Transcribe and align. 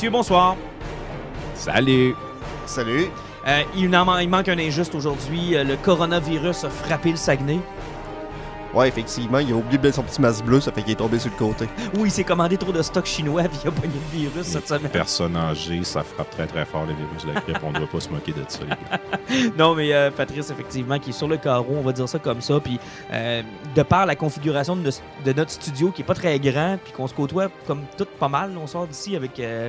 Messieurs, 0.00 0.12
bonsoir. 0.12 0.56
Salut! 1.54 2.14
Salut. 2.64 3.08
Euh, 3.46 3.62
il, 3.76 3.90
man- 3.90 4.16
il 4.22 4.30
manque 4.30 4.48
un 4.48 4.58
injuste 4.58 4.94
aujourd'hui. 4.94 5.54
Euh, 5.54 5.62
le 5.62 5.76
coronavirus 5.76 6.64
a 6.64 6.70
frappé 6.70 7.10
le 7.10 7.18
Saguenay. 7.18 7.58
Ouais, 8.74 8.88
effectivement, 8.88 9.38
il 9.38 9.52
a 9.52 9.56
oublié 9.56 9.78
de 9.78 9.82
mettre 9.82 9.96
son 9.96 10.02
petit 10.02 10.20
masque 10.20 10.44
bleu, 10.44 10.60
ça 10.60 10.70
fait 10.70 10.82
qu'il 10.82 10.92
est 10.92 10.96
tombé 10.96 11.18
sur 11.18 11.30
le 11.30 11.36
côté. 11.36 11.68
Oui, 11.96 12.08
il 12.08 12.10
s'est 12.10 12.24
commandé 12.24 12.56
trop 12.56 12.72
de 12.72 12.82
stock 12.82 13.04
chinois 13.04 13.42
puis 13.42 13.58
il 13.64 13.68
a 13.68 13.70
pogné 13.72 13.94
le 13.94 14.18
virus 14.18 14.46
cette 14.46 14.68
semaine. 14.68 14.90
Personne 14.92 15.36
âgée, 15.36 15.82
ça 15.82 16.02
frappe 16.02 16.30
très 16.30 16.46
très 16.46 16.64
fort 16.64 16.86
le 16.86 16.94
virus 16.94 17.24
de 17.24 17.32
la 17.32 17.40
grippe. 17.40 17.58
On 17.64 17.72
ne 17.72 17.78
doit 17.78 17.88
pas 17.88 18.00
se 18.00 18.08
moquer 18.10 18.32
de 18.32 18.44
ça, 18.46 18.60
les 18.62 18.68
gars. 18.68 19.50
Non, 19.58 19.74
mais 19.74 19.92
euh, 19.92 20.10
Patrice, 20.10 20.50
effectivement, 20.50 20.98
qui 20.98 21.10
est 21.10 21.14
sur 21.14 21.28
le 21.28 21.36
carreau, 21.36 21.74
on 21.76 21.82
va 21.82 21.92
dire 21.92 22.08
ça 22.08 22.18
comme 22.18 22.40
ça. 22.40 22.60
Puis, 22.60 22.78
euh, 23.12 23.42
de 23.74 23.82
par 23.82 24.06
la 24.06 24.14
configuration 24.14 24.76
de, 24.76 25.32
notre 25.32 25.50
studio 25.50 25.90
qui 25.90 26.02
est 26.02 26.04
pas 26.04 26.14
très 26.14 26.38
grand, 26.38 26.78
puis 26.82 26.92
qu'on 26.92 27.08
se 27.08 27.14
côtoie 27.14 27.48
comme 27.66 27.82
tout 27.96 28.06
pas 28.18 28.28
mal, 28.28 28.52
on 28.56 28.66
sort 28.66 28.86
d'ici 28.86 29.16
avec 29.16 29.40
euh, 29.40 29.68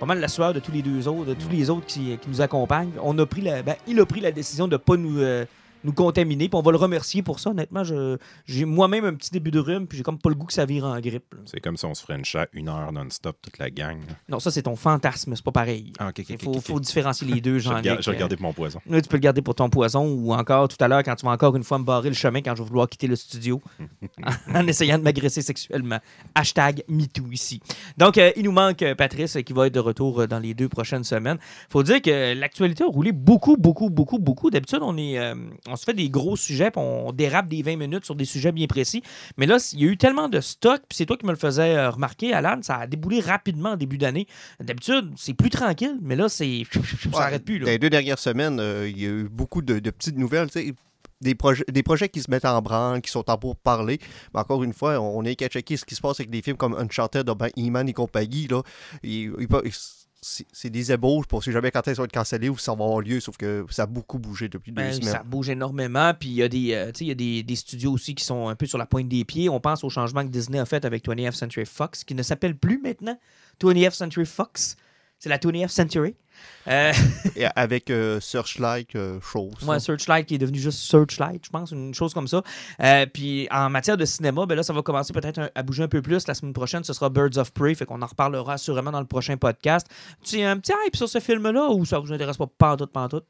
pas 0.00 0.06
mal 0.06 0.18
la 0.18 0.28
sueur 0.28 0.54
de 0.54 0.60
tous 0.60 0.72
les 0.72 0.82
deux 0.82 1.06
autres, 1.06 1.26
de 1.26 1.34
tous 1.34 1.50
les 1.50 1.70
autres 1.70 1.86
qui, 1.86 2.16
qui 2.18 2.28
nous 2.28 2.40
accompagnent. 2.40 2.92
On 3.02 3.16
a 3.18 3.26
pris 3.26 3.42
la, 3.42 3.62
ben, 3.62 3.76
il 3.86 4.00
a 4.00 4.06
pris 4.06 4.20
la 4.20 4.32
décision 4.32 4.66
de 4.66 4.76
pas 4.76 4.96
nous, 4.96 5.20
euh, 5.20 5.44
nous 5.84 5.92
contaminer, 5.92 6.48
puis 6.48 6.56
on 6.58 6.62
va 6.62 6.70
le 6.72 6.76
remercier 6.76 7.22
pour 7.22 7.40
ça. 7.40 7.50
Honnêtement, 7.50 7.82
j'ai 8.46 8.64
moi-même 8.64 9.04
un 9.04 9.14
petit 9.14 9.30
début 9.30 9.50
de 9.50 9.58
rhume, 9.58 9.86
puis 9.86 9.98
j'ai 9.98 10.04
comme 10.04 10.18
pas 10.18 10.28
le 10.28 10.34
goût 10.34 10.46
que 10.46 10.52
ça 10.52 10.64
vire 10.66 10.84
en 10.84 10.98
grippe. 11.00 11.34
C'est 11.46 11.60
comme 11.60 11.76
si 11.76 11.84
on 11.86 11.94
se 11.94 12.02
frenchait 12.02 12.48
une 12.52 12.68
heure 12.68 12.92
non-stop, 12.92 13.36
toute 13.42 13.58
la 13.58 13.70
gang. 13.70 13.98
là. 14.08 14.14
Non, 14.28 14.40
ça 14.40 14.50
c'est 14.50 14.62
ton 14.62 14.76
fantasme, 14.76 15.34
c'est 15.34 15.44
pas 15.44 15.52
pareil. 15.52 15.92
Ah, 15.98 16.10
Il 16.28 16.38
faut, 16.38 16.60
faut 16.60 16.80
différencier 16.80 17.26
les 17.26 17.40
deux, 17.40 17.58
Je 17.60 17.68
regarde- 17.68 18.02
je 18.02 18.10
Euh, 18.10 18.12
regardais 18.12 18.36
pour 18.36 18.46
mon 18.46 18.52
poison. 18.52 18.80
Là, 18.88 19.00
tu 19.00 19.08
peux 19.08 19.16
le 19.16 19.20
garder 19.22 19.42
pour 19.42 19.54
ton 19.54 19.70
poison 19.70 20.06
ou 20.06 20.32
encore 20.32 20.68
tout 20.68 20.76
à 20.80 20.88
l'heure 20.88 21.02
quand 21.02 21.14
tu 21.16 21.24
vas 21.26 21.32
encore 21.32 21.56
une 21.56 21.64
fois 21.64 21.78
me 21.78 21.84
barrer 21.84 22.08
le 22.08 22.14
chemin 22.14 22.40
quand 22.42 22.54
je 22.54 22.62
vais 22.62 22.68
vouloir 22.68 22.88
quitter 22.88 23.06
le 23.06 23.16
studio 23.16 23.60
en 24.54 24.66
essayant 24.66 24.98
de 24.98 25.02
m'agresser 25.02 25.42
sexuellement. 25.42 25.98
Hashtag 26.34 26.82
MeToo 26.88 27.24
ici. 27.32 27.60
Donc, 27.96 28.18
euh, 28.18 28.30
il 28.36 28.44
nous 28.44 28.52
manque 28.52 28.82
euh, 28.82 28.94
Patrice 28.94 29.38
qui 29.44 29.52
va 29.52 29.66
être 29.66 29.74
de 29.74 29.80
retour 29.80 30.26
dans 30.28 30.38
les 30.38 30.54
deux 30.54 30.68
prochaines 30.68 31.04
semaines. 31.04 31.38
faut 31.68 31.82
dire 31.82 32.00
que 32.02 32.34
l'actualité 32.34 32.84
a 32.84 32.86
roulé 32.88 33.12
beaucoup, 33.12 33.56
beaucoup, 33.56 33.90
beaucoup, 33.90 34.18
beaucoup. 34.18 34.50
D'habitude, 34.50 34.80
on, 34.82 34.96
est, 34.96 35.18
euh, 35.18 35.34
on 35.70 35.76
se 35.76 35.84
fait 35.84 35.94
des 35.94 36.08
gros 36.10 36.36
sujets 36.36 36.70
puis 36.70 36.80
on 36.80 37.12
dérape 37.12 37.46
des 37.48 37.62
20 37.62 37.76
minutes 37.76 38.04
sur 38.04 38.14
des 38.14 38.24
sujets 38.24 38.52
bien 38.52 38.66
précis. 38.66 39.02
Mais 39.36 39.46
là, 39.46 39.56
il 39.72 39.80
y 39.80 39.84
a 39.84 39.86
eu 39.92 39.96
tellement 39.96 40.28
de 40.28 40.40
stock, 40.40 40.80
puis 40.88 40.96
c'est 40.96 41.06
toi 41.06 41.16
qui 41.16 41.26
me 41.26 41.30
le 41.32 41.36
faisais 41.38 41.76
euh, 41.76 41.90
remarquer, 41.90 42.32
Alan, 42.32 42.58
ça 42.62 42.76
a 42.76 42.86
déboulé 42.86 43.20
rapidement 43.20 43.70
en 43.70 43.76
début 43.76 43.98
d'année. 43.98 44.26
D'habitude, 44.60 45.10
c'est 45.16 45.34
plus 45.34 45.50
tranquille, 45.50 45.96
mais 46.02 46.16
là, 46.16 46.28
c'est 46.28 46.62
ça 47.12 47.22
arrête 47.22 47.44
plus. 47.44 47.58
là. 47.58 47.66
Dans 47.66 47.70
les 47.70 47.78
deux 47.78 47.90
dernières 47.90 48.18
semaines, 48.18 48.58
euh, 48.60 48.88
il 48.88 49.00
y 49.00 49.06
a 49.06 49.10
eu 49.10 49.28
beaucoup 49.28 49.62
de, 49.62 49.78
de 49.78 49.90
petites 49.90 50.16
nouvelles, 50.16 50.48
Des, 51.22 51.34
projets, 51.34 51.64
des 51.68 51.82
projets 51.82 52.08
qui 52.08 52.22
se 52.22 52.30
mettent 52.30 52.46
en 52.46 52.62
branle, 52.62 53.02
qui 53.02 53.10
sont 53.10 53.28
en 53.30 53.36
pour 53.36 53.54
parler. 53.56 53.98
Mais 54.32 54.40
encore 54.40 54.64
une 54.64 54.72
fois, 54.72 54.98
on 55.00 55.22
est 55.24 55.34
qu'à 55.36 55.48
checker 55.48 55.76
ce 55.76 55.84
qui 55.84 55.94
se 55.94 56.00
passe 56.00 56.18
avec 56.18 56.30
des 56.30 56.40
films 56.40 56.56
comme 56.56 56.74
Uncharted, 56.74 57.26
ben, 57.26 57.48
E-Man 57.58 57.88
et 57.90 57.92
compagnie. 57.92 58.46
Là. 58.48 58.62
Il- 59.02 59.32
il 59.38 59.46
peut- 59.46 59.62
c'est 60.22 60.68
des 60.68 60.92
ébauches 60.92 61.26
pour 61.26 61.42
si 61.42 61.50
jamais 61.50 61.70
quand 61.70 61.86
elles 61.88 61.96
vont 61.96 62.04
être 62.04 62.12
cancellées 62.12 62.50
ou 62.50 62.58
si 62.58 62.64
ça 62.64 62.74
va 62.74 62.84
avoir 62.84 63.00
lieu, 63.00 63.20
sauf 63.20 63.36
que 63.38 63.64
ça 63.70 63.84
a 63.84 63.86
beaucoup 63.86 64.18
bougé 64.18 64.48
depuis 64.48 64.70
deux 64.70 64.82
Ben, 64.82 64.92
semaines. 64.92 65.12
ça 65.12 65.22
bouge 65.22 65.48
énormément. 65.48 66.12
Puis 66.12 66.28
il 66.28 66.34
y 66.34 66.42
a, 66.42 66.48
des, 66.48 66.74
euh, 66.74 66.92
y 67.00 67.10
a 67.10 67.14
des, 67.14 67.42
des 67.42 67.56
studios 67.56 67.92
aussi 67.92 68.14
qui 68.14 68.24
sont 68.24 68.48
un 68.48 68.54
peu 68.54 68.66
sur 68.66 68.76
la 68.76 68.84
pointe 68.86 69.08
des 69.08 69.24
pieds. 69.24 69.48
On 69.48 69.60
pense 69.60 69.82
au 69.82 69.88
changement 69.88 70.22
que 70.22 70.28
Disney 70.30 70.58
a 70.58 70.66
fait 70.66 70.84
avec 70.84 71.06
20th 71.06 71.32
Century 71.32 71.64
Fox, 71.64 72.04
qui 72.04 72.14
ne 72.14 72.22
s'appelle 72.22 72.54
plus 72.56 72.78
maintenant 72.82 73.18
20th 73.62 73.92
Century 73.92 74.26
Fox. 74.26 74.76
C'est 75.18 75.28
la 75.30 75.38
20th 75.38 75.68
Century. 75.68 76.14
Euh, 76.68 76.92
avec 77.56 77.90
euh, 77.90 78.20
Searchlight 78.20 78.94
euh, 78.94 79.20
chose. 79.20 79.54
moi, 79.62 79.80
Searchlight 79.80 80.26
qui 80.26 80.34
est 80.34 80.38
devenu 80.38 80.58
juste 80.58 80.78
Searchlight, 80.80 81.44
je 81.44 81.50
pense, 81.50 81.70
une 81.72 81.94
chose 81.94 82.12
comme 82.12 82.28
ça. 82.28 82.42
Puis 83.12 83.48
en 83.50 83.70
matière 83.70 83.96
de 83.96 84.04
cinéma, 84.04 84.46
ben 84.46 84.54
là, 84.54 84.62
ça 84.62 84.72
va 84.72 84.82
commencer 84.82 85.12
peut-être 85.12 85.50
à 85.54 85.62
bouger 85.62 85.82
un 85.82 85.88
peu 85.88 86.02
plus. 86.02 86.26
La 86.26 86.34
semaine 86.34 86.52
prochaine, 86.52 86.84
ce 86.84 86.92
sera 86.92 87.08
Birds 87.08 87.38
of 87.38 87.52
Prey, 87.52 87.74
fait 87.74 87.86
qu'on 87.86 88.02
en 88.02 88.06
reparlera 88.06 88.54
assurément 88.54 88.90
dans 88.90 89.00
le 89.00 89.06
prochain 89.06 89.36
podcast. 89.36 89.86
Tu 90.22 90.42
as 90.42 90.50
un 90.50 90.58
petit 90.58 90.72
hype 90.86 90.96
sur 90.96 91.08
ce 91.08 91.18
film-là 91.18 91.70
ou 91.70 91.84
ça 91.84 91.98
vous 91.98 92.12
intéresse 92.12 92.36
pas 92.36 92.46
pantoute, 92.46 92.92
pantoute? 92.92 93.24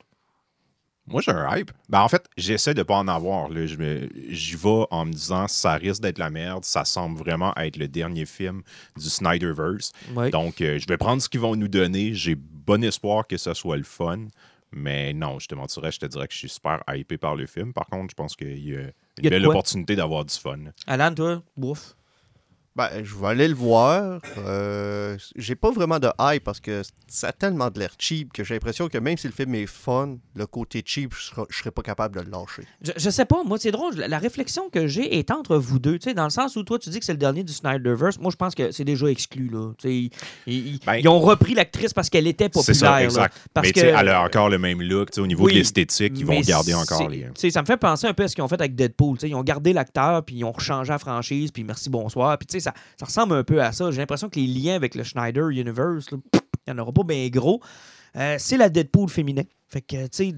Moi, 1.10 1.20
j'ai 1.22 1.32
un 1.32 1.56
hype. 1.56 1.70
Ben, 1.88 2.00
en 2.00 2.08
fait, 2.08 2.24
j'essaie 2.36 2.72
de 2.74 2.82
pas 2.82 2.96
en 2.96 3.08
avoir. 3.08 3.48
là. 3.48 3.66
Je 3.66 3.76
me- 3.76 4.08
J'y 4.28 4.56
vais 4.56 4.84
en 4.90 5.04
me 5.04 5.12
disant 5.12 5.48
ça 5.48 5.74
risque 5.74 6.00
d'être 6.02 6.18
la 6.18 6.30
merde. 6.30 6.64
Ça 6.64 6.84
semble 6.84 7.18
vraiment 7.18 7.54
être 7.56 7.76
le 7.76 7.88
dernier 7.88 8.26
film 8.26 8.62
du 8.96 9.10
Snyderverse. 9.10 9.92
Donc, 10.30 10.60
euh, 10.60 10.78
je 10.78 10.86
vais 10.86 10.96
prendre 10.96 11.20
ce 11.20 11.28
qu'ils 11.28 11.40
vont 11.40 11.56
nous 11.56 11.68
donner. 11.68 12.14
J'ai 12.14 12.34
bon 12.36 12.82
espoir 12.84 13.26
que 13.26 13.36
ce 13.36 13.52
soit 13.54 13.76
le 13.76 13.82
fun. 13.82 14.26
Mais 14.72 15.12
non, 15.12 15.40
je 15.40 15.48
te 15.48 15.54
mentirais, 15.56 15.90
je 15.90 15.98
te 15.98 16.06
dirais 16.06 16.28
que 16.28 16.32
je 16.32 16.38
suis 16.38 16.48
super 16.48 16.80
hypé 16.94 17.18
par 17.18 17.34
le 17.34 17.46
film. 17.46 17.72
Par 17.72 17.86
contre, 17.86 18.10
je 18.10 18.14
pense 18.14 18.36
qu'il 18.36 18.56
y 18.64 18.76
a 18.76 18.80
une 18.82 18.92
y 19.20 19.26
a 19.26 19.30
belle 19.30 19.42
opportunité 19.50 19.96
d'avoir 19.96 20.24
du 20.24 20.32
fun. 20.34 20.58
Alan, 20.86 21.12
toi, 21.12 21.42
bouffe. 21.56 21.96
Ben, 22.76 22.88
je 23.02 23.14
vais 23.16 23.26
aller 23.26 23.48
le 23.48 23.54
voir. 23.54 24.20
Euh, 24.38 25.16
j'ai 25.34 25.56
pas 25.56 25.72
vraiment 25.72 25.98
de 25.98 26.08
hype 26.20 26.44
parce 26.44 26.60
que 26.60 26.82
ça 27.08 27.28
a 27.28 27.32
tellement 27.32 27.68
de 27.68 27.80
l'air 27.80 27.90
cheap 27.98 28.32
que 28.32 28.44
j'ai 28.44 28.54
l'impression 28.54 28.86
que 28.88 28.96
même 28.96 29.16
si 29.18 29.26
le 29.26 29.32
film 29.32 29.56
est 29.56 29.66
fun, 29.66 30.18
le 30.36 30.46
côté 30.46 30.80
cheap, 30.86 31.12
je 31.18 31.20
serai, 31.24 31.42
je 31.50 31.58
serais 31.58 31.72
pas 31.72 31.82
capable 31.82 32.14
de 32.14 32.20
le 32.20 32.30
lâcher. 32.30 32.62
Je, 32.80 32.92
je 32.96 33.10
sais 33.10 33.24
pas, 33.24 33.42
moi, 33.44 33.58
c'est 33.58 33.72
drôle. 33.72 33.96
La, 33.96 34.06
la 34.06 34.18
réflexion 34.18 34.70
que 34.70 34.86
j'ai 34.86 35.18
est 35.18 35.32
entre 35.32 35.56
vous 35.56 35.80
deux, 35.80 35.98
tu 35.98 36.08
sais, 36.10 36.14
dans 36.14 36.24
le 36.24 36.30
sens 36.30 36.54
où 36.54 36.62
toi, 36.62 36.78
tu 36.78 36.90
dis 36.90 37.00
que 37.00 37.04
c'est 37.04 37.12
le 37.12 37.18
dernier 37.18 37.42
du 37.42 37.52
Snyderverse. 37.52 38.20
Moi, 38.20 38.30
je 38.30 38.36
pense 38.36 38.54
que 38.54 38.70
c'est 38.70 38.84
déjà 38.84 39.06
exclu, 39.08 39.48
là. 39.48 39.72
Tu 39.76 39.88
sais, 39.88 39.94
ils, 40.46 40.68
ils- 40.74 40.80
Ben, 40.86 40.94
ils 40.94 41.08
ont 41.08 41.18
repris 41.18 41.54
l'actrice 41.54 41.92
parce 41.92 42.08
qu'elle 42.08 42.28
était 42.28 42.44
C'est 42.44 42.50
populaire. 42.52 42.76
ça, 42.76 42.90
là. 42.92 43.02
exact. 43.04 43.36
Parce 43.52 43.66
mais 43.66 43.72
que- 43.72 43.80
tu 43.80 43.86
sais, 43.86 43.92
elle 43.98 44.08
a 44.10 44.22
encore 44.22 44.48
le 44.48 44.58
même 44.58 44.80
look. 44.80 45.10
tu 45.10 45.16
sais, 45.16 45.20
Au 45.20 45.26
niveau 45.26 45.46
Oui, 45.46 45.52
de 45.54 45.58
l'esthétique, 45.58 46.12
ils 46.16 46.24
vont 46.24 46.40
garder 46.40 46.74
encore 46.74 47.08
les. 47.08 47.22
tu 47.22 47.30
sais, 47.34 47.50
Ça 47.50 47.62
me 47.62 47.66
fait 47.66 47.76
penser 47.76 48.06
un 48.06 48.14
peu 48.14 48.22
à 48.22 48.28
ce 48.28 48.36
qu'ils 48.36 48.44
ont 48.44 48.48
fait 48.48 48.60
avec 48.60 48.76
Deadpool. 48.76 49.16
tu 49.18 49.22
sais, 49.22 49.28
Ils 49.28 49.34
ont 49.34 49.42
gardé 49.42 49.72
l'acteur, 49.72 50.24
puis 50.24 50.36
ils 50.36 50.44
ont 50.44 50.52
rechangé 50.52 50.90
la 50.92 50.98
franchise, 51.00 51.50
puis 51.50 51.64
merci, 51.64 51.90
bonsoir. 51.90 52.38
Puis 52.38 52.46
tu 52.46 52.52
sais, 52.60 52.60
ça, 52.96 53.06
ressemble 53.06 53.34
un 53.34 53.44
peu 53.44 53.62
à 53.62 53.72
ça. 53.72 53.90
J'ai 53.90 53.98
l'impression 53.98 54.28
que 54.28 54.38
les 54.38 54.46
liens 54.46 54.74
avec 54.74 54.94
le 54.94 55.04
Schneider 55.04 55.48
Universe, 55.48 56.06
il 56.12 56.18
n'y 56.68 56.72
en 56.72 56.78
aura 56.78 56.92
pas 56.92 57.04
bien 57.04 57.28
gros. 57.28 57.60
Euh, 58.16 58.36
c'est 58.38 58.56
la 58.56 58.68
Deadpool 58.68 59.08
féminin. 59.08 59.42
Fait 59.68 59.82
que, 59.82 60.06
tu 60.08 60.08
sais, 60.12 60.34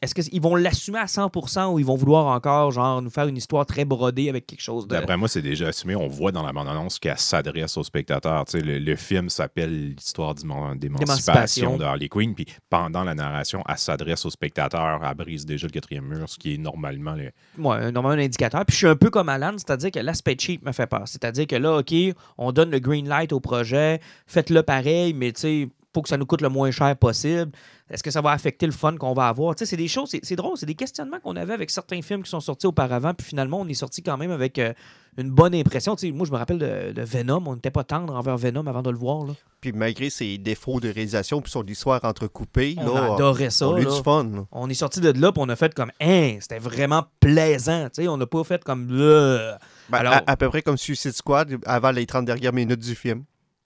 est-ce 0.00 0.14
qu'ils 0.14 0.40
vont 0.40 0.54
l'assumer 0.54 0.98
à 0.98 1.06
100% 1.06 1.72
ou 1.72 1.78
ils 1.78 1.84
vont 1.84 1.96
vouloir 1.96 2.26
encore, 2.26 2.70
genre, 2.70 3.02
nous 3.02 3.10
faire 3.10 3.26
une 3.26 3.36
histoire 3.36 3.66
très 3.66 3.84
brodée 3.84 4.28
avec 4.28 4.46
quelque 4.46 4.60
chose 4.60 4.86
de. 4.86 4.94
D'après 4.94 5.16
moi, 5.16 5.26
c'est 5.28 5.42
déjà 5.42 5.68
assumé. 5.68 5.96
On 5.96 6.06
voit 6.06 6.30
dans 6.30 6.44
la 6.44 6.52
bande-annonce 6.52 6.98
qu'elle 6.98 7.18
s'adresse 7.18 7.76
aux 7.76 7.82
spectateurs. 7.82 8.44
Tu 8.44 8.58
sais, 8.58 8.64
le, 8.64 8.78
le 8.78 8.96
film 8.96 9.28
s'appelle 9.28 9.94
L'histoire 9.94 10.34
D'émancipation. 10.76 11.76
de 11.76 11.84
Harley 11.84 12.08
Quinn. 12.08 12.34
Puis 12.34 12.46
pendant 12.70 13.04
la 13.04 13.14
narration, 13.14 13.62
elle 13.68 13.78
s'adresse 13.78 14.24
aux 14.24 14.30
spectateurs. 14.30 15.00
Elle 15.04 15.14
brise 15.16 15.44
déjà 15.46 15.66
le 15.66 15.72
quatrième 15.72 16.04
mur, 16.06 16.28
ce 16.28 16.38
qui 16.38 16.54
est 16.54 16.58
normalement 16.58 17.14
le. 17.14 17.30
Ouais, 17.58 17.90
normalement 17.92 18.20
un 18.20 18.24
indicateur. 18.24 18.64
Puis 18.64 18.74
je 18.74 18.78
suis 18.78 18.86
un 18.88 18.96
peu 18.96 19.10
comme 19.10 19.28
Alan, 19.28 19.52
c'est-à-dire 19.56 19.90
que 19.90 19.98
l'aspect 20.00 20.36
cheap 20.38 20.64
me 20.64 20.72
fait 20.72 20.86
peur. 20.86 21.02
C'est-à-dire 21.06 21.46
que 21.46 21.56
là, 21.56 21.78
OK, 21.78 21.92
on 22.36 22.52
donne 22.52 22.70
le 22.70 22.78
green 22.78 23.08
light 23.08 23.32
au 23.32 23.40
projet, 23.40 24.00
faites-le 24.26 24.62
pareil, 24.62 25.12
mais 25.12 25.32
tu 25.32 25.40
sais, 25.40 25.68
faut 25.94 26.02
que 26.02 26.08
ça 26.08 26.16
nous 26.16 26.26
coûte 26.26 26.42
le 26.42 26.48
moins 26.48 26.70
cher 26.70 26.96
possible. 26.96 27.50
Est-ce 27.90 28.02
que 28.02 28.10
ça 28.10 28.20
va 28.20 28.32
affecter 28.32 28.66
le 28.66 28.72
fun 28.72 28.96
qu'on 28.96 29.14
va 29.14 29.28
avoir? 29.28 29.54
Tu 29.54 29.60
sais, 29.60 29.70
c'est 29.70 29.76
des 29.76 29.88
choses, 29.88 30.10
c'est- 30.22 30.36
drôle, 30.36 30.56
c'est 30.58 30.66
des 30.66 30.74
questionnements 30.74 31.20
qu'on 31.20 31.36
avait 31.36 31.54
avec 31.54 31.70
certains 31.70 32.02
films 32.02 32.22
qui 32.22 32.30
sont 32.30 32.40
sortis 32.40 32.66
auparavant, 32.66 33.14
puis 33.14 33.26
finalement, 33.26 33.60
on 33.60 33.66
est 33.68 33.74
sorti 33.74 34.02
quand 34.02 34.16
même 34.18 34.30
avec 34.30 34.58
euh, 34.58 34.72
une 35.16 35.30
bonne 35.30 35.54
impression. 35.54 35.96
Tu 35.96 36.08
sais, 36.08 36.12
moi, 36.12 36.26
je 36.26 36.32
me 36.32 36.36
rappelle 36.36 36.58
de, 36.58 36.92
de 36.92 37.02
Venom, 37.02 37.42
on 37.46 37.54
n'était 37.54 37.70
pas 37.70 37.84
tendre 37.84 38.14
envers 38.14 38.36
Venom 38.36 38.66
avant 38.66 38.82
de 38.82 38.90
le 38.90 38.98
voir. 38.98 39.24
Là. 39.24 39.32
Puis 39.60 39.72
malgré 39.72 40.10
ses 40.10 40.38
défauts 40.38 40.78
de 40.80 40.88
réalisation 40.88 41.40
puis 41.40 41.50
son 41.50 41.64
histoire 41.64 42.04
entrecoupée, 42.04 42.76
On 42.78 42.94
là, 42.94 43.14
adorait 43.14 43.50
ça. 43.50 43.68
on 43.68 43.74
a 43.74 43.80
eu 43.80 43.86
du 43.86 44.02
fun. 44.04 44.24
là. 44.24 44.44
On 44.52 44.68
est 44.70 44.74
sorti 44.74 45.00
de 45.00 45.10
là, 45.18 45.32
puis 45.32 45.42
on 45.44 45.48
a 45.48 45.56
fait 45.56 45.74
comme, 45.74 45.90
hein, 46.00 46.36
c'était 46.40 46.58
vraiment 46.60 47.04
plaisant. 47.20 47.84
Tu 47.86 48.02
sais, 48.02 48.08
on 48.08 48.16
n'a 48.18 48.26
pas 48.26 48.44
fait 48.44 48.62
comme. 48.62 48.86
Ben, 48.88 49.98
Alors- 49.98 50.12
à, 50.12 50.22
à 50.26 50.36
peu 50.36 50.48
près 50.48 50.62
comme 50.62 50.76
Suicide 50.76 51.12
Squad 51.12 51.56
avant 51.64 51.90
les 51.90 52.06
30 52.06 52.26
dernières 52.26 52.52
minutes 52.52 52.80
du 52.80 52.94
film. 52.94 53.24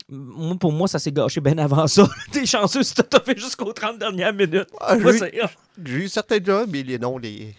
Moi, 0.08 0.56
pour 0.56 0.72
moi, 0.72 0.88
ça 0.88 0.98
s'est 0.98 1.12
gâché 1.12 1.40
bien 1.40 1.56
avant 1.58 1.86
ça. 1.86 2.08
T'es 2.32 2.44
chanceux 2.46 2.82
si 2.82 2.94
t'as 2.94 3.20
fait 3.20 3.38
jusqu'aux 3.38 3.72
30 3.72 3.98
dernières 3.98 4.32
minutes. 4.32 4.68
Ah, 4.80 4.96
j'ai- 4.98 5.40
eu 6.04 6.08
certains 6.08 6.38
jobs, 6.42 6.68
mais 6.70 6.82
les, 6.82 6.98
non, 6.98 7.18
les, 7.18 7.54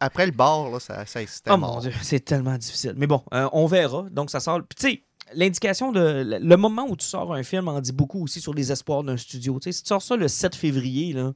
après 0.00 0.26
le 0.26 0.32
bar, 0.32 0.70
là, 0.70 0.80
ça, 0.80 1.06
ça 1.06 1.20
c'était 1.26 1.50
Oh 1.50 1.56
mort. 1.56 1.74
mon 1.76 1.80
Dieu, 1.80 1.92
c'est 2.02 2.20
tellement 2.24 2.56
difficile. 2.58 2.94
Mais 2.96 3.06
bon, 3.06 3.22
euh, 3.32 3.48
on 3.52 3.66
verra. 3.66 4.06
Donc, 4.10 4.30
ça 4.30 4.40
sort. 4.40 4.60
Puis, 4.68 4.76
tu 4.78 4.90
sais, 4.96 5.02
l'indication 5.34 5.92
de. 5.92 6.38
Le 6.40 6.56
moment 6.56 6.86
où 6.88 6.96
tu 6.96 7.06
sors 7.06 7.32
un 7.34 7.42
film 7.42 7.68
en 7.68 7.80
dit 7.80 7.92
beaucoup 7.92 8.22
aussi 8.24 8.40
sur 8.40 8.52
les 8.54 8.70
espoirs 8.72 9.02
d'un 9.02 9.16
studio. 9.16 9.58
Si 9.62 9.70
tu 9.82 9.88
sors 9.88 10.02
ça 10.02 10.16
le 10.16 10.28
7 10.28 10.54
février, 10.54 11.12
là, 11.14 11.32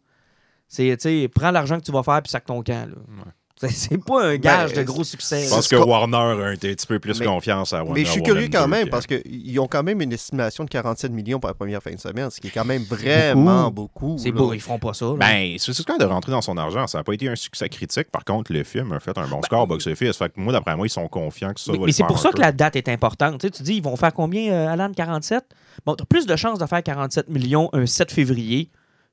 c'est, 0.69 1.31
prends 1.35 1.51
l'argent 1.51 1.79
que 1.81 1.85
tu 1.85 1.93
vas 1.93 2.03
faire 2.03 2.23
puis 2.23 2.31
sac 2.31 2.45
ton 2.45 2.63
camp. 2.63 2.89
là. 2.91 2.97
C'est- 3.25 3.33
C'est 3.69 3.99
pas 4.05 4.25
un 4.27 4.37
gage 4.37 4.73
de 4.73 4.83
gros 4.83 5.05
succès. 5.05 5.45
Je 5.45 5.51
pense 5.51 5.67
que 5.69 5.77
Warner 5.77 6.17
a 6.17 6.47
un 6.51 6.57
petit 6.57 6.87
peu 6.87 6.99
plus 6.99 7.19
Mais- 7.19 7.27
confiance 7.27 7.73
à 7.73 7.79
Warner. 7.83 7.93
Mais 8.01 8.05
je 8.07 8.11
suis 8.13 8.23
curieux 8.23 8.49
quand 8.53 8.65
2 8.65 8.71
même 8.71 8.85
que- 8.87 8.91
parce 8.91 9.07
qu'ils 9.07 9.59
ont 9.61 9.67
quand 9.67 9.83
même 9.83 10.01
une 10.01 10.13
estimation 10.13 10.65
de 10.65 10.71
47 10.71 11.11
millions 11.13 11.41
pour 11.41 11.49
la 11.49 11.55
première 11.55 11.83
fin 11.83 11.91
de 11.93 11.99
semaine, 11.99 12.31
ce 12.31 12.41
qui 12.41 12.49
est 12.49 12.51
quand 12.51 12.65
même 12.65 12.83
vraiment 12.85 13.71
beaucoup. 13.71 14.17
C'est 14.19 14.31
beau, 14.33 14.53
ils 14.53 14.61
feront 14.61 14.79
pas 14.79 14.95
ça. 14.95 15.07
là. 15.07 15.15
Ben, 15.19 15.57
c'est 15.59 15.85
quand 15.85 15.97
de 15.99 16.05
rentrer 16.05 16.33
dans 16.33 16.43
son 16.43 16.57
argent. 16.57 16.87
Ça 16.87 16.99
n'a 16.99 17.05
pas 17.05 17.13
été 17.15 17.29
un 17.29 17.37
succès 17.37 17.69
critique. 17.69 18.11
Par 18.11 18.25
contre, 18.25 18.53
le 18.53 18.63
film 18.65 18.93
a 18.93 19.01
fait 19.01 19.17
un 19.19 19.27
bon 19.27 19.43
score 19.43 19.63
au 19.63 19.67
box-office. 19.67 20.17
Fait 20.17 20.29
que 20.29 20.41
moi, 20.41 20.53
d'après 20.53 20.77
moi, 20.77 20.87
ils 20.87 20.91
sont 20.91 21.09
confiants 21.09 21.53
que 21.53 21.61
ça 21.61 21.73
mais 21.73 21.79
va 21.79 21.87
mais 21.87 21.93
c'est 21.93 22.05
pour 22.05 22.19
ça 22.19 22.29
peu. 22.31 22.37
que 22.37 22.41
la 22.43 22.53
date 22.53 22.77
est 22.77 22.89
importante. 22.89 23.41
Tu, 23.41 23.47
sais, 23.47 23.51
tu 23.51 23.63
dis, 23.63 23.75
ils 23.77 23.83
vont 23.83 23.97
faire 23.97 24.13
combien, 24.13 24.53
euh, 24.53 24.69
Alan 24.73 24.91
47 24.95 25.45
Bon, 25.87 25.95
tu 25.95 26.03
as 26.03 26.07
plus 26.07 26.27
de 26.27 26.37
chances 26.37 26.59
de 26.59 26.67
faire 26.67 26.83
47 26.83 27.29
millions 27.29 27.71
un 27.73 27.87
7 27.87 28.11
février 28.13 28.71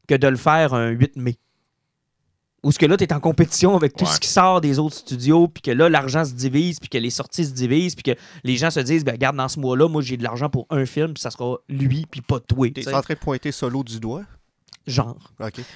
que 0.08 0.16
de 0.16 0.28
le 0.28 0.36
faire 0.38 0.74
un 0.74 0.90
8 0.90 1.16
mai. 1.16 1.36
Ou 2.66 2.72
ce 2.72 2.80
que 2.80 2.88
là, 2.88 2.98
tu 2.98 3.04
es 3.04 3.14
en 3.14 3.20
compétition 3.20 3.76
avec 3.76 3.96
tout 3.96 4.06
Ouais. 4.06 4.12
ce 4.12 4.20
qui 4.20 4.28
sort 4.28 4.60
des 4.60 4.80
autres 4.80 4.96
studios, 4.96 5.48
puis 5.48 5.62
que 5.62 5.70
là, 5.70 5.88
l'argent 5.88 6.26
se 6.26 6.34
divise, 6.34 6.80
puis 6.80 6.90
que 6.90 6.98
les 6.98 7.12
sorties 7.12 7.46
se 7.46 7.52
divisent, 7.52 7.94
puis 7.94 8.12
que 8.12 8.20
les 8.44 8.58
gens 8.58 8.72
se 8.72 8.80
disent, 8.80 9.06
ben, 9.06 9.12
regarde, 9.12 9.36
dans 9.38 9.48
ce 9.48 9.60
mois-là, 9.60 9.88
moi, 9.88 10.02
j'ai 10.02 10.18
de 10.18 10.24
l'argent 10.24 10.50
pour 10.50 10.66
un 10.72 10.88
film, 10.88 11.14
puis 11.14 11.22
ça 11.22 11.30
sera 11.30 11.58
lui, 11.70 12.08
puis 12.10 12.22
pas 12.22 12.40
toi. 12.40 12.68
tu 12.68 12.74
T'es 12.82 12.94
en 12.94 13.02
train 13.02 13.14
de 13.14 13.20
pointer 13.20 13.52
solo 13.52 13.84
du 13.84 14.00
doigt? 14.00 14.24
Genre. 14.88 15.18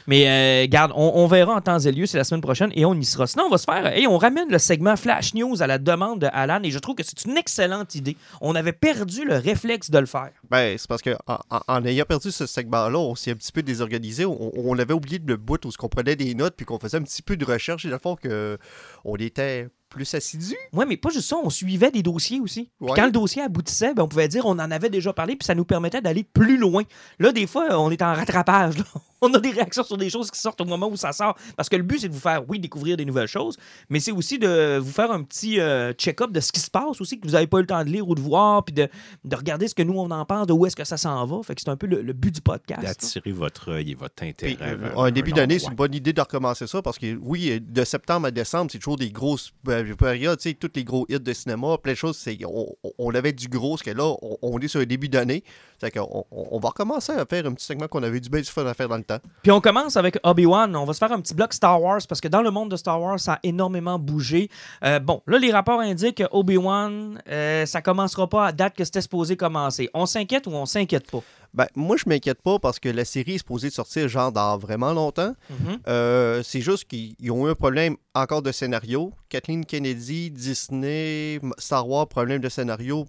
Mais 0.06 0.28
euh, 0.28 0.68
garde, 0.70 0.92
on, 0.96 1.12
on 1.16 1.28
verra 1.28 1.56
en 1.56 1.62
temps 1.62 1.80
et 1.80 1.92
lieu, 1.92 2.06
c'est 2.06 2.18
la 2.18 2.24
semaine 2.24 2.42
prochaine 2.42 2.72
et 2.76 2.86
on 2.86 2.94
y 2.94 3.06
sera. 3.06 3.26
Sinon, 3.26 3.46
on 3.46 3.50
va 3.50 3.58
se 3.58 3.66
faire. 3.66 3.98
Et 3.98 4.06
on 4.06 4.18
ramène 4.18 4.50
le 4.50 4.60
segment 4.60 4.96
Flash 4.96 5.34
News 5.34 5.62
à 5.62 5.68
la 5.68 5.80
demande 5.80 6.20
de 6.20 6.28
Alan 6.32 6.62
et 6.64 6.70
je 6.70 6.78
trouve 6.78 6.96
que 6.96 7.04
c'est 7.04 7.26
une 7.26 7.38
excellente 7.38 7.96
idée. 7.96 8.18
On 8.42 8.54
avait 8.54 8.74
perdu 8.74 9.26
le 9.26 9.38
réflexe 9.38 9.90
de 9.90 9.98
le 9.98 10.06
faire. 10.06 10.30
Ben, 10.50 10.78
c'est 10.78 10.88
parce 10.88 11.02
que 11.02 11.18
en, 11.28 11.86
ayant 11.86 12.06
perdu 12.06 12.32
ce 12.32 12.46
segment-là, 12.46 13.00
on 13.00 13.16
s'est 13.16 13.32
un 13.32 13.36
petit 13.36 13.52
peu 13.52 13.64
désorganisé. 13.64 14.26
On, 14.26 14.52
on 14.56 14.78
avait 14.78 14.94
oublié 14.94 15.20
le 15.26 15.38
bout 15.38 15.66
où 15.66 15.72
on 15.82 15.90
prenait 15.90 16.16
des 16.16 16.36
notes 16.36 16.56
puis 16.56 16.66
qu'on 16.66 16.80
faisait 16.80 16.98
un 16.98 17.04
petit 17.04 17.24
peu 17.24 17.36
de 17.36 17.46
recherche. 17.46 17.86
Et 17.86 17.90
le 17.90 17.98
fond, 17.98 18.16
que 18.16 18.58
on 19.06 19.16
était 19.16 19.68
plus 19.90 20.14
assidus. 20.14 20.56
Oui, 20.74 20.86
mais 20.88 20.98
pas 20.98 21.10
juste 21.10 21.30
ça, 21.30 21.38
on 21.44 21.50
suivait 21.50 21.92
des 21.92 22.04
dossiers 22.04 22.40
aussi. 22.40 22.70
Ouais. 22.80 22.94
quand 22.96 23.06
le 23.06 23.12
dossier 23.12 23.42
aboutissait, 23.42 23.94
ben, 23.94 24.04
on 24.04 24.08
pouvait 24.08 24.28
dire 24.28 24.46
on 24.46 24.52
en 24.52 24.72
avait 24.72 24.90
déjà 24.90 25.12
parlé, 25.14 25.36
puis 25.36 25.46
ça 25.46 25.56
nous 25.56 25.66
permettait 25.66 26.02
d'aller 26.02 26.24
plus 26.24 26.58
loin. 26.58 26.84
Là, 27.20 27.32
des 27.32 27.48
fois, 27.48 27.80
on 27.80 27.92
est 27.92 28.02
en 28.02 28.14
rattrapage. 28.14 28.78
là. 28.78 28.84
On 29.22 29.34
a 29.34 29.40
des 29.40 29.52
réactions 29.52 29.84
sur 29.84 29.98
des 29.98 30.10
choses 30.10 30.32
qui 30.32 30.40
sortent 30.40 30.62
au 30.62 30.66
moment 30.66 30.88
où 30.90 30.96
ça 30.98 31.12
sort. 31.12 31.36
Parce 31.58 31.70
que 31.70 31.76
le 31.76 31.84
but, 31.84 32.00
c'est 32.00 32.08
de 32.10 32.14
vous 32.14 32.20
faire, 32.20 32.44
oui, 32.48 32.60
découvrir 32.60 32.98
des 32.98 33.06
nouvelles 33.06 33.28
choses, 33.28 33.58
mais 33.90 34.00
c'est 34.00 34.12
aussi 34.12 34.40
de 34.40 34.78
vous 34.78 34.92
faire 34.92 35.12
un 35.12 35.24
petit 35.24 35.60
euh, 35.60 35.94
check-up 35.94 36.32
de 36.32 36.40
ce 36.40 36.52
qui 36.52 36.60
se 36.60 36.70
passe 36.72 37.00
aussi, 37.02 37.20
que 37.20 37.28
vous 37.28 37.34
n'avez 37.34 37.48
pas 37.48 37.58
eu 37.58 37.62
le 37.62 37.68
temps 37.68 37.84
de 37.84 37.90
lire 37.90 38.08
ou 38.08 38.16
de 38.16 38.22
voir, 38.22 38.64
puis 38.64 38.74
de, 38.74 38.88
de 39.26 39.36
regarder 39.36 39.68
ce 39.68 39.76
que 39.76 39.84
nous, 39.84 39.98
on 40.00 40.10
en 40.12 40.26
pense, 40.26 40.48
de 40.48 40.54
où 40.54 40.66
est-ce 40.66 40.76
que 40.76 40.84
ça 40.86 40.98
s'en 40.98 41.26
va. 41.26 41.44
Fait 41.44 41.56
que 41.56 41.62
c'est 41.62 41.70
un 41.70 41.76
peu 41.78 41.88
le, 41.88 42.02
le 42.02 42.14
but 42.14 42.34
du 42.34 42.42
podcast. 42.42 42.82
D'attirer 42.82 43.32
votre 43.32 43.72
œil 43.72 43.92
et 43.92 43.96
votre 43.96 44.24
intérêt. 44.24 44.56
Puis, 44.56 44.64
euh, 44.66 44.76
vers 44.76 45.00
un 45.00 45.12
début 45.12 45.32
d'année, 45.34 45.60
c'est 45.60 45.68
une 45.68 45.76
bonne 45.76 45.94
idée 45.94 46.14
de 46.14 46.22
recommencer 46.22 46.68
ça 46.68 46.82
parce 46.82 46.98
que, 46.98 47.16
oui, 47.22 47.60
de 47.62 47.84
septembre 47.84 48.28
à 48.28 48.32
décembre, 48.32 48.72
c'est 48.72 48.78
toujours 48.80 48.98
des 48.98 49.12
grosses 49.12 49.52
périodes, 49.98 50.40
tu 50.40 50.50
sais, 50.50 50.56
tous 50.56 50.72
les 50.76 50.84
gros 50.84 51.06
hits 51.10 51.20
de 51.20 51.34
cinéma, 51.34 51.78
plein 51.78 51.94
de 51.94 51.98
choses. 51.98 52.18
c'est- 52.18 52.38
On, 52.46 52.68
on- 52.98 53.10
avait 53.10 53.34
du 53.34 53.48
gros, 53.50 53.72
parce 53.72 53.84
que 53.84 53.90
là, 53.92 54.04
on, 54.22 54.38
on 54.42 54.60
est 54.60 54.68
sur 54.68 54.80
un 54.80 54.86
début 54.86 55.10
d'année. 55.10 55.44
C'est 55.82 55.92
qu'on 55.92 56.26
on, 56.32 56.48
on 56.52 56.60
va 56.60 56.70
recommencer 56.70 57.12
à 57.12 57.26
faire 57.26 57.46
un 57.46 57.54
petit 57.54 57.66
segment 57.66 57.88
qu'on 57.88 58.04
avait 58.04 58.20
du 58.20 58.30
bien 58.30 58.40
du 58.40 58.46
fun 58.48 58.66
à 58.66 58.74
faire 58.74 58.88
dans 58.88 58.98
le 58.98 59.04
temps. 59.10 59.20
Puis 59.42 59.52
on 59.52 59.62
commence 59.62 59.98
avec 59.98 60.18
Obi-Wan. 60.24 60.76
On 60.76 60.86
va 60.86 60.94
se 60.94 61.00
faire 61.00 61.12
un 61.12 61.20
petit 61.20 61.34
bloc 61.34 61.54
Star 61.54 61.82
Wars 61.82 62.02
parce 62.08 62.22
que 62.22 62.28
dans 62.28 62.42
le 62.42 62.52
monde 62.52 62.72
de 62.72 62.78
Star 62.78 63.02
Wars, 63.02 63.20
ça 63.20 63.34
a 63.34 63.40
énormément 63.44 64.00
bougé. 64.00 64.50
Euh, 64.84 65.00
bon, 65.00 65.22
là, 65.28 65.38
les 65.38 65.52
rapports 65.52 65.80
indiquent 65.80 66.18
que 66.18 66.28
Obi-Wan, 66.32 67.22
euh, 67.30 67.66
ça 67.66 67.82
commencera 67.82 68.28
pas 68.28 68.48
à 68.48 68.52
date 68.52 68.76
que 68.76 68.84
c'était 68.84 69.02
supposé 69.02 69.36
commencer. 69.36 69.90
On 69.94 70.06
s'inquiète 70.06 70.48
ou 70.48 70.52
on 70.52 70.66
s'inquiète 70.66 71.10
pas? 71.10 71.22
Ben, 71.54 71.68
moi, 71.76 71.98
je 71.98 72.08
m'inquiète 72.08 72.42
pas 72.42 72.60
parce 72.60 72.80
que 72.80 72.90
la 72.90 73.06
série 73.06 73.36
est 73.36 73.38
supposée 73.40 73.72
sortir 73.72 74.08
genre 74.08 74.32
dans 74.32 74.58
vraiment 74.58 74.94
longtemps. 74.94 75.34
Mhm. 75.50 75.80
Euh, 75.88 76.44
c'est 76.44 76.62
juste 76.62 76.86
qu'ils 76.86 77.16
ils 77.20 77.32
ont 77.32 77.48
eu 77.48 77.52
un 77.52 77.56
problème 77.56 77.96
encore 78.14 78.42
de 78.42 78.52
scénario. 78.52 79.12
Kathleen 79.30 79.66
Kennedy, 79.66 80.30
Disney, 80.30 81.40
Star 81.58 81.88
Wars, 81.88 82.08
problème 82.08 82.40
de 82.40 82.50
scénario, 82.50 83.06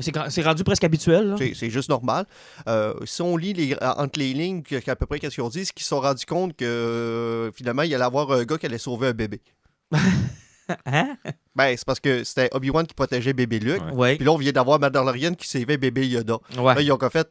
C'est 0.00 0.42
rendu 0.42 0.64
presque 0.64 0.84
habituel. 0.84 1.28
là. 1.30 1.36
c'est 1.38 1.68
juste 1.70 1.88
normal. 1.90 2.24
Euh, 2.66 2.94
si 3.04 3.20
on 3.20 3.36
lit 3.36 3.52
les- 3.52 3.76
entre 3.82 4.18
les 4.18 4.32
lignes 4.32 4.62
qu'à 4.62 4.96
peu 4.96 5.04
près 5.06 5.18
qu'est-ce 5.18 5.34
qu'ils 5.34 5.44
ont 5.44 5.48
dit, 5.50 5.66
c'est 5.66 5.72
qu'ils 5.74 5.82
se 5.84 5.90
sont 5.90 6.00
rendus 6.00 6.24
compte 6.24 6.56
que 6.56 6.64
euh, 6.64 7.52
finalement, 7.52 7.82
il 7.82 7.94
allait 7.94 8.02
avoir 8.04 8.30
un 8.32 8.44
gars 8.44 8.56
qui 8.56 8.66
allait 8.66 8.78
sauver 8.78 9.08
un 9.08 9.12
bébé. 9.12 9.40
Hein? 10.86 11.16
Ben, 11.54 11.74
c'est 11.76 11.84
parce 11.84 12.00
que 12.00 12.24
c'était 12.24 12.48
Obi-Wan 12.52 12.86
qui 12.86 12.94
protégeait 12.94 13.32
bébé 13.34 13.58
Luke. 13.58 13.82
Ouais. 13.92 14.16
Puis 14.16 14.24
là, 14.24 14.32
on 14.32 14.36
vient 14.38 14.52
d'avoir 14.52 14.80
Mandalorian 14.80 15.34
qui 15.34 15.46
sauvait 15.46 15.76
bébé 15.76 16.06
Yoda. 16.08 16.38
Ouais. 16.56 16.74
Là, 16.74 16.80
ils 16.80 16.90
ont 16.92 16.96
qu'à 16.96 17.10
fait. 17.10 17.28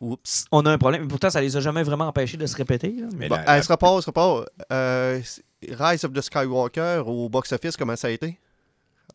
Oups. 0.00 0.46
On 0.52 0.64
a 0.64 0.70
un 0.70 0.78
problème. 0.78 1.02
Mais 1.02 1.08
pourtant, 1.08 1.28
ça 1.28 1.40
les 1.40 1.54
a 1.56 1.60
jamais 1.60 1.82
vraiment 1.82 2.06
empêchés 2.06 2.36
de 2.38 2.46
se 2.46 2.56
répéter. 2.56 2.94
là. 2.98 3.08
Mais 3.16 3.28
Bon, 3.28 3.34
la- 3.36 3.56
elle 3.58 3.64
se 3.64 3.70
repart, 3.70 3.96
elle 3.96 4.02
se 4.02 4.06
repart. 4.06 4.48
Euh, 4.72 5.20
Rise 5.68 6.04
of 6.04 6.12
the 6.12 6.20
Skywalker 6.22 7.02
au 7.04 7.28
box-office, 7.28 7.76
comment 7.76 7.96
ça 7.96 8.08
a 8.08 8.10
été? 8.10 8.38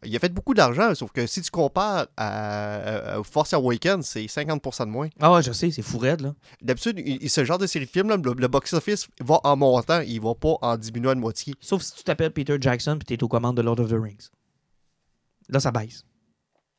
Il 0.06 0.16
a 0.16 0.20
fait 0.20 0.32
beaucoup 0.32 0.54
d'argent, 0.54 0.94
sauf 0.94 1.12
que 1.12 1.26
si 1.26 1.42
tu 1.42 1.50
compares 1.50 2.06
à, 2.18 2.76
à- 3.16 3.18
à 3.20 3.24
Force 3.24 3.54
Awakens, 3.54 4.06
c'est 4.06 4.26
50% 4.26 4.86
de 4.86 4.92
moins. 4.92 5.08
Ah 5.20 5.34
ouais, 5.34 5.42
je 5.42 5.52
sais, 5.52 5.72
c'est 5.72 5.82
fou 5.82 5.98
raide, 5.98 6.22
là. 6.22 6.34
D'habitude, 6.62 7.02
ce 7.28 7.44
genre 7.46 7.58
de 7.58 7.66
série 7.68 7.86
de 7.86 7.90
films, 7.90 8.10
là, 8.10 8.18
le, 8.18 8.34
le 8.38 8.48
box-office 8.48 9.08
va 9.22 9.40
en 9.44 9.56
montant, 9.56 10.02
il 10.02 10.22
va 10.22 10.36
pas 10.36 10.56
en 10.62 10.78
diminuant 10.78 11.16
de 11.16 11.20
moitié. 11.20 11.56
Sauf 11.62 11.82
si 11.82 11.94
tu 11.96 12.04
t'appelles 12.04 12.32
Peter 12.32 12.58
Jackson 12.62 13.00
et 13.02 13.06
tu 13.06 13.14
es 13.16 13.24
aux 13.24 13.28
commandes 13.28 13.58
de 13.58 13.62
Lord 13.64 13.80
of 13.80 13.90
the 13.90 13.96
Rings. 14.00 14.30
Là, 15.50 15.60
ça 15.60 15.72
baisse. 15.72 16.04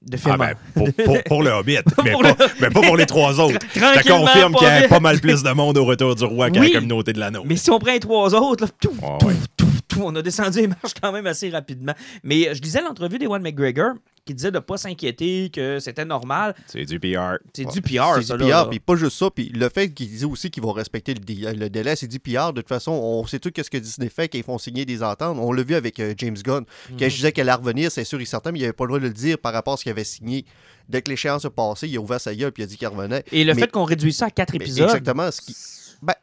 De 0.00 0.16
film 0.16 0.30
Ah 0.30 0.34
en- 0.34 0.38
ben, 0.38 0.54
pour, 0.74 0.92
pour- 1.04 1.24
pour 1.24 1.42
le 1.42 1.50
Hobbit, 1.50 1.78
mais, 2.04 2.12
Pour 2.12 2.22
pas, 2.22 2.36
mais 2.60 2.70
pas 2.70 2.80
pour 2.82 2.96
les 2.96 3.06
trois 3.06 3.40
autres. 3.40 3.58
Je 3.74 3.80
te 3.80 3.80
Tranquillement, 3.80 4.26
confirme 4.26 4.54
qu'il 4.54 4.68
y 4.68 4.70
a 4.70 4.88
pas 4.88 5.00
mal 5.00 5.20
plus 5.20 5.42
de 5.42 5.50
monde 5.50 5.76
au 5.76 5.84
retour 5.84 6.14
du 6.14 6.24
roi 6.24 6.50
qu'à 6.52 6.60
la 6.60 6.70
communauté 6.70 7.12
de 7.12 7.18
l'anneau. 7.18 7.42
Mais 7.44 7.56
si 7.56 7.68
on 7.72 7.80
prend 7.80 7.90
les 7.92 7.98
trois 7.98 8.32
autres, 8.34 8.64
là, 8.66 8.70
tout, 8.80 8.90
Ouais, 8.90 9.18
tout, 9.18 9.26
ouais. 9.26 9.34
tout, 9.56 9.67
on 10.04 10.14
a 10.16 10.22
descendu 10.22 10.60
les 10.60 10.66
marches 10.68 10.94
quand 11.00 11.12
même 11.12 11.26
assez 11.26 11.50
rapidement. 11.50 11.94
Mais 12.22 12.48
euh, 12.48 12.54
je 12.54 12.60
lisais 12.62 12.80
l'entrevue 12.82 13.18
d'Ewan 13.18 13.42
McGregor 13.42 13.94
qui 14.24 14.34
disait 14.34 14.50
de 14.50 14.56
ne 14.56 14.60
pas 14.60 14.76
s'inquiéter, 14.76 15.48
que 15.50 15.78
c'était 15.80 16.04
normal. 16.04 16.54
C'est 16.66 16.84
du 16.84 17.00
PR. 17.00 17.38
C'est 17.54 17.64
Ouais, 17.64 17.72
du 17.72 17.80
PR, 17.80 18.16
C'est 18.16 18.22
ça. 18.24 18.36
du 18.36 18.44
PR, 18.44 18.68
puis 18.68 18.78
pas 18.78 18.94
juste 18.94 19.16
ça, 19.16 19.30
puis 19.30 19.48
le 19.48 19.70
fait 19.70 19.88
qu'ils 19.90 20.08
disent 20.10 20.24
aussi 20.26 20.50
qu'ils 20.50 20.62
vont 20.62 20.72
respecter 20.72 21.14
le, 21.14 21.20
dé- 21.20 21.54
le 21.54 21.70
délai, 21.70 21.96
c'est 21.96 22.06
du 22.08 22.20
PR. 22.20 22.52
De 22.52 22.60
toute 22.60 22.68
façon, 22.68 22.92
on 22.92 23.26
sait 23.26 23.38
tout 23.38 23.50
ce 23.56 23.70
que 23.70 23.78
Disney 23.78 24.10
fait 24.10 24.28
quand 24.28 24.36
ils 24.36 24.44
font 24.44 24.58
signer 24.58 24.84
des 24.84 25.02
ententes. 25.02 25.38
On 25.40 25.50
l'a 25.50 25.62
vu 25.62 25.74
avec 25.74 25.98
euh, 25.98 26.12
James 26.18 26.36
Gunn. 26.44 26.64
Quand 26.90 27.04
Mhm. 27.04 27.10
je 27.10 27.16
disais 27.16 27.32
qu'elle 27.32 27.48
allait 27.48 27.58
revenir, 27.58 27.90
c'est 27.90 28.04
sûr 28.04 28.20
et 28.20 28.26
certain, 28.26 28.52
mais 28.52 28.58
il 28.58 28.64
avait 28.64 28.74
pas 28.74 28.84
le 28.84 28.88
droit 28.88 28.98
de 29.00 29.06
le 29.06 29.14
dire 29.14 29.38
par 29.38 29.54
rapport 29.54 29.74
à 29.74 29.76
ce 29.78 29.84
qu'il 29.84 29.92
avait 29.92 30.04
signé. 30.04 30.44
Dès 30.90 31.00
que 31.00 31.08
l'échéance 31.10 31.46
a 31.46 31.50
passé, 31.50 31.88
il 31.88 31.96
a 31.96 32.00
ouvert 32.00 32.20
sa 32.20 32.34
gueule 32.34 32.52
puis 32.52 32.62
il 32.62 32.64
a 32.64 32.68
dit 32.68 32.76
qu'il 32.76 32.88
revenait. 32.88 33.24
Et 33.32 33.44
le 33.44 33.54
Mais- 33.54 33.62
fait 33.62 33.70
qu'on 33.70 33.84
réduise 33.84 34.18
ça 34.18 34.26
à 34.26 34.30
quatre 34.30 34.54
épisodes. 34.54 34.88
Exactement. 34.90 35.30
Ce 35.30 35.40
qui... 35.40 35.56
ben, 36.02 36.14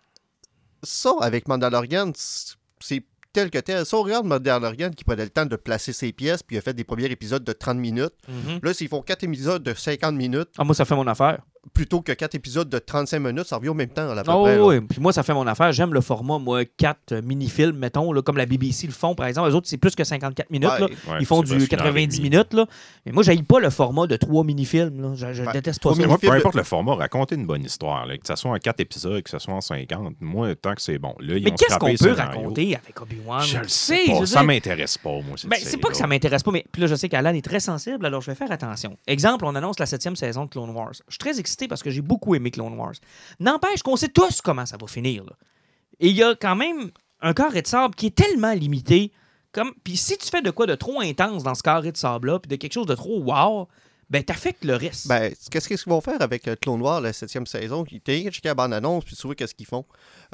ça, 0.84 1.12
avec 1.22 1.48
Mandalorian, 1.48 2.12
c'est 2.80 3.02
tel 3.36 3.50
que 3.52 3.60
tel. 3.60 3.86
Ça, 3.86 3.98
on 3.98 4.02
regarde 4.04 4.26
Mandalorian 4.26 4.90
qui 4.92 5.04
prenait 5.04 5.26
le 5.26 5.30
temps 5.30 5.46
de 5.46 5.56
placer 5.58 5.92
ses 5.94 6.12
pièces, 6.14 6.42
puis 6.42 6.56
il 6.56 6.60
a 6.60 6.62
fait 6.62 6.74
des 6.74 6.86
premiers 6.86 7.06
épisodes 7.12 7.44
de 7.44 7.52
30 7.52 7.78
minutes. 7.78 8.14
Mhm. 8.30 8.60
Là, 8.64 8.74
s'ils 8.74 8.88
font 8.88 9.02
4 9.02 9.24
épisodes 9.26 9.62
de 9.62 9.74
50 9.74 10.16
minutes, 10.16 10.50
Ah, 10.58 10.64
moi, 10.64 10.74
ça 10.74 10.86
fait 10.86 10.96
mon 10.96 11.06
affaire. 11.06 11.40
Plutôt 11.74 12.02
que 12.02 12.12
4 12.12 12.36
épisodes 12.36 12.70
de 12.70 12.80
35 12.80 13.20
minutes, 13.20 13.46
ça 13.46 13.58
revient 13.58 13.70
au 13.70 13.74
même 13.74 13.90
temps, 13.90 14.10
à 14.10 14.24
peu 14.24 14.32
Oh, 14.32 14.44
près. 14.44 14.56
là. 14.58 14.66
oui. 14.66 14.82
Puis 14.82 15.00
moi, 15.02 15.12
ça 15.14 15.24
fait 15.24 15.34
mon 15.34 15.46
affaire. 15.48 15.72
J'aime 15.72 15.94
le 15.94 16.02
format, 16.02 16.38
moi, 16.40 16.64
4 16.66 17.16
mini-films, 17.24 17.78
mettons, 17.78 18.12
là, 18.14 18.22
comme 18.22 18.38
la 18.38 18.46
BBC 18.46 18.88
le 18.88 18.94
font, 18.94 19.16
par 19.16 19.28
exemple. 19.28 19.50
Les 19.50 19.56
autres, 19.56 19.68
c'est 19.68 19.78
plus 19.78 19.96
que 19.96 20.04
54 20.04 20.50
minutes. 20.52 20.70
Ouais. 20.70 20.80
là. 20.80 20.86
Ouais, 20.86 21.18
Ils 21.20 21.26
font 21.26 21.42
du 21.42 21.50
parce 21.52 21.66
qu'une 21.68 21.80
heure 21.80 21.86
et 21.88 21.92
90 22.08 22.18
demie. 22.20 22.30
minutes. 22.30 22.54
Là. 22.54 22.66
Mais 23.06 23.12
moi, 23.12 23.24
j'aille 23.24 23.44
pas 23.44 23.60
le 23.60 23.70
format 23.70 24.08
de 24.08 24.16
3 24.16 24.44
mini-films. 24.44 25.02
là. 25.02 25.12
Je, 25.16 25.34
je 25.34 25.44
Ouais. 25.44 25.54
déteste 25.54 25.80
pas 25.80 25.90
Trois 25.90 25.96
ça. 25.96 26.02
Mais 26.02 26.08
moi, 26.08 26.18
peu 26.18 26.32
importe 26.32 26.56
le 26.56 26.64
format, 26.64 26.96
raconter 26.96 27.36
une 27.36 27.46
bonne 27.46 27.64
histoire. 27.64 28.06
là, 28.06 28.18
que 28.18 28.28
ce 28.28 28.36
soit 28.36 28.52
en 28.52 28.58
4 28.58 28.80
épisodes, 28.80 29.22
que 29.24 29.30
ce 29.30 29.40
soit 29.40 29.54
en 29.54 29.62
50, 29.62 30.16
moi, 30.22 30.54
tant 30.56 30.74
que 30.76 30.82
c'est 30.82 30.98
bon. 30.98 31.16
Là, 31.20 31.38
ils 31.38 31.44
Mais 31.44 31.52
qu'est-ce 31.52 31.78
qu'on 31.78 31.94
peut 31.94 32.12
raconter 32.12 32.76
avec 32.76 33.02
Obi-Wan? 33.02 33.42
Je 33.42 33.58
le 33.60 33.68
sais 33.68 34.02
je 34.06 34.12
pas. 34.12 34.20
veux 34.20 34.26
Ça 34.26 34.44
m'intéresse 34.44 34.98
pas, 34.98 35.10
moi. 35.12 35.36
Ben, 35.48 35.58
c'est 35.62 35.78
pas 35.78 35.90
que 35.90 35.98
ça 35.98 36.08
m'intéresse 36.08 36.44
pas, 36.44 36.52
mais 36.52 36.66
puis 36.72 36.82
là, 36.82 36.88
je 36.88 36.96
sais 36.96 37.10
qu'Alan 37.10 37.34
est 37.34 37.44
très 37.46 37.60
sensible, 37.60 38.06
alors 38.06 38.22
je 38.22 38.30
vais 38.32 38.36
faire 38.36 38.52
attention. 38.52 38.98
Exemple, 39.08 39.46
on 39.46 39.56
annonce 39.56 39.80
la 39.80 39.86
septième 39.86 40.16
saison 40.16 40.46
de 40.46 40.50
Clone 40.50 40.70
Wars. 40.72 40.92
Je 40.94 41.14
suis 41.14 41.18
très 41.20 41.40
excité 41.40 41.55
parce 41.68 41.82
que 41.84 41.90
j'ai 41.90 42.02
beaucoup 42.02 42.36
aimé 42.36 42.52
Clone 42.52 42.74
Wars. 42.74 42.94
N'empêche 43.40 43.82
qu'on 43.84 43.96
sait 43.96 44.10
tous 44.10 44.42
comment 44.42 44.66
ça 44.66 44.78
va 44.80 44.88
finir. 44.88 45.24
là. 45.24 45.34
Et 46.00 46.10
il 46.10 46.16
y 46.16 46.24
a 46.24 46.36
quand 46.36 46.56
même 46.56 46.92
un 47.22 47.34
carré 47.34 47.62
de 47.62 47.68
sable 47.68 47.96
qui 47.96 48.08
est 48.08 48.16
tellement 48.16 48.54
limité. 48.54 49.12
Comme... 49.52 49.74
Puis 49.84 49.98
si 49.98 50.18
tu 50.18 50.28
fais 50.28 50.42
de 50.42 50.52
quoi 50.52 50.66
de 50.68 50.76
trop 50.76 51.00
intense 51.02 51.44
dans 51.44 51.56
ce 51.56 51.64
carré 51.64 51.92
de 51.92 51.98
sable-là, 51.98 52.40
puis 52.40 52.50
de 52.50 52.56
quelque 52.58 52.74
chose 52.74 52.86
de 52.88 52.96
trop 52.96 53.22
wow, 53.22 53.68
ben 54.10 54.24
t'affectes 54.24 54.66
le 54.66 54.76
reste. 54.76 55.08
Ben, 55.08 55.34
qu'est-ce 55.50 55.68
qu'ils 55.68 55.78
vont 55.88 56.02
faire 56.02 56.22
avec 56.22 56.48
euh, 56.48 56.56
Clone 56.62 56.82
Wars, 56.82 57.02
la 57.02 57.14
septième 57.14 57.46
saison? 57.48 57.84
T'as 58.04 58.14
checké 58.30 58.50
la 58.50 58.54
bande-annonce, 58.54 59.06
puis 59.06 59.16
tu 59.16 59.26
vois 59.26 59.36
qu'est-ce 59.36 59.56
qu'ils 59.56 59.66
font? 59.66 59.86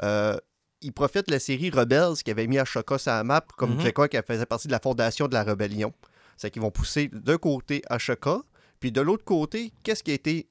Euh, 0.02 0.36
ils 0.82 0.92
profitent 0.92 1.28
de 1.28 1.32
la 1.32 1.38
série 1.38 1.70
Rebels 1.70 2.16
qui 2.24 2.30
avait 2.32 2.46
mis 2.48 2.58
Ashoka 2.58 2.98
sur 2.98 3.12
la 3.12 3.22
map, 3.24 3.44
comme 3.56 3.76
Mhm. 3.76 3.86
mm 3.86 3.92
quoi 3.92 4.08
qu'elle 4.08 4.24
faisait 4.24 4.46
partie 4.46 4.66
de 4.66 4.72
la 4.72 4.80
fondation 4.80 5.28
de 5.28 5.34
la 5.34 5.44
rébellion. 5.44 5.92
C'est 6.36 6.50
qu'ils 6.50 6.60
vont 6.62 6.72
pousser 6.72 7.08
d'un 7.12 7.38
côté 7.38 7.82
Ashoka, 7.88 8.40
puis 8.80 8.90
de 8.90 9.00
l'autre 9.00 9.24
côté, 9.24 9.72
qu'est-ce 9.84 10.02
qui 10.02 10.10
a 10.10 10.14
été 10.14 10.48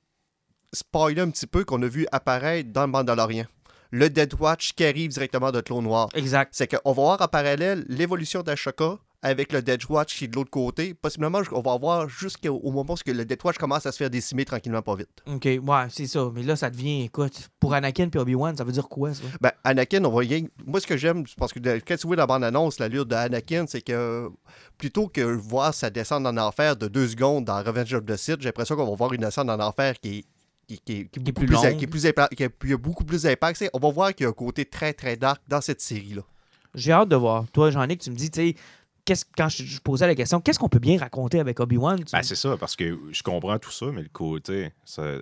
spoilé 0.73 1.21
un 1.21 1.29
petit 1.29 1.47
peu 1.47 1.63
qu'on 1.65 1.81
a 1.81 1.87
vu 1.87 2.07
apparaître 2.11 2.71
dans 2.71 2.81
le 2.81 2.87
Mandalorian? 2.87 3.45
Le 3.91 4.09
Dead 4.09 4.33
Watch 4.39 4.73
qui 4.73 4.85
arrive 4.85 5.11
directement 5.11 5.51
de 5.51 5.59
Clone 5.59 5.85
Wars. 5.85 6.09
Exact. 6.13 6.51
C'est 6.53 6.67
qu'on 6.67 6.93
va 6.93 7.01
voir 7.01 7.21
en 7.21 7.27
parallèle 7.27 7.85
l'évolution 7.89 8.41
d'Ashoka 8.41 8.97
avec 9.21 9.53
le 9.53 9.61
Death 9.61 9.87
Watch 9.89 10.17
qui 10.17 10.25
est 10.25 10.27
de 10.29 10.35
l'autre 10.35 10.49
côté. 10.49 10.93
Possiblement, 10.93 11.41
on 11.51 11.61
va 11.61 11.77
voir 11.77 12.09
jusqu'au 12.09 12.71
moment 12.71 12.93
où 12.93 13.11
le 13.11 13.23
Death 13.23 13.43
Watch 13.43 13.57
commence 13.57 13.85
à 13.85 13.91
se 13.91 13.97
faire 13.97 14.09
décimer 14.09 14.45
tranquillement, 14.45 14.81
pas 14.81 14.95
vite. 14.95 15.09
OK, 15.27 15.43
ouais, 15.45 15.59
c'est 15.89 16.07
ça. 16.07 16.31
Mais 16.33 16.41
là, 16.41 16.55
ça 16.55 16.69
devient, 16.69 17.03
écoute, 17.03 17.49
pour 17.59 17.73
Anakin 17.73 18.09
et 18.11 18.17
Obi-Wan, 18.17 18.55
ça 18.57 18.63
veut 18.63 18.71
dire 18.71 18.87
quoi, 18.87 19.13
ça? 19.13 19.23
Ben, 19.41 19.51
Anakin, 19.63 20.03
on 20.05 20.09
va 20.09 20.19
rien... 20.21 20.45
Moi, 20.65 20.79
ce 20.79 20.87
que 20.87 20.97
j'aime, 20.97 21.25
parce 21.37 21.53
que 21.53 21.59
quand 21.59 21.97
tu 21.97 22.07
vois 22.07 22.15
la 22.15 22.25
bande-annonce, 22.25 22.79
l'allure 22.79 23.05
de 23.05 23.13
Anakin, 23.13 23.65
c'est 23.67 23.81
que 23.81 24.29
plutôt 24.77 25.07
que 25.07 25.21
voir 25.21 25.73
sa 25.73 25.89
descente 25.89 26.25
en 26.25 26.37
enfer 26.37 26.75
de 26.75 26.87
deux 26.87 27.09
secondes 27.09 27.45
dans 27.45 27.61
Revenge 27.61 27.93
of 27.93 28.05
the 28.05 28.15
Sith, 28.15 28.37
j'ai 28.39 28.47
l'impression 28.47 28.75
qu'on 28.75 28.89
va 28.89 28.95
voir 28.95 29.13
une 29.13 29.21
descente 29.21 29.49
en 29.49 29.59
enfer 29.59 29.99
qui 29.99 30.19
est 30.19 30.25
qui, 30.79 30.99
est, 30.99 31.31
plus, 31.31 31.45
longue. 31.45 31.77
qui, 31.77 31.83
est 31.83 31.87
plus 31.87 32.07
qui 32.35 32.73
a 32.73 32.77
beaucoup 32.77 33.03
plus 33.03 33.23
d'impact. 33.23 33.69
On 33.73 33.79
va 33.79 33.91
voir 33.91 34.13
qu'il 34.13 34.23
y 34.23 34.27
a 34.27 34.29
un 34.29 34.33
côté 34.33 34.65
très, 34.65 34.93
très 34.93 35.15
dark 35.15 35.41
dans 35.47 35.61
cette 35.61 35.81
série-là. 35.81 36.23
J'ai 36.73 36.91
hâte 36.91 37.09
de 37.09 37.15
voir. 37.15 37.45
Toi, 37.51 37.71
Jean-Nic, 37.71 37.99
tu 37.99 38.11
me 38.11 38.15
dis, 38.15 38.31
tu 38.31 38.39
sais, 38.39 38.55
quand 39.37 39.49
je, 39.49 39.79
posais 39.79 40.07
la 40.07 40.15
question, 40.15 40.39
qu'est-ce 40.39 40.59
qu'on 40.59 40.69
peut 40.69 40.79
bien 40.79 40.99
raconter 40.99 41.39
avec 41.39 41.59
Obi-Wan? 41.59 41.99
Ben, 42.11 42.23
c'est 42.23 42.35
ça, 42.35 42.57
parce 42.57 42.75
que 42.75 42.97
je 43.11 43.23
comprends 43.23 43.57
tout 43.59 43.71
ça, 43.71 43.87
mais 43.93 44.01
le 44.01 44.09
côté, 44.09 44.71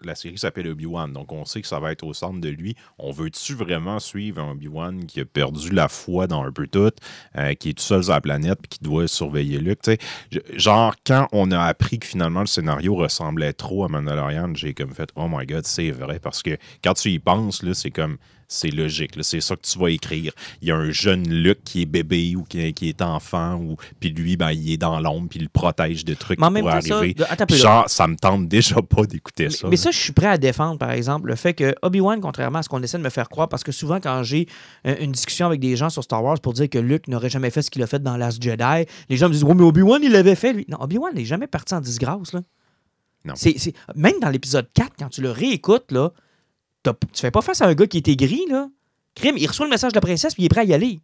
la 0.03 0.15
série 0.15 0.37
s'appelle 0.37 0.67
Obi-Wan, 0.67 1.11
donc 1.11 1.31
on 1.31 1.45
sait 1.45 1.61
que 1.61 1.67
ça 1.67 1.79
va 1.79 1.91
être 1.91 2.03
au 2.03 2.13
centre 2.13 2.39
de 2.39 2.49
lui. 2.49 2.75
On 2.97 3.11
veut-tu 3.11 3.53
vraiment 3.53 3.99
suivre 3.99 4.41
un 4.41 4.51
Obi-Wan 4.51 5.05
qui 5.05 5.21
a 5.21 5.25
perdu 5.25 5.71
la 5.71 5.87
foi 5.87 6.27
dans 6.27 6.43
un 6.43 6.51
peu 6.51 6.67
tout, 6.67 6.91
euh, 7.37 7.53
qui 7.53 7.69
est 7.69 7.73
tout 7.73 7.83
seul 7.83 8.03
sur 8.03 8.13
la 8.13 8.21
planète, 8.21 8.59
puis 8.61 8.77
qui 8.77 8.83
doit 8.83 9.07
surveiller 9.07 9.59
Luke? 9.59 9.79
genre, 10.53 10.95
quand 11.05 11.27
on 11.31 11.51
a 11.51 11.61
appris 11.61 11.99
que 11.99 12.07
finalement 12.07 12.41
le 12.41 12.47
scénario 12.47 12.95
ressemblait 12.95 13.53
trop 13.53 13.85
à 13.85 13.87
Mandalorian, 13.87 14.53
j'ai 14.55 14.73
comme 14.73 14.93
fait, 14.93 15.09
oh 15.15 15.27
my 15.29 15.45
god, 15.45 15.65
c'est 15.65 15.91
vrai, 15.91 16.19
parce 16.19 16.43
que 16.43 16.57
quand 16.83 16.93
tu 16.93 17.09
y 17.09 17.19
penses, 17.19 17.63
c'est 17.73 17.91
comme 17.91 18.17
c'est 18.49 18.71
logique. 18.71 19.13
C'est 19.21 19.41
ça 19.41 19.55
que 19.55 19.61
tu 19.61 19.77
vas 19.77 19.91
écrire. 19.91 20.33
Il 20.61 20.67
y 20.67 20.71
a 20.71 20.75
un 20.75 20.89
jeune 20.89 21.29
Luc 21.29 21.63
qui 21.63 21.83
est 21.83 21.85
bébé 21.85 22.35
ou 22.35 22.43
qui, 22.43 22.59
est 22.59 23.01
enfant, 23.01 23.55
ou 23.55 23.77
puis 23.99 24.09
lui, 24.09 24.35
ben, 24.35 24.51
il 24.51 24.71
est 24.71 24.77
dans 24.77 24.99
l'ombre, 24.99 25.29
puis 25.29 25.39
il 25.39 25.43
le 25.43 25.49
protège 25.49 26.03
de 26.03 26.15
trucs 26.15 26.39
qui 26.39 26.45
pourraient 26.45 26.67
arriver. 26.67 27.15
genre, 27.51 27.87
ça 27.87 28.07
me 28.07 28.15
tente 28.15 28.47
déjà 28.47 28.81
pas 28.81 29.03
d'écouter 29.03 29.51
ça. 29.51 29.69
Mais 29.69 29.77
ça, 29.77 29.91
je 29.91 29.99
suis 29.99 30.13
prêt 30.13 30.27
à 30.27 30.37
défendre, 30.37 30.79
par 30.79 30.91
exemple, 30.91 31.29
le 31.29 31.35
fait 31.35 31.53
que 31.53 31.75
Obi-Wan, 31.83 32.19
contrairement 32.19 32.59
à 32.59 32.63
ce 32.63 32.69
qu'on 32.69 32.81
essaie 32.81 32.97
de 32.97 33.03
me 33.03 33.09
faire 33.09 33.29
croire, 33.29 33.47
parce 33.47 33.63
que 33.63 33.71
souvent, 33.71 33.99
quand 33.99 34.23
j'ai 34.23 34.47
euh, 34.87 34.95
une 34.99 35.11
discussion 35.11 35.45
avec 35.45 35.59
des 35.59 35.75
gens 35.75 35.91
sur 35.91 36.03
Star 36.03 36.23
Wars 36.23 36.39
pour 36.41 36.53
dire 36.53 36.69
que 36.69 36.79
Luke 36.79 37.07
n'aurait 37.07 37.29
jamais 37.29 37.51
fait 37.51 37.61
ce 37.61 37.69
qu'il 37.69 37.83
a 37.83 37.87
fait 37.87 38.01
dans 38.01 38.17
Last 38.17 38.41
Jedi, 38.41 38.85
les 39.09 39.17
gens 39.17 39.27
me 39.27 39.33
disent, 39.33 39.45
oh, 39.47 39.53
mais 39.53 39.63
Obi-Wan, 39.63 40.01
il 40.03 40.11
l'avait 40.11 40.35
fait, 40.35 40.53
lui. 40.53 40.65
Non, 40.67 40.77
Obi-Wan 40.81 41.13
n'est 41.13 41.25
jamais 41.25 41.47
parti 41.47 41.75
en 41.75 41.81
disgrâce, 41.81 42.33
là. 42.33 42.41
Non. 43.25 43.33
Même 43.95 44.19
dans 44.21 44.29
l'épisode 44.29 44.69
4, 44.73 44.93
quand 44.97 45.09
tu 45.09 45.21
le 45.21 45.29
réécoutes, 45.29 45.91
là, 45.91 46.11
tu 46.83 46.91
fais 47.21 47.31
pas 47.31 47.41
face 47.41 47.61
à 47.61 47.65
un 47.65 47.73
gars 47.73 47.87
qui 47.87 47.97
était 47.97 48.15
gris, 48.15 48.45
là. 48.49 48.69
Crime, 49.15 49.35
il 49.37 49.47
reçoit 49.47 49.65
le 49.65 49.71
message 49.71 49.91
de 49.91 49.97
la 49.97 50.01
princesse, 50.01 50.33
puis 50.33 50.43
il 50.43 50.45
est 50.45 50.49
prêt 50.49 50.61
à 50.61 50.65
y 50.65 50.73
aller. 50.73 51.01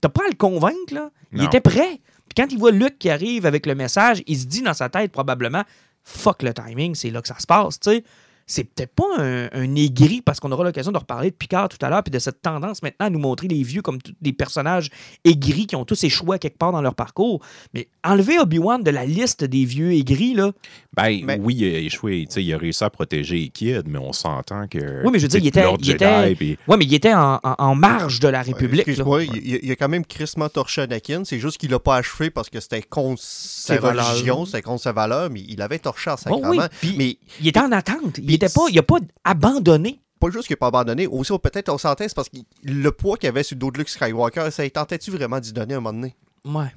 T'as 0.00 0.08
pas 0.08 0.24
à 0.24 0.28
le 0.28 0.36
convaincre, 0.36 0.92
là. 0.92 1.10
Il 1.32 1.42
était 1.42 1.60
prêt. 1.60 2.00
Puis 2.28 2.34
quand 2.36 2.46
il 2.50 2.58
voit 2.58 2.70
Luc 2.70 2.98
qui 2.98 3.10
arrive 3.10 3.44
avec 3.44 3.66
le 3.66 3.74
message, 3.74 4.22
il 4.26 4.38
se 4.38 4.46
dit 4.46 4.62
dans 4.62 4.74
sa 4.74 4.88
tête 4.88 5.10
probablement 5.10 5.64
Fuck 6.04 6.42
le 6.42 6.54
timing, 6.54 6.94
c'est 6.94 7.10
là 7.10 7.20
que 7.20 7.28
ça 7.28 7.38
se 7.38 7.46
passe, 7.46 7.78
tu 7.80 7.90
sais 7.90 8.04
c'est 8.46 8.64
peut-être 8.64 8.94
pas 8.94 9.04
un, 9.18 9.74
aigri, 9.74 10.22
parce 10.22 10.40
qu'on 10.40 10.50
aura 10.52 10.64
l'occasion 10.64 10.92
de 10.92 10.98
reparler 10.98 11.30
de 11.30 11.36
Picard 11.36 11.68
tout 11.68 11.78
à 11.84 11.88
l'heure, 11.88 12.02
puis 12.02 12.10
de 12.10 12.18
cette 12.18 12.42
tendance 12.42 12.82
maintenant 12.82 13.06
à 13.06 13.10
nous 13.10 13.18
montrer 13.18 13.48
les 13.48 13.62
vieux 13.62 13.82
comme 13.82 13.98
des 14.20 14.32
personnages 14.32 14.90
aigris 15.24 15.66
qui 15.66 15.76
ont 15.76 15.84
tous 15.84 16.02
échoué 16.04 16.38
quelque 16.38 16.58
part 16.58 16.72
dans 16.72 16.82
leur 16.82 16.94
parcours. 16.94 17.40
Mais 17.74 17.88
enlever 18.04 18.38
Obi-Wan 18.38 18.82
de 18.82 18.90
la 18.90 19.04
liste 19.04 19.44
des 19.44 19.64
vieux 19.64 19.92
aigris, 19.92 20.34
là. 20.34 20.52
Ben, 20.96 21.40
oui, 21.40 21.56
il 21.58 21.74
a 21.74 21.78
échoué. 21.78 22.26
Il 22.36 22.54
a 22.54 22.58
réussi 22.58 22.82
à 22.82 22.90
protéger 22.90 23.48
Kid, 23.48 23.84
mais 23.86 23.98
on 23.98 24.12
s'entend 24.12 24.66
que. 24.66 25.04
Oui, 25.04 25.10
mais 25.12 25.18
je 25.18 25.24
veux 25.24 25.28
dire, 25.28 25.40
il 25.40 25.46
était. 25.46 25.64
Il 25.80 25.90
était... 25.90 26.36
Oui, 26.66 26.76
mais 26.78 26.84
il 26.84 26.94
était 26.94 27.14
en, 27.14 27.74
marge 27.74 28.20
de 28.20 28.28
la 28.28 28.42
République. 28.42 28.80
Excuse-moi, 28.80 29.24
il, 29.24 29.60
il, 29.62 29.70
a 29.70 29.76
quand 29.76 29.88
même 29.88 30.04
crissement 30.04 30.48
torché 30.48 30.82
Anakin. 30.82 31.22
C'est 31.24 31.38
juste 31.38 31.58
qu'il 31.58 31.70
l'a 31.70 31.78
pas 31.78 31.96
achevé 31.96 32.30
parce 32.30 32.50
que 32.50 32.58
c'était 32.60 32.82
contre 32.82 33.22
sa 33.22 33.76
religion, 33.76 34.44
c'était 34.44 34.62
contre 34.62 34.82
sa 34.82 34.92
valeur, 34.92 35.30
mais 35.30 35.44
il 35.48 35.62
avait 35.62 35.78
torché 35.78 36.10
en 36.10 36.16
sacrement. 36.16 36.66
mais 36.96 37.16
il 37.40 37.48
était 37.48 37.60
en 37.60 37.72
attente 37.72 38.18
pas, 38.48 38.62
il 38.68 38.76
n'a 38.76 38.82
pas 38.82 38.98
abandonné. 39.24 40.00
Pas 40.18 40.30
juste 40.30 40.46
qu'il 40.46 40.54
n'a 40.54 40.58
pas 40.58 40.68
abandonné. 40.68 41.06
Aussi, 41.06 41.32
peut-être 41.38 41.68
on 41.70 41.78
s'entend, 41.78 42.04
c'est 42.06 42.14
parce 42.14 42.28
que 42.28 42.38
le 42.62 42.90
poids 42.90 43.16
qu'il 43.16 43.28
avait 43.28 43.42
sur 43.42 43.54
le 43.54 43.60
dos 43.60 43.70
de 43.70 43.78
Luke 43.78 43.88
Skywalker, 43.88 44.50
ça 44.50 44.68
tentait-tu 44.68 45.10
vraiment 45.10 45.40
d'y 45.40 45.52
donner 45.52 45.74
à 45.74 45.78
un 45.78 45.80
moment 45.80 45.98
donné? 45.98 46.14
Ouais. 46.44 46.72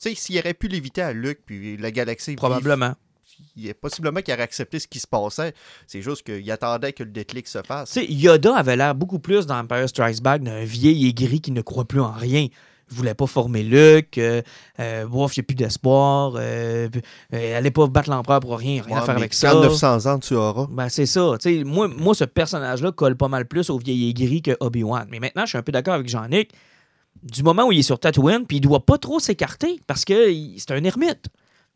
Tu 0.00 0.10
sais, 0.10 0.14
s'il 0.14 0.38
aurait 0.38 0.54
pu 0.54 0.68
l'éviter 0.68 1.02
à 1.02 1.12
Luke, 1.12 1.40
puis 1.44 1.76
la 1.76 1.90
galaxie. 1.90 2.36
Probablement. 2.36 2.94
Il, 3.56 3.68
est 3.68 3.74
possiblement 3.74 4.20
qu'il 4.20 4.34
aurait 4.34 4.42
accepté 4.42 4.78
ce 4.78 4.86
qui 4.86 5.00
se 5.00 5.06
passait. 5.06 5.54
C'est 5.86 6.02
juste 6.02 6.24
qu'il 6.24 6.50
attendait 6.50 6.92
que 6.92 7.02
le 7.02 7.10
déclic 7.10 7.48
se 7.48 7.62
fasse. 7.62 7.92
Tu 7.92 8.00
sais, 8.00 8.06
Yoda 8.06 8.56
avait 8.56 8.76
l'air 8.76 8.94
beaucoup 8.94 9.18
plus 9.18 9.46
dans 9.46 9.58
Empire 9.58 9.88
Strikes 9.88 10.22
Back 10.22 10.42
d'un 10.42 10.64
vieil 10.64 11.08
aigri 11.08 11.40
qui 11.40 11.50
ne 11.50 11.62
croit 11.62 11.86
plus 11.86 12.00
en 12.00 12.12
rien 12.12 12.48
voulait 12.90 13.14
pas 13.14 13.26
former 13.26 13.62
Luc, 13.62 14.18
euh, 14.18 14.42
euh, 14.78 15.06
il 15.10 15.16
n'y 15.16 15.24
a 15.24 15.42
plus 15.42 15.54
d'espoir, 15.54 16.34
euh, 16.36 16.88
euh, 17.34 17.58
allait 17.58 17.70
pas 17.70 17.86
battre 17.86 18.10
l'empereur 18.10 18.40
pour 18.40 18.58
rien, 18.58 18.82
rien 18.82 18.98
à 18.98 19.02
faire 19.02 19.16
avec 19.16 19.34
ça. 19.34 19.54
900 19.54 20.06
ans, 20.06 20.18
tu 20.18 20.34
auras. 20.34 20.66
Ben, 20.70 20.88
c'est 20.88 21.06
ça. 21.06 21.36
moi, 21.64 21.88
moi, 21.88 22.14
ce 22.14 22.24
personnage-là 22.24 22.92
colle 22.92 23.16
pas 23.16 23.28
mal 23.28 23.46
plus 23.46 23.70
au 23.70 23.78
vieil 23.78 24.10
aigri 24.10 24.42
que 24.42 24.56
Obi-Wan. 24.60 25.06
Mais 25.10 25.20
maintenant, 25.20 25.42
je 25.44 25.50
suis 25.50 25.58
un 25.58 25.62
peu 25.62 25.72
d'accord 25.72 25.94
avec 25.94 26.08
Jean-Nic. 26.08 26.50
Du 27.22 27.42
moment 27.42 27.66
où 27.66 27.72
il 27.72 27.80
est 27.80 27.82
sur 27.82 27.98
Tatooine, 27.98 28.46
puis 28.46 28.58
il 28.58 28.60
doit 28.60 28.86
pas 28.86 28.96
trop 28.96 29.18
s'écarter 29.18 29.80
parce 29.86 30.04
que 30.04 30.32
c'est 30.56 30.70
un 30.70 30.82
ermite. 30.84 31.26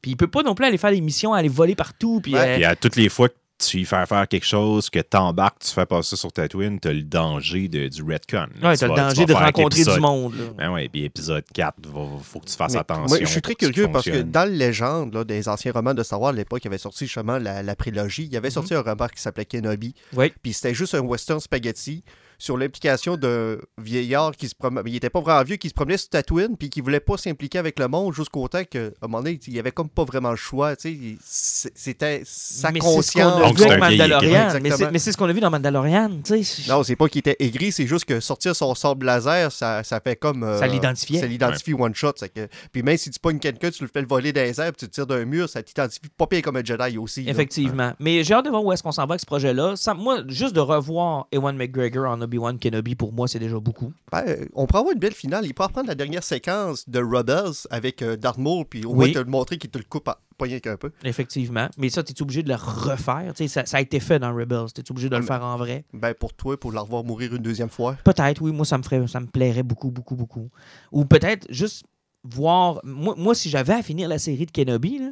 Puis 0.00 0.12
il 0.12 0.16
peut 0.16 0.28
pas 0.28 0.42
non 0.42 0.54
plus 0.54 0.64
aller 0.64 0.78
faire 0.78 0.90
des 0.90 1.00
missions, 1.00 1.34
aller 1.34 1.48
voler 1.48 1.74
partout. 1.74 2.20
Puis, 2.22 2.36
à 2.36 2.76
toutes 2.76 2.96
les 2.96 3.08
fois 3.08 3.28
que 3.28 3.34
tu 3.58 3.80
y 3.80 3.84
fais 3.84 4.04
faire 4.06 4.26
quelque 4.26 4.46
chose, 4.46 4.90
que 4.90 4.98
t'embarques, 4.98 5.60
tu 5.60 5.70
fais 5.70 5.86
passer 5.86 6.16
sur 6.16 6.32
Tatooine, 6.32 6.80
t'as 6.80 6.92
le 6.92 7.02
danger 7.02 7.68
de, 7.68 7.88
du 7.88 8.02
retcon. 8.02 8.48
Ouais, 8.62 8.76
t'as 8.76 8.88
le 8.88 8.94
danger 8.94 9.26
de 9.26 9.32
rencontrer 9.32 9.84
du 9.84 10.00
monde. 10.00 10.34
Ben 10.56 10.72
ouais, 10.72 10.88
puis 10.88 11.04
épisode 11.04 11.44
4, 11.52 11.76
il 11.84 11.90
faut 12.22 12.40
que 12.40 12.46
tu 12.46 12.56
fasses 12.56 12.74
attention. 12.74 13.16
je 13.20 13.24
suis 13.26 13.42
très 13.42 13.54
curieux 13.54 13.88
parce 13.90 14.04
que 14.04 14.22
dans 14.22 14.48
la 14.48 14.56
légende 14.56 15.14
là, 15.14 15.24
des 15.24 15.48
anciens 15.48 15.72
romans 15.72 15.94
de 15.94 16.02
Star 16.02 16.20
Wars, 16.20 16.30
à 16.30 16.36
l'époque, 16.36 16.64
il 16.64 16.68
avait 16.68 16.78
sorti 16.78 17.06
justement 17.06 17.38
la, 17.38 17.62
la 17.62 17.76
prélogie. 17.76 18.24
Il 18.24 18.32
y 18.32 18.36
avait 18.36 18.48
mhm. 18.48 18.54
sorti 18.54 18.74
un 18.74 18.82
roman 18.82 19.06
qui 19.08 19.20
s'appelait 19.20 19.44
Kenobi. 19.44 19.94
Puis 20.42 20.52
c'était 20.52 20.74
juste 20.74 20.94
un 20.94 21.00
western 21.00 21.40
spaghetti 21.40 22.02
sur 22.44 22.58
l'implication 22.58 23.16
d'un 23.16 23.56
vieillard 23.78 24.32
qui 24.36 24.48
se 24.48 24.54
promenait. 24.54 24.82
Il 24.86 24.96
était 24.96 25.08
pas 25.08 25.20
vraiment 25.20 25.42
vieux, 25.42 25.56
qui 25.56 25.70
se 25.70 25.74
promenait 25.74 25.96
sur 25.96 26.10
Tatooine, 26.10 26.58
puis 26.58 26.68
qui 26.68 26.82
voulait 26.82 27.00
pas 27.00 27.16
s'impliquer 27.16 27.58
avec 27.58 27.78
le 27.78 27.88
monde 27.88 28.12
jusqu'au 28.12 28.46
temps 28.48 28.64
qu'à 28.68 28.78
un 28.80 28.90
moment 29.02 29.22
donné, 29.22 29.40
il 29.46 29.54
y 29.54 29.58
avait 29.58 29.70
comme 29.70 29.88
pas 29.88 30.04
vraiment 30.04 30.30
le 30.30 30.36
choix. 30.36 30.74
C'était 30.76 32.22
sa 32.24 32.70
mais 32.70 32.80
conscience. 32.80 33.40
Mais 34.92 34.98
c'est 34.98 35.12
ce 35.12 35.16
qu'on 35.16 35.28
a 35.28 35.32
vu 35.32 35.40
dans 35.40 35.50
Mandalorian. 35.50 36.10
Non, 36.68 36.82
c'est 36.82 36.96
pas 36.96 37.08
qu'il 37.08 37.20
était 37.20 37.36
aigri, 37.38 37.72
c'est 37.72 37.86
juste 37.86 38.04
que 38.04 38.20
sortir 38.20 38.54
son 38.54 38.74
sable 38.74 39.06
laser, 39.06 39.50
ça, 39.50 39.82
ça 39.82 40.00
fait 40.00 40.16
comme. 40.16 40.42
Euh, 40.42 40.58
ça 40.58 40.66
l'identifiait. 40.66 41.20
Ça 41.20 41.26
l'identifie 41.26 41.72
one 41.72 41.94
shot. 41.94 42.12
Que... 42.34 42.46
Puis 42.72 42.82
même 42.82 42.98
si 42.98 43.10
tu 43.10 43.18
pognes 43.18 43.38
quelqu'un, 43.38 43.70
tu 43.70 43.82
le 43.82 43.88
fais 43.90 44.02
le 44.02 44.06
voler 44.06 44.34
dans 44.34 44.42
les 44.42 44.60
airs, 44.60 44.72
puis 44.72 44.86
tu 44.86 44.90
tires 44.90 45.06
d'un 45.06 45.24
mur, 45.24 45.48
ça 45.48 45.62
t'identifie 45.62 46.10
pas 46.14 46.26
pire 46.26 46.42
comme 46.42 46.56
un 46.56 46.64
Jedi 46.64 46.98
aussi. 46.98 47.24
Effectivement. 47.26 47.94
Mais 47.98 48.22
j'ai 48.22 48.34
hâte 48.34 48.44
de 48.44 48.50
voir 48.50 48.62
où 48.62 48.70
est-ce 48.70 48.82
qu'on 48.82 48.92
s'en 48.92 49.06
va 49.06 49.12
avec 49.12 49.20
ce 49.20 49.26
projet-là. 49.26 49.74
Moi, 49.96 50.24
juste 50.28 50.54
de 50.54 50.60
revoir 50.60 51.26
Ewan 51.32 51.56
McGregor 51.56 52.10
en 52.10 52.20
Obi-Wan 52.34 52.58
Kenobi, 52.58 52.96
pour 52.96 53.12
moi, 53.12 53.28
c'est 53.28 53.38
déjà 53.38 53.58
beaucoup. 53.60 53.92
Ben, 54.10 54.48
on 54.54 54.66
pourrait 54.66 54.80
avoir 54.80 54.92
une 54.92 54.98
belle 54.98 55.14
finale. 55.14 55.46
Il 55.46 55.54
peut 55.54 55.62
reprendre 55.62 55.86
la 55.86 55.94
dernière 55.94 56.24
séquence 56.24 56.88
de 56.88 56.98
Rebels 56.98 57.66
avec 57.70 58.02
euh, 58.02 58.16
Darth 58.16 58.38
Maul, 58.38 58.64
puis 58.64 58.84
au 58.84 58.94
moins 58.94 59.10
te 59.10 59.18
le 59.18 59.24
montrer 59.24 59.56
qu'il 59.56 59.70
te 59.70 59.78
le 59.78 59.84
coupe 59.84 60.08
à, 60.08 60.20
pas 60.36 60.46
rien 60.46 60.58
qu'un 60.58 60.76
peu. 60.76 60.90
Effectivement. 61.04 61.68
Mais 61.78 61.90
ça, 61.90 62.02
tu 62.02 62.12
es 62.12 62.22
obligé 62.22 62.42
de 62.42 62.48
le 62.48 62.56
refaire? 62.56 63.32
Ça, 63.36 63.66
ça, 63.66 63.76
a 63.76 63.80
été 63.80 64.00
fait 64.00 64.18
dans 64.18 64.34
Rebels. 64.34 64.72
Tu 64.74 64.80
es 64.80 64.90
obligé 64.90 65.08
de 65.08 65.16
le 65.16 65.22
faire 65.22 65.44
en 65.44 65.56
vrai? 65.56 65.84
Ben, 65.92 66.14
pour 66.14 66.32
toi, 66.32 66.58
pour 66.58 66.72
la 66.72 66.80
revoir 66.80 67.04
mourir 67.04 67.34
une 67.34 67.42
deuxième 67.42 67.70
fois? 67.70 67.96
Peut-être, 68.04 68.42
oui. 68.42 68.52
Moi, 68.52 68.66
ça 68.66 68.78
me, 68.78 68.82
ferait, 68.82 69.06
ça 69.06 69.20
me 69.20 69.26
plairait 69.26 69.62
beaucoup, 69.62 69.90
beaucoup, 69.90 70.16
beaucoup. 70.16 70.50
Ou 70.90 71.04
peut-être 71.04 71.46
juste 71.50 71.84
voir... 72.24 72.80
Moi, 72.82 73.14
moi 73.16 73.34
si 73.34 73.48
j'avais 73.48 73.74
à 73.74 73.82
finir 73.82 74.08
la 74.08 74.18
série 74.18 74.46
de 74.46 74.50
Kenobi, 74.50 74.98
là, 74.98 75.10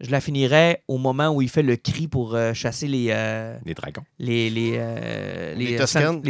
je 0.00 0.10
la 0.10 0.20
finirais 0.20 0.82
au 0.88 0.98
moment 0.98 1.30
où 1.30 1.42
il 1.42 1.48
fait 1.48 1.62
le 1.62 1.76
cri 1.76 2.08
pour 2.08 2.34
euh, 2.34 2.52
chasser 2.52 2.86
les. 2.86 3.08
Euh, 3.10 3.56
les 3.64 3.74
dragons. 3.74 4.04
Les. 4.18 4.50
Les, 4.50 4.74
euh, 4.76 5.54
les, 5.54 5.66
les, 5.66 5.76
Tusken. 5.78 6.22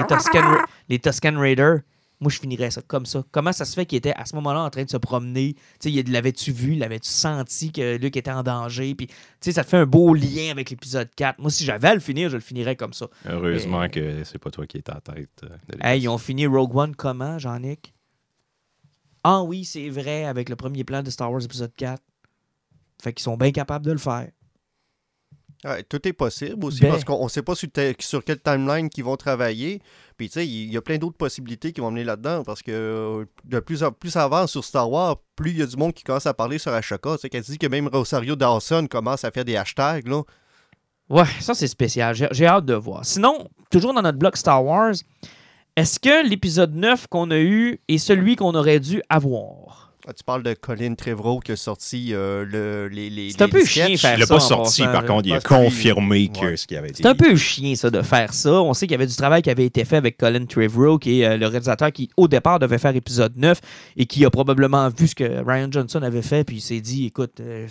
les, 0.88 1.40
Raiders. 1.40 1.80
Moi, 2.18 2.30
je 2.30 2.38
finirais 2.38 2.70
ça 2.70 2.80
comme 2.80 3.04
ça. 3.04 3.22
Comment 3.30 3.52
ça 3.52 3.66
se 3.66 3.74
fait 3.74 3.84
qu'il 3.84 3.98
était 3.98 4.14
à 4.14 4.24
ce 4.24 4.34
moment-là 4.36 4.60
en 4.62 4.70
train 4.70 4.84
de 4.84 4.90
se 4.90 4.96
promener? 4.96 5.54
L'avais-tu 5.84 6.50
vu? 6.50 6.74
L'avais-tu 6.74 7.10
senti 7.10 7.72
que 7.72 7.98
Luke 7.98 8.16
était 8.16 8.30
en 8.30 8.42
danger? 8.42 8.94
Puis, 8.94 9.08
ça 9.40 9.62
te 9.62 9.68
fait 9.68 9.76
un 9.76 9.84
beau 9.84 10.14
lien 10.14 10.50
avec 10.50 10.70
l'épisode 10.70 11.10
4. 11.14 11.38
Moi, 11.40 11.50
si 11.50 11.64
j'avais 11.64 11.88
à 11.88 11.94
le 11.94 12.00
finir, 12.00 12.30
je 12.30 12.36
le 12.36 12.40
finirais 12.40 12.74
comme 12.74 12.94
ça. 12.94 13.08
Heureusement 13.28 13.86
que 13.90 14.24
c'est 14.24 14.38
pas 14.38 14.50
toi 14.50 14.66
qui 14.66 14.78
es 14.78 14.90
en 14.90 15.00
tête. 15.00 15.42
De 15.42 15.76
hey, 15.82 16.00
ils 16.00 16.08
ont 16.08 16.16
fini 16.16 16.46
Rogue 16.46 16.74
One 16.74 16.96
comment, 16.96 17.38
Jean-Nic? 17.38 17.92
Ah 19.22 19.42
oui, 19.42 19.66
c'est 19.66 19.90
vrai, 19.90 20.24
avec 20.24 20.48
le 20.48 20.56
premier 20.56 20.84
plan 20.84 21.02
de 21.02 21.10
Star 21.10 21.30
Wars 21.30 21.44
épisode 21.44 21.74
4. 21.76 22.00
Fait 23.02 23.12
qu'ils 23.12 23.22
sont 23.22 23.36
bien 23.36 23.52
capables 23.52 23.84
de 23.84 23.92
le 23.92 23.98
faire. 23.98 24.28
tout 25.88 26.08
est 26.08 26.12
possible 26.12 26.64
aussi 26.64 26.80
ben. 26.80 26.90
parce 26.90 27.04
qu'on 27.04 27.24
ne 27.24 27.28
sait 27.28 27.42
pas 27.42 27.54
sur, 27.54 27.68
sur 27.98 28.24
quelle 28.24 28.40
timeline 28.40 28.88
qu'ils 28.88 29.04
vont 29.04 29.16
travailler. 29.16 29.80
Puis 30.16 30.28
tu 30.28 30.34
sais, 30.34 30.46
il 30.46 30.72
y 30.72 30.76
a 30.76 30.82
plein 30.82 30.96
d'autres 30.98 31.16
possibilités 31.16 31.72
qui 31.72 31.80
vont 31.80 31.90
mener 31.90 32.04
là-dedans 32.04 32.42
parce 32.42 32.62
que 32.62 32.72
euh, 32.72 33.24
de 33.44 33.60
plus 33.60 33.82
en 33.82 33.92
plus 33.92 34.16
avant 34.16 34.46
sur 34.46 34.64
Star 34.64 34.90
Wars, 34.90 35.16
plus 35.34 35.50
il 35.50 35.58
y 35.58 35.62
a 35.62 35.66
du 35.66 35.76
monde 35.76 35.92
qui 35.92 36.04
commence 36.04 36.26
à 36.26 36.34
parler 36.34 36.58
sur 36.58 36.72
Ashoka. 36.72 37.16
Tu 37.16 37.22
sais, 37.22 37.28
qu'elle 37.28 37.42
dit 37.42 37.58
que 37.58 37.66
même 37.66 37.88
Rosario 37.88 38.34
Dawson 38.36 38.86
commence 38.90 39.24
à 39.24 39.30
faire 39.30 39.44
des 39.44 39.56
hashtags. 39.56 40.08
Là. 40.08 40.22
Ouais, 41.08 41.26
ça 41.40 41.54
c'est 41.54 41.68
spécial. 41.68 42.16
J'ai 42.30 42.46
hâte 42.46 42.64
de 42.64 42.74
voir. 42.74 43.04
Sinon, 43.04 43.48
toujours 43.70 43.94
dans 43.94 44.02
notre 44.02 44.18
blog 44.18 44.36
Star 44.36 44.64
Wars, 44.64 44.94
est-ce 45.76 46.00
que 46.00 46.26
l'épisode 46.26 46.74
9 46.74 47.06
qu'on 47.08 47.30
a 47.30 47.38
eu 47.38 47.80
est 47.86 47.98
celui 47.98 48.34
qu'on 48.34 48.54
aurait 48.54 48.80
dû 48.80 49.02
avoir? 49.08 49.85
Ah, 50.08 50.12
Tu 50.12 50.22
parles 50.22 50.44
de 50.44 50.54
Colin 50.54 50.94
Trevorrow 50.94 51.40
qui 51.40 51.50
a 51.50 51.56
sorti 51.56 52.10
euh, 52.14 52.44
le, 52.44 52.86
les, 52.86 53.10
les. 53.10 53.30
C'est 53.32 53.42
un 53.42 53.48
peu 53.48 53.64
chien 53.64 53.96
faire 53.96 54.14
Il 54.14 54.20
l'a 54.20 54.26
ça, 54.26 54.34
pas 54.36 54.36
en 54.36 54.46
sorti, 54.48 54.82
passant, 54.82 54.92
par 54.92 55.04
contre, 55.04 55.26
il 55.26 55.32
a 55.32 55.38
qu'il- 55.40 55.48
confirmé 55.48 56.28
que 56.28 56.38
Ouais. 56.46 56.56
ce 56.56 56.66
qui 56.66 56.76
avait 56.76 56.90
été 56.90 57.02
C'est 57.02 57.08
un 57.08 57.14
dit. 57.14 57.24
peu 57.24 57.34
chien, 57.34 57.74
ça, 57.74 57.90
de 57.90 58.00
faire 58.02 58.32
ça. 58.32 58.52
On 58.62 58.72
sait 58.72 58.86
qu'il 58.86 58.92
y 58.92 58.94
avait 58.94 59.08
du 59.08 59.16
travail 59.16 59.42
qui 59.42 59.50
avait 59.50 59.64
été 59.64 59.84
fait 59.84 59.96
avec 59.96 60.16
Colin 60.16 60.46
Trevorrow, 60.46 60.98
qui 60.98 61.22
est 61.22 61.26
euh, 61.26 61.36
le 61.36 61.46
réalisateur 61.48 61.90
qui, 61.90 62.08
au 62.16 62.28
départ, 62.28 62.60
devait 62.60 62.78
faire 62.78 62.94
épisode 62.94 63.36
9 63.36 63.60
et 63.96 64.06
qui 64.06 64.24
a 64.24 64.30
probablement 64.30 64.88
vu 64.90 65.08
ce 65.08 65.16
que 65.16 65.24
Ryan 65.44 65.68
Johnson 65.72 66.00
avait 66.02 66.22
fait, 66.22 66.44
puis 66.44 66.56
il 66.58 66.60
s'est 66.60 66.80
dit, 66.80 67.06
écoute, 67.06 67.40
euh, 67.40 67.66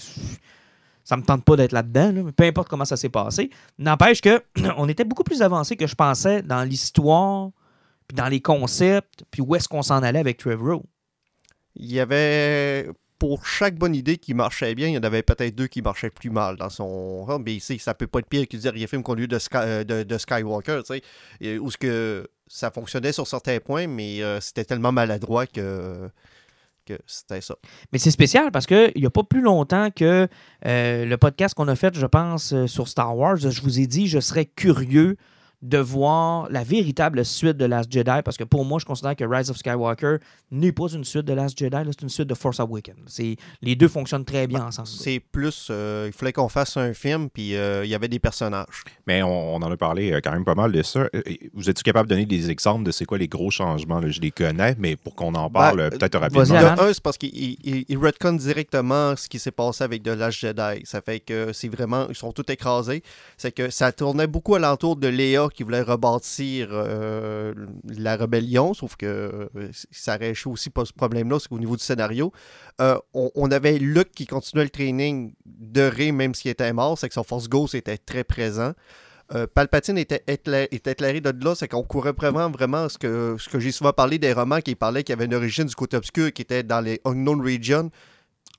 ça 1.05 1.15
me 1.15 1.21
tente 1.23 1.45
pas 1.45 1.55
d'être 1.55 1.71
là-dedans, 1.71 2.11
là, 2.11 2.21
mais 2.23 2.31
peu 2.33 2.43
importe 2.43 2.67
comment 2.67 2.83
ça 2.83 2.97
s'est 2.97 3.07
passé. 3.09 3.49
N'empêche 3.79 4.19
que 4.19 4.41
on 4.77 4.89
était 4.89 5.05
beaucoup 5.05 5.23
plus 5.23 5.41
avancé 5.41 5.77
que 5.77 5.87
je 5.87 5.95
pensais 5.95 6.41
dans 6.41 6.63
l'histoire, 6.63 7.51
puis 8.09 8.15
dans 8.17 8.27
les 8.27 8.41
concepts, 8.41 9.23
puis 9.31 9.41
où 9.41 9.55
est-ce 9.55 9.69
qu'on 9.69 9.83
s'en 9.83 10.03
allait 10.03 10.19
avec 10.19 10.37
Trevorrow. 10.37 10.83
Il 11.75 11.91
y 11.91 11.99
avait. 11.99 12.89
Pour 13.17 13.47
chaque 13.47 13.75
bonne 13.75 13.95
idée 13.95 14.17
qui 14.17 14.33
marchait 14.33 14.75
bien, 14.75 14.89
il 14.89 14.93
y 14.93 14.97
en 14.97 15.03
avait 15.03 15.23
peut-être 15.23 15.55
deux 15.55 15.67
qui 15.67 15.81
marchaient 15.81 16.09
plus 16.09 16.29
mal 16.29 16.57
dans 16.57 16.69
son. 16.69 17.25
Mais 17.39 17.55
ici, 17.55 17.79
ça 17.79 17.93
peut 17.93 18.07
pas 18.07 18.19
être 18.19 18.27
pire 18.27 18.45
que 18.45 18.57
dire 18.57 18.73
il 18.75 18.79
y 18.79 18.83
a 18.83 18.85
un 18.85 18.87
film 18.87 19.03
eu 19.17 19.27
de, 19.27 19.39
Sky- 19.39 19.55
euh, 19.55 19.83
de, 19.85 20.03
de 20.03 20.17
Skywalker, 20.17 20.81
tu 20.85 20.99
sais, 21.39 21.57
où 21.57 21.71
ce 21.71 21.77
que 21.77 22.27
ça 22.45 22.71
fonctionnait 22.71 23.13
sur 23.13 23.25
certains 23.25 23.59
points, 23.59 23.87
mais 23.87 24.21
euh, 24.21 24.41
c'était 24.41 24.65
tellement 24.65 24.91
maladroit 24.91 25.47
que, 25.47 26.09
c'était 27.07 27.39
ça. 27.39 27.55
Mais 27.93 27.99
c'est 27.99 28.11
spécial 28.11 28.51
parce 28.51 28.65
qu'il 28.65 28.91
n'y 28.97 29.05
a 29.05 29.09
pas 29.09 29.23
plus 29.23 29.41
longtemps 29.41 29.89
que 29.91 30.27
euh, 30.65 31.05
le 31.05 31.17
podcast 31.17 31.55
qu'on 31.55 31.69
a 31.69 31.75
fait, 31.75 31.95
je 31.95 32.05
pense, 32.05 32.53
sur 32.65 32.89
Star 32.89 33.17
Wars, 33.17 33.37
je 33.37 33.61
vous 33.61 33.79
ai 33.79 33.87
dit, 33.87 34.07
je 34.07 34.19
serais 34.19 34.45
curieux 34.45 35.15
de 35.65 35.77
voir 35.77 36.47
la 36.51 36.63
véritable 36.63 37.25
suite 37.25 37.57
de 37.57 37.65
Last 37.65 37.91
Jedi 37.91 38.21
parce 38.23 38.37
que 38.37 38.43
pour 38.43 38.65
moi, 38.65 38.79
je 38.79 38.85
considère 38.85 39.15
que 39.15 39.23
Rise 39.23 39.49
of 39.49 39.57
Skywalker 39.57 40.17
n'est 40.51 40.71
pas 40.71 40.87
une 40.93 41.03
suite 41.03 41.25
de 41.25 41.33
Last 41.33 41.57
Jedi, 41.57 41.77
c'est 41.87 42.01
une 42.03 42.09
suite 42.09 42.27
de 42.27 42.33
Force 42.35 42.59
Awakens. 42.59 42.95
C'est, 43.07 43.35
les 43.61 43.75
deux 43.75 43.87
fonctionnent 43.87 44.25
très 44.25 44.47
bien 44.47 44.65
ensemble. 44.65 44.87
C'est 44.87 45.19
plus. 45.19 45.67
euh, 45.71 46.05
il 46.07 46.13
fallait 46.13 46.33
qu'on 46.33 46.49
fasse 46.49 46.77
un 46.77 46.93
film, 46.93 47.29
puis 47.29 47.55
euh, 47.55 47.83
il 47.83 47.89
y 47.89 47.95
avait 47.95 48.07
des 48.07 48.19
personnages. 48.19 48.83
Mais 49.07 49.23
on, 49.23 49.55
on 49.55 49.61
en 49.61 49.71
a 49.71 49.77
parlé 49.77 50.11
euh, 50.13 50.19
quand 50.23 50.31
même 50.31 50.45
pas 50.45 50.55
mal 50.55 50.71
de 50.71 50.83
ça. 50.83 51.07
Vous 51.53 51.69
êtes-tu 51.69 51.83
capable 51.83 52.07
de 52.09 52.13
donner 52.15 52.25
des 52.25 52.49
exemples 52.51 52.83
de 52.83 52.91
c'est 52.91 53.05
quoi 53.05 53.17
les 53.17 53.27
gros 53.27 53.49
changements? 53.51 53.99
là? 53.99 54.09
Je 54.09 54.21
les 54.21 54.31
connais, 54.31 54.75
mais 54.77 54.95
pour 54.95 55.15
qu'on 55.15 55.33
en 55.35 55.49
parle 55.49 55.77
Ben, 55.77 55.83
euh, 55.83 55.89
peut-être 55.89 56.19
rapidement. 56.19 56.43
De 56.75 56.81
un, 56.81 56.93
c'est 56.93 57.01
parce 57.03 57.17
qu'il 57.17 57.35
il, 57.35 57.57
il- 57.63 57.85
il 57.89 57.97
retconne 57.97 58.37
directement 58.37 59.15
ce 59.15 59.27
qui 59.27 59.39
s'est 59.39 59.51
passé 59.51 59.83
avec 59.83 60.03
The 60.03 60.09
Last 60.09 60.39
Jedi. 60.39 60.81
Ça 60.85 61.01
fait 61.01 61.19
que 61.19 61.51
c'est 61.53 61.69
vraiment. 61.69 62.05
Ils 62.09 62.15
sont 62.15 62.31
tous 62.31 62.45
écrasés. 62.51 63.03
C'est 63.37 63.51
que 63.51 63.69
ça 63.69 63.91
tournait 63.91 64.27
beaucoup 64.27 64.55
alentour 64.55 64.95
de 64.95 65.07
Léa 65.07 65.47
qui 65.55 65.63
voulait 65.63 65.81
rebâtir 65.81 66.69
euh, 66.71 67.53
la 67.87 68.15
rébellion, 68.15 68.73
sauf 68.73 68.95
que 68.95 69.49
euh, 69.55 69.69
ça 69.91 70.17
échoué 70.19 70.53
aussi 70.53 70.69
pas 70.69 70.85
ce 70.85 70.93
problème-là, 70.93 71.39
c'est 71.39 71.47
qu'au 71.47 71.59
niveau 71.59 71.75
du 71.75 71.83
scénario. 71.83 72.31
euh, 72.81 72.97
on, 73.13 73.51
avait 73.51 73.77
Luke 73.79 74.11
qui 74.15 74.27
continuait 74.27 74.65
le 74.65 74.69
training 74.69 75.33
de 75.45 75.81
Rey, 75.81 76.11
même 76.11 76.33
s'il 76.33 76.51
était 76.51 76.71
mort, 76.73 76.97
c'est 76.97 77.07
que 77.07 77.13
son 77.13 77.23
Force 77.23 77.49
Ghost 77.49 77.75
était 77.75 77.97
très 77.97 78.23
présent. 78.23 78.73
Palpatine 79.55 79.97
était, 79.97 80.23
éclairé, 80.27 80.67
était 80.71 80.91
éclairé 80.91 81.19
de 81.19 81.31
là, 81.43 81.55
c'est 81.55 81.67
qu'on 81.67 81.81
courait 81.81 82.11
vraiment, 82.11 82.51
vraiment 82.51 82.87
ce 82.89 82.99
que, 82.99 83.35
ce 83.39 83.49
que 83.49 83.59
j'ai 83.59 83.71
souvent 83.71 83.91
parlé 83.91 84.19
des 84.19 84.31
romans 84.33 84.61
qui 84.61 84.75
parlaient 84.75 85.03
qu'il 85.03 85.13
y 85.13 85.17
avait 85.17 85.25
une 85.25 85.33
origine 85.33 85.65
du 85.65 85.73
côté 85.73 85.97
obscur 85.97 86.31
qui 86.31 86.43
était 86.43 86.61
dans 86.61 86.79
les 86.79 87.01
Unknown 87.05 87.41
Regions. 87.41 87.89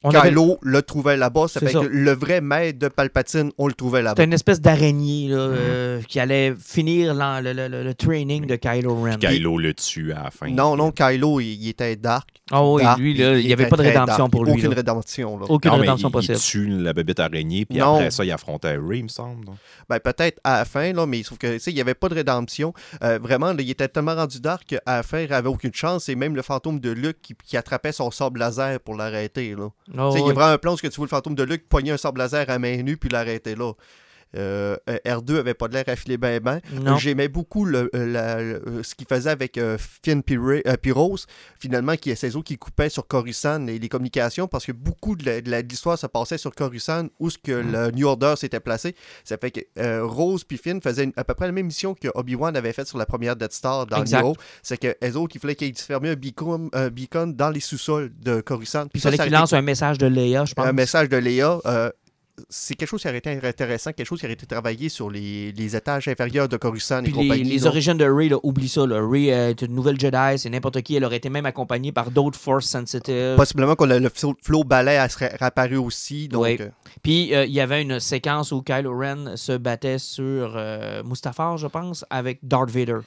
On 0.03 0.11
avait- 0.11 0.29
Kylo 0.29 0.59
le 0.63 0.83
trouvait 0.83 1.17
là-bas, 1.17 1.49
ça 1.49 1.59
C'est 1.61 1.67
fait 1.67 1.73
ça. 1.73 1.81
que 1.81 1.87
le 1.87 2.13
vrai 2.13 2.41
maître 2.41 2.79
de 2.79 2.89
Palpatine, 2.89 3.51
on 3.59 3.67
le 3.67 3.73
trouvait 3.75 4.03
là-bas. 4.03 4.15
C'était 4.17 4.25
une 4.25 4.33
espèce 4.35 4.61
d'araignée 4.61 5.29
Mm. 5.29 5.31
là, 5.33 5.37
euh, 5.39 6.03
qui 6.03 6.21
allait 6.21 6.55
finir 6.59 7.15
le, 7.15 7.53
le- 7.53 7.69
le- 7.69 7.83
le 7.83 7.95
training 7.95 8.47
de 8.47 8.57
Kylo 8.57 8.95
Ren. 9.03 9.17
Kylo 9.19 9.59
le 9.59 9.75
tue 9.75 10.13
à 10.13 10.25
la 10.25 10.31
fin. 10.31 10.49
Non, 10.51 10.77
non, 10.77 10.93
Kylo, 10.93 11.41
il, 11.41 11.55
il 11.55 11.69
était 11.69 11.97
dark. 11.97 12.29
Ah 12.53 12.65
oui, 12.65 12.83
dark, 12.83 12.99
lui, 13.01 13.15
là, 13.15 13.37
il 13.39 13.47
n'y 13.47 13.53
avait 13.53 13.67
pas 13.67 13.77
de 13.77 13.83
rédemption 13.83 14.19
dark. 14.19 14.31
pour 14.31 14.45
lui. 14.45 14.53
Aucune 14.53 14.71
là. 14.71 14.77
rédemption. 14.77 15.39
Là. 15.39 15.47
Aucune 15.49 15.71
Non, 15.71 15.77
mais 15.79 15.81
rédemption 15.83 16.09
il, 16.11 16.13
possible. 16.13 16.35
il 16.37 16.41
tue 16.41 16.67
la 16.69 16.93
bébête 16.93 17.19
araignée, 17.19 17.65
puis 17.65 17.79
Non. 17.79 17.95
après 17.97 18.11
ça, 18.13 18.25
il 18.25 18.31
affrontait 18.31 18.77
Ray, 18.77 19.01
il 19.01 19.05
me 19.05 19.09
semble. 19.09 19.45
donc. 19.47 19.57
Ben, 19.89 19.99
peut-être 19.99 20.39
à 20.45 20.59
la 20.59 20.65
fin, 20.65 20.93
là, 20.93 21.07
mais 21.07 21.23
sauf 21.25 21.39
que, 21.39 21.59
il 21.69 21.75
n'y 21.75 21.81
avait 21.81 21.95
pas 21.95 22.09
de 22.09 22.15
rédemption. 22.15 22.73
Euh, 23.03 23.19
vraiment, 23.21 23.53
là, 23.53 23.57
il 23.63 23.71
était 23.71 23.89
tellement 23.89 24.15
rendu 24.15 24.39
dark 24.41 24.65
qu'à 24.67 24.81
la 24.87 25.03
fin, 25.03 25.21
il 25.21 25.31
n'avait 25.31 25.49
aucune 25.49 25.75
chance. 25.75 26.09
Et 26.09 26.15
même 26.15 26.37
le 26.37 26.43
fantôme 26.43 26.79
de 26.79 26.91
Luke 26.91 27.17
qui, 27.23 27.35
qui 27.45 27.57
attrapait 27.57 27.91
son 27.93 28.11
sable 28.13 28.39
laser 28.39 28.79
pour 28.81 28.95
l'arrêter, 28.95 29.55
là. 29.59 29.69
Tu 30.09 30.13
sais, 30.13 30.19
Il 30.21 30.25
y 30.25 30.25
oui. 30.25 30.31
a 30.31 30.35
vraiment 30.35 30.53
un 30.53 30.59
plan 30.59 30.75
où 30.75 30.77
que 30.77 30.87
tu 30.89 30.97
vois 30.97 31.07
le 31.07 31.11
fantôme 31.11 31.35
de 31.35 31.43
Luke 31.43 31.69
poigner 31.69 31.93
un 31.93 31.97
sable 31.97 32.19
laser 32.19 32.49
à 32.51 32.59
main 32.59 32.83
nue 32.83 32.97
puis 32.97 33.09
l'arrêter 33.09 33.55
là. 33.55 33.73
Euh, 34.37 34.77
euh, 34.91 34.99
R2 35.07 35.39
avait 35.39 35.55
pas 35.55 35.69
de 35.69 35.75
l'air 35.75 35.85
filer 35.97 36.19
ben 36.19 36.41
ben. 36.41 36.61
J'aimais 36.99 37.29
beaucoup 37.29 37.65
le, 37.65 37.89
euh, 37.95 38.07
la- 38.07 38.43
le- 38.43 38.83
ce 38.83 38.95
qu'il 38.95 39.07
faisait 39.07 39.31
avec 39.31 39.57
euh, 39.57 39.79
Finn 39.79 40.23
Pire- 40.23 40.63
euh, 40.67 40.77
Pyros, 40.77 41.17
finalement, 41.59 41.97
qui 41.97 42.11
est 42.11 42.25
autres 42.37 42.45
qui 42.49 42.59
coupaient 42.59 42.89
sur 42.89 43.07
Coruscant 43.07 43.67
et 43.69 43.79
les 43.79 43.89
communications, 43.89 44.47
parce 44.49 44.67
que 44.67 44.73
beaucoup 44.73 45.15
de 45.17 45.41
l'histoire 45.69 45.97
se 45.99 46.07
passait 46.07 46.39
sur 46.39 46.55
Coruscant, 46.55 47.07
où 47.21 47.31
ce 47.31 47.39
que 47.39 47.53
le 47.53 47.91
New 47.93 48.07
Order 48.07 48.35
s'était 48.37 48.61
placé. 48.61 48.95
Ça 49.25 49.39
fait 49.39 49.51
que 49.53 50.01
Rose 50.03 50.45
puis 50.45 50.59
Finn 50.59 50.81
faisaient 50.83 51.11
à 51.17 51.25
peu 51.25 51.35
près 51.35 51.47
la 51.47 51.53
même 51.53 51.67
mission 51.67 51.95
que 51.95 52.09
Obi-Wan 52.15 52.57
avait 52.57 52.73
faite 52.73 52.89
sur 52.89 52.99
la 52.99 53.07
première 53.07 53.37
Death 53.37 53.53
Star 53.53 53.87
dans 53.87 54.01
Exact. 54.03 54.23
C'est 54.63 54.77
que 54.79 54.95
les 55.01 55.17
autres, 55.17 55.37
il 55.37 55.41
fallait 55.41 55.55
qu'ils 55.55 55.77
fermaient 55.77 56.11
un 56.11 56.15
beacon, 56.17 56.69
un 56.73 56.89
beacon 56.89 57.33
dans 57.35 57.51
les 57.51 57.61
sous-sols 57.61 58.11
de 58.21 58.41
Coruscant. 58.41 58.83
Puis 58.89 58.99
il 58.99 59.01
ça, 59.01 59.11
fallait 59.11 59.23
qu'il 59.23 59.33
lance 59.33 59.53
un 59.53 59.63
message 59.63 59.99
de 59.99 60.07
Leia, 60.07 60.45
je 60.45 60.55
pense. 60.55 60.67
un 60.67 60.73
message 60.73 61.09
de 61.09 61.17
Léa. 61.17 61.61
C'est 62.49 62.75
quelque 62.75 62.89
chose 62.89 63.03
qui 63.03 63.09
aurait 63.09 63.19
été 63.19 63.31
intéressant, 63.31 63.93
quelque 63.93 64.07
chose 64.07 64.21
qui 64.21 64.27
aurait 64.27 64.35
été 64.35 64.47
travaillé 64.47 64.89
sur 64.89 65.11
les, 65.11 65.53
les 65.53 65.77
étages 65.77 66.09
inférieurs 66.09 66.49
de 66.49 66.57
Coruscant 66.57 67.01
et 67.01 67.05
Puis 67.05 67.13
les, 67.13 67.29
compagnie. 67.29 67.45
les 67.45 67.59
là. 67.61 67.67
origines 67.69 67.97
de 67.97 68.05
Rey, 68.05 68.29
là, 68.29 68.37
oublie 68.43 68.69
ça. 68.69 68.87
Là. 68.87 69.01
Rey 69.07 69.25
est 69.27 69.63
une 69.63 69.75
nouvelle 69.75 69.99
Jedi, 69.99 70.39
c'est 70.39 70.51
n'importe 70.51 70.83
qui. 70.83 70.97
Elle 70.97 71.05
aurait 71.05 71.17
été 71.17 71.31
même 71.31 71.47
accompagnée 71.47 71.93
par 71.93 72.11
d'autres 72.11 72.39
Force 72.39 72.67
Sensitive. 72.67 73.35
Possiblement 73.37 73.75
qu'on 73.75 73.91
a 73.91 73.99
le 73.99 74.11
flow, 74.11 74.65
balai 74.65 74.97
à 74.97 75.09
serait 75.09 75.35
réapparu 75.39 75.77
aussi. 75.77 76.29
Donc, 76.29 76.61
euh, 76.61 76.69
Puis 77.03 77.35
euh, 77.35 77.45
il 77.45 77.53
y 77.53 77.61
avait 77.61 77.83
une 77.83 78.01
séquence 78.01 78.53
où 78.53 78.63
Kylo 78.63 78.97
Ren 78.99 79.37
se 79.37 79.57
battait 79.57 79.99
sur 79.99 80.55
euh, 80.57 81.03
Mustafar, 81.05 81.57
je 81.57 81.67
pense, 81.67 82.05
avec 82.11 82.41
Darth 82.43 82.71
Vader. 82.71 82.99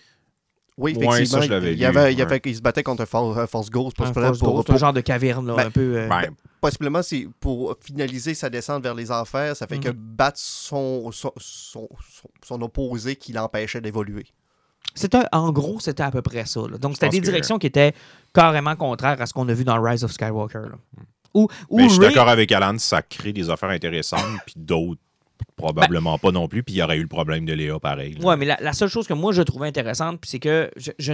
Oui, 0.79 0.95
Ouais, 0.95 1.05
effectivement. 1.17 1.39
ça, 1.41 1.45
je 1.45 1.51
l'avais 1.51 1.71
il, 1.73 1.75
lu, 1.75 1.81
y 1.81 1.85
avait, 1.85 2.11
il, 2.13 2.17
y 2.19 2.21
ouais. 2.23 2.27
avait- 2.27 2.41
il 2.45 2.55
se 2.55 2.61
battait 2.61 2.83
contre 2.83 3.03
un 3.03 3.05
For- 3.05 3.37
un 3.37 3.47
Force 3.47 3.69
Ghost. 3.69 3.95
Un 3.99 4.03
Possiblement, 4.03 4.27
Force 4.27 4.39
pour, 4.39 4.53
Ghost, 4.55 4.65
pour- 4.67 4.75
un 4.75 4.77
genre 4.79 4.93
de 4.93 5.01
caverne, 5.01 5.45
là, 5.47 5.55
Ben, 5.55 5.67
un 5.67 5.71
peu. 5.71 5.97
euh, 5.97 6.07
Ben, 6.07 6.31
possiblement, 6.61 7.01
c'est 7.03 7.27
pour 7.39 7.75
finaliser 7.81 8.33
sa 8.33 8.49
descente 8.49 8.81
vers 8.83 8.95
les 8.95 9.11
enfers. 9.11 9.55
Ça 9.55 9.67
fait 9.67 9.75
Mhm. 9.77 9.83
que 9.83 9.89
battre 9.91 10.39
son, 10.39 11.11
son, 11.11 11.31
son, 11.37 11.87
son- 12.09 12.29
son 12.45 12.61
opposé 12.61 13.15
qui 13.15 13.33
l'empêchait 13.33 13.81
d'évoluer. 13.81 14.25
C'était, 14.95 15.21
en 15.31 15.51
gros, 15.51 15.79
c'était 15.79 16.03
à 16.03 16.11
peu 16.11 16.21
près 16.21 16.45
ça. 16.45 16.61
là. 16.61 16.77
Donc, 16.77 16.93
c'était 16.93 17.09
des 17.09 17.19
que- 17.19 17.25
directions 17.25 17.59
qui 17.59 17.67
étaient 17.67 17.93
carrément 18.33 18.75
contraires 18.75 19.21
à 19.21 19.25
ce 19.25 19.33
qu'on 19.33 19.47
a 19.47 19.53
vu 19.53 19.63
dans 19.63 19.79
Rise 19.81 20.03
of 20.03 20.11
Skywalker. 20.11 20.59
là. 20.69 21.03
Où, 21.35 21.47
où 21.69 21.77
mais 21.77 21.83
je 21.83 21.89
suis 21.89 21.99
d'accord 21.99 22.27
avec 22.27 22.51
Alan, 22.51 22.75
ça 22.79 23.03
crée 23.03 23.31
des 23.31 23.51
affaires 23.51 23.69
intéressantes, 23.69 24.19
puis 24.47 24.55
d'autres, 24.57 24.99
probablement 25.55 26.17
pas 26.17 26.31
non 26.31 26.47
plus, 26.47 26.63
puis 26.63 26.75
il 26.75 26.77
y 26.77 26.81
aurait 26.81 26.97
eu 26.97 27.01
le 27.01 27.07
problème 27.07 27.45
de 27.45 27.53
Léa 27.53 27.79
pareil. 27.79 28.17
Ouais, 28.23 28.37
mais 28.37 28.45
la, 28.45 28.73
seule 28.73 28.89
chose 28.89 29.07
que 29.07 29.13
moi 29.13 29.33
je 29.33 29.41
trouvais 29.41 29.67
intéressante, 29.67 30.19
c'est 30.25 30.39
que 30.39 30.69
je, 30.75 30.91
je 30.97 31.13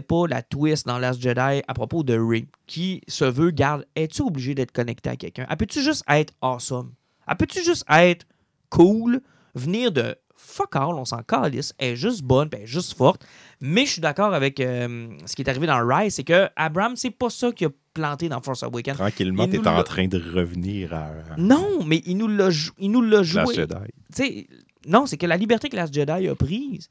pas 0.00 0.26
la 0.28 0.42
twist 0.42 0.86
dans 0.86 0.98
Last 0.98 1.20
Jedi 1.20 1.62
à 1.66 1.74
propos 1.74 2.02
de 2.02 2.18
Rey, 2.18 2.46
qui 2.66 3.00
se 3.08 3.24
veut, 3.24 3.50
garde, 3.50 3.86
es-tu 3.96 4.22
obligé 4.22 4.54
d'être 4.54 4.72
connecté 4.72 5.10
à 5.10 5.16
quelqu'un? 5.16 5.46
Elle 5.48 5.56
peut-tu 5.56 5.82
juste 5.82 6.04
être 6.08 6.32
awesome? 6.42 6.92
Elle 7.28 7.36
peut-tu 7.36 7.64
juste 7.64 7.84
être 7.90 8.26
cool, 8.70 9.20
venir 9.54 9.92
de 9.92 10.16
fuck 10.36 10.76
all, 10.76 10.94
on 10.94 11.04
s'en 11.04 11.22
calisse, 11.22 11.74
elle 11.78 11.92
est 11.92 11.96
juste 11.96 12.22
bonne, 12.22 12.48
elle 12.52 12.62
est 12.62 12.66
juste 12.66 12.96
forte. 12.96 13.26
Mais 13.60 13.86
je 13.86 13.92
suis 13.92 14.00
d'accord 14.00 14.34
avec 14.34 14.60
euh, 14.60 15.08
ce 15.24 15.34
qui 15.34 15.42
est 15.42 15.48
arrivé 15.48 15.66
dans 15.66 15.84
Rise, 15.84 16.14
c'est 16.14 16.24
que 16.24 16.48
Abraham, 16.56 16.96
c'est 16.96 17.10
pas 17.10 17.30
ça 17.30 17.50
qu'il 17.52 17.68
a 17.68 17.70
planté 17.96 18.28
dans 18.28 18.40
Force 18.40 18.62
Awakens. 18.62 18.96
Tranquillement, 18.96 19.44
Il 19.44 19.50
tu 19.50 19.56
nous 19.58 19.64
es 19.64 19.68
en 19.68 19.76
l'a- 19.76 19.82
train 19.82 20.06
de 20.06 20.18
revenir 20.18 20.94
à, 20.94 21.10
Non, 21.38 21.82
mais 21.84 22.02
il 22.06 22.16
nous 22.16 22.28
l'a 22.28 22.50
jou- 22.50 22.72
il 22.78 22.90
nous 22.90 23.02
l'a 23.02 23.18
la 23.18 23.22
joué. 23.22 23.54
Jedi. 23.54 23.74
Tu 24.14 24.22
sais, 24.22 24.46
non, 24.86 25.06
c'est 25.06 25.16
que 25.16 25.26
la 25.26 25.36
liberté 25.36 25.68
que 25.68 25.76
Last 25.76 25.92
Jedi 25.92 26.28
a 26.28 26.34
prise 26.34 26.88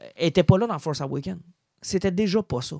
euh, 0.00 0.04
était 0.16 0.42
pas 0.42 0.58
là 0.58 0.66
dans 0.66 0.78
Force 0.78 1.00
Awakens. 1.00 1.38
C'était 1.84 2.12
déjà 2.12 2.40
pas 2.44 2.60
ça. 2.62 2.76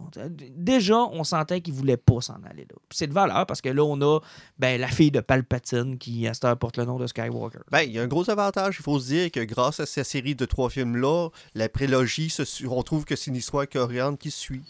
Déjà, 0.56 0.96
on 0.96 1.24
sentait 1.24 1.60
qu'il 1.60 1.74
voulait 1.74 1.96
pas 1.96 2.20
s'en 2.20 2.40
aller 2.48 2.62
là. 2.70 2.76
C'est 2.92 3.08
de 3.08 3.12
valeur 3.12 3.46
parce 3.46 3.60
que 3.60 3.68
là, 3.68 3.82
on 3.82 4.00
a 4.00 4.20
ben, 4.60 4.80
la 4.80 4.86
fille 4.86 5.10
de 5.10 5.18
Palpatine 5.18 5.98
qui, 5.98 6.28
à 6.28 6.34
cette 6.34 6.44
heure, 6.44 6.56
porte 6.56 6.76
le 6.76 6.84
nom 6.84 6.98
de 7.00 7.08
Skywalker. 7.08 7.58
Ben, 7.72 7.80
il 7.82 7.90
y 7.90 7.98
a 7.98 8.02
un 8.02 8.06
gros 8.06 8.30
avantage. 8.30 8.76
Il 8.78 8.82
faut 8.84 9.00
se 9.00 9.06
dire 9.08 9.30
que 9.32 9.40
grâce 9.40 9.80
à 9.80 9.86
cette 9.86 10.06
série 10.06 10.36
de 10.36 10.44
trois 10.44 10.70
films-là, 10.70 11.30
la 11.56 11.68
prélogie, 11.68 12.32
on 12.70 12.82
trouve 12.84 13.04
que 13.04 13.16
c'est 13.16 13.30
une 13.32 13.36
histoire 13.36 13.68
coréenne 13.68 14.16
qui 14.16 14.30
suit. 14.30 14.62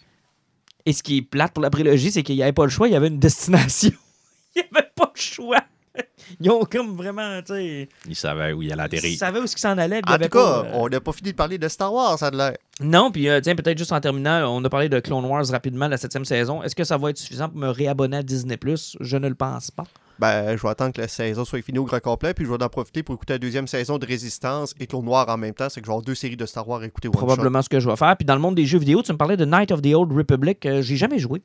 Et 0.87 0.93
ce 0.93 1.03
qui 1.03 1.19
est 1.19 1.23
plate 1.23 1.53
pour 1.53 1.63
la 1.63 1.71
prélogie, 1.71 2.11
c'est 2.11 2.23
qu'il 2.23 2.37
n'y 2.37 2.43
avait 2.43 2.53
pas 2.53 2.65
le 2.65 2.71
choix, 2.71 2.89
il 2.89 2.93
y 2.93 2.97
avait 2.97 3.09
une 3.09 3.19
destination. 3.19 3.93
il 4.57 4.63
n'y 4.63 4.79
avait 4.79 4.91
pas 4.95 5.13
le 5.15 5.21
choix. 5.21 5.61
Ils 6.41 6.51
ont 6.51 6.65
comme 6.65 6.97
vraiment, 6.97 7.41
tu 7.43 7.53
sais. 7.55 7.89
Il 8.09 8.17
savait 8.17 8.53
où 8.53 8.63
il 8.63 8.73
allait 8.73 8.83
Ils 8.83 8.97
atterrir. 8.97 9.19
savaient 9.19 9.41
où 9.41 9.45
qu'ils 9.45 9.59
s'en 9.59 9.77
y 9.77 9.83
En 9.83 10.01
tout 10.01 10.19
cas, 10.19 10.29
pas, 10.29 10.65
euh, 10.65 10.71
on 10.75 10.89
n'a 10.89 11.01
pas 11.01 11.13
fini 11.13 11.33
de 11.33 11.37
parler 11.37 11.59
de 11.59 11.69
Star 11.69 11.93
Wars, 11.93 12.19
ça 12.19 12.31
de 12.31 12.37
l'air. 12.37 12.57
Non, 12.81 13.11
puis 13.11 13.29
euh, 13.29 13.41
tiens, 13.41 13.55
peut-être 13.55 13.77
juste 13.79 13.93
en 13.93 14.01
terminant, 14.01 14.49
on 14.51 14.65
a 14.65 14.71
parlé 14.71 14.89
de 14.89 14.99
Clone 15.01 15.25
Wars 15.25 15.47
rapidement, 15.49 15.89
la 15.89 15.99
septième 15.99 16.25
saison. 16.25 16.63
Est-ce 16.63 16.75
que 16.75 16.85
ça 16.85 16.97
va 16.97 17.11
être 17.11 17.19
suffisant 17.19 17.49
pour 17.49 17.59
me 17.59 17.69
réabonner 17.69 18.19
à 18.19 18.23
Disney 18.23 18.59
Je 19.01 19.17
ne 19.17 19.29
le 19.29 19.35
pense 19.35 19.71
pas. 19.71 19.85
Ben, 20.19 20.57
je 20.57 20.63
vais 20.63 20.69
attendre 20.69 20.93
que 20.93 21.01
la 21.01 21.09
saison 21.09 21.45
soit 21.45 21.63
finie 21.63 21.79
au 21.79 21.85
grand 21.85 22.01
complet, 22.01 22.33
puis 22.35 22.45
je 22.45 22.51
vais 22.53 22.63
en 22.63 22.69
profiter 22.69 23.03
pour 23.03 23.15
écouter 23.15 23.33
la 23.35 23.39
deuxième 23.39 23.67
saison 23.67 23.99
de 23.99 24.07
Résistance 24.07 24.75
et 24.79 24.87
Clone 24.87 25.05
Noir 25.05 25.29
en 25.29 25.37
même 25.37 25.55
temps. 25.55 25.69
C'est 25.69 25.81
que 25.81 25.87
je 25.87 25.91
vais 25.91 25.95
avoir 25.95 26.05
deux 26.05 26.15
séries 26.15 26.37
de 26.37 26.47
Star 26.47 26.69
Wars 26.69 26.81
à 26.83 26.87
écouter 26.87 27.09
one 27.09 27.15
shot. 27.15 27.19
Probablement 27.27 27.63
ce 27.63 27.69
que 27.69 27.81
je 27.81 27.89
vais 27.89 27.97
faire. 27.97 28.17
Puis 28.17 28.25
dans 28.27 28.35
le 28.35 28.41
monde 28.41 28.55
des 28.55 28.67
jeux 28.67 28.79
vidéo, 28.79 29.03
tu 29.03 29.13
me 29.13 29.17
parlais 29.19 29.37
de 29.37 29.45
Night 29.45 29.73
of 29.73 29.83
the 29.83 29.95
Old 29.95 30.13
Republic. 30.13 30.65
euh, 30.67 30.83
J'ai 30.83 30.97
jamais 30.97 31.19
joué. 31.19 31.43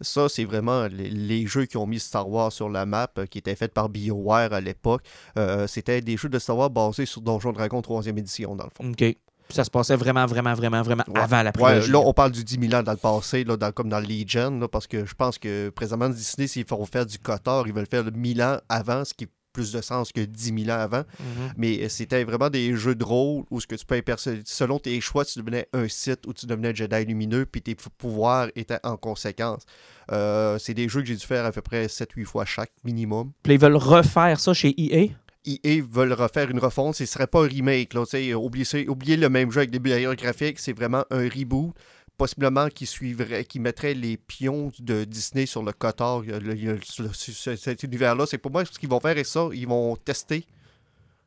ça, 0.00 0.28
c'est 0.28 0.44
vraiment 0.44 0.86
les, 0.86 1.08
les 1.10 1.46
jeux 1.46 1.64
qui 1.66 1.76
ont 1.76 1.86
mis 1.86 1.98
Star 2.00 2.28
Wars 2.28 2.52
sur 2.52 2.68
la 2.68 2.84
map, 2.86 3.08
euh, 3.18 3.26
qui 3.26 3.38
étaient 3.38 3.54
faits 3.56 3.72
par 3.72 3.88
BioWare 3.88 4.52
à 4.52 4.60
l'époque. 4.60 5.02
Euh, 5.38 5.66
C'était 5.66 6.00
des 6.00 6.16
jeux 6.16 6.28
de 6.28 6.38
Star 6.38 6.56
Wars 6.58 6.70
basés 6.70 7.06
sur 7.06 7.20
Donjon 7.20 7.52
Dragon 7.52 7.80
3e 7.80 8.16
édition, 8.18 8.54
dans 8.56 8.64
le 8.64 8.70
fond. 8.76 8.90
OK. 8.90 9.16
Puis 9.48 9.56
ça 9.56 9.64
se 9.64 9.70
passait 9.70 9.96
vraiment, 9.96 10.24
vraiment, 10.26 10.54
vraiment, 10.54 10.82
vraiment 10.82 11.04
Ouais. 11.08 11.20
avant 11.20 11.42
la 11.42 11.50
Ouais, 11.50 11.52
prélogie. 11.52 11.90
là, 11.92 11.98
on 11.98 12.12
parle 12.14 12.32
du 12.32 12.42
10 12.44 12.58
000 12.68 12.74
ans 12.74 12.82
dans 12.82 12.92
le 12.92 12.98
passé, 12.98 13.44
là, 13.44 13.56
dans- 13.56 13.72
comme 13.72 13.88
dans 13.88 14.00
Legion, 14.00 14.58
là, 14.58 14.68
parce 14.68 14.86
que 14.86 15.04
je 15.04 15.14
pense 15.14 15.38
que 15.38 15.68
présentement, 15.70 16.08
Disney, 16.08 16.46
s'ils 16.46 16.64
font 16.66 16.84
faire 16.86 17.04
du 17.06 17.18
Kotor, 17.18 17.66
ils 17.68 17.72
veulent 17.74 17.86
faire 17.90 18.04
le 18.04 18.10
1000 18.10 18.42
ans 18.42 18.58
avant, 18.68 19.04
ce 19.04 19.12
qui 19.14 19.24
a 19.24 19.26
plus 19.52 19.70
de 19.70 19.80
sens 19.82 20.10
que 20.10 20.20
10 20.22 20.64
000 20.64 20.76
ans 20.76 20.80
avant. 20.80 21.04
Mhm. 21.20 21.52
Mais 21.56 21.84
euh, 21.84 21.88
c'était 21.88 22.24
vraiment 22.24 22.50
des 22.50 22.74
jeux 22.74 22.96
de 22.96 23.04
rôle 23.04 23.44
où 23.52 23.60
ce 23.60 23.68
que 23.68 23.76
tu 23.76 23.84
peux 23.86 24.02
selon 24.44 24.80
tes 24.80 25.00
choix, 25.00 25.24
tu 25.24 25.38
devenais 25.38 25.68
un 25.72 25.86
site 25.88 26.26
ou 26.26 26.32
tu 26.32 26.46
devenais 26.46 26.74
Jedi 26.74 27.04
lumineux, 27.04 27.46
puis 27.46 27.62
tes 27.62 27.76
pouvoirs 27.96 28.48
étaient 28.56 28.80
en 28.82 28.96
conséquence. 28.96 29.62
Euh, 30.10 30.58
c'est 30.58 30.74
des 30.74 30.88
jeux 30.88 31.02
que 31.02 31.06
j'ai 31.06 31.14
dû 31.16 31.24
faire 31.24 31.44
à 31.44 31.52
peu 31.52 31.62
près 31.62 31.86
7-8 31.86 32.24
fois 32.24 32.44
chaque 32.44 32.72
minimum. 32.82 33.30
Puis 33.44 33.54
ils 33.54 33.60
veulent 33.60 33.76
refaire 33.76 34.40
ça 34.40 34.52
chez 34.54 34.74
EA. 34.76 35.10
EA 35.46 35.80
veulent 35.82 36.12
refaire 36.12 36.50
une 36.50 36.58
refonte, 36.58 36.94
ce 36.94 37.06
serait 37.06 37.26
pas 37.26 37.44
un 37.44 37.48
remake. 37.48 37.94
Là, 37.94 38.04
oubliez, 38.36 38.88
oubliez 38.88 39.16
le 39.16 39.28
même 39.28 39.50
jeu 39.50 39.58
avec 39.60 39.70
des 39.70 39.78
meilleurs 39.78 40.14
graphiques, 40.16 40.58
c'est 40.58 40.72
vraiment 40.72 41.04
un 41.10 41.28
reboot. 41.28 41.74
Possiblement 42.16 42.68
qui 42.68 42.86
suivrait, 42.86 43.44
qui 43.44 43.58
mettrait 43.58 43.92
les 43.94 44.16
pions 44.16 44.70
de 44.78 45.02
Disney 45.02 45.46
sur 45.46 45.64
le 45.64 45.72
ce- 47.12 47.56
cet 47.56 47.82
univers-là. 47.82 48.24
C'est 48.26 48.38
pour 48.38 48.52
moi 48.52 48.64
ce 48.64 48.78
qu'ils 48.78 48.88
vont 48.88 49.00
faire 49.00 49.18
et 49.18 49.24
ça, 49.24 49.48
ils 49.52 49.66
vont 49.66 49.96
tester 49.96 50.46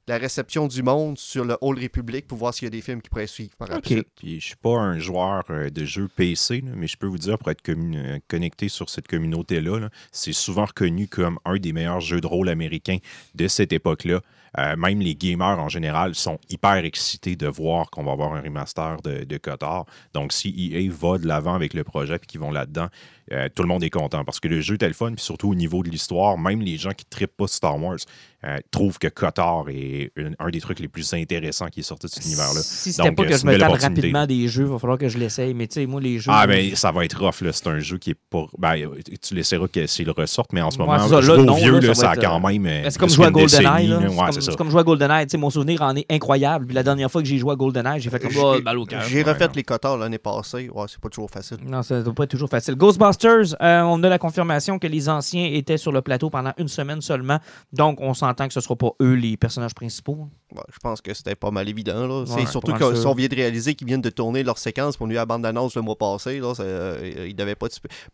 la 0.07 0.17
réception 0.17 0.67
du 0.67 0.83
monde 0.83 1.17
sur 1.17 1.43
le 1.43 1.57
Old 1.61 1.81
Republic 1.81 2.27
pour 2.27 2.37
voir 2.37 2.53
s'il 2.53 2.65
y 2.65 2.67
a 2.67 2.71
des 2.71 2.81
films 2.81 3.01
qui 3.01 3.09
pourraient 3.09 3.27
suivre 3.27 3.55
par 3.57 3.67
la 3.67 3.77
OK. 3.77 3.87
suite. 3.87 4.07
Puis 4.15 4.39
je 4.39 4.45
suis 4.45 4.55
pas 4.55 4.77
un 4.77 4.99
joueur 4.99 5.43
euh, 5.49 5.69
de 5.69 5.83
jeux 5.85 6.07
PC, 6.07 6.61
là, 6.61 6.71
mais 6.75 6.87
je 6.87 6.97
peux 6.97 7.07
vous 7.07 7.17
dire, 7.17 7.37
pour 7.37 7.51
être 7.51 7.61
euh, 7.69 8.19
connecté 8.27 8.69
sur 8.69 8.89
cette 8.89 9.07
communauté-là, 9.07 9.79
là, 9.79 9.89
c'est 10.11 10.33
souvent 10.33 10.65
reconnu 10.65 11.07
comme 11.07 11.39
un 11.43 11.57
des 11.57 11.73
meilleurs 11.73 11.99
jeux 11.99 12.21
de 12.21 12.27
rôle 12.27 12.49
américains 12.49 12.97
de 13.35 13.47
cette 13.47 13.73
époque-là. 13.73 14.21
Euh, 14.57 14.75
même 14.75 14.99
les 14.99 15.15
gamers 15.15 15.59
en 15.59 15.69
général 15.69 16.15
sont 16.15 16.39
hyper 16.49 16.77
excités 16.77 17.35
de 17.35 17.47
voir 17.47 17.89
qu'on 17.89 18.03
va 18.03 18.13
avoir 18.13 18.33
un 18.33 18.41
remaster 18.41 18.97
de, 19.03 19.23
de 19.23 19.37
Kotor. 19.37 19.85
Donc, 20.13 20.33
si 20.33 20.49
EA 20.49 20.89
va 20.91 21.17
de 21.17 21.27
l'avant 21.27 21.53
avec 21.53 21.73
le 21.73 21.83
projet 21.83 22.15
et 22.15 22.25
qu'ils 22.25 22.39
vont 22.39 22.51
là-dedans, 22.51 22.87
euh, 23.33 23.49
tout 23.53 23.61
le 23.61 23.67
monde 23.67 23.83
est 23.83 23.89
content 23.89 24.23
parce 24.23 24.39
que 24.39 24.47
le 24.47 24.61
jeu 24.61 24.77
est 24.79 24.87
le 24.87 24.93
fun, 24.93 25.13
puis 25.13 25.23
surtout 25.23 25.49
au 25.49 25.55
niveau 25.55 25.83
de 25.83 25.89
l'histoire, 25.89 26.37
même 26.37 26.61
les 26.61 26.77
gens 26.77 26.91
qui 26.91 27.05
ne 27.05 27.09
trippent 27.09 27.35
pas 27.37 27.47
Star 27.47 27.81
Wars 27.81 27.99
euh, 28.43 28.57
trouvent 28.69 28.99
que 28.99 29.07
Kotor 29.07 29.67
est 29.69 30.11
un, 30.15 30.31
un 30.37 30.49
des 30.51 30.61
trucs 30.61 30.79
les 30.79 30.87
plus 30.87 31.11
intéressants 31.13 31.67
qui 31.69 31.79
est 31.79 31.83
sorti 31.83 32.05
de 32.05 32.11
cet 32.11 32.23
univers-là. 32.25 32.61
Si 32.61 32.93
c'était 32.93 33.11
pas 33.11 33.23
euh, 33.23 33.25
que 33.29 33.35
je 33.37 33.45
me 33.47 33.55
opportunité, 33.55 33.87
rapidement 33.87 34.27
des 34.27 34.47
jeux, 34.47 34.65
il 34.65 34.69
va 34.69 34.77
falloir 34.77 34.99
que 34.99 35.09
je 35.09 35.17
l'essaye. 35.17 35.55
Mais 35.55 35.65
tu 35.65 35.73
sais, 35.73 35.85
moi, 35.87 35.99
les 35.99 36.19
jeux. 36.19 36.29
Ah, 36.31 36.45
mais 36.45 36.75
ça 36.75 36.91
va 36.91 37.03
être 37.03 37.19
rough, 37.19 37.41
là. 37.41 37.51
C'est 37.51 37.67
un 37.67 37.79
jeu 37.79 37.97
qui 37.97 38.11
est 38.11 38.19
pas. 38.29 38.45
Ben, 38.59 38.75
tu 39.21 39.33
laisseras 39.33 39.67
que 39.67 39.87
s'il 39.87 40.09
ressorte, 40.11 40.53
mais 40.53 40.61
en 40.61 40.69
ce 40.69 40.77
moment, 40.77 40.99
c'est 40.99 41.09
ça, 41.09 41.21
là, 41.21 41.43
non, 41.43 41.55
vieux, 41.55 41.79
là, 41.79 41.95
ça 41.95 42.01
ça 42.01 42.11
a 42.11 42.15
quand 42.15 42.35
euh, 42.37 42.47
même. 42.47 42.63
Ben, 42.63 42.91
C'est 42.91 42.99
comme 42.99 43.09
jouer 43.09 43.25
à 43.25 43.31
GoldenEye. 43.31 43.87
C'est 43.89 44.55
comme- 44.55 44.67
ça. 44.67 44.69
Jouer 44.69 44.81
à 44.81 44.83
GoldenEye. 44.83 45.25
Tu 45.25 45.31
sais, 45.31 45.37
mon 45.37 45.49
souvenir 45.49 45.81
en 45.81 45.95
est 45.95 46.05
incroyable. 46.11 46.67
Puis 46.67 46.75
la 46.75 46.83
dernière 46.83 47.09
fois 47.09 47.21
que 47.23 47.27
j'ai 47.27 47.39
joué 47.39 47.53
à 47.53 47.55
GoldenEye, 47.55 47.99
j'ai 47.99 48.09
fait 48.11 48.19
comme 48.19 48.31
J'ai- 48.31 48.39
oh, 48.39 48.61
balle 48.63 48.77
au 48.77 48.85
cœur. 48.85 49.01
J'ai 49.01 49.23
refait 49.23 49.49
les 49.55 49.63
Kotor 49.63 49.97
l'année 49.97 50.19
passée. 50.19 50.69
Ouais, 50.71 50.85
c'est 50.87 50.99
pas 50.99 51.09
toujours 51.09 51.31
facile. 51.31 51.57
Non, 51.65 51.81
ça 51.81 52.01
doit 52.03 52.13
pas 52.13 52.25
être 52.25 52.29
toujours 52.31 52.49
facile. 52.49 52.75
Ghostbusters, 52.75 53.55
on 53.59 54.03
a 54.03 54.09
la 54.09 54.19
confirmation 54.19 54.77
que 54.77 54.85
les 54.87 55.09
anciens 55.09 55.49
étaient 55.51 55.77
sur 55.77 55.91
le 55.91 56.01
plateau 56.01 56.29
pendant 56.29 56.53
une 56.59 56.67
semaine 56.67 57.01
seulement. 57.01 57.39
Donc, 57.73 57.99
on 57.99 58.13
s'entend 58.27 58.47
que 58.47 58.53
ce 58.53 58.59
ne 58.59 58.63
sera 58.63 58.75
pas 58.75 58.91
eux 59.01 59.13
les 59.13 59.37
personnages 59.37 59.73
principaux. 59.73 60.29
Ouais, 60.55 60.61
je 60.73 60.77
pense 60.79 61.01
que 61.01 61.13
c'était 61.13 61.35
pas 61.35 61.51
mal 61.51 61.67
évident. 61.67 62.07
Là. 62.07 62.23
Ouais, 62.23 62.45
surtout 62.45 62.71
que 62.73 62.95
si 62.95 63.05
on 63.05 63.13
vient 63.13 63.27
de 63.27 63.35
réaliser 63.35 63.75
qu'ils 63.75 63.85
viennent 63.85 64.01
de 64.01 64.09
tourner 64.09 64.43
leur 64.43 64.57
séquence 64.57 64.95
pour 64.95 65.05
nous 65.05 65.13
la 65.13 65.25
bande-annonce 65.25 65.75
le 65.75 65.81
mois 65.81 65.97
passé, 65.97 66.39
là, 66.39 66.55
ça, 66.55 66.63
euh, 66.63 67.25
ils 67.27 67.35
devaient 67.35 67.55
pas... 67.55 67.67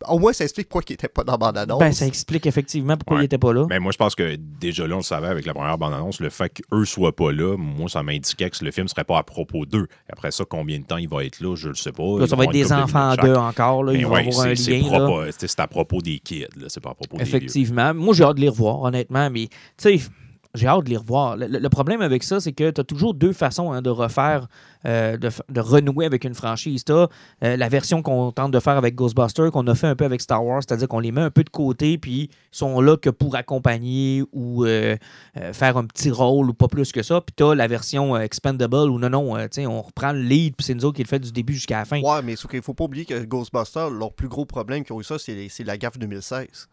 Au 0.07 0.17
moins, 0.17 0.33
ça 0.33 0.43
explique 0.43 0.67
pourquoi 0.67 0.83
ils 0.89 0.93
n'étaient 0.93 1.07
pas 1.09 1.23
dans 1.23 1.33
la 1.33 1.37
bande-annonce. 1.37 1.79
Ben, 1.79 1.91
ça 1.91 2.07
explique 2.07 2.47
effectivement 2.47 2.97
pourquoi 2.97 3.17
Ouais. 3.17 3.21
ils 3.21 3.25
n'étaient 3.25 3.37
pas 3.37 3.53
là. 3.53 3.67
Mais 3.69 3.79
moi, 3.79 3.91
je 3.91 3.97
pense 3.97 4.15
que 4.15 4.35
déjà 4.35 4.87
là, 4.87 4.95
on 4.95 4.99
le 4.99 5.03
savait 5.03 5.27
avec 5.27 5.45
la 5.45 5.53
première 5.53 5.77
bande-annonce, 5.77 6.19
le 6.19 6.31
fait 6.31 6.49
qu'eux 6.49 6.85
soient 6.85 7.15
pas 7.15 7.31
là, 7.31 7.55
moi, 7.55 7.87
ça 7.87 8.01
m'indiquait 8.01 8.49
que 8.49 8.65
le 8.65 8.71
film 8.71 8.87
serait 8.87 9.03
pas 9.03 9.19
à 9.19 9.23
propos 9.23 9.67
d'eux. 9.67 9.87
Après 10.11 10.31
ça, 10.31 10.43
combien 10.49 10.79
de 10.79 10.85
temps 10.85 10.97
il 10.97 11.07
va 11.09 11.23
être 11.25 11.39
là, 11.39 11.55
je 11.55 11.69
le 11.69 11.75
sais 11.75 11.91
pas. 11.91 12.17
Là, 12.19 12.25
ça 12.25 12.35
va 12.35 12.45
être 12.45 12.51
des 12.51 12.73
enfants 12.73 13.13
d'eux 13.15 13.35
encore. 13.35 13.83
Là. 13.83 13.93
Mais 13.93 13.99
Ils 13.99 14.07
vont 14.07 14.13
ouais, 14.13 14.27
avoir 14.27 14.45
un 14.47 14.49
lien. 14.49 15.31
c'est 15.37 15.59
à 15.59 15.67
propos 15.67 16.01
des 16.01 16.17
kids, 16.17 16.47
là, 16.57 16.65
c'est 16.67 16.81
pas 16.81 16.89
à 16.91 16.95
propos 16.95 17.17
des. 17.17 17.23
Effectivement. 17.23 17.93
Moi, 17.93 18.15
j'ai 18.15 18.23
hâte 18.23 18.37
de 18.37 18.41
les 18.41 18.49
revoir, 18.49 18.81
honnêtement. 18.81 19.29
Mais, 19.29 19.47
tu 19.77 19.99
sais, 19.99 19.99
j'ai 20.53 20.67
hâte 20.67 20.83
de 20.85 20.89
les 20.89 20.97
revoir. 20.97 21.35
Le, 21.37 21.69
problème 21.69 22.01
avec 22.01 22.23
ça, 22.23 22.39
c'est 22.39 22.53
que 22.53 22.69
tu 22.69 22.81
as 22.81 22.83
toujours 22.83 23.13
deux 23.13 23.33
façons 23.33 23.71
hein, 23.71 23.81
de 23.81 23.89
refaire, 23.89 24.47
euh, 24.85 25.17
de, 25.17 25.59
renouer 25.59 26.05
avec 26.05 26.23
une 26.25 26.35
franchise. 26.35 26.83
Tu 26.85 26.93
la 27.41 27.69
version 27.69 28.01
qu'on 28.01 28.31
tente 28.31 28.51
de 28.51 28.59
faire 28.59 28.77
avec 28.77 28.95
Ghostbusters, 28.95 29.51
qu'on 29.51 29.67
a 29.67 29.75
fait 29.75 29.87
un 29.87 29.95
peu 29.95 30.05
avec 30.05 30.21
Star 30.21 30.45
Wars, 30.45 30.61
c'est-à-dire 30.67 30.87
qu'on 30.87 30.99
les 30.99 31.11
met 31.11 31.21
un 31.21 31.31
peu 31.31 31.43
de 31.43 31.49
côté, 31.49 31.97
puis 31.97 32.29
ils 32.29 32.29
sont 32.51 32.81
là 32.81 32.97
que 32.97 33.09
pour 33.09 33.35
accompagner 33.35 34.23
ou 34.31 34.65
euh, 34.65 34.95
euh, 35.37 35.53
faire 35.53 35.77
un 35.77 35.85
petit 35.85 36.11
rôle 36.11 36.49
ou 36.49 36.53
pas 36.53 36.67
plus 36.67 36.91
que 36.91 37.03
ça. 37.03 37.21
Puis 37.21 37.33
tu 37.35 37.43
as 37.43 37.55
la 37.55 37.67
version 37.67 38.15
euh, 38.15 38.19
Expendable 38.19 38.89
où 38.89 38.99
non, 38.99 39.09
non, 39.09 39.37
euh, 39.37 39.47
on 39.67 39.81
reprend 39.81 40.11
le 40.11 40.21
lead, 40.21 40.55
puis 40.55 40.65
c'est 40.65 40.73
nous 40.73 40.85
autres 40.85 40.97
qui 40.97 41.03
le 41.03 41.07
fait 41.07 41.19
du 41.19 41.31
début 41.31 41.53
jusqu'à 41.53 41.79
la 41.79 41.85
fin. 41.85 42.01
Ouais, 42.01 42.21
mais 42.23 42.35
sauf 42.35 42.49
qu'il 42.49 42.61
faut 42.61 42.73
pas 42.73 42.85
oublier 42.85 43.05
que 43.05 43.23
Ghostbusters, 43.23 43.89
leur 43.89 44.13
plus 44.13 44.27
gros 44.27 44.45
problème 44.45 44.83
qu'ils 44.83 44.93
ont 44.93 45.01
eu 45.01 45.03
ça, 45.03 45.19
c'est 45.19 45.47
c'est 45.49 45.63
la 45.63 45.77
gaffe 45.77 45.97
2016. 45.97 46.69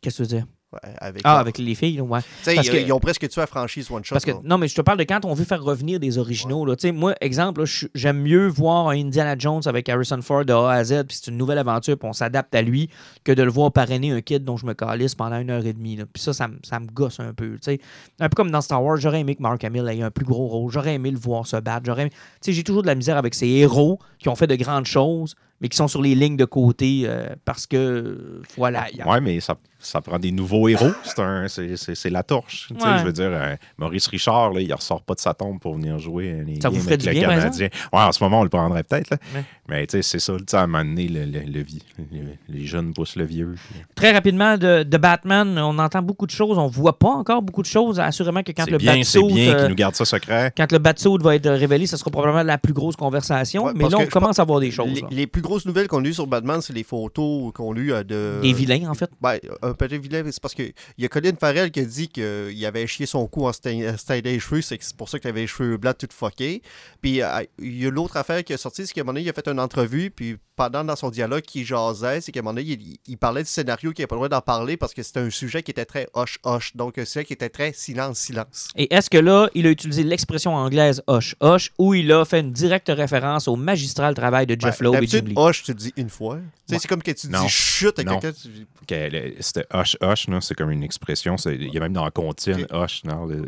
Qu'est-ce 0.00 0.18
que 0.18 0.22
tu 0.22 0.22
veux 0.22 0.38
dire? 0.38 0.46
Avec 0.98 1.22
Ah, 1.24 1.30
leur- 1.32 1.38
avec 1.40 1.58
les 1.58 1.74
filles, 1.74 2.00
ouais. 2.00 2.20
Parce 2.44 2.56
ils, 2.66 2.70
que- 2.70 2.76
ils 2.76 2.92
ont 2.92 3.00
presque 3.00 3.28
tué 3.28 3.40
la 3.40 3.46
franchise 3.46 3.90
One 3.90 4.04
Shot. 4.04 4.14
Parce 4.14 4.24
que, 4.24 4.30
là. 4.32 4.38
non, 4.44 4.58
mais 4.58 4.68
je 4.68 4.74
te 4.74 4.80
parle 4.80 4.98
de 4.98 5.04
quand 5.04 5.24
on 5.24 5.34
veut 5.34 5.44
faire 5.44 5.62
revenir 5.62 5.98
des 6.00 6.18
originaux. 6.18 6.64
là. 6.64 6.74
Moi, 6.92 7.14
exemple, 7.20 7.64
j'aime 7.94 8.20
mieux 8.22 8.46
voir 8.48 8.88
un 8.88 8.96
Indiana 8.96 9.34
Jones 9.38 9.62
avec 9.66 9.88
Harrison 9.88 10.20
Ford 10.22 10.44
de 10.44 10.52
A 10.52 10.70
à 10.70 10.84
Z, 10.84 11.04
puis 11.08 11.18
c'est 11.20 11.30
une 11.30 11.36
nouvelle 11.36 11.58
aventure, 11.58 11.98
puis 11.98 12.08
on 12.08 12.12
s'adapte 12.12 12.54
à 12.54 12.62
lui, 12.62 12.88
que 13.24 13.32
de 13.32 13.42
le 13.42 13.50
voir 13.50 13.72
parrainer 13.72 14.12
un 14.12 14.20
kid 14.20 14.44
dont 14.44 14.56
je 14.56 14.66
me 14.66 14.74
calisse 14.74 15.14
pendant 15.14 15.38
une 15.38 15.50
heure 15.50 15.64
et 15.66 15.72
demie. 15.72 15.96
là. 15.96 16.04
Puis 16.12 16.22
ça, 16.22 16.32
ça, 16.32 16.48
me- 16.48 16.58
ça 16.62 16.78
me 16.80 16.86
gosse 16.86 17.20
un 17.20 17.32
peu. 17.32 17.52
tu 17.54 17.58
sais. 17.62 17.80
Un 18.20 18.28
peu 18.28 18.34
comme 18.36 18.50
dans 18.50 18.60
Star 18.60 18.82
Wars, 18.82 18.96
j'aurais 18.96 19.20
aimé 19.20 19.34
que 19.34 19.42
Mark 19.42 19.62
Hamill 19.64 19.88
ait 19.88 20.02
un 20.02 20.10
plus 20.10 20.24
gros 20.24 20.46
rôle. 20.46 20.70
J'aurais 20.72 20.94
aimé 20.94 21.10
le 21.10 21.18
voir 21.18 21.46
se 21.46 21.56
battre. 21.56 21.86
J'aurais 21.86 22.02
aimé- 22.02 22.12
J'ai 22.46 22.62
toujours 22.64 22.82
de 22.82 22.86
la 22.86 22.94
misère 22.94 23.16
avec 23.16 23.34
ces 23.34 23.46
héros 23.48 23.98
qui 24.18 24.28
ont 24.28 24.34
fait 24.34 24.46
de 24.46 24.54
grandes 24.56 24.86
choses, 24.86 25.34
mais 25.60 25.68
qui 25.68 25.76
sont 25.76 25.88
sur 25.88 26.02
les 26.02 26.14
lignes 26.14 26.36
de 26.36 26.44
côté 26.44 27.02
euh, 27.04 27.28
parce 27.44 27.66
que, 27.66 28.42
voilà. 28.56 28.86
il 28.92 28.98
y 28.98 29.00
a- 29.02 29.08
Ouais, 29.08 29.20
mais 29.20 29.40
ça, 29.40 29.54
ça 29.78 30.00
prend 30.00 30.18
des 30.18 30.32
nouveaux 30.32 30.68
héros. 30.68 30.90
C'est 31.04 31.20
un- 31.20 31.48
c'est- 31.48 31.76
c'est 31.76 31.94
c'est 31.94 32.10
la 32.10 32.22
torche. 32.22 32.68
Tu 32.68 32.80
sais, 32.80 32.86
Ouais. 32.86 32.98
Je 32.98 33.04
veux 33.04 33.12
dire, 33.12 33.30
euh, 33.30 33.54
Maurice 33.78 34.06
Richard, 34.08 34.52
là, 34.52 34.60
il 34.60 34.72
ressort 34.72 35.02
pas 35.02 35.14
de 35.14 35.20
sa 35.20 35.32
tombe 35.34 35.60
pour 35.60 35.74
venir 35.74 35.98
jouer 35.98 36.42
les 36.46 36.60
Ça 36.60 36.68
vous 36.68 36.74
games 36.76 36.82
ferait 36.84 36.94
avec 36.94 37.00
du 37.00 37.06
le 37.06 37.12
bien, 37.12 37.28
par 37.28 37.36
Canadien. 37.38 37.68
Ouais, 37.92 38.00
en 38.00 38.12
ce 38.12 38.22
moment, 38.24 38.40
on 38.40 38.42
le 38.42 38.48
prendrait 38.48 38.82
peut-être. 38.82 39.10
Ouais. 39.34 39.44
Mais 39.68 39.86
tu 39.86 40.02
sais, 40.02 40.02
c'est 40.02 40.18
ça. 40.18 40.60
À 40.60 40.62
un 40.62 40.66
moment 40.66 40.84
donné, 40.84 41.08
le, 41.08 41.24
le- 41.24 41.40
le 41.40 41.60
vie- 41.62 41.82
le- 42.12 42.36
les 42.48 42.66
jeunes 42.66 42.92
poussent 42.94 43.16
le 43.16 43.24
vieux. 43.24 43.54
puis- 43.70 43.80
Très 43.94 44.12
rapidement, 44.12 44.56
de, 44.56 44.82
de 44.82 44.96
Batman, 44.96 45.58
on 45.58 45.78
entend 45.78 46.02
beaucoup 46.02 46.26
de 46.26 46.30
choses. 46.32 46.58
On 46.58 46.66
voit 46.68 46.98
pas 46.98 47.08
encore 47.10 47.42
beaucoup 47.42 47.62
de 47.62 47.66
choses. 47.66 48.00
Assurément 48.00 48.42
que 48.42 48.52
quand 48.52 48.68
le 48.70 48.78
bien, 48.78 49.02
c'est 49.02 49.20
Batsuit, 49.20 49.34
bien 49.34 49.54
euh, 49.54 49.68
nous 49.68 49.74
gardent 49.74 49.94
ça 49.94 50.04
secret. 50.04 50.52
Quand 50.56 50.70
le 50.72 50.78
Batsuit 50.78 51.18
va 51.20 51.34
être 51.36 51.50
révélé, 51.50 51.86
ce 51.86 51.96
sera 51.96 52.10
probablement 52.10 52.42
la 52.42 52.58
plus 52.58 52.72
grosse 52.72 52.96
conversation. 52.96 53.64
Ouais, 53.66 53.72
mais 53.74 53.88
là, 53.88 53.98
on 54.00 54.04
que 54.04 54.10
commence 54.10 54.38
à 54.38 54.44
voir 54.44 54.60
des 54.60 54.70
choses. 54.70 54.88
les, 54.92 55.00
là. 55.00 55.08
les 55.10 55.26
plus 55.26 55.42
grosses 55.46 55.66
nouvelles 55.66 55.88
qu'on 55.88 56.04
a 56.04 56.06
eues 56.06 56.14
sur 56.14 56.26
Batman, 56.26 56.60
c'est 56.60 56.72
les 56.72 56.84
photos 56.84 57.52
qu'on 57.52 57.74
a 57.74 57.78
eues 57.78 57.92
euh, 57.92 58.04
de. 58.04 58.40
Des 58.42 58.52
vilains, 58.52 58.88
en 58.88 58.94
fait. 58.94 59.10
Ben, 59.20 59.38
un 59.62 59.72
petit 59.72 59.98
vilain, 59.98 60.22
c'est 60.30 60.40
parce 60.40 60.54
qu'il 60.54 60.72
y 60.98 61.04
a 61.04 61.08
Colin 61.08 61.32
Farrell 61.38 61.70
qui 61.70 61.80
a 61.80 61.84
dit 61.84 62.08
qu'il 62.08 62.66
avait 62.66 62.86
chié 62.86 63.06
son 63.06 63.26
cou 63.26 63.46
en 63.46 63.52
stylant 63.52 63.96
les 64.08 64.38
cheveux, 64.38 64.60
c'est 64.62 64.78
pour 64.96 65.08
ça 65.08 65.18
qu'il 65.18 65.28
avait 65.30 65.42
les 65.42 65.46
cheveux 65.46 65.76
blancs 65.76 65.98
tout 65.98 66.08
fuckés. 66.10 66.62
Puis 67.00 67.22
euh, 67.22 67.42
il 67.58 67.82
y 67.82 67.86
a 67.86 67.90
l'autre 67.90 68.16
affaire 68.16 68.42
qui 68.44 68.52
est 68.52 68.56
sortie, 68.56 68.86
c'est 68.86 68.92
qu'à 68.92 69.00
un 69.00 69.04
moment 69.04 69.14
donné, 69.14 69.24
il 69.24 69.30
a 69.30 69.32
fait 69.32 69.48
une 69.48 69.60
entrevue, 69.60 70.10
puis 70.10 70.36
pendant 70.56 70.84
dans 70.84 70.96
son 70.96 71.10
dialogue 71.10 71.42
qui 71.42 71.64
jasait, 71.64 72.20
c'est 72.20 72.32
qu'à 72.32 72.40
un 72.40 72.42
moment 72.42 72.54
donné, 72.54 72.72
il, 72.72 72.96
il 73.06 73.18
parlait 73.18 73.42
du 73.42 73.48
scénario 73.48 73.92
qu'il 73.92 74.02
n'avait 74.02 74.08
pas 74.08 74.14
le 74.16 74.20
droit 74.20 74.28
d'en 74.28 74.40
parler 74.40 74.76
parce 74.76 74.94
que 74.94 75.02
c'était 75.02 75.20
un 75.20 75.30
sujet 75.30 75.62
qui 75.62 75.70
était 75.70 75.84
très 75.84 76.08
hoche-hoche, 76.14 76.74
donc 76.76 76.98
un 76.98 77.04
sujet 77.04 77.24
qui 77.24 77.34
était 77.34 77.50
très 77.50 77.72
silence-silence. 77.72 78.68
Et 78.76 78.92
est-ce 78.92 79.10
que 79.10 79.18
là, 79.18 79.48
il 79.54 79.66
a 79.66 79.70
utilisé 79.70 80.02
l'expression 80.02 80.54
anglaise 80.54 81.02
hoche-hoche 81.06 81.72
ou 81.78 81.94
il 81.94 82.10
a 82.10 82.24
fait 82.24 82.40
une 82.40 82.52
directe 82.52 82.88
référence 82.88 83.48
au 83.48 83.56
magistral 83.56 84.14
travail 84.14 84.46
de 84.46 84.56
Jeff 84.58 84.78
Ben, 84.80 84.86
Loeb 84.86 85.04
et 85.04 85.20
Lee? 85.20 85.34
Hoche, 85.36 85.62
tu 85.62 85.70
le 85.72 85.76
dis 85.76 85.92
une 85.96 86.08
fois. 86.10 86.34
Ouais. 86.36 86.78
C'est 86.78 86.88
comme 86.88 87.02
que 87.02 87.10
tu 87.12 87.28
Non. 87.28 87.42
dis 87.42 87.48
chute 87.48 87.98
à 87.98 88.02
Non. 88.04 88.18
quelqu'un. 88.18 88.36
tu 88.40 88.66
C'était 89.40 89.66
hush 89.72 89.96
hush, 90.02 90.28
là, 90.28 90.40
c'est 90.40 90.54
comme 90.54 90.70
une 90.70 90.82
expression. 90.82 91.36
Il 91.46 91.72
y 91.72 91.76
a 91.76 91.80
même 91.80 91.92
dans 91.92 92.04
la 92.04 92.10
comptine 92.10 92.66
hush, 92.72 93.04
non? 93.04 93.26
ouais. 93.26 93.46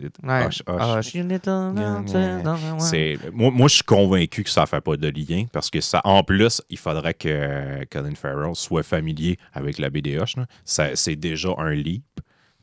C'est 2.79 3.19
moi, 3.33 3.51
moi, 3.51 3.69
je 3.69 3.75
suis 3.77 3.83
convaincu 3.85 4.45
que 4.45 4.51
ça 4.51 4.67
fait 4.67 4.81
pas 4.81 4.97
de 4.97 5.09
lien 5.09 5.47
parce 5.53 5.71
que 5.71 5.81
ça, 5.81 6.01
en 6.05 6.23
plus, 6.23 6.63
il 6.71 6.79
faudrait 6.79 7.15
que 7.15 7.85
Colin 7.91 8.15
Farrell 8.15 8.55
soit 8.55 8.83
familier 8.83 9.39
avec 9.53 9.79
la 9.79 9.91
BDH. 9.91 10.37
C'est 10.65 11.17
déjà 11.17 11.51
un 11.59 11.71
leap 11.73 12.05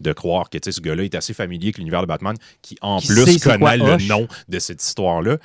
de 0.02 0.12
croire 0.12 0.50
que 0.50 0.58
ce 0.70 0.82
gars-là 0.82 1.04
est 1.04 1.16
assez 1.16 1.34
familier 1.34 1.68
avec 1.68 1.78
l'univers 1.78 2.02
de 2.02 2.08
Batman, 2.08 2.36
qui 2.62 2.78
en 2.82 3.00
Qui 3.00 3.08
sait 3.08 3.24
plus 3.24 3.40
quoi 3.42 3.58
connaît 3.58 3.78
le 3.78 4.08
nom 4.08 4.28
de 4.50 4.60
cette 4.60 4.84
histoire-là. 4.84 5.38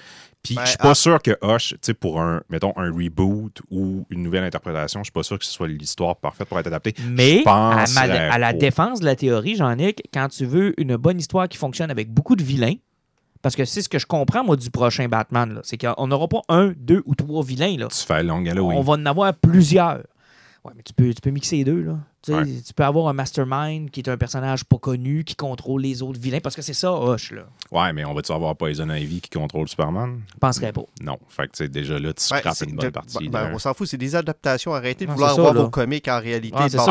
Puis 0.42 0.54
Ben, 0.54 0.64
je 0.64 0.68
suis 0.70 0.78
pas 0.78 0.90
ah. 0.90 0.94
sûr 0.94 1.20
que 1.20 1.36
Hush, 1.42 1.70
tu 1.70 1.78
sais, 1.82 1.94
pour 1.94 2.20
un, 2.20 2.40
mettons, 2.48 2.72
un 2.76 2.90
reboot 2.90 3.60
ou 3.70 4.06
une 4.08 4.22
nouvelle 4.22 4.44
interprétation, 4.44 5.00
je 5.00 5.04
suis 5.04 5.12
pas 5.12 5.22
sûr 5.22 5.38
que 5.38 5.44
ce 5.44 5.52
soit 5.52 5.68
l'histoire 5.68 6.16
parfaite 6.16 6.48
pour 6.48 6.58
être 6.58 6.66
adaptée. 6.66 6.94
Mais 7.10 7.42
à, 7.46 7.74
ma- 7.74 7.76
penserais 7.76 8.28
à 8.30 8.38
la 8.38 8.52
défense 8.54 9.00
de 9.00 9.04
la 9.04 9.16
théorie, 9.16 9.56
Jean-Nic, 9.56 10.02
quand 10.14 10.28
tu 10.28 10.46
veux 10.46 10.80
une 10.80 10.96
bonne 10.96 11.18
histoire 11.18 11.48
qui 11.48 11.58
fonctionne 11.58 11.90
avec 11.90 12.10
beaucoup 12.10 12.36
de 12.36 12.42
vilains, 12.42 12.76
parce 13.42 13.54
que 13.54 13.64
c'est 13.64 13.82
ce 13.82 13.88
que 13.88 13.98
je 13.98 14.06
comprends, 14.06 14.42
moi, 14.44 14.56
du 14.56 14.70
prochain 14.70 15.08
Batman, 15.08 15.60
c'est 15.62 15.78
qu'on 15.78 16.06
n'aura 16.06 16.28
pas 16.28 16.42
un, 16.48 16.72
deux 16.76 17.02
ou 17.06 17.14
trois 17.14 17.42
vilains. 17.42 17.76
Là. 17.76 17.88
Tu 17.88 18.04
fais 18.04 18.22
Long 18.22 18.44
Halloween. 18.46 18.78
On 18.78 18.82
va 18.82 18.94
en 18.94 19.06
avoir 19.06 19.34
plusieurs. 19.34 19.98
Ouais, 20.64 20.72
mais 20.76 20.82
tu 20.82 20.92
peux, 20.92 21.12
tu 21.12 21.20
peux 21.22 21.30
mixer 21.30 21.56
les 21.56 21.64
deux, 21.64 21.82
là. 21.82 21.98
Tu, 22.22 22.32
sais, 22.32 22.38
Ouais. 22.38 22.44
tu 22.44 22.74
peux 22.74 22.84
avoir 22.84 23.08
un 23.08 23.14
mastermind 23.14 23.90
qui 23.90 24.00
est 24.00 24.08
un 24.10 24.18
personnage 24.18 24.64
pas 24.64 24.76
connu, 24.76 25.24
qui 25.24 25.34
contrôle 25.34 25.80
les 25.80 26.02
autres 26.02 26.20
vilains, 26.20 26.40
parce 26.40 26.54
que 26.54 26.60
c'est 26.60 26.74
ça, 26.74 26.92
Hush, 26.92 27.32
là. 27.32 27.44
Ouais, 27.72 27.92
mais 27.94 28.04
on 28.04 28.12
va-tu 28.12 28.30
avoir 28.32 28.54
Poison 28.56 28.90
Ivy 28.90 29.22
qui 29.22 29.30
contrôle 29.30 29.68
Superman? 29.68 30.20
Je 30.34 30.38
penserais 30.38 30.72
pas. 30.72 30.82
Non. 31.02 31.18
Fait 31.30 31.44
que, 31.46 31.52
tu 31.52 31.64
sais, 31.64 31.68
déjà 31.68 31.94
là, 31.98 32.12
tu 32.12 32.32
Ouais, 32.32 32.40
scrapes 32.40 32.60
une 32.66 32.72
de- 32.76 32.80
bonne 32.82 32.90
partie. 32.90 33.28
ben, 33.30 33.44
là. 33.44 33.50
on 33.54 33.58
s'en 33.58 33.72
fout, 33.72 33.86
c'est 33.88 33.96
des 33.96 34.14
adaptations. 34.16 34.74
Arrêtez 34.74 35.06
de 35.06 35.10
vouloir 35.12 35.34
voir 35.34 35.54
là. 35.54 35.62
vos 35.62 35.70
comics 35.70 36.06
en 36.08 36.20
réalité. 36.20 36.56
Ouais, 36.56 36.68
c'est 36.68 36.76
Ah, 36.78 36.84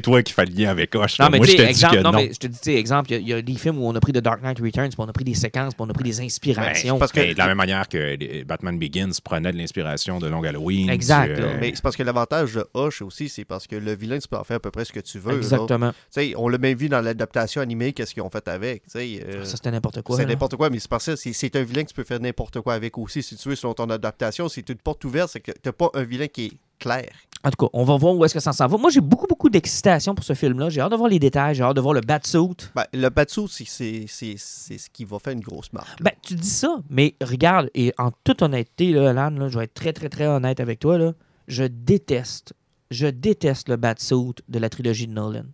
toi 0.00 0.22
qui 0.22 0.32
fais 0.32 0.46
le 0.46 0.52
lien 0.54 0.70
avec 0.70 0.94
Hoche. 0.94 1.18
Non, 1.18 1.28
mais 1.30 1.36
Moi, 1.38 1.46
tu 1.46 1.52
je 1.52 1.56
sais, 1.58 1.62
te 1.62 1.66
dis 1.66 1.70
exemple, 1.70 1.96
que 1.96 2.02
non, 2.02 2.12
non. 2.12 2.18
mais 2.18 2.32
je 2.32 2.38
te 2.38 2.46
dis, 2.46 2.58
tu 2.58 2.70
sais, 2.72 2.74
exemple, 2.76 3.10
il 3.10 3.14
y 3.14 3.16
a- 3.16 3.20
il 3.20 3.28
y, 3.28 3.32
a 3.34 3.42
des 3.42 3.54
films 3.56 3.78
où 3.78 3.86
on 3.86 3.94
a 3.94 4.00
pris 4.00 4.12
The 4.12 4.18
Dark 4.18 4.42
Knight 4.42 4.58
Returns, 4.58 4.88
puis 4.88 4.96
on 4.98 5.08
a 5.08 5.12
pris 5.12 5.24
des 5.24 5.34
séquences, 5.34 5.74
puis 5.74 5.82
on 5.86 5.90
a 5.90 5.92
pris 5.92 6.04
des 6.04 6.20
inspirations. 6.20 6.94
Ben, 6.94 6.98
parce 7.00 7.12
que- 7.12 7.20
ben, 7.20 7.32
de 7.34 7.38
la 7.38 7.46
même 7.46 7.56
manière 7.58 7.88
que 7.88 8.42
Batman 8.44 8.78
Begins 8.78 9.10
prenait 9.22 9.52
de 9.52 9.58
l'inspiration 9.58 10.18
de 10.18 10.28
Long 10.28 10.42
Halloween. 10.42 10.88
Exact, 10.90 11.38
euh, 11.38 11.56
Mais 11.60 11.72
c'est 11.74 11.82
parce 11.82 11.96
que 11.96 12.02
l'avantage 12.02 12.54
de 12.54 12.66
Hush 12.74 13.02
aussi, 13.02 13.28
c'est 13.28 13.44
parce 13.44 13.66
que 13.66 13.76
le 13.76 13.94
vilain, 13.94 14.18
peux 14.30 14.36
en 14.38 14.44
faire 14.44 14.56
à 14.56 14.60
peu 14.60 14.70
près 14.70 14.84
ce 14.84 14.92
que 14.92 15.00
tu 15.00 15.18
veux. 15.18 15.36
Exactement. 15.36 15.92
Tu 16.14 16.34
on 16.36 16.48
l'a 16.48 16.58
même 16.58 16.76
vu 16.78 16.88
dans 16.88 17.00
l'adaptation 17.00 17.60
animée, 17.60 17.92
qu'est-ce 17.92 18.14
qu'ils 18.14 18.22
ont 18.22 18.30
fait 18.30 18.46
avec. 18.48 18.84
tu 18.90 18.98
euh, 18.98 19.44
Ça, 19.44 19.56
c'était 19.56 19.70
n'importe 19.70 20.02
quoi. 20.02 20.16
c'est 20.16 20.26
n'importe 20.26 20.56
quoi, 20.56 20.70
mais 20.70 20.78
c'est 20.78 20.88
parce 20.90 21.06
que 21.06 21.16
c'est- 21.16 21.56
un 21.56 21.62
vilain 21.62 21.82
que 21.82 21.88
tu 21.88 21.94
peux 21.94 22.04
faire 22.04 22.20
n'importe 22.20 22.60
quoi 22.60 22.74
avec 22.74 22.96
aussi. 22.96 23.22
Si 23.22 23.36
tu 23.36 23.48
veux, 23.48 23.56
selon 23.56 23.74
ton 23.74 23.90
adaptation, 23.90 24.48
c'est 24.48 24.68
une 24.68 24.76
porte 24.76 25.04
ouverte, 25.04 25.30
c'est 25.32 25.40
que 25.40 25.50
tu 25.52 25.72
pas 25.72 25.90
un 25.94 26.04
vilain 26.04 26.28
qui 26.28 26.46
est 26.46 26.52
clair. 26.78 27.10
En 27.42 27.50
tout 27.50 27.66
cas, 27.66 27.70
on 27.72 27.84
va 27.84 27.96
voir 27.96 28.14
où 28.14 28.24
est-ce 28.24 28.34
que 28.34 28.40
ça 28.40 28.52
s'en 28.52 28.66
va. 28.66 28.76
Moi, 28.76 28.90
j'ai 28.90 29.00
beaucoup, 29.00 29.26
beaucoup 29.26 29.48
d'excitation 29.48 30.14
pour 30.14 30.24
ce 30.24 30.34
film-là. 30.34 30.68
J'ai 30.68 30.80
hâte 30.82 30.92
de 30.92 30.96
voir 30.96 31.08
les 31.08 31.18
détails, 31.18 31.54
j'ai 31.54 31.62
hâte 31.62 31.74
de 31.76 31.80
voir 31.80 31.94
le 31.94 32.02
batsuit. 32.02 32.68
Ben, 32.74 32.84
le 32.92 33.08
Batsu, 33.08 33.42
c'est- 33.48 34.06
ce 34.06 34.90
qui 34.92 35.04
va 35.04 35.18
faire 35.18 35.32
une 35.32 35.40
grosse 35.40 35.72
marque. 35.72 36.02
Ben, 36.02 36.12
tu 36.22 36.34
dis 36.34 36.48
ça, 36.50 36.76
mais 36.90 37.14
regarde, 37.22 37.70
et 37.74 37.92
en 37.98 38.10
toute 38.24 38.42
honnêteté, 38.42 38.92
là, 38.92 39.10
Alan, 39.10 39.30
là, 39.30 39.48
je 39.48 39.58
vais 39.58 39.64
être 39.64 39.74
très, 39.74 39.92
très, 39.94 40.08
très 40.10 40.26
honnête 40.26 40.60
avec 40.60 40.80
toi. 40.80 40.98
Là, 40.98 41.12
je 41.48 41.64
déteste, 41.64 42.52
je 42.90 43.06
déteste 43.06 43.68
le 43.68 43.76
Batsuit 43.76 44.34
de 44.48 44.58
la 44.58 44.68
trilogie 44.68 45.06
de 45.06 45.12
Nolan. 45.12 45.44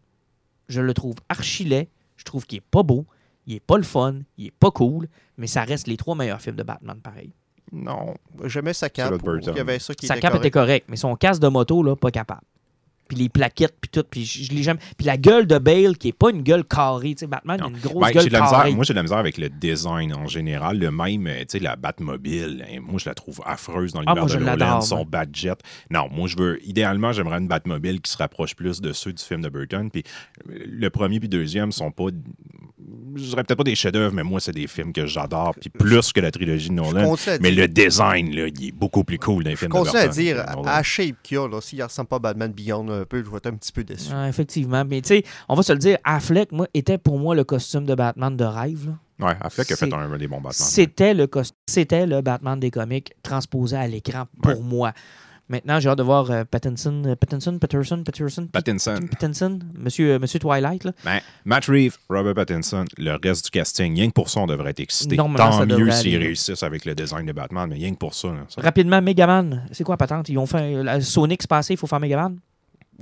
Je 0.68 0.81
le 0.81 0.94
trouve 0.94 1.14
archi 1.29 1.64
laid, 1.64 1.88
je 2.16 2.25
trouve 2.25 2.46
qu'il 2.46 2.59
est 2.59 2.64
pas 2.70 2.83
beau, 2.83 3.07
il 3.46 3.55
est 3.55 3.61
pas 3.61 3.77
le 3.77 3.83
fun, 3.85 4.20
il 4.38 4.46
est 4.46 4.51
pas 4.51 4.70
cool, 4.70 5.09
mais 5.37 5.46
ça 5.46 5.62
reste 5.62 5.87
les 5.87 5.96
trois 5.96 6.14
meilleurs 6.16 6.40
films 6.40 6.57
de 6.57 6.62
Batman, 6.62 6.99
pareil. 7.01 7.33
Non. 7.72 8.14
J'aimais 8.44 8.72
sa 8.72 8.88
cape. 8.88 9.20
Il 9.42 9.57
y 9.57 9.61
avait 9.61 9.79
ça 9.79 9.94
qui 9.94 10.07
Sa 10.07 10.14
était 10.14 10.22
cape 10.22 10.33
correct. 10.33 10.44
était 10.44 10.51
correcte, 10.51 10.87
mais 10.88 10.96
son 10.96 11.14
casque 11.16 11.42
de 11.42 11.49
moto, 11.49 11.83
là, 11.83 11.94
pas 11.96 12.11
capable. 12.11 12.42
Puis 13.09 13.16
les 13.19 13.29
plaquettes, 13.29 13.77
puis 13.81 13.88
tout, 13.90 14.05
puis 14.11 14.25
je, 14.25 14.42
je 14.45 14.51
l'ai 14.53 14.62
jamais... 14.62 14.81
Puis 14.97 15.07
la 15.07 15.16
gueule 15.16 15.47
de 15.47 15.59
Bale, 15.59 15.97
qui 15.97 16.09
est 16.09 16.12
pas 16.12 16.31
une 16.31 16.42
gueule 16.42 16.64
carrée, 16.64 17.14
tu 17.14 17.21
sais, 17.21 17.27
Batman, 17.27 17.61
a 17.61 17.64
Non. 17.64 17.71
une 17.71 17.79
grosse 17.79 18.01
Ben, 18.01 18.09
j'ai 18.09 18.14
gueule 18.14 18.25
de 18.27 18.33
la 18.33 18.40
misère- 18.40 18.59
carrée. 18.59 18.75
moi, 18.75 18.85
j'ai 18.85 18.92
de 18.92 18.97
la 18.97 19.03
misère 19.03 19.19
avec 19.19 19.38
le 19.38 19.49
design 19.49 20.12
en 20.14 20.27
général. 20.27 20.79
Le 20.79 20.90
même, 20.90 21.27
euh, 21.27 21.38
tu 21.40 21.47
sais, 21.51 21.59
la 21.61 21.77
Batmobile, 21.77 22.64
hein, 22.69 22.79
moi, 22.83 22.99
je 22.99 23.09
la 23.09 23.14
trouve 23.14 23.40
affreuse 23.47 23.92
dans 23.92 24.01
Ah, 24.07 24.14
l'univers 24.14 24.29
je 24.29 24.38
de 24.38 24.45
Nolan. 24.45 24.81
Son 24.81 25.05
Batjet. 25.05 25.53
Non, 25.90 26.09
moi, 26.11 26.27
je 26.29 26.37
veux. 26.37 26.59
Idéalement, 26.66 27.12
j'aimerais 27.12 27.38
une 27.38 27.49
Batmobile 27.49 28.01
qui 28.01 28.11
se 28.11 28.19
rapproche 28.19 28.55
plus 28.55 28.81
de 28.81 28.92
ceux 28.92 29.12
du 29.12 29.23
film 29.23 29.40
de 29.42 29.49
Burton. 29.49 29.90
Puis 29.90 30.03
euh, 30.51 30.59
le 30.66 30.90
premier 30.90 31.21
puis 31.21 31.29
le 31.29 31.38
deuxième 31.38 31.73
sont 31.73 31.90
pas. 31.90 32.07
Je 33.16 33.23
dirais 33.23 33.42
peut-être 33.45 33.57
pas 33.57 33.64
des 33.64 33.75
chefs-d'œuvre, 33.75 34.14
mais 34.14 34.23
moi, 34.23 34.38
c'est 34.40 34.53
des 34.53 34.66
films 34.66 34.92
que 34.92 35.07
j'adore. 35.07 35.55
Puis 35.59 35.71
plus 35.71 36.12
que 36.12 36.21
la 36.21 36.31
trilogie 36.31 36.69
de 36.69 36.75
Je 36.77 36.81
Nolan. 36.83 37.16
Mais 37.40 37.51
dire- 37.51 37.61
le 37.62 37.69
design, 37.69 38.35
là, 38.35 38.47
il 38.49 38.69
est 38.69 38.73
beaucoup 38.73 39.05
plus 39.05 39.19
cool 39.19 39.42
dans 39.45 39.49
les 39.51 39.57
Je 39.57 39.61
films 39.61 39.73
de 39.73 39.77
Burton. 39.79 40.09
dire, 40.11 40.37
que 40.37 40.40
à 40.51 40.55
Nolan. 40.57 40.69
à 40.69 40.77
la 40.77 40.83
shape 40.83 41.16
qu'il 41.23 41.38
a, 41.38 41.61
s'il 41.62 41.83
ressemble 41.83 42.09
pas 42.09 42.16
à 42.16 42.19
Batman 42.21 42.53
Beyond 42.53 42.87
un 43.02 43.04
peu, 43.04 43.22
je 43.24 43.30
vais 43.30 43.37
être 43.37 43.46
un 43.46 43.54
petit 43.56 43.72
peu 43.72 43.85
déçu. 43.85 44.12
Ouais, 44.12 44.28
effectivement. 44.28 44.85
Mais 44.85 45.00
tu 45.02 45.09
sais, 45.09 45.24
on 45.48 45.54
va 45.54 45.62
se 45.62 45.72
le 45.72 45.78
dire, 45.78 45.98
Affleck, 46.04 46.52
moi, 46.52 46.66
était 46.74 46.98
pour 46.98 47.18
moi 47.18 47.35
le 47.35 47.44
costume 47.44 47.85
de 47.87 47.94
Batman 47.94 48.37
de 48.37 48.44
rêve. 48.44 48.87
là. 49.18 49.26
Ouais, 49.28 49.37
Affleck 49.40 49.70
a 49.72 49.76
fait 49.76 49.92
un, 49.92 49.98
un 49.98 50.18
des 50.18 50.28
bons 50.28 50.37
Batman. 50.37 50.52
C'était 50.52 51.14
le, 51.14 51.26
c'était 51.66 52.06
le 52.06 52.20
Batman 52.20 52.61
des 52.61 52.70
comics 52.70 53.12
transposé 53.22 53.76
à 53.76 53.87
l'écran 53.87 54.24
pour 54.42 54.52
Ouais. 54.52 54.61
moi. 54.61 54.92
Maintenant, 55.48 55.78
j'ai 55.78 55.88
hâte 55.88 55.98
de 55.98 56.02
voir 56.02 56.28
euh, 56.32 56.42
Pattinson, 56.42 57.02
euh, 57.06 57.14
Pattinson, 57.14 57.56
Patterson, 57.61 58.02
Patterson, 58.02 58.48
Pattinson. 58.52 58.98
Pattinson, 59.09 59.61
monsieur, 59.78 60.14
euh, 60.14 60.18
monsieur 60.18 60.40
Twilight. 60.40 60.82
Là. 60.82 60.90
Ben, 61.04 61.20
Matt 61.44 61.66
Reeves, 61.66 61.96
Robert 62.11 62.35
Pattinson, 62.35 62.85
le 62.98 63.16
reste 63.22 63.44
du 63.44 63.50
casting, 63.52 63.94
rien 63.94 64.09
que 64.09 64.12
pour 64.12 64.28
ça, 64.28 64.40
on 64.40 64.46
devrait 64.48 64.70
être 64.70 64.80
excité. 64.80 65.14
Tant 65.14 65.28
mieux 65.28 65.90
s'ils 65.92 66.16
réussissent 66.18 66.64
avec 66.64 66.85
le 66.85 66.96
design 66.96 67.26
de 67.26 67.32
Batman, 67.32 67.68
mais 67.70 67.76
rien 67.76 67.92
que 67.92 67.98
pour 67.98 68.12
ça. 68.14 68.26
là, 68.26 68.40
ça- 68.48 68.61
Rapidement, 68.61 69.00
Megaman. 69.00 69.64
C'est 69.70 69.85
quoi, 69.85 69.96
patente? 69.96 70.28
Ils 70.28 70.37
ont 70.38 70.46
fait 70.46 70.74
euh, 70.74 70.82
la 70.82 71.00
Sonic 71.00 71.42
c'est 71.42 71.48
passé, 71.48 71.74
il 71.74 71.76
faut 71.76 71.87
faire 71.87 72.00
Megaman? 72.00 72.38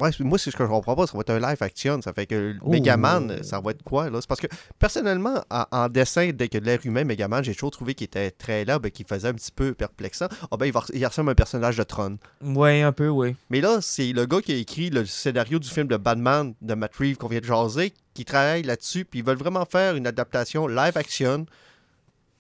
Ouais, 0.01 0.11
moi, 0.21 0.39
c'est 0.39 0.51
ce 0.51 0.57
que 0.57 0.65
je 0.65 0.69
comprends 0.69 0.97
pas. 0.97 1.07
Ça 1.07 1.13
va 1.17 1.21
être 1.21 1.31
un 1.31 1.39
live 1.39 1.63
action. 1.63 2.01
Ça 2.03 2.13
fait 2.13 2.27
que 2.27 2.55
Oh. 2.63 2.71
Megaman, 2.71 3.43
ça 3.43 3.61
va 3.61 3.71
être 3.71 3.83
quoi, 3.83 4.11
là? 4.11 4.21
C'est 4.21 4.27
parce 4.29 4.41
que, 4.41 4.49
personnellement, 4.79 5.45
en, 5.51 5.65
en 5.71 5.89
dessin, 5.89 6.31
dès 6.35 6.49
que 6.49 6.59
l'air 6.59 6.79
humain, 6.85 7.05
Megaman, 7.05 7.45
j'ai 7.45 7.53
toujours 7.55 7.71
trouvé 7.71 7.95
qu'il 7.95 8.07
était 8.07 8.31
très 8.31 8.65
là, 8.65 8.79
ben, 8.79 8.91
qu'il 8.91 9.07
faisait 9.07 9.29
un 9.29 9.35
petit 9.35 9.53
peu 9.53 9.73
perplexant. 9.75 10.27
Ah 10.51 10.57
ben, 10.57 10.67
il, 10.67 10.73
va, 10.73 10.83
il 10.93 11.07
ressemble 11.07 11.31
à 11.31 11.33
un 11.33 11.37
personnage 11.37 11.77
de 11.77 11.83
Tron. 11.85 12.19
Ouais, 12.43 12.83
un 12.83 12.93
peu, 12.93 13.09
oui. 13.09 13.37
Mais 13.51 13.61
là, 13.61 13.79
c'est 13.81 14.13
le 14.13 14.27
gars 14.27 14.41
qui 14.41 14.53
a 14.53 14.57
écrit 14.57 14.91
le 14.91 15.07
scénario 15.07 15.59
du 15.59 15.69
film 15.69 15.87
de 15.87 15.97
Batman 15.97 16.55
de 16.61 16.75
Matt 16.75 16.97
Reeves 16.97 17.17
qu'on 17.17 17.29
vient 17.29 17.41
de 17.41 17.45
jaser, 17.45 17.93
qui 18.15 18.25
travaille 18.25 18.63
là-dessus, 18.63 19.05
puis 19.05 19.21
ils 19.21 19.25
veulent 19.25 19.39
vraiment 19.39 19.65
faire 19.65 19.95
une 19.97 20.07
adaptation 20.07 20.67
live 20.67 20.97
action. 20.97 21.47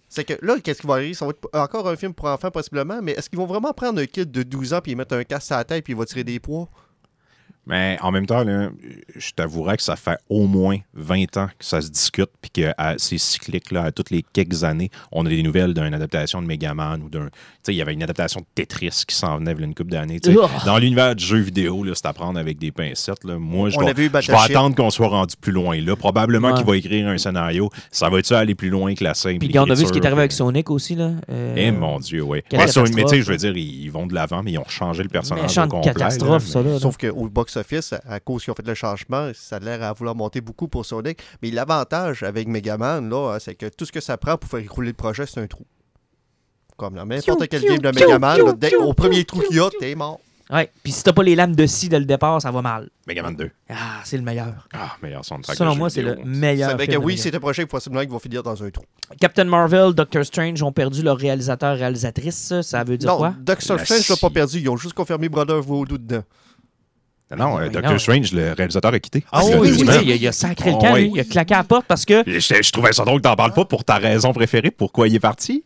C'est 0.09 0.25
que 0.25 0.35
là, 0.45 0.57
qu'est-ce 0.63 0.81
qui 0.81 0.87
va 0.87 0.95
arriver? 0.95 1.15
Ça 1.15 1.25
va 1.25 1.33
être 1.33 1.49
encore 1.53 1.89
un 1.89 1.97
film 1.97 2.15
pour 2.15 2.27
enfants, 2.27 2.51
possiblement, 2.51 3.01
mais 3.03 3.13
est-ce 3.13 3.29
qu'ils 3.29 3.39
vont 3.39 3.47
vraiment 3.47 3.73
prendre 3.73 4.01
un 4.01 4.07
kid 4.07 4.31
de 4.31 4.43
12 4.43 4.75
ans, 4.75 4.81
puis 4.81 4.95
mettre 4.95 5.15
un 5.17 5.25
casque 5.25 5.51
à 5.53 5.57
la 5.57 5.65
tête, 5.65 5.85
puis 5.85 5.93
il 5.93 5.97
va 5.97 6.05
tirer 6.05 6.25
des 6.25 6.39
poids? 6.39 6.69
Mais 7.67 7.97
en 8.03 8.11
même 8.11 8.27
temps, 8.27 8.45
là, 8.45 8.69
je 9.17 9.31
t'avouerais 9.33 9.77
que 9.77 9.83
ça 9.83 9.97
fait 9.97 10.19
au 10.29 10.47
moins 10.47 10.77
20 10.95 11.37
ans 11.39 11.49
que 11.59 11.65
ça 11.65 11.81
se 11.81 11.89
discute, 11.91 12.29
puis 12.43 12.51
que 12.51 12.73
à 12.77 12.95
ces 12.99 13.17
cycliques-là, 13.19 13.85
à 13.85 13.93
toutes 13.93 14.11
les 14.11 14.23
quelques 14.33 14.65
années, 14.65 14.91
on 15.13 15.25
a 15.25 15.29
des 15.29 15.43
nouvelles 15.43 15.73
d'une 15.73 15.95
adaptation 15.95 16.43
de 16.43 16.47
Megaman 16.47 17.03
ou 17.03 17.09
d'un. 17.09 17.25
Tu 17.27 17.31
sais, 17.63 17.73
il 17.75 17.77
y 17.77 17.83
avait 17.83 17.95
une 17.95 18.03
adaptation 18.03 18.41
de 18.41 18.47
Tetris 18.55 19.05
qui 19.09 19.15
s'en 19.15 19.39
venait 19.39 19.53
il 19.53 19.61
y 19.61 19.63
a 19.63 19.67
une 19.67 19.75
couple 19.75 19.91
d'années. 19.93 20.21
Oh. 20.29 20.47
Dans 20.67 20.77
l'univers 20.79 21.15
du 21.17 21.25
jeu 21.25 21.39
vidéo, 21.39 21.83
là, 21.85 21.93
c'est 21.95 22.07
à 22.07 22.13
prendre 22.13 22.39
avec 22.39 22.59
des 22.59 22.71
pincettes. 22.71 23.25
Là. 23.25 23.39
Moi, 23.39 23.71
je 23.71 23.79
vais, 23.79 24.21
je 24.21 24.33
attendre 24.33 24.75
qu'on 24.77 24.91
soit 24.91 25.09
rendu 25.09 25.35
plus 25.41 25.53
loin. 25.53 25.81
Là, 25.81 25.97
probablement 25.97 26.49
Ouais. 26.49 26.55
qu'il 26.55 26.67
va 26.67 26.77
écrire 26.77 27.09
un 27.09 27.17
scénario. 27.17 27.71
Ça 27.91 28.11
va-tu 28.11 28.35
aller 28.35 28.55
plus 28.55 28.69
loin 28.69 28.95
que 28.95 29.03
la 29.03 29.15
scène? 29.15 29.39
Puis 29.39 29.59
on 29.59 29.63
a 29.71 29.75
vu 29.75 29.87
ce 29.87 29.93
qui 29.93 29.99
est 29.99 30.05
arrivé 30.07 30.21
avec 30.21 30.33
Sonic 30.33 30.71
aussi. 30.71 30.95
Là. 30.95 31.13
Euh, 31.31 31.55
Eh 31.57 31.71
mon 31.73 31.99
Dieu, 32.01 32.23
oui. 32.23 32.41
mais 32.53 32.67
tu 32.67 32.73
sais, 33.09 33.23
je 33.23 33.31
veux 33.31 33.37
dire, 33.39 33.57
ils, 33.57 33.85
ils 33.85 33.91
vont 33.91 34.07
de 34.07 34.15
l'avant, 34.15 34.43
mais 34.43 34.53
ils 34.53 34.59
ont 34.59 34.69
changé 34.69 35.03
le 35.03 35.09
personnage 35.09 35.57
au 35.57 35.67
complet. 35.69 35.93
catastrophe, 35.93 36.45
là, 36.47 36.53
ça, 36.53 36.63
là. 36.63 36.79
Sauf 36.79 36.97
qu'au 36.99 37.29
box-office, 37.55 37.95
à 38.09 38.21
cause 38.21 38.45
qu'ils 38.45 38.51
ont 38.53 38.55
fait 38.55 38.67
le 38.67 38.75
changement, 38.75 39.31
ça 39.35 39.57
a 39.57 39.59
l'air 39.61 39.83
à 39.83 39.93
vouloir 39.93 40.15
monter 40.15 40.41
beaucoup 40.41 40.69
pour 40.69 40.85
Sonic. 40.85 41.19
Mais 41.43 41.51
l'avantage 41.51 42.23
avec 42.23 42.49
Megaman, 42.49 43.09
là, 43.09 43.35
hein, 43.35 43.39
c'est 43.41 43.55
que 43.55 43.67
tout 43.69 43.85
ce 43.85 43.93
que 43.93 44.01
ça 44.01 44.17
prend 44.17 44.37
pour 44.37 44.51
faire 44.51 44.61
écrouler 44.61 44.89
le 44.89 44.95
projet, 44.95 45.25
c'est 45.27 45.41
un 45.41 45.47
trou. 45.47 45.65
Comme 46.77 46.95
dans 46.95 47.07
n'importe 47.07 47.47
quel 47.49 47.63
game 47.63 47.79
de 47.79 47.89
Megaman, 47.91 48.39
là, 48.39 48.53
dès- 48.57 48.75
au 48.77 48.93
premier 48.95 49.25
trou 49.25 49.41
qu'il 49.41 49.57
y 49.57 49.61
a, 49.61 49.69
t'es 49.79 49.95
mort. 49.95 50.21
Ouais. 50.51 50.71
Puis 50.83 50.93
si 50.93 51.03
t'as 51.03 51.15
pas 51.15 51.23
les 51.23 51.35
lames 51.35 51.57
de 51.57 51.65
scie 51.65 51.89
dès 51.89 51.99
le 51.99 52.05
départ, 52.05 52.43
ça 52.43 52.51
va 52.51 52.61
mal. 52.61 52.91
Megaman 53.07 53.35
2. 53.35 53.51
Ah, 53.71 54.03
c'est 54.05 54.19
le 54.19 54.23
meilleur. 54.23 54.69
Ah, 54.75 54.95
meilleur 55.03 55.25
soundtrack. 55.25 55.57
Selon 55.57 55.75
moi, 55.75 55.89
c'est 55.89 56.03
le 56.03 56.17
meilleur. 56.23 56.71
Ça 56.71 56.77
fait 56.77 56.87
que 56.87 56.93
film 56.93 57.05
oui, 57.05 57.17
c'est 57.17 57.35
un 57.35 57.41
projet 57.41 57.65
possiblement 57.65 58.03
qu'ils 58.03 58.11
vont 58.11 58.19
finir 58.19 58.43
dans 58.43 58.63
un 58.63 58.71
trou. 58.71 58.85
Captain 59.19 59.45
Marvel, 59.45 59.95
Doctor 59.95 60.23
Strange 60.23 60.63
ont 60.63 60.71
perdu 60.73 61.03
leur 61.03 61.17
réalisateur 61.17 61.79
réalisatrice. 61.79 62.61
Ça 62.61 62.85
veut 62.85 62.99
dire 62.99 63.09
non, 63.09 63.17
quoi? 63.17 63.35
Doctor 63.39 63.81
Strange 63.81 64.07
l'a 64.07 64.17
pas 64.17 64.29
perdu. 64.29 64.59
Ils 64.59 64.69
ont 64.69 64.77
juste 64.77 64.95
confirmé 64.95 65.31
Brother 65.31 65.63
Voodoo 65.63 65.97
dedans. 65.97 66.25
Non, 67.37 67.59
euh, 67.59 67.63
Mais 67.65 67.71
Doctor 67.71 67.93
non. 67.93 67.99
Strange, 67.99 68.33
le 68.33 68.53
réalisateur 68.53 68.93
a 68.95 68.99
quitté. 69.01 69.25
Ah 69.33 69.41
Il 69.45 69.51
y 69.51 69.53
a 69.53 69.59
oui, 69.61 69.71
oui, 69.73 69.79
semaines. 69.81 70.03
il, 70.05 70.27
a, 70.29 70.33
sacré 70.33 70.71
le 70.71 70.77
Oh, 70.77 70.81
camp, 70.81 70.95
oui. 70.95 71.03
lui. 71.05 71.13
Il 71.15 71.21
a 71.21 71.25
claqué 71.25 71.55
à 71.55 71.59
la 71.59 71.65
porte 71.65 71.87
parce 71.87 72.05
que. 72.05 72.23
Je, 72.27 72.39
je 72.41 72.71
trouvais 72.73 72.93
ça 72.93 73.05
drôle 73.05 73.21
que 73.21 73.29
t'en 73.29 73.37
parles 73.37 73.53
pas 73.55 73.65
pour 73.65 73.85
ta 73.85 73.97
raison 73.97 74.33
préférée, 74.33 74.71
pourquoi 74.71 75.09
il 75.09 75.15
est 75.15 75.21
parti? 75.21 75.65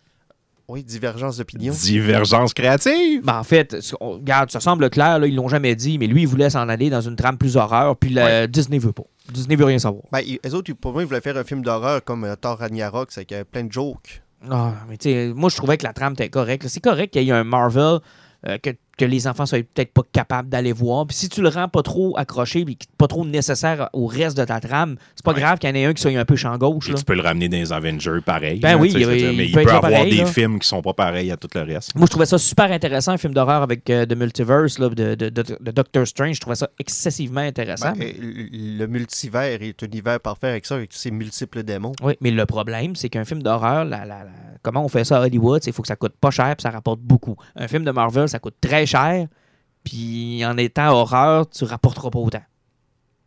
Oui, 0.69 0.83
divergence 0.85 1.39
d'opinion. 1.39 1.73
Divergence 1.73 2.53
créative. 2.53 3.23
Ben, 3.25 3.39
en 3.39 3.43
fait, 3.45 3.75
on- 4.01 4.13
regarde, 4.13 4.51
ça 4.51 4.61
semble 4.61 4.91
clair, 4.91 5.19
là, 5.19 5.27
ils 5.27 5.35
l'ont 5.35 5.49
jamais 5.49 5.75
dit, 5.75 5.97
mais 5.99 6.07
lui, 6.07 6.23
il 6.23 6.29
voulait 6.29 6.51
s'en 6.51 6.69
aller 6.69 6.91
dans 6.91 7.01
une 7.01 7.17
trame 7.17 7.39
plus 7.39 7.57
horreur, 7.57 7.97
puis 7.97 8.11
le- 8.11 8.47
Disney 8.47 8.79
veut 8.79 8.93
pas. 8.93 9.05
Disney 9.33 9.57
veut 9.57 9.65
rien 9.65 9.79
savoir. 9.79 10.05
Ben, 10.13 10.21
ils- 10.27 10.39
eux 10.47 10.55
autres, 10.55 10.69
ils- 10.71 10.75
pour 10.75 10.93
moi, 10.93 11.03
ils 11.03 11.07
voulaient 11.07 11.23
faire 11.23 11.39
un 11.39 11.45
film 11.45 11.63
d'horreur 11.63 12.05
comme 12.05 12.25
euh, 12.25 12.37
Thor 12.37 12.59
Ragnarok, 12.59 13.09
c'est 13.13 13.25
qu'il 13.25 13.35
y 13.37 13.41
avait 13.41 13.45
plein 13.45 13.65
de 13.65 13.73
jokes. 13.73 14.21
Ah, 14.51 14.75
mais 14.91 14.99
tu 14.99 15.09
sais, 15.11 15.33
moi, 15.35 15.49
je 15.49 15.57
trouvais 15.57 15.79
que 15.79 15.85
la 15.85 15.95
trame 15.95 16.13
était 16.13 16.29
correcte. 16.29 16.69
C'est 16.69 16.81
correct 16.81 17.13
qu'il 17.15 17.23
y 17.23 17.31
ait 17.31 17.33
un 17.33 17.45
Marvel 17.45 18.01
euh, 18.47 18.59
que, 18.59 18.71
que 18.99 19.05
les 19.05 19.27
enfants 19.27 19.47
soient 19.47 19.59
peut-être 19.61 19.93
pas 19.93 20.03
capables 20.13 20.49
d'aller 20.49 20.73
voir. 20.73 21.07
Puis 21.07 21.17
si 21.17 21.29
tu 21.29 21.41
le 21.41 21.49
rends 21.49 21.69
pas 21.69 21.83
trop 21.83 22.19
accroché, 22.19 22.65
puis 22.65 22.77
pas 22.99 23.07
trop 23.07 23.25
nécessaire 23.25 23.89
au 23.93 24.07
reste 24.07 24.37
de 24.37 24.45
ta 24.45 24.61
trame, 24.61 24.97
c'est 25.15 25.25
pas 25.25 25.33
Ouais. 25.33 25.41
grave 25.41 25.59
qu'il 25.59 25.71
y 25.71 25.73
en 25.73 25.77
ait 25.77 25.85
un 25.87 25.95
qui 25.95 26.03
soit 26.03 26.11
un 26.19 26.25
peu 26.25 26.37
champ 26.37 26.57
gauche. 26.59 26.85
Puis 26.85 26.93
là. 26.93 26.99
tu 26.99 27.05
peux 27.05 27.15
le 27.15 27.23
ramener 27.23 27.49
dans 27.49 27.57
les 27.57 27.73
Avengers 27.73 28.21
pareil. 28.27 28.61
Ben 28.61 28.73
là, 28.73 28.77
oui, 28.77 28.91
il- 28.93 28.97
dire, 28.99 29.13
il 29.15 29.37
mais 29.37 29.45
peut 29.45 29.49
il 29.49 29.53
peut 29.53 29.63
là 29.65 29.77
avoir 29.77 29.93
pareil, 29.93 30.11
des 30.11 30.17
là. 30.19 30.27
films 30.27 30.59
qui 30.59 30.69
sont 30.69 30.83
pas 30.83 30.93
pareils 30.95 31.31
à 31.31 31.37
tout 31.37 31.49
le 31.55 31.63
reste. 31.63 31.95
Moi, 31.95 32.07
je 32.07 32.11
trouvais 32.11 32.27
ça 32.27 32.37
super 32.39 32.71
intéressant, 32.73 33.13
un 33.13 33.19
film 33.19 33.33
d'horreur 33.35 33.63
avec 33.63 33.89
euh, 33.89 34.05
The 34.05 34.17
Multiverse 34.17 34.79
là, 34.79 34.89
de, 34.89 35.15
de- 35.15 35.29
de- 35.31 35.43
de 35.61 35.71
Doctor 35.71 36.07
Strange. 36.07 36.37
Je 36.37 36.41
trouvais 36.41 36.57
ça 36.57 36.69
excessivement 36.79 37.41
intéressant. 37.41 37.93
Ben, 37.93 38.09
euh, 38.09 38.47
le 38.53 38.87
multivers 38.87 39.63
est 39.63 39.83
un 39.83 39.87
univers 39.87 40.19
parfait 40.21 40.49
avec 40.49 40.67
ça, 40.67 40.75
avec 40.75 40.91
tous 40.91 40.97
ces 40.99 41.11
multiples 41.11 41.63
démons. 41.63 41.93
Oui, 42.03 42.15
mais 42.21 42.31
le 42.31 42.45
problème, 42.47 42.97
c'est 42.97 43.09
qu'un 43.09 43.25
film 43.25 43.43
d'horreur, 43.43 43.85
la- 43.85 44.01
la- 44.05 44.25
la- 44.25 44.31
comment 44.63 44.85
on 44.85 44.89
fait 44.89 45.05
ça 45.05 45.19
à 45.19 45.21
Hollywood, 45.27 45.63
il 45.67 45.73
faut 45.73 45.83
que 45.83 45.89
ça 45.89 45.97
coûte 45.97 46.15
pas 46.21 46.31
cher 46.31 46.55
puis 46.57 46.63
ça 46.63 46.71
rapporte 46.71 47.01
beaucoup. 47.01 47.37
Un 47.57 47.69
film 47.69 47.85
de 47.85 47.91
Marvel, 47.91 48.29
ça 48.29 48.39
coûte 48.39 48.57
très 48.61 48.87
cher, 48.89 49.27
puis 49.85 50.45
en 50.45 50.57
étant 50.57 50.91
horreur, 50.93 51.49
tu 51.49 51.65
rapporteras 51.65 52.11
pas 52.11 52.19
autant. 52.19 52.43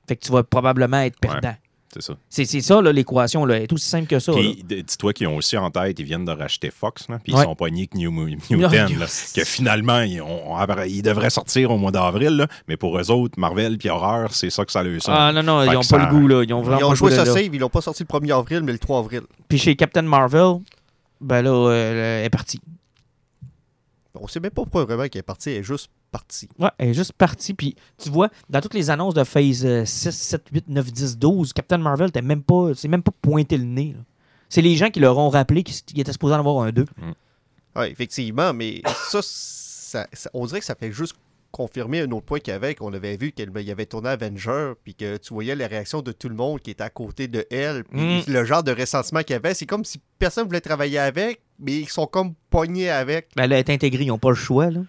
Fait 0.08 0.15
que 0.15 0.26
tu 0.26 0.32
vas 0.32 0.43
probablement 0.43 1.00
être 1.02 1.19
perdant. 1.19 1.56
C'est 1.93 2.02
ça. 2.02 2.13
C'est 2.30 2.45
ça, 2.62 2.82
là, 2.82 2.93
l'équation. 2.93 3.43
là. 3.43 3.58
Elle 3.58 3.63
est 3.63 3.74
aussi 3.74 3.86
simple 3.89 4.08
que 4.08 4.17
ça. 4.17 4.32
Puis 4.32 4.63
dis-toi 4.65 5.12
qu'ils 5.12 5.28
ont 5.28 5.36
aussi 5.36 5.58
en 5.58 5.69
tête, 5.71 6.00
ils 6.00 6.06
viennent 6.06 6.24
de 6.24 6.32
racheter 6.32 6.71
Fox, 6.71 7.10
là, 7.10 7.19
puis 7.21 7.34
Ouais. 7.34 7.41
ils 7.41 7.43
sont 7.43 7.56
pognés 7.56 7.88
que 7.88 7.97
New, 7.97 8.12
là, 8.50 8.88
yes. 8.88 9.34
que 9.36 9.43
finalement, 9.43 10.00
ils, 10.00 10.21
ont- 10.21 10.54
on- 10.54 10.84
ils 10.86 11.02
devraient 11.02 11.30
sortir 11.30 11.69
au 11.69 11.78
mois 11.78 11.91
d'avril, 11.91 12.30
là, 12.38 12.47
mais 12.69 12.78
pour 12.78 12.97
eux 12.97 13.12
autres, 13.12 13.38
Marvel 13.38 13.78
puis 13.78 13.89
Horreur, 13.89 14.34
c'est 14.34 14.50
ça 14.50 14.63
que 14.63 14.71
ça 14.71 14.84
leur 14.84 15.02
sonne. 15.02 15.13
Ah 15.17 15.34
non, 15.34 15.43
non, 15.43 15.60
Fait 15.62 15.67
ils 15.67 15.74
n'ont 15.74 15.80
pas 15.80 15.84
ça- 15.84 15.97
le 15.97 16.06
goût. 16.12 16.28
Là. 16.30 16.43
Ils 16.45 16.54
ont 16.54 16.62
vraiment 16.62 16.80
Ils 16.80 16.84
ont 16.86 16.95
joué 16.95 17.12
ça 17.12 17.26
save, 17.26 17.54
ils 17.54 17.60
l'ont 17.60 17.67
pas 17.67 17.82
sorti 17.82 18.04
le 18.04 18.08
1er 18.08 18.32
avril, 18.38 18.62
mais 18.63 18.71
le 18.71 18.80
3 18.80 19.00
avril. 19.00 19.21
Puis 19.50 19.58
chez 19.60 19.76
Captain 19.76 20.04
Marvel, 20.04 20.60
ben 21.19 21.41
là, 21.41 21.50
euh, 21.52 22.19
elle 22.21 22.26
est 22.26 22.30
partie. 22.30 22.62
On 24.15 24.28
sait 24.28 24.39
même 24.39 24.52
pas 24.52 24.63
pourquoi 24.63 24.86
vraiment 24.86 25.08
qu'elle 25.08 25.19
est 25.19 25.24
partie, 25.24 25.52
elle 25.52 25.58
est 25.58 25.63
juste 25.63 25.89
partie. 26.12 26.50
Ouais, 26.60 26.69
elle 26.78 26.89
est 26.89 26.93
juste 26.93 27.13
partie. 27.13 27.54
Puis 27.54 27.76
tu 27.97 28.10
vois, 28.10 28.30
dans 28.50 28.60
toutes 28.62 28.74
les 28.74 28.89
annonces 28.89 29.13
de 29.13 29.24
Phase 29.24 29.65
euh, 29.65 29.86
6, 29.86 30.12
7, 30.12 30.47
8, 30.52 30.65
9, 30.67 30.91
10, 30.91 31.17
12, 31.17 31.54
Captain 31.54 31.78
Marvel, 31.78 32.12
t'as 32.12 32.21
même 32.21 32.43
pas, 32.43 32.71
c'est 32.76 32.88
même 32.89 33.04
pas 33.04 33.13
pointé 33.21 33.58
le 33.58 33.63
nez. 33.65 33.93
là. 33.95 34.04
C'est 34.50 34.62
les 34.62 34.76
gens 34.76 34.89
qui 34.89 35.00
leur 35.00 35.17
ont 35.17 35.30
rappelé 35.30 35.63
qu'il 35.63 36.00
était 36.00 36.12
supposé 36.12 36.36
en 36.36 36.39
avoir 36.39 36.62
un 36.63 36.71
2. 36.71 36.86
Oui, 37.78 37.86
effectivement, 37.86 38.54
mais 38.54 38.82
ça, 39.10 39.19
ça- 39.24 40.08
ça- 40.12 40.30
on 40.34 40.45
dirait 40.45 40.60
que 40.60 40.65
ça 40.65 40.76
fait 40.76 40.91
juste 40.91 41.15
confirmer 41.52 42.02
un 42.02 42.12
autre 42.12 42.26
point 42.26 42.39
qu'il 42.39 42.52
y 42.52 42.56
avait, 42.56 42.76
qu'on 42.76 42.93
avait 42.93 43.15
vu 43.17 43.32
qu'il 43.34 43.50
y 43.62 43.71
avait 43.71 43.86
tourné 43.86 44.10
Avenger, 44.10 44.74
puis 44.84 44.93
que 44.95 45.17
tu 45.17 45.34
voyais 45.34 45.56
la 45.56 45.67
réaction 45.67 46.02
de 46.02 46.12
tout 46.13 46.30
le 46.30 46.36
monde 46.36 46.60
qui 46.62 46.71
était 46.71 46.84
à 46.84 46.89
côté 46.89 47.28
de 47.28 47.45
elle, 47.52 47.84
puis 47.86 48.00
Mm. 48.28 48.32
le 48.32 48.45
genre 48.45 48.63
de 48.63 48.71
ressentiment 48.74 49.21
qu'il 49.21 49.34
y 49.34 49.36
avait, 49.38 49.54
c'est 49.54 49.65
comme 49.65 49.84
si 49.86 50.00
personne 50.19 50.47
voulait 50.47 50.62
travailler 50.62 51.00
avec, 51.00 51.41
mais 51.62 51.74
ils 51.74 51.89
sont 51.89 52.08
comme 52.08 52.34
pognés 52.50 52.89
avec. 52.89 53.30
Ben, 53.36 53.43
elle 53.43 53.54
est 53.54 53.69
intégrée, 53.69 54.04
ils 54.04 54.08
n'ont 54.08 54.17
pas 54.17 54.30
le 54.30 54.36
choix. 54.36 54.69
Là. 54.69 54.82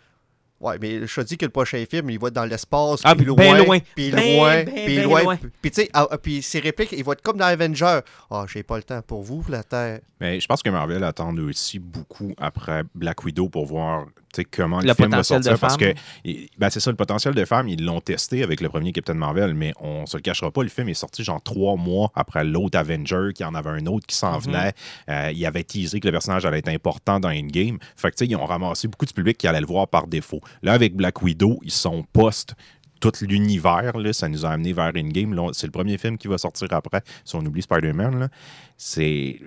Ouais, 0.63 0.77
mais 0.81 1.07
je 1.07 1.15
te 1.21 1.21
dis 1.27 1.37
que 1.37 1.45
le 1.45 1.51
prochain 1.51 1.85
film, 1.91 2.09
il 2.11 2.19
va 2.21 2.29
être 2.29 2.35
dans 2.35 2.45
l'espace, 2.45 3.01
Ah, 3.05 3.15
puis 3.17 3.25
ben 3.27 3.35
loin, 3.57 3.65
loin. 3.65 3.79
puis 3.97 4.11
Ben, 4.13 4.37
loin, 4.37 4.63
ben, 4.65 4.75
puis 4.87 4.97
ben 4.97 5.03
loin. 5.05 5.37
Puis 5.61 5.71
tu 5.73 5.83
sais, 5.83 5.91
ah, 5.93 6.07
ah, 6.11 6.19
puis 6.19 6.41
ses 6.41 6.61
répliques, 6.61 6.93
ils 6.93 7.03
vont 7.05 7.13
être 7.13 7.23
comme 7.23 7.37
dans 7.37 7.47
Avenger. 7.47 7.99
Ah, 8.31 8.45
j'ai 8.49 8.63
pas 8.63 8.77
le 8.77 8.85
temps 8.85 9.03
pour 9.03 9.23
vous, 9.23 9.45
la 9.49 9.65
Terre. 9.65 10.01
Mais 10.21 10.39
je 10.39 10.47
pense 10.47 10.63
que 10.63 10.71
Marvel 10.71 11.03
attend 11.03 11.37
aussi 11.37 11.81
beaucoup 11.81 12.33
après 12.39 12.85
Black 12.95 13.25
Widow 13.25 13.49
pour 13.49 13.67
voir 13.67 14.07
tu 14.33 14.41
sais, 14.41 14.45
comment 14.51 14.81
le, 14.81 14.87
Le 14.87 14.95
film 14.95 15.11
va 15.11 15.17
potentiel 15.19 15.41
de 15.41 15.45
sortir. 15.45 15.61
Parce 15.61 15.77
que 15.77 15.85
femme. 15.87 15.95
il- 16.25 16.49
ben, 16.57 16.71
c'est 16.71 16.81
ça, 16.81 16.91
le 16.91 16.97
potentiel 16.97 17.35
de 17.35 17.45
femme, 17.45 17.69
ils 17.69 17.85
l'ont 17.85 18.01
testé 18.01 18.43
avec 18.43 18.63
le 18.63 18.71
premier 18.71 18.93
Captain 18.93 19.13
Marvel, 19.13 19.53
mais 19.53 19.75
on 19.79 20.07
se 20.07 20.17
le 20.17 20.23
cachera 20.23 20.51
pas, 20.51 20.63
le 20.63 20.71
film 20.71 20.89
est 20.89 20.95
sorti 20.95 21.23
genre 21.23 21.43
trois 21.43 21.77
mois 21.77 22.11
après 22.15 22.43
l'autre 22.43 22.79
Avenger, 22.79 23.33
qui 23.35 23.45
en 23.45 23.55
avait 23.55 23.69
un 23.69 23.85
autre 23.87 24.07
qui 24.07 24.17
s'en 24.17 24.37
Mhm. 24.39 24.45
venait. 24.45 24.73
Euh, 25.11 25.33
il 25.35 25.45
avait 25.45 25.65
teasé 25.65 26.01
que 26.01 26.07
le 26.07 26.13
personnage 26.13 26.47
allait 26.47 26.61
être 26.61 26.69
important 26.69 27.21
dans 27.21 27.29
Endgame. 27.29 27.79
Fait 27.97 28.11
que 28.11 28.17
tu 28.17 28.25
sais, 28.25 28.31
ils 28.31 28.37
ont 28.37 28.47
ramassé 28.47 28.89
beaucoup 28.89 29.05
de 29.05 29.13
public 29.13 29.37
qui 29.37 29.47
allait 29.49 29.61
le 29.61 29.67
voir 29.67 29.87
par 29.89 30.07
défaut. 30.07 30.41
Là, 30.63 30.73
avec 30.73 30.95
Black 30.95 31.23
Widow, 31.23 31.59
ils 31.63 31.71
sont 31.73 32.05
post 32.13 32.55
tout 33.01 33.13
l'univers, 33.23 33.93
ça 34.13 34.29
nous 34.29 34.47
a 34.47 34.51
amené 34.51 34.73
vers 34.73 34.93
Endgame. 34.97 35.37
C'est 35.53 35.67
le 35.67 35.73
premier 35.73 35.99
film 35.99 36.17
qui 36.17 36.29
va 36.29 36.39
sortir 36.39 36.69
après, 36.71 37.03
si 37.25 37.35
on 37.35 37.41
oublie 37.41 37.63
Spider-Man. 37.63 38.29
C'est. 38.77 39.41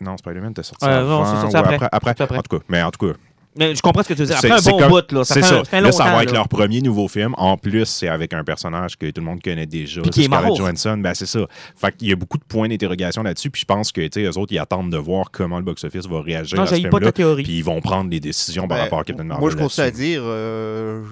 Non, 0.00 0.16
Spider-Man 0.16 0.52
était 0.52 0.62
sorti 0.62 0.86
Euh, 0.86 1.00
avant. 1.02 1.24
non, 1.24 1.40
sorti 1.42 1.54
ou 1.54 1.58
après. 1.58 1.88
après. 1.92 2.38
En 2.38 2.42
tout 2.42 2.58
cas, 2.58 2.64
mais 2.68 2.82
en 2.82 2.90
tout 2.90 3.06
cas, 3.06 3.12
je 3.58 3.80
comprends 3.82 4.02
ce 4.02 4.08
que 4.08 4.14
tu 4.14 4.20
veux 4.20 4.26
dire. 4.26 4.38
c'est- 4.38 4.50
Après 4.50 4.66
un 4.66 4.70
bon 4.72 4.78
comme- 4.78 4.90
bout, 4.90 5.12
là, 5.12 5.24
ça 5.24 5.34
fait, 5.34 5.42
ça. 5.42 5.48
ça 5.48 5.64
fait 5.64 5.80
Là, 5.80 5.92
ça 5.92 6.04
va 6.04 6.22
être 6.22 6.32
leur 6.32 6.48
premier 6.48 6.80
nouveau 6.80 7.08
film. 7.08 7.34
En 7.36 7.56
plus, 7.56 7.84
c'est 7.86 8.08
avec 8.08 8.32
un 8.32 8.44
personnage 8.44 8.96
que 8.96 9.06
tout 9.10 9.20
le 9.20 9.26
monde 9.26 9.42
connaît 9.42 9.66
déjà. 9.66 10.00
Puis 10.02 10.10
qui 10.10 10.20
est 10.22 10.24
Scarlett. 10.24 10.56
Johansson. 10.56 10.96
Ben, 10.98 11.14
c'est 11.14 11.26
ça. 11.26 11.40
Fait 11.76 11.94
qu'il 11.96 12.08
y 12.08 12.12
a 12.12 12.16
beaucoup 12.16 12.38
de 12.38 12.44
points 12.44 12.68
d'interrogation 12.68 13.22
là-dessus. 13.22 13.50
Puis 13.50 13.60
je 13.60 13.66
pense 13.66 13.92
que, 13.92 14.00
tu 14.02 14.22
sais, 14.22 14.22
eux 14.22 14.38
autres, 14.38 14.52
ils 14.52 14.58
attendent 14.58 14.90
de 14.90 14.96
voir 14.96 15.30
comment 15.30 15.58
le 15.58 15.64
box-office 15.64 16.06
va 16.06 16.22
réagir 16.22 16.56
Non, 16.58 16.64
à 16.64 16.66
ce 16.66 16.86
pas 16.88 17.00
ta 17.00 17.12
théorie. 17.12 17.42
Puis 17.42 17.58
ils 17.58 17.64
vont 17.64 17.80
prendre 17.80 18.08
des 18.10 18.20
décisions 18.20 18.66
par 18.66 18.78
Ben, 18.78 18.84
rapport 18.84 19.00
à 19.00 19.04
Captain 19.04 19.24
Marvel. 19.24 19.40
Moi, 19.42 19.50
je 19.50 19.56
continue 19.56 19.86
à 19.86 19.90
dire, 19.90 20.22
euh, 20.24 21.02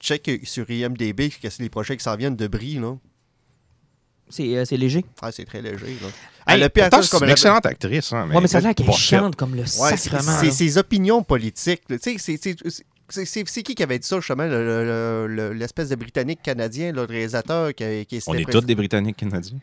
check 0.00 0.30
sur 0.44 0.70
IMDB 0.70 1.28
que 1.30 1.50
c'est 1.50 1.62
les 1.62 1.68
projets 1.68 1.96
qui 1.96 2.04
s'en 2.04 2.16
viennent 2.16 2.36
de 2.36 2.46
Brie, 2.46 2.74
là. 2.80 2.94
C'est 4.30 4.56
euh, 4.56 4.64
c'est 4.64 4.76
léger. 4.76 5.04
Ah, 5.20 5.30
c'est 5.32 5.44
très 5.44 5.60
léger, 5.60 5.86
là. 6.00 6.08
Hey, 6.46 6.56
Elle 6.56 6.62
a 6.62 6.70
pu 6.70 6.80
Pourtant, 6.80 6.86
attendre 6.86 7.04
c'est 7.04 7.10
comme 7.10 7.22
une 7.24 7.28
elle- 7.28 7.32
excellente 7.32 7.66
actrice. 7.66 8.12
Hein, 8.12 8.26
mais 8.28 8.34
ouais, 8.36 8.40
mais 8.42 8.48
ça 8.48 8.58
a 8.58 8.60
l'air 8.62 8.74
qu'elle 8.74 8.90
chante 8.92 9.36
comme 9.36 9.54
le 9.54 9.60
Ouais, 9.62 9.66
c'est 9.66 9.96
sacrement. 9.96 10.38
c'est 10.40 10.50
ses 10.50 10.78
opinions 10.78 11.22
politiques. 11.22 11.82
Tu 11.88 12.18
sais, 12.18 12.38
c'est- 13.24 13.62
qui 13.62 13.74
qui 13.74 13.82
avait 13.82 13.98
dit 13.98 14.06
ça, 14.06 14.16
justement, 14.16 14.44
le- 14.46 14.84
le- 14.84 15.26
le- 15.26 15.52
l'espèce 15.52 15.88
de 15.88 15.96
Britannique 15.96 16.40
canadien, 16.42 16.92
le 16.92 17.02
réalisateur 17.02 17.74
qui, 17.74 18.06
qui 18.06 18.20
On 18.26 18.34
est 18.34 18.48
tous 18.50 18.60
des 18.62 18.74
Britanniques 18.74 19.16
canadiens. 19.16 19.58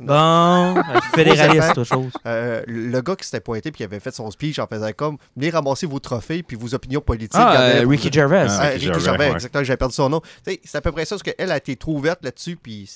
Bon, 0.00 0.14
euh, 0.14 0.82
fédéraliste, 1.12 1.70
autre 1.70 1.82
chose. 1.84 2.12
Euh, 2.24 2.62
le 2.68 3.00
gars 3.00 3.16
qui 3.16 3.24
s'était 3.24 3.40
pointé 3.40 3.72
puis 3.72 3.78
qui 3.78 3.84
avait 3.84 3.98
fait 3.98 4.14
son 4.14 4.30
speech 4.30 4.60
en 4.60 4.66
faisant 4.68 4.90
comme 4.96 5.16
venez 5.36 5.50
ramasser 5.50 5.86
vos 5.86 5.98
trophées 5.98 6.44
puis 6.44 6.56
vos 6.56 6.72
opinions 6.72 7.00
politiques. 7.00 7.34
Ah, 7.34 7.60
euh, 7.62 7.84
Ricky 7.84 8.12
Gervais. 8.12 8.46
Ah, 8.48 8.58
Ah, 8.60 8.66
Ricky 8.68 8.84
Gervais, 8.84 9.00
Gervais, 9.00 9.26
ouais. 9.30 9.32
exactement, 9.34 9.64
j'avais 9.64 9.76
perdu 9.76 9.94
son 9.94 10.08
nom. 10.08 10.20
Tu 10.20 10.52
sais, 10.52 10.60
C'est 10.64 10.78
à 10.78 10.80
peu 10.80 10.92
près 10.92 11.04
ça, 11.04 11.16
parce 11.16 11.24
qu'elle 11.24 11.50
a 11.50 11.56
été 11.56 11.74
trop 11.74 11.96
ouverte 11.96 12.20
là-dessus, 12.22 12.54
puis 12.54 12.88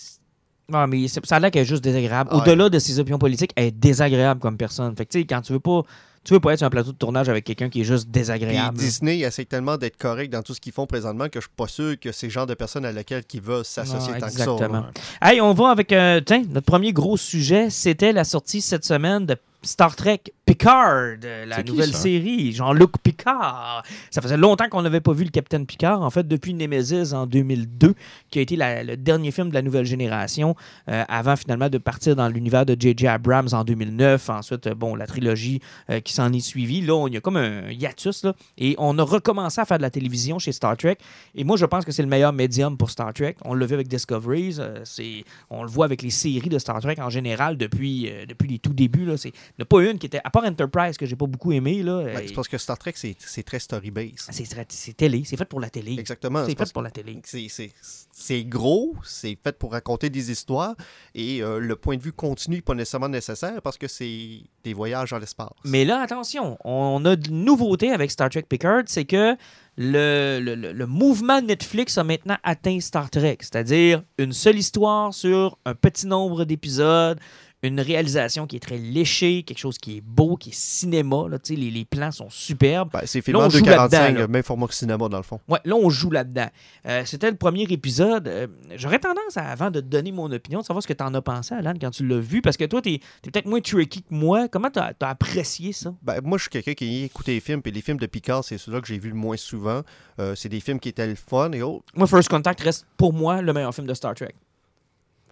Non, 0.73 0.87
mais 0.87 1.07
c'est- 1.09 1.25
ça 1.27 1.37
a 1.37 1.41
l'air 1.41 1.51
qu'elle 1.51 1.63
est 1.63 1.67
juste 1.67 1.85
désagréable. 1.85 2.31
Au-delà 2.33 2.69
de 2.69 2.79
ses 2.79 2.99
opinions 2.99 3.19
politiques, 3.19 3.53
elle 3.57 3.67
est 3.67 3.71
désagréable 3.79 4.41
comme 4.41 4.57
personne. 4.57 4.95
Fait 4.97 5.05
que, 5.07 5.13
tu 5.13 5.21
sais, 5.21 5.25
quand 5.27 5.41
tu 5.43 5.53
veux 5.53 5.61
pas. 5.61 5.83
Tu 6.25 6.33
veux 6.35 6.39
pas 6.39 6.53
être 6.53 6.59
sur 6.61 6.67
un 6.69 6.71
plateau 6.71 6.93
de 6.93 6.97
tournage 6.97 7.29
avec 7.29 7.43
quelqu'un 7.45 7.69
qui 7.69 7.81
est 7.81 7.85
juste 7.85 8.09
désagréable. 8.09 8.79
Disney 8.79 9.19
essaie 9.23 9.45
tellement 9.45 9.77
d'être 9.77 9.97
correct 9.97 10.33
dans 10.33 10.41
tout 10.41 10.55
ce 10.55 10.61
qu'ils 10.61 10.73
font 10.73 10.87
présentement 10.87 11.25
que 11.29 11.41
je 11.41 11.47
suis 11.47 11.55
pas 11.57 11.67
sûr 11.67 11.99
que 11.99 12.13
c'est 12.13 12.29
le 12.29 12.33
genre 12.33 12.47
de 12.47 12.55
personnes 12.55 12.85
à 12.85 12.93
laquelle 12.93 13.25
ils 13.35 13.41
veulent 13.41 13.65
s'associer 13.65 14.13
Ah, 14.15 14.21
tant 14.21 14.27
que 14.29 14.33
ça. 14.35 14.43
exactement. 14.45 14.85
Hey, 15.21 15.41
on 15.41 15.53
va 15.53 15.71
avec 15.71 15.93
euh, 15.93 16.21
tiens, 16.25 16.45
notre 16.49 16.67
premier 16.67 16.93
gros 16.93 17.17
sujet, 17.17 17.71
c'était 17.71 18.13
la 18.13 18.23
sortie 18.23 18.61
cette 18.61 18.85
semaine 18.85 19.27
de 19.27 19.37
Star 19.65 19.97
Trek 19.97 20.21
Picard, 20.45 21.15
la 21.47 21.63
qui, 21.63 21.71
nouvelle 21.71 21.95
série, 21.95 22.53
Jean-Luc 22.53 22.99
Picard. 23.03 23.85
Ça 24.11 24.21
faisait 24.21 24.37
longtemps 24.37 24.69
qu'on 24.69 24.83
n'avait 24.83 25.01
pas 25.01 25.13
vu 25.13 25.25
le 25.25 25.31
Capitaine 25.31 25.67
Picard, 25.67 26.03
en 26.03 26.11
fait, 26.11 26.27
depuis 26.27 26.53
Nemesis 26.53 27.13
en 27.15 27.27
2002, 27.27 27.95
qui 28.29 28.39
a 28.41 28.43
été 28.43 28.57
la- 28.57 28.83
le 28.83 28.97
dernier 28.97 29.31
film 29.31 29.51
de 29.51 29.55
la 29.55 29.63
nouvelle 29.63 29.85
génération, 29.87 30.57
euh, 30.89 31.05
avant 31.09 31.37
finalement 31.37 31.69
de 31.69 31.79
partir 31.79 32.17
dans 32.17 32.29
l'univers 32.29 32.67
de 32.67 32.77
J.J. 32.79 33.07
Abrams 33.07 33.49
en 33.53 33.63
2009. 33.63 34.31
Ensuite, 34.31 34.67
euh, 34.67 34.75
bon, 34.75 34.97
la 34.97 35.07
trilogie 35.07 35.61
euh, 35.91 36.01
qui 36.01 36.13
s'en 36.13 36.33
est 36.33 36.41
suivie. 36.41 36.81
Là, 36.81 36.95
on- 36.97 37.07
il 37.07 37.15
y 37.15 37.17
a 37.17 37.21
comme 37.21 37.37
un 37.37 37.71
hiatus, 37.71 38.25
là, 38.25 38.35
et 38.59 38.75
on 38.79 38.99
a 38.99 39.03
recommencé 39.05 39.61
à 39.61 39.65
faire 39.65 39.79
de 39.79 39.83
la 39.83 39.91
télévision 39.91 40.41
chez 40.41 40.51
Star 40.53 40.77
Trek. 40.77 40.99
Et 41.37 41.45
moi, 41.45 41.57
je 41.57 41.67
pense 41.67 41.85
que 41.85 41.93
c'est 41.93 42.03
le 42.03 42.09
meilleur 42.09 42.33
médium 42.33 42.77
pour 42.77 42.91
Star 42.91 43.15
Trek. 43.15 43.37
On 43.45 43.55
l'a 43.55 43.65
vu 43.67 43.75
avec 43.75 43.87
Discoveries, 43.87 44.57
euh, 44.59 44.81
c'est, 44.85 45.25
on 45.51 45.63
le 45.63 45.69
voit 45.71 45.85
avec 45.85 46.03
les 46.03 46.11
séries 46.11 46.49
de 46.49 46.59
Star 46.59 46.81
Trek 46.81 46.97
en 47.01 47.11
général 47.11 47.57
depuis, 47.57 48.11
depuis 48.29 48.49
les 48.49 48.59
tout 48.59 48.73
débuts. 48.73 49.05
Là, 49.07 49.17
c'est, 49.17 49.29
il 49.29 49.33
n'y 49.59 49.63
en 49.63 49.65
a 49.65 49.67
pas 49.67 49.83
une 49.89 49.99
qui 49.99 50.07
était, 50.07 50.21
à 50.25 50.31
part 50.33 50.45
Enterprise 50.45 50.97
que 50.97 51.07
j'ai 51.07 51.15
pas 51.17 51.27
beaucoup 51.27 51.53
aimé. 51.53 51.83
Là, 51.83 52.03
Ben, 52.05 52.25
c'est 52.27 52.35
parce 52.35 52.49
que 52.49 52.59
Star 52.59 52.79
Trek, 52.79 52.95
c'est 52.97 53.43
très 53.45 53.59
story-based. 53.61 54.19
c'est, 54.31 54.97
télé, 54.97 55.23
c'est 55.25 55.37
fait 55.37 55.45
pour 55.45 55.61
la 55.61 55.71
télé. 55.71 55.97
Exactement. 55.99 56.45
C'est 56.47 56.59
fait 56.59 56.73
pour 56.73 56.83
la 56.83 56.91
télé. 56.91 57.21
c'est- 57.25 58.45
gros, 58.45 58.95
c'est 59.05 59.37
fait 59.43 59.57
pour 59.59 59.73
raconter 59.73 60.09
des 60.11 60.31
histoires, 60.31 60.75
et 61.15 61.43
euh, 61.43 61.59
le 61.59 61.77
point 61.77 61.97
de 61.97 62.03
vue 62.03 62.13
continu 62.13 62.57
n'est 62.57 62.63
pas 62.63 62.75
nécessairement 62.75 63.09
nécessaire 63.09 63.61
parce 63.63 63.77
que 63.79 63.89
c'est 63.89 64.41
des 64.65 64.75
voyages 64.75 65.11
dans 65.11 65.19
l'espace. 65.19 65.51
Mais 65.65 65.85
là, 65.85 66.01
attention, 66.01 66.57
on 66.65 67.05
a 67.05 67.17
de 67.17 67.31
nouveautés 67.31 67.91
avec 67.91 68.11
Star 68.11 68.31
Trek 68.31 68.45
Picard, 68.49 68.83
c'est 68.87 69.05
que 69.05 69.37
le, 69.77 70.39
le- 70.41 70.55
le- 70.55 70.73
le 70.73 70.87
mouvement 70.87 71.41
Netflix 71.41 71.97
a 71.99 72.05
maintenant 72.05 72.37
atteint 72.43 72.79
Star 72.81 73.11
Trek, 73.11 73.39
c'est-à-dire 73.41 74.03
une 74.19 74.33
seule 74.33 74.59
histoire 74.59 75.13
sur 75.15 75.59
un 75.65 75.75
petit 75.75 76.07
nombre 76.07 76.45
d'épisodes, 76.45 77.19
une 77.63 77.81
réalisation 77.81 78.49
qui 78.49 78.57
est 78.57 78.61
très 78.61 78.77
léchée, 78.77 79.45
quelque 79.45 79.59
chose 79.59 79.79
qui 79.79 79.99
est 79.99 80.01
beau, 80.01 80.37
qui 80.37 80.51
est 80.51 80.55
cinéma, 80.55 81.29
là, 81.31 81.39
les, 81.49 81.71
les 81.71 81.85
plans 81.85 82.11
sont 82.11 82.29
superbes. 82.29 82.91
Ben, 82.93 83.03
c'est 83.05 83.23
on 83.35 83.39
en 83.39 83.49
joue 83.49 83.61
245, 83.61 83.99
là-dedans, 83.99 84.21
là. 84.21 84.27
même 84.27 84.43
format 84.43 84.67
que 84.67 84.75
cinéma 84.75 85.09
dans 85.09 85.17
le 85.17 85.23
fond. 85.23 85.39
Ouais, 85.49 85.61
là, 85.65 85.77
on 85.77 85.89
joue 85.89 86.11
là-dedans. 86.11 86.49
Euh, 86.87 87.03
C'était 87.05 87.31
le 87.31 87.37
premier 87.37 87.63
épisode. 87.63 88.27
Euh, 88.27 88.49
J'aurais 88.75 88.99
tendance, 88.99 89.37
à, 89.37 89.45
avant 89.45 89.71
de 89.71 89.81
te 89.81 89.87
donner 89.87 90.11
mon 90.11 90.31
opinion, 90.33 90.61
de 90.61 90.65
savoir 90.65 90.83
ce 90.83 90.89
que 90.89 90.93
tu 90.93 91.05
en 91.05 91.15
as 91.15 91.23
pensé, 91.23 91.55
Alan, 91.55 91.75
quand 91.81 91.91
tu 91.91 92.07
l'as 92.07 92.19
vu, 92.19 92.43
parce 92.43 92.57
que 92.57 92.65
toi, 92.65 92.83
tu 92.83 92.95
es, 92.95 93.01
peut-être 93.23 93.47
moins 93.47 93.61
tricky 93.61 94.03
que 94.03 94.13
moi. 94.13 94.49
Comment 94.49 94.71
tu 94.71 94.81
as, 94.81 94.95
apprécié 95.01 95.73
ça? 95.73 95.95
Ben, 96.03 96.21
moi, 96.25 96.39
je 96.39 96.43
suis 96.43 96.51
quelqu'un 96.51 96.75
qui 96.75 97.05
écoute 97.05 97.29
les 97.29 97.39
films, 97.39 97.63
puis 97.63 97.71
les 97.71 97.81
films 97.83 97.99
de 97.99 98.07
Picard, 98.07 98.43
c'est 98.43 98.59
ceux-là 98.59 98.81
que 98.81 98.89
j'ai 98.89 98.99
vu 98.99 99.09
le 99.09 99.15
moins 99.15 99.37
souvent. 99.37 99.83
Euh, 100.19 100.35
c'est 100.35 100.49
des 100.49 100.61
films 100.61 100.81
qui 100.81 100.89
étaient 100.89 101.07
le 101.07 101.15
fun 101.15 101.53
et 101.53 101.63
autres. 101.63 101.85
Moi, 101.95 102.09
First 102.09 102.29
Contact 102.29 102.61
reste 102.61 102.87
pour 102.97 103.13
moi 103.13 103.41
le 103.41 103.53
meilleur 103.53 103.73
film 103.73 103.87
de 103.87 103.95
Star 103.95 104.15
Trek. 104.17 104.35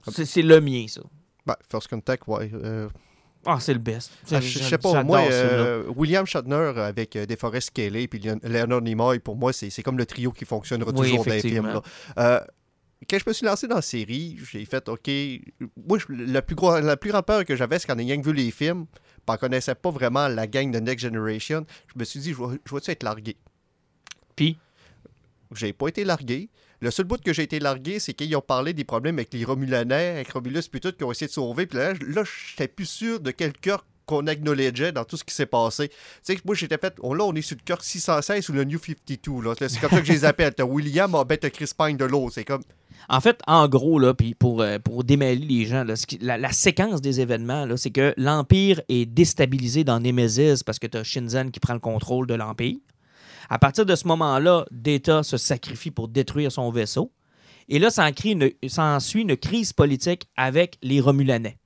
C'est 0.09 0.43
le 0.43 0.61
mien, 0.61 0.87
ça. 0.89 1.03
Ben, 1.47 1.55
First 1.71 1.89
Contact, 1.89 2.27
ouais. 2.29 2.51
euh, 2.55 2.89
Ah, 3.47 3.59
c'est 3.61 3.73
le 3.73 3.79
best. 3.79 4.11
ah, 4.31 4.41
je 4.41 4.47
je 4.47 4.59
sais 4.65 4.79
pas, 4.79 5.03
moi, 5.03 5.21
euh, 5.31 5.85
William 5.97 6.27
Shatner 6.27 6.73
avec 6.77 7.17
euh, 7.17 7.27
DeForest 7.27 7.71
Kelly 7.71 8.07
puis 8.09 8.19
Leon- 8.21 8.41
Leonard 8.43 8.83
Nimoy, 8.83 9.19
pour 9.19 9.37
moi, 9.37 9.53
c'est 9.53 9.83
comme 9.83 9.97
le 9.99 10.07
trio 10.07 10.31
qui 10.33 10.45
fonctionnera 10.45 10.91
Oui, 10.95 11.09
toujours 11.11 11.25
dans 11.25 11.33
les 11.33 11.41
films. 11.41 11.67
là. 11.67 11.83
Euh, 12.19 12.41
quand 13.09 13.19
je 13.19 13.25
me 13.27 13.33
suis 13.33 13.47
lancé 13.47 13.67
dans 13.67 13.77
la 13.77 13.83
série, 13.83 14.39
j'ai 14.53 14.63
fait, 14.67 14.87
OK, 14.91 15.09
moi, 15.89 15.99
je- 15.99 16.13
la, 16.13 16.43
plus 16.43 16.55
gros, 16.55 16.79
la 16.81 16.99
plus 16.99 17.11
grande 17.11 17.25
peur 17.25 17.45
que 17.47 17.57
j'avais, 17.57 17.79
c'est 17.79 17.87
qu'en 17.87 17.99
ayant 17.99 18.21
vu 18.21 18.35
les 18.35 18.51
films, 18.51 18.85
puis 18.87 19.23
on 19.27 19.37
connaissait 19.39 19.75
pas 19.75 19.91
vraiment 19.91 20.29
la 20.29 20.47
gang 20.47 20.71
de 20.71 20.79
Next 20.81 21.07
Generation, 21.07 21.65
je 21.95 21.99
me 21.99 22.05
suis 22.05 22.21
dit, 22.21 22.33
je 22.35 22.43
vais- 22.45 22.59
je 22.67 22.75
vais-tu 22.75 22.91
être 22.91 23.03
largué? 23.03 23.37
Puis, 24.37 24.59
J'ai 25.55 25.73
pas 25.73 25.89
été 25.89 26.05
largué. 26.05 26.49
Le 26.83 26.91
seul 26.91 27.05
bout 27.05 27.21
que 27.23 27.35
j'ai 27.35 27.43
été 27.43 27.59
largué, 27.59 27.99
c'est 27.99 28.15
qu'ils 28.15 28.35
ont 28.37 28.41
parlé 28.41 28.73
des 28.73 28.85
problèmes 28.85 29.17
avec 29.17 29.35
les 29.35 29.45
Romulanais, 29.45 30.15
avec 30.17 30.33
Romulus, 30.33 30.67
puis 30.71 30.81
tout, 30.81 30.93
qui 30.93 31.05
ont 31.05 31.13
essayé 31.13 31.27
de 31.27 31.33
sauver. 31.33 31.67
Puis 31.67 31.79
là, 31.79 31.93
là 32.09 32.23
j'étais 32.25 32.69
plus 32.69 32.87
sûr 32.87 33.21
de 33.21 33.31
quel 33.33 33.53
cœur 33.53 33.85
qu'on 34.07 34.27
acknowledgeait 34.27 34.91
dans 34.91 35.05
tout 35.05 35.17
ce 35.17 35.23
qui 35.23 35.35
s'est 35.35 35.47
passé. 35.47 35.89
Tu 35.89 35.95
sais, 36.23 36.39
moi, 36.45 36.55
j'étais 36.55 36.79
fait, 36.79 36.95
on, 37.03 37.15
là, 37.15 37.25
on 37.25 37.35
est 37.35 37.43
sur 37.43 37.57
le 37.57 37.63
cœur 37.65 37.83
616 37.83 38.49
ou 38.49 38.53
le 38.55 38.65
New 38.65 38.79
52. 38.79 39.43
Là. 39.43 39.55
C'est 39.57 39.79
comme 39.79 39.91
ça 39.91 40.01
que 40.01 40.07
je 40.07 40.13
les 40.13 40.25
appelle. 40.25 40.55
T'as 40.55 40.65
William, 40.65 41.15
ah, 41.15 41.25
ben, 41.25 41.39
t'as 41.39 41.51
Chris 41.51 41.71
Pine 41.79 41.97
de 41.97 42.07
comme, 42.45 42.63
En 43.09 43.21
fait, 43.21 43.41
en 43.47 43.69
gros, 43.69 43.99
là, 43.99 44.15
euh, 44.19 44.79
pour 44.79 45.05
démêler 45.05 45.47
les 45.47 45.67
gens, 45.67 45.85
la, 46.21 46.53
séquence 46.53 47.01
des 47.01 47.21
événements, 47.21 47.67
là, 47.67 47.77
c'est 47.77 47.91
que 47.91 48.13
l'Empire 48.17 48.81
est 48.89 49.07
déstabilisé 49.07 49.85
dans 49.85 50.01
Nemesis 50.01 50.65
parce 50.65 50.79
que 50.79 50.87
tu 50.87 50.97
as 50.97 51.05
Shinzen 51.05 51.51
qui 51.51 51.61
prend 51.61 51.75
le 51.75 51.81
contrôle 51.81 52.27
de 52.27 52.35
l'Empire. 52.35 52.79
À 53.53 53.59
partir 53.59 53.85
de 53.85 53.97
ce 53.97 54.07
moment-là, 54.07 54.65
Data 54.71 55.25
se 55.25 55.37
sacrifie 55.37 55.91
pour 55.91 56.07
détruire 56.07 56.53
son 56.53 56.71
vaisseau. 56.71 57.13
Et 57.69 57.79
là, 57.81 57.91
ça 57.91 58.05
en 58.05 58.13
crée 58.13 58.31
une- 58.31 58.51
une 58.63 59.37
crise 59.37 59.73
politique 59.73 60.29
avec 60.37 60.79
les 60.83 61.01
Romulanais. 61.01 61.57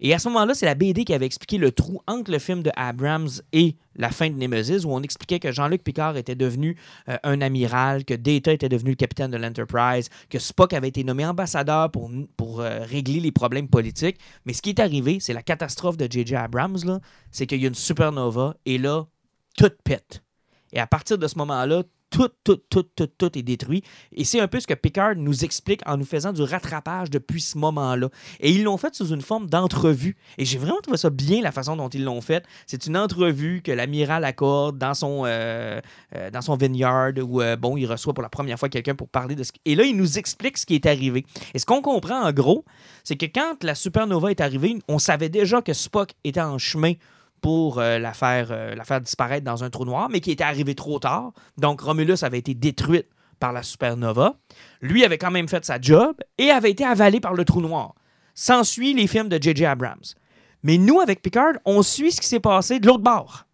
Et 0.00 0.14
à 0.14 0.18
ce 0.18 0.28
moment-là, 0.28 0.54
c'est 0.54 0.66
la 0.66 0.74
BD 0.74 1.04
qui 1.04 1.12
avait 1.12 1.26
expliqué 1.26 1.58
le 1.58 1.72
trou 1.72 2.00
entre 2.06 2.30
le 2.30 2.38
film 2.38 2.62
de 2.62 2.70
Abrams 2.76 3.28
et 3.52 3.76
la 3.96 4.10
fin 4.10 4.28
de 4.30 4.34
Nemesis, 4.36 4.84
où 4.84 4.90
on 4.92 5.02
expliquait 5.02 5.38
que 5.38 5.52
Jean-Luc 5.52 5.82
Picard 5.82 6.16
était 6.16 6.34
devenu 6.34 6.76
euh, 7.08 7.16
un 7.22 7.40
amiral, 7.42 8.04
que 8.04 8.14
Data 8.14 8.52
était 8.52 8.70
devenu 8.70 8.90
le 8.90 8.96
capitaine 8.96 9.30
de 9.30 9.36
l'Enterprise, 9.36 10.08
que 10.30 10.38
Spock 10.38 10.72
avait 10.72 10.88
été 10.88 11.04
nommé 11.04 11.26
ambassadeur 11.26 11.90
pour, 11.90 12.10
euh, 12.60 12.80
régler 12.84 13.20
les 13.20 13.32
problèmes 13.32 13.68
politiques. 13.68 14.16
Mais 14.46 14.52
ce 14.54 14.62
qui 14.62 14.70
est 14.70 14.80
arrivé, 14.80 15.18
c'est 15.20 15.34
la 15.34 15.42
catastrophe 15.42 15.96
de 15.98 16.06
J.J. 16.10 16.36
Abrams, 16.36 17.00
c'est 17.30 17.46
qu'il 17.46 17.60
y 17.60 17.64
a 17.64 17.68
une 17.68 17.74
supernova 17.74 18.56
et 18.64 18.78
là, 18.78 19.06
tout 19.58 19.70
pète. 19.84 20.22
Et 20.72 20.80
à 20.80 20.86
partir 20.86 21.18
de 21.18 21.26
ce 21.26 21.38
moment-là, 21.38 21.82
tout, 22.10 22.28
tout, 22.44 22.56
tout, 22.68 22.82
tout, 22.82 23.06
tout 23.06 23.38
est 23.38 23.42
détruit. 23.42 23.82
Et 24.12 24.24
c'est 24.24 24.40
un 24.40 24.48
peu 24.48 24.60
ce 24.60 24.66
que 24.66 24.74
Picard 24.74 25.14
nous 25.16 25.44
explique 25.44 25.80
en 25.86 25.96
nous 25.96 26.04
faisant 26.04 26.32
du 26.32 26.42
rattrapage 26.42 27.08
depuis 27.08 27.40
ce 27.40 27.56
moment-là. 27.58 28.08
Et 28.40 28.50
ils 28.50 28.64
l'ont 28.64 28.76
fait 28.76 28.94
sous 28.94 29.08
une 29.08 29.22
forme 29.22 29.48
d'entrevue. 29.48 30.16
Et 30.36 30.44
j'ai 30.44 30.58
vraiment 30.58 30.80
trouvé 30.82 30.98
ça 30.98 31.10
bien, 31.10 31.40
la 31.40 31.52
façon 31.52 31.76
dont 31.76 31.88
ils 31.88 32.04
l'ont 32.04 32.20
fait. 32.20 32.44
C'est 32.66 32.86
une 32.86 32.96
entrevue 32.96 33.62
que 33.62 33.72
l'amiral 33.72 34.24
accorde 34.24 34.76
dans 34.76 34.94
son, 34.94 35.22
euh, 35.24 35.80
euh, 36.16 36.30
dans 36.30 36.42
son 36.42 36.56
vineyard 36.56 37.12
où, 37.22 37.40
euh, 37.40 37.56
bon, 37.56 37.76
il 37.76 37.86
reçoit 37.86 38.12
pour 38.12 38.22
la 38.22 38.28
première 38.28 38.58
fois 38.58 38.68
quelqu'un 38.68 38.94
pour 38.94 39.08
parler 39.08 39.36
de 39.36 39.44
ce. 39.44 39.52
Et 39.64 39.76
là, 39.76 39.84
il 39.84 39.96
nous 39.96 40.18
explique 40.18 40.58
ce 40.58 40.66
qui 40.66 40.74
est 40.74 40.86
arrivé. 40.86 41.24
Et 41.54 41.58
ce 41.58 41.66
qu'on 41.66 41.80
comprend, 41.80 42.22
en 42.22 42.32
gros, 42.32 42.64
c'est 43.04 43.16
que 43.16 43.26
quand 43.26 43.62
la 43.62 43.76
supernova 43.76 44.30
est 44.30 44.40
arrivée, 44.40 44.78
on 44.88 44.98
savait 44.98 45.28
déjà 45.28 45.62
que 45.62 45.72
Spock 45.72 46.10
était 46.24 46.40
en 46.40 46.58
chemin 46.58 46.94
pour 47.40 47.78
euh, 47.78 47.98
la, 47.98 48.12
faire, 48.12 48.48
euh, 48.50 48.74
la 48.74 48.84
faire 48.84 49.00
disparaître 49.00 49.44
dans 49.44 49.64
un 49.64 49.70
trou 49.70 49.84
noir, 49.84 50.08
mais 50.10 50.20
qui 50.20 50.30
était 50.30 50.44
arrivé 50.44 50.74
trop 50.74 50.98
tard. 50.98 51.32
Donc, 51.58 51.80
Romulus 51.80 52.22
avait 52.22 52.38
été 52.38 52.54
détruite 52.54 53.08
par 53.38 53.52
la 53.52 53.62
supernova. 53.62 54.36
Lui 54.80 55.04
avait 55.04 55.18
quand 55.18 55.30
même 55.30 55.48
fait 55.48 55.64
sa 55.64 55.80
job 55.80 56.16
et 56.38 56.50
avait 56.50 56.70
été 56.70 56.84
avalé 56.84 57.20
par 57.20 57.34
le 57.34 57.44
trou 57.44 57.60
noir. 57.60 57.94
S'ensuit 58.34 58.94
les 58.94 59.06
films 59.06 59.28
de 59.28 59.42
J.J. 59.42 59.64
Abrams. 59.64 60.14
Mais 60.62 60.78
nous, 60.78 61.00
avec 61.00 61.22
Picard, 61.22 61.54
on 61.64 61.82
suit 61.82 62.12
ce 62.12 62.20
qui 62.20 62.28
s'est 62.28 62.40
passé 62.40 62.78
de 62.78 62.86
l'autre 62.86 63.02
bord. 63.02 63.46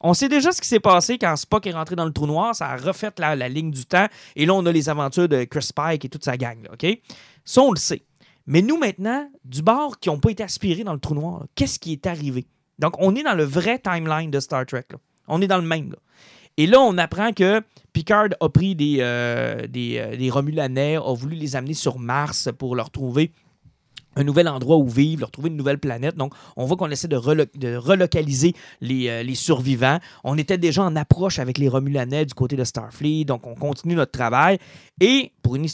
On 0.00 0.14
sait 0.14 0.28
déjà 0.28 0.52
ce 0.52 0.60
qui 0.60 0.68
s'est 0.68 0.80
passé 0.80 1.16
quand 1.16 1.34
Spock 1.36 1.66
est 1.66 1.72
rentré 1.72 1.96
dans 1.96 2.04
le 2.04 2.12
trou 2.12 2.26
noir. 2.26 2.54
Ça 2.54 2.68
a 2.68 2.76
refait 2.76 3.12
la, 3.18 3.48
ligne 3.48 3.70
du 3.70 3.86
temps. 3.86 4.06
Et 4.34 4.44
là, 4.44 4.54
on 4.54 4.66
a 4.66 4.72
les 4.72 4.88
aventures 4.88 5.28
de 5.28 5.44
Chris 5.44 5.70
Pike 5.74 6.04
et 6.04 6.08
toute 6.08 6.24
sa 6.24 6.36
gang. 6.36 6.68
OK? 6.72 6.86
Ça, 7.44 7.62
on 7.62 7.70
le 7.70 7.78
sait. 7.78 8.02
Mais 8.46 8.62
nous, 8.62 8.76
maintenant, 8.76 9.28
du 9.44 9.62
bord 9.62 9.98
qui 9.98 10.08
n'ont 10.08 10.20
pas 10.20 10.30
été 10.30 10.42
aspirés 10.42 10.84
dans 10.84 10.92
le 10.92 11.00
trou 11.00 11.14
noir, 11.14 11.46
qu'est-ce 11.54 11.78
qui 11.78 11.92
est 11.92 12.06
arrivé? 12.06 12.46
Donc, 12.78 12.94
on 12.98 13.14
est 13.14 13.22
dans 13.22 13.34
le 13.34 13.44
vrai 13.44 13.78
timeline 13.78 14.30
de 14.30 14.40
Star 14.40 14.66
Trek. 14.66 14.86
On 15.28 15.40
est 15.40 15.46
dans 15.46 15.58
le 15.58 15.66
même. 15.66 15.94
Et 16.58 16.66
là, 16.66 16.80
on 16.80 16.96
apprend 16.98 17.32
que 17.32 17.62
Picard 17.92 18.28
a 18.40 18.48
pris 18.48 18.74
des, 18.74 18.98
euh, 19.00 19.66
euh, 19.76 20.30
Romulanais, 20.30 20.96
a 20.96 21.14
voulu 21.14 21.36
les 21.36 21.56
amener 21.56 21.74
sur 21.74 21.98
Mars 21.98 22.48
pour 22.56 22.74
leur 22.76 22.90
trouver 22.90 23.32
un 24.18 24.24
nouvel 24.24 24.48
endroit 24.48 24.78
où 24.78 24.88
vivre, 24.88 25.20
leur 25.20 25.30
trouver 25.30 25.50
une 25.50 25.56
nouvelle 25.56 25.78
planète. 25.78 26.16
Donc, 26.16 26.32
on 26.56 26.64
voit 26.64 26.78
qu'on 26.78 26.90
essaie 26.90 27.08
de, 27.08 27.16
relo- 27.16 27.46
de 27.54 27.76
relocaliser 27.76 28.54
les, 28.80 29.08
euh, 29.08 29.22
les 29.22 29.34
survivants. 29.34 29.98
On 30.24 30.38
était 30.38 30.56
déjà 30.56 30.82
en 30.82 30.96
approche 30.96 31.38
avec 31.38 31.58
les 31.58 31.68
Romulanais 31.68 32.24
du 32.24 32.32
côté 32.32 32.56
de 32.56 32.64
Starfleet, 32.64 33.26
donc 33.26 33.46
on 33.46 33.54
continue 33.54 33.94
notre 33.94 34.12
travail. 34.12 34.58
Et, 35.00 35.32
pour 35.42 35.56
une, 35.56 35.66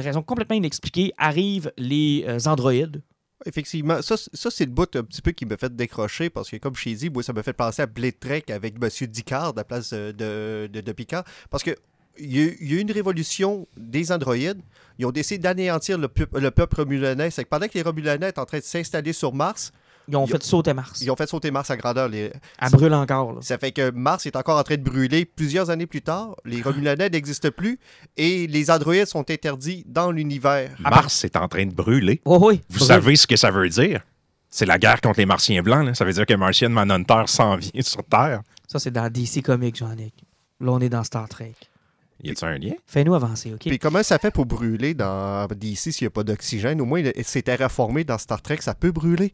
raison 0.00 0.22
complètement 0.22 0.56
inexpliquée, 0.56 1.12
arrivent 1.18 1.72
les 1.76 2.24
androïdes. 2.46 3.02
Effectivement, 3.46 4.02
ça, 4.02 4.16
ça 4.16 4.50
c'est 4.50 4.66
le 4.66 4.70
bout 4.70 4.94
un 4.96 5.02
petit 5.02 5.22
peu 5.22 5.30
qui 5.30 5.46
me 5.46 5.56
fait 5.56 5.74
décrocher 5.74 6.28
parce 6.28 6.50
que, 6.50 6.56
comme 6.56 6.76
je 6.76 6.84
t'ai 6.84 6.94
dit, 6.94 7.10
ça 7.22 7.32
me 7.32 7.42
fait 7.42 7.54
penser 7.54 7.82
à 7.82 7.86
Blade 7.86 8.14
avec 8.48 8.74
M. 8.80 9.06
Dicard 9.08 9.48
à 9.48 9.52
la 9.56 9.64
place 9.64 9.92
de, 9.92 10.68
de, 10.70 10.92
Picard. 10.92 11.24
Parce 11.48 11.62
que 11.62 11.74
il 12.18 12.36
y, 12.36 12.40
a, 12.40 12.76
eu 12.76 12.80
une 12.80 12.92
révolution 12.92 13.66
des 13.76 14.12
androïdes. 14.12 14.60
Ils 14.98 15.06
ont 15.06 15.10
décidé 15.10 15.38
d'anéantir 15.38 15.96
le, 15.96 16.08
le 16.34 16.50
peuple 16.50 16.76
romulanais. 16.76 17.30
C'est 17.30 17.44
que 17.44 17.48
pendant 17.48 17.66
que 17.66 17.74
les 17.74 17.82
romulanais 17.82 18.28
étaient 18.28 18.38
en 18.38 18.44
train 18.44 18.58
de 18.58 18.64
s'installer 18.64 19.14
sur 19.14 19.32
Mars, 19.32 19.72
Ils 20.08 20.16
ont 20.16 20.24
Ils 20.26 20.30
fait 20.32 20.42
sauter 20.42 20.74
Mars. 20.74 21.00
ils 21.02 21.10
ont 21.10 21.16
fait 21.16 21.28
sauter 21.28 21.50
Mars 21.50 21.70
à 21.70 21.76
grandeur. 21.76 22.08
Les... 22.08 22.32
Elle 22.60 22.70
brûle 22.70 22.94
encore. 22.94 23.32
là. 23.34 23.38
Ça 23.42 23.58
fait 23.58 23.70
que 23.72 23.90
Mars 23.90 24.26
est 24.26 24.34
encore 24.36 24.58
en 24.58 24.62
train 24.62 24.76
de 24.76 24.82
brûler 24.82 25.24
plusieurs 25.24 25.70
années 25.70 25.86
plus 25.86 26.02
tard. 26.02 26.34
Les 26.44 26.62
romulanais 26.62 27.08
n'existent 27.10 27.50
plus 27.50 27.78
et 28.16 28.46
les 28.46 28.70
androïdes 28.70 29.06
sont 29.06 29.30
interdits 29.30 29.84
dans 29.86 30.10
l'univers. 30.10 30.70
Mars 30.80 31.24
est 31.24 31.36
en 31.36 31.46
train 31.48 31.66
de 31.66 31.72
brûler. 31.74 32.20
Oh 32.24 32.38
oui. 32.42 32.60
Vous 32.70 32.80
savez 32.80 33.14
ce 33.16 33.26
que 33.26 33.36
ça 33.36 33.50
veut 33.50 33.68
dire? 33.68 34.00
C'est 34.48 34.66
la 34.66 34.78
guerre 34.78 35.00
contre 35.00 35.20
les 35.20 35.26
Martiens 35.26 35.62
blancs. 35.62 35.86
là. 35.86 35.94
Ça 35.94 36.04
veut 36.04 36.12
dire 36.12 36.26
que 36.26 36.34
Martian 36.34 36.70
Manhunter 36.70 37.22
s'en 37.26 37.56
vient 37.56 37.82
sur 37.82 38.02
Terre. 38.04 38.42
Ça, 38.66 38.78
c'est 38.80 38.90
dans 38.90 39.08
DC 39.08 39.42
Comics, 39.44 39.76
Jean-Nic. 39.76 40.14
Là, 40.60 40.72
on 40.72 40.80
est 40.80 40.88
dans 40.88 41.04
Star 41.04 41.28
Trek. 41.28 41.54
Y 42.22 42.30
a-t-il 42.32 42.44
un 42.48 42.58
lien? 42.58 42.74
Fais-nous 42.86 43.14
avancer, 43.14 43.52
OK? 43.54 43.60
Puis 43.60 43.78
comment 43.78 44.02
ça 44.02 44.18
fait 44.18 44.30
pour 44.30 44.44
brûler 44.44 44.92
dans 44.92 45.46
DC 45.46 45.92
s'il 45.92 46.04
n'y 46.04 46.06
a 46.08 46.10
pas 46.10 46.22
d'oxygène? 46.24 46.80
Au 46.80 46.84
moins, 46.84 47.02
c'est 47.22 47.42
terraformé 47.42 48.04
dans 48.04 48.18
Star 48.18 48.42
Trek, 48.42 48.58
ça 48.60 48.74
peut 48.74 48.90
brûler. 48.92 49.32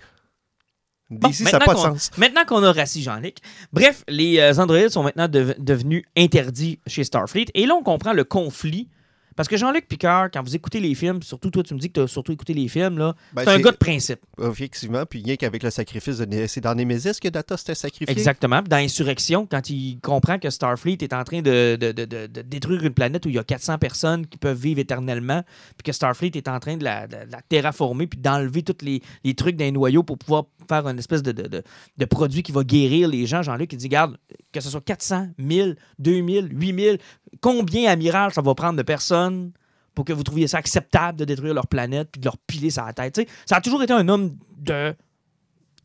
Bon, 1.09 1.29
DC, 1.29 1.35
ça 1.35 1.45
n'a 1.45 1.51
maintenant 1.53 1.67
pas 1.67 1.75
de 1.75 1.79
qu'on- 1.79 1.95
sens. 1.99 2.11
Maintenant 2.19 2.45
qu'on 2.45 2.63
a 2.65 2.73
rassis 2.73 3.03
Jean-Nic. 3.03 3.39
Bref, 3.73 4.03
les 4.09 4.39
euh, 4.41 4.55
androïdes 4.59 4.91
sont 4.91 5.05
maintenant 5.05 5.29
dev- 5.29 5.55
devenus 5.59 6.05
interdits 6.17 6.81
chez 6.87 7.05
Starfleet. 7.05 7.47
Et 7.55 7.65
là, 7.67 7.75
on 7.75 7.83
comprend 7.85 8.13
le 8.13 8.25
conflit. 8.25 8.89
Parce 9.37 9.49
que 9.49 9.57
Jean-Luc 9.57 9.87
Picard, 9.87 10.31
quand 10.33 10.43
vous 10.43 10.57
écoutez 10.57 10.81
les 10.81 10.95
films, 10.95 11.23
surtout 11.23 11.51
toi, 11.51 11.63
tu 11.63 11.75
me 11.75 11.79
dis 11.79 11.89
que 11.89 11.95
tu 11.95 12.01
as 12.01 12.07
surtout 12.09 12.33
écouté 12.33 12.55
les 12.55 12.67
films, 12.69 12.99
là, 12.99 13.15
Ben, 13.35 13.43
c'est 13.45 13.51
un 13.51 13.59
gars 13.61 13.71
de 13.71 13.77
principe. 13.77 14.21
Effectivement, 14.43 15.05
puis 15.07 15.23
rien 15.23 15.37
qu'avec 15.37 15.63
le 15.63 15.71
sacrifice 15.71 16.19
de 16.19 16.47
C'est 16.47 16.61
dans 16.63 16.75
Nemesis 16.75 17.21
que 17.21 17.29
Data 17.29 17.57
s'était 17.57 17.75
sacrifié. 17.75 18.11
Exactement. 18.11 18.63
Dans 18.63 18.77
Insurrection, 18.77 19.47
quand 19.47 19.69
il 19.71 19.99
comprend 20.01 20.39
que 20.39 20.51
Starfleet 20.51 20.99
est 21.03 21.13
en 21.13 21.23
train 21.25 21.43
de, 21.43 21.77
de- 21.77 21.93
de- 21.93 22.05
de- 22.07 22.43
détruire 22.43 22.83
une 22.85 22.95
planète 22.95 23.27
où 23.27 23.29
il 23.29 23.35
y 23.35 23.39
a 23.39 23.45
400 23.45 23.79
personnes 23.79 24.27
qui 24.27 24.39
peuvent 24.39 24.59
vivre 24.59 24.81
éternellement, 24.81 25.43
puis 25.77 25.85
que 25.85 25.93
Starfleet 25.93 26.33
est 26.35 26.49
en 26.49 26.59
train 26.59 26.77
de 26.77 26.85
la, 26.85 27.07
terraformer, 27.49 28.07
puis 28.07 28.19
d'enlever 28.19 28.63
tous 28.63 28.85
les, 28.85 29.03
les 29.25 29.35
trucs 29.35 29.57
d'un 29.57 29.71
noyau 29.71 30.03
pour 30.03 30.19
pouvoir 30.19 30.45
faire 30.69 30.87
une 30.89 30.99
espèce 30.99 31.23
de, 31.23 31.33
de, 31.33 31.43
de- 31.47 31.63
de 31.97 32.05
produit 32.07 32.43
qui 32.43 32.53
va 32.53 32.65
guérir 32.65 33.09
les 33.09 33.27
gens. 33.27 33.43
Jean-Luc, 33.43 33.73
il 33.73 33.77
dit, 33.77 33.89
garde, 33.89 34.17
que 34.53 34.61
ce 34.61 34.71
soit 34.71 34.81
400, 34.81 35.29
1000, 35.39 35.77
2000, 35.99 36.49
8000, 36.53 36.99
combien, 37.41 37.91
amiral, 37.91 38.33
ça 38.33 38.43
va 38.43 38.55
prendre 38.55 38.77
de 38.77 38.83
personnes 38.83 39.53
pour 39.95 40.05
que 40.05 40.13
vous 40.13 40.23
trouviez 40.23 40.47
ça 40.47 40.59
acceptable 40.59 41.19
de 41.19 41.25
détruire 41.25 41.55
leur 41.55 41.67
planète 41.67 42.09
puis 42.13 42.21
de 42.21 42.27
leur 42.27 42.39
piler 42.39 42.69
la 42.77 42.93
tête? 42.93 43.29
Ça 43.47 43.57
a 43.57 43.61
toujours 43.61 43.83
été 43.83 43.93
un 43.93 44.09
homme 44.09 44.37
de, 44.59 44.95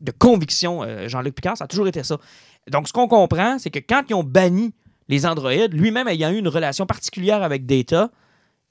de 0.00 0.12
conviction, 0.12 0.82
euh, 0.82 1.08
Jean-Luc 1.08 1.34
Picard, 1.34 1.56
ça 1.56 1.64
a 1.64 1.68
toujours 1.68 1.88
été 1.88 2.02
ça. 2.02 2.18
Donc, 2.70 2.88
ce 2.88 2.92
qu'on 2.92 3.08
comprend, 3.08 3.58
c'est 3.58 3.70
que 3.70 3.78
quand 3.78 4.02
ils 4.08 4.14
ont 4.14 4.24
banni 4.24 4.74
les 5.08 5.26
androïdes, 5.26 5.74
lui-même 5.74 6.08
ayant 6.08 6.30
eu 6.30 6.38
une 6.38 6.48
relation 6.48 6.86
particulière 6.86 7.42
avec 7.42 7.66
Data, 7.66 8.10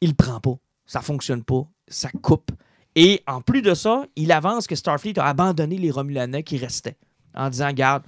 il 0.01 0.15
prend 0.15 0.39
pas. 0.39 0.55
Ça 0.86 1.01
fonctionne 1.01 1.43
pas. 1.43 1.67
Ça 1.88 2.09
coupe. 2.22 2.51
Et 2.95 3.22
en 3.28 3.41
plus 3.41 3.61
de 3.61 3.74
ça, 3.74 4.05
il 4.15 4.32
avance 4.32 4.67
que 4.67 4.76
Starfleet 4.76 5.19
a 5.19 5.26
abandonné 5.26 5.78
les 5.78 5.91
Romulanais 5.91 6.43
qui 6.43 6.57
restaient. 6.57 6.97
En 7.34 7.49
disant, 7.49 7.72
garde, 7.72 8.03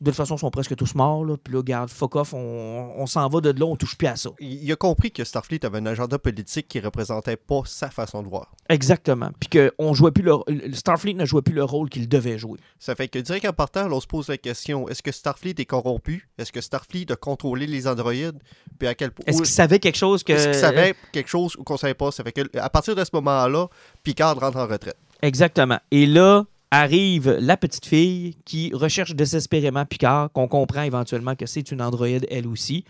de 0.00 0.06
toute 0.10 0.16
façon, 0.16 0.36
ils 0.36 0.40
sont 0.40 0.50
presque 0.50 0.76
tous 0.76 0.94
morts. 0.94 1.24
Là. 1.24 1.36
Puis 1.42 1.52
là, 1.54 1.62
garde, 1.62 1.90
fuck 1.90 2.14
off, 2.16 2.32
on, 2.34 2.92
on 2.96 3.06
s'en 3.06 3.28
va 3.28 3.40
de 3.40 3.50
là, 3.50 3.66
on 3.66 3.76
touche 3.76 3.96
plus 3.96 4.06
à 4.06 4.16
ça. 4.16 4.30
Il 4.38 4.70
a 4.70 4.76
compris 4.76 5.10
que 5.10 5.24
Starfleet 5.24 5.64
avait 5.66 5.78
un 5.78 5.86
agenda 5.86 6.18
politique 6.18 6.68
qui 6.68 6.78
représentait 6.80 7.36
pas 7.36 7.62
sa 7.64 7.90
façon 7.90 8.22
de 8.22 8.28
voir. 8.28 8.52
Exactement. 8.68 9.30
Puis 9.40 9.48
que 9.48 9.72
on 9.78 9.94
jouait 9.94 10.12
plus 10.12 10.22
le, 10.22 10.34
le- 10.46 10.72
Starfleet 10.72 11.14
ne 11.14 11.24
jouait 11.24 11.42
plus 11.42 11.54
le 11.54 11.64
rôle 11.64 11.88
qu'il 11.88 12.08
devait 12.08 12.38
jouer. 12.38 12.58
Ça 12.78 12.94
fait 12.94 13.08
que 13.08 13.18
direct 13.18 13.46
en 13.46 13.52
partant, 13.52 13.90
on 13.90 14.00
se 14.00 14.06
pose 14.06 14.28
la 14.28 14.38
question 14.38 14.88
est-ce 14.88 15.02
que 15.02 15.10
Starfleet 15.12 15.54
est 15.58 15.64
corrompu? 15.64 16.28
Est-ce 16.38 16.52
que 16.52 16.60
Starfleet 16.60 17.10
a 17.10 17.16
contrôlé 17.16 17.66
les 17.66 17.86
androïdes? 17.88 18.38
Puis 18.78 18.86
à 18.86 18.94
quel 18.94 19.10
point 19.10 19.24
Est-ce 19.26 19.38
qu'il 19.38 19.46
savait 19.46 19.78
quelque 19.80 19.96
chose 19.98 20.22
que. 20.22 20.32
Est-ce 20.32 20.44
qu'il 20.48 20.54
savait 20.54 20.94
quelque 21.12 21.28
chose 21.28 21.56
ou 21.56 21.64
qu'on 21.64 21.76
savait 21.76 21.94
pas? 21.94 22.12
Ça 22.12 22.22
fait 22.22 22.32
que 22.32 22.56
à 22.58 22.70
partir 22.70 22.94
de 22.94 23.02
ce 23.02 23.10
moment-là, 23.14 23.66
Picard 24.04 24.38
rentre 24.38 24.58
en 24.58 24.66
retraite. 24.66 24.96
Exactement. 25.22 25.78
Et 25.90 26.06
là 26.06 26.44
arrive 26.70 27.30
la 27.40 27.56
petite 27.56 27.86
fille 27.86 28.36
qui 28.44 28.70
recherche 28.74 29.14
désespérément 29.14 29.84
Picard, 29.86 30.30
qu'on 30.32 30.48
comprend 30.48 30.82
éventuellement 30.82 31.34
que 31.34 31.46
c'est 31.46 31.70
une 31.72 31.80
androïde 31.82 32.26
elle 32.30 32.46
aussi. 32.46 32.84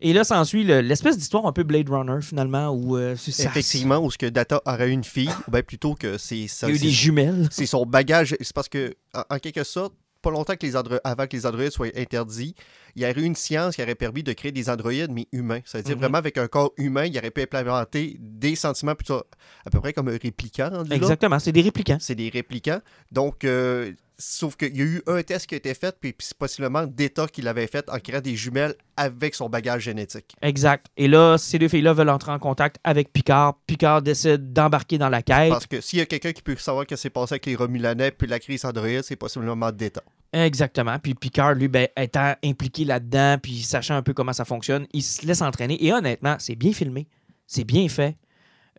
Et 0.00 0.12
là 0.12 0.24
s'ensuit 0.24 0.64
le- 0.64 0.80
l'espèce 0.80 1.16
d'histoire 1.16 1.46
un 1.46 1.52
peu 1.52 1.62
Blade 1.62 1.88
Runner 1.88 2.20
finalement 2.20 2.68
où 2.70 2.96
euh, 2.96 3.14
Effectivement, 3.14 3.98
où 3.98 4.10
ce 4.10 4.18
que 4.18 4.26
Data 4.26 4.60
aurait 4.66 4.90
une 4.90 5.04
fille, 5.04 5.30
ou 5.48 5.50
bien 5.50 5.62
plutôt 5.62 5.94
que 5.94 6.18
c'est 6.18 6.36
il 6.36 6.40
y 6.40 6.64
a 6.64 6.68
eu 6.70 6.76
c'est- 6.76 6.82
des 6.84 6.90
jumelles. 6.90 7.48
c'est 7.50 7.66
son 7.66 7.86
bagage. 7.86 8.36
C'est 8.40 8.52
parce 8.52 8.68
que, 8.68 8.94
en, 9.14 9.22
en 9.36 9.38
quelque 9.38 9.64
sorte, 9.64 9.94
pas 10.20 10.30
longtemps 10.30 10.56
que 10.56 10.66
les 10.66 10.74
andro- 10.74 11.00
avant 11.04 11.26
que 11.26 11.36
les 11.36 11.46
androïdes 11.46 11.70
soient 11.70 11.88
interdits, 11.96 12.54
il 12.96 13.02
y 13.02 13.04
aurait 13.04 13.20
eu 13.20 13.24
une 13.24 13.36
science 13.36 13.76
qui 13.76 13.82
aurait 13.82 13.94
permis 13.94 14.22
de 14.22 14.32
créer 14.32 14.52
des 14.52 14.70
androïdes, 14.70 15.10
mais 15.10 15.26
humains. 15.32 15.60
C'est-à-dire 15.64 15.96
Mhm. 15.96 16.00
vraiment 16.00 16.18
avec 16.18 16.38
un 16.38 16.48
corps 16.48 16.72
humain, 16.76 17.04
il 17.04 17.16
aurait 17.18 17.30
pu 17.30 17.42
implémenter 17.42 18.16
des 18.20 18.54
sentiments 18.56 18.94
plutôt 18.94 19.22
à 19.64 19.70
peu 19.70 19.80
près 19.80 19.92
comme 19.92 20.08
un 20.08 20.18
là. 20.58 20.82
Exactement, 20.90 21.38
c'est 21.38 21.52
des 21.52 21.62
réplicants. 21.62 21.98
C'est 22.00 22.14
des 22.14 22.28
réplicants. 22.28 22.80
Donc, 23.10 23.44
euh, 23.44 23.92
Sauf 24.16 24.54
qu'il 24.56 24.76
y 24.76 24.80
a 24.80 24.84
eu 24.84 25.02
un 25.08 25.22
test 25.24 25.46
qui 25.46 25.54
a 25.54 25.58
été 25.58 25.74
fait, 25.74 25.96
puis, 26.00 26.12
puis 26.12 26.26
c'est 26.28 26.38
possiblement 26.38 26.86
Data 26.86 27.26
qui 27.26 27.42
l'avait 27.42 27.66
fait 27.66 27.88
en 27.90 27.98
créant 27.98 28.20
des 28.20 28.36
jumelles 28.36 28.76
avec 28.96 29.34
son 29.34 29.48
bagage 29.48 29.82
génétique. 29.82 30.36
Exact. 30.40 30.86
Et 30.96 31.08
là, 31.08 31.36
ces 31.36 31.58
deux 31.58 31.66
filles-là 31.66 31.94
veulent 31.94 32.10
entrer 32.10 32.30
en 32.30 32.38
contact 32.38 32.76
avec 32.84 33.12
Picard. 33.12 33.58
Picard 33.66 34.02
décide 34.02 34.52
d'embarquer 34.52 34.98
dans 34.98 35.08
la 35.08 35.22
quête. 35.22 35.50
Parce 35.50 35.66
que 35.66 35.80
s'il 35.80 35.98
y 35.98 36.02
a 36.02 36.06
quelqu'un 36.06 36.32
qui 36.32 36.42
peut 36.42 36.54
savoir 36.56 36.84
ce 36.88 36.94
qui 36.94 37.00
s'est 37.00 37.10
passé 37.10 37.34
avec 37.34 37.46
les 37.46 37.56
Romulanais 37.56 38.12
puis 38.12 38.28
la 38.28 38.38
crise 38.38 38.64
Android, 38.64 39.02
c'est 39.02 39.16
possiblement 39.16 39.72
Data. 39.72 40.02
Exactement. 40.34 40.98
Puis 40.98 41.14
Picard, 41.14 41.54
lui, 41.54 41.68
ben, 41.68 41.86
étant 41.96 42.34
impliqué 42.44 42.84
là-dedans, 42.84 43.36
puis 43.40 43.62
sachant 43.62 43.94
un 43.94 44.02
peu 44.02 44.12
comment 44.12 44.32
ça 44.32 44.44
fonctionne, 44.44 44.86
il 44.92 45.02
se 45.02 45.24
laisse 45.26 45.42
entraîner. 45.42 45.82
Et 45.84 45.92
honnêtement, 45.92 46.36
c'est 46.38 46.56
bien 46.56 46.72
filmé. 46.72 47.06
C'est 47.46 47.64
bien 47.64 47.88
fait. 47.88 48.16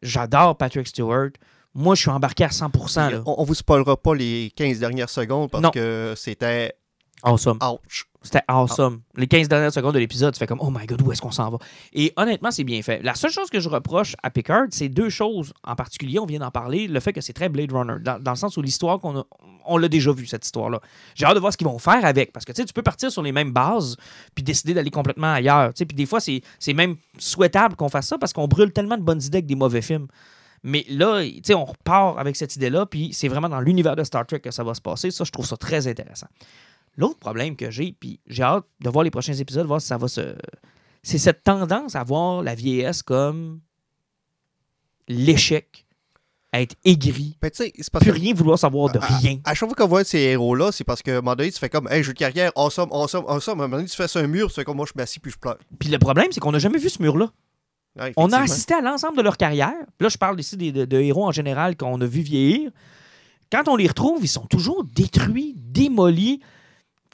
J'adore 0.02 0.58
Patrick 0.58 0.88
Stewart. 0.88 1.30
Moi, 1.74 1.96
je 1.96 2.02
suis 2.02 2.10
embarqué 2.10 2.44
à 2.44 2.50
100%. 2.50 3.12
Là. 3.12 3.22
On, 3.26 3.36
on 3.38 3.44
vous 3.44 3.54
spoilera 3.54 3.96
pas 3.96 4.14
les 4.16 4.52
15 4.56 4.80
dernières 4.80 5.10
secondes 5.10 5.50
parce 5.50 5.64
Non. 5.64 5.72
que 5.72 6.14
c'était 6.18 6.74
Awesome. 7.26 7.58
ouch. 7.62 8.06
C'était 8.22 8.42
awesome. 8.48 9.02
Les 9.18 9.28
15 9.28 9.48
dernières 9.48 9.72
secondes 9.72 9.94
de 9.94 10.00
l'épisode, 10.00 10.34
tu 10.34 10.40
fais 10.40 10.48
comme 10.48 10.60
Oh 10.60 10.72
my 10.72 10.86
god, 10.88 11.02
où 11.04 11.12
est-ce 11.12 11.22
qu'on 11.22 11.32
s'en 11.32 11.50
va? 11.50 11.58
Et 11.94 12.12
honnêtement, 12.16 12.50
c'est 12.50 12.64
bien 12.64 12.82
fait. 12.82 13.02
La 13.04 13.14
seule 13.14 13.32
chose 13.32 13.50
que 13.50 13.60
je 13.60 13.70
reproche 13.70 14.16
à 14.24 14.32
Picard, 14.32 14.66
c'est 14.72 14.90
deux 14.90 15.10
choses 15.10 15.54
en 15.64 15.76
particulier. 15.76 16.18
On 16.18 16.26
vient 16.26 16.40
d'en 16.40 16.50
parler. 16.50 16.88
Le 16.88 17.00
fait 17.00 17.14
que 17.14 17.22
c'est 17.22 17.34
très 17.34 17.50
Blade 17.50 17.72
Runner, 17.72 17.96
dans, 18.02 18.20
dans 18.20 18.32
le 18.32 18.38
sens 18.38 18.58
où 18.58 18.64
l'histoire 18.64 19.00
qu'on 19.00 19.20
a, 19.20 19.26
on 19.66 19.78
l'a 19.78 19.88
déjà 19.88 20.12
vu, 20.12 20.26
cette 20.26 20.44
histoire-là. 20.44 20.82
J'ai 21.14 21.26
hâte 21.26 21.36
de 21.36 21.40
voir 21.40 21.54
ce 21.54 21.58
qu'ils 21.58 21.68
vont 21.68 21.78
faire 21.78 22.04
avec. 22.04 22.32
Parce 22.32 22.46
que 22.46 22.52
tu 22.52 22.62
sais, 22.62 22.66
tu 22.66 22.74
peux 22.74 22.82
partir 22.82 23.12
sur 23.12 23.22
les 23.22 23.32
mêmes 23.32 23.52
bases 23.52 23.96
puis 24.34 24.44
décider 24.44 24.74
d'aller 24.74 24.92
complètement 24.92 25.34
ailleurs. 25.34 25.74
Tu 25.74 25.80
sais, 25.80 25.86
Puis 25.86 25.96
des 25.96 26.06
fois, 26.08 26.20
c'est 26.20 26.42
c'est 26.58 26.74
même 26.74 26.96
souhaitable 27.20 27.76
qu'on 27.76 27.90
fasse 27.90 28.08
ça 28.08 28.18
parce 28.18 28.34
qu'on 28.34 28.48
brûle 28.48 28.72
tellement 28.72 28.98
de 28.98 29.04
bonnes 29.04 29.22
idées 29.22 29.38
avec 29.38 29.48
des 29.48 29.56
mauvais 29.56 29.82
films. 29.82 30.08
Mais 30.64 30.84
là, 30.90 31.24
tu 31.24 31.42
sais, 31.44 31.54
on 31.54 31.66
repart 31.66 32.18
avec 32.18 32.36
cette 32.36 32.56
idée-là, 32.56 32.88
puis 32.88 33.14
c'est 33.14 33.28
vraiment 33.28 33.50
dans 33.50 33.60
l'univers 33.60 33.96
de 33.96 34.04
Star 34.04 34.26
Trek 34.26 34.40
que 34.40 34.50
ça 34.50 34.64
va 34.64 34.74
se 34.74 34.82
passer. 34.82 35.12
Ça, 35.12 35.24
je 35.24 35.32
trouve 35.32 35.46
ça 35.46 35.58
très 35.58 35.88
intéressant. 35.88 36.26
L'autre 36.98 37.20
problème 37.20 37.56
que 37.56 37.70
j'ai, 37.72 37.94
puis 38.00 38.20
j'ai 38.28 38.44
hâte 38.44 38.66
de 38.82 38.90
voir 38.90 39.04
les 39.04 39.12
prochains 39.12 39.34
épisodes, 39.34 39.66
voir 39.68 39.82
si 39.82 39.88
ça 39.88 39.98
va 39.98 40.08
se. 40.08 40.36
C'est 41.04 41.18
cette 41.18 41.44
tendance 41.44 41.96
à 41.96 42.04
voir 42.04 42.42
la 42.42 42.56
vieillesse 42.56 43.04
comme 43.04 43.60
l'échec, 45.08 45.86
à 46.52 46.62
être 46.62 46.76
aigri, 46.86 47.38
Ben, 47.42 47.52
c'est 47.54 47.72
parce 47.92 48.04
plus 48.06 48.14
que 48.14 48.18
rien 48.18 48.34
vouloir 48.34 48.58
savoir 48.58 48.90
de 48.92 49.00
Ah, 49.02 49.18
rien. 49.18 49.40
à 49.44 49.54
chaque 49.54 49.68
fois 49.70 49.76
qu'on 49.76 49.88
voit 49.88 50.04
ces 50.06 50.20
héros-là, 50.20 50.72
c'est 50.72 50.86
parce 50.86 51.02
qu'à 51.02 51.12
un 51.12 51.16
moment 51.16 51.36
donné, 51.36 51.52
tu 51.52 51.60
fais 51.60 51.70
comme, 51.70 51.88
hey, 51.92 52.02
jeu 52.02 52.14
de 52.14 52.18
carrière, 52.18 52.52
awesome, 52.56 52.90
awesome, 52.92 53.26
awesome. 53.28 53.60
À 53.60 53.64
un 53.66 53.68
moment 53.68 53.78
donné, 53.78 53.90
tu 53.90 53.96
fais 53.96 54.08
sur 54.08 54.22
un 54.22 54.28
mur, 54.28 54.48
tu 54.48 54.54
fais 54.56 54.64
comme 54.64 54.78
moi, 54.78 54.86
je 54.88 54.94
m'assis 54.96 55.20
puis 55.20 55.32
je 55.32 55.38
pleure. 55.38 55.58
Puis 55.80 55.90
le 55.90 56.00
problème, 56.00 56.28
c'est 56.32 56.40
qu'on 56.40 56.54
n'a 56.54 56.60
jamais 56.60 56.80
vu 56.80 56.90
ce 56.90 57.02
mur-là. 57.02 57.32
On 58.18 58.32
a 58.32 58.40
assisté 58.40 58.74
à 58.74 58.82
l'ensemble 58.82 59.18
de 59.18 59.22
leur 59.22 59.38
carrière. 59.38 59.74
Puis 59.98 60.06
Là, 60.06 60.10
je 60.10 60.18
parle 60.18 60.40
ici 60.40 60.58
des, 60.58 60.72
de, 60.72 60.86
de 60.86 61.00
héros 61.00 61.26
en 61.26 61.32
général 61.32 61.78
qu'on 61.78 62.00
a 62.02 62.06
vu 62.06 62.22
vieillir. 62.22 62.72
Quand 63.52 63.68
on 63.68 63.76
les 63.76 63.88
retrouve, 63.88 64.20
ils 64.24 64.28
sont 64.30 64.46
toujours 64.48 64.84
détruits, 64.84 65.56
démolis. 65.58 66.42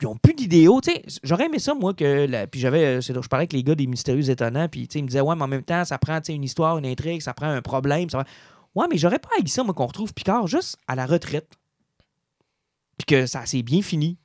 Ils 0.02 0.06
n'ont 0.06 0.16
plus 0.18 0.34
d'idéaux. 0.34 0.82
J'aurais 1.24 1.46
aimé 1.46 1.60
ça, 1.60 1.74
moi, 1.76 1.94
que. 1.94 2.26
la- 2.26 2.48
Puis 2.48 2.60
j'avais. 2.60 2.98
euh, 2.98 3.02
Je 3.02 3.14
parlais 3.28 3.44
avec 3.44 3.54
les 3.54 3.64
gars 3.64 3.76
des 3.76 3.86
Mystérieux 3.88 4.30
Étonnants. 4.30 4.68
Puis 4.68 4.88
tu 4.88 4.94
sais, 4.94 5.00
ils 5.00 5.04
me 5.04 5.08
disaient, 5.08 5.22
ouais, 5.22 5.36
mais 5.36 5.44
en 5.44 5.48
même 5.48 5.64
temps, 5.64 5.86
ça 5.86 5.98
prend 5.98 6.20
une 6.28 6.44
histoire, 6.44 6.78
une 6.78 6.86
intrigue, 6.86 7.22
ça 7.22 7.34
prend 7.34 7.48
un 7.50 7.62
problème. 7.62 8.10
Ça... 8.10 8.24
Ouais, 8.74 8.88
mais 8.90 8.98
j'aurais 8.98 9.20
pas 9.20 9.30
haï 9.38 9.48
ça, 9.48 9.64
moi, 9.64 9.74
qu'on 9.74 9.86
retrouve 9.88 10.14
Picard 10.14 10.48
juste 10.48 10.78
à 10.88 10.96
la 10.96 11.06
retraite. 11.06 11.50
Puis 12.98 13.06
que 13.06 13.26
ça 13.26 13.46
s'est 13.46 13.64
bien 13.64 13.82
fini. 13.82 14.18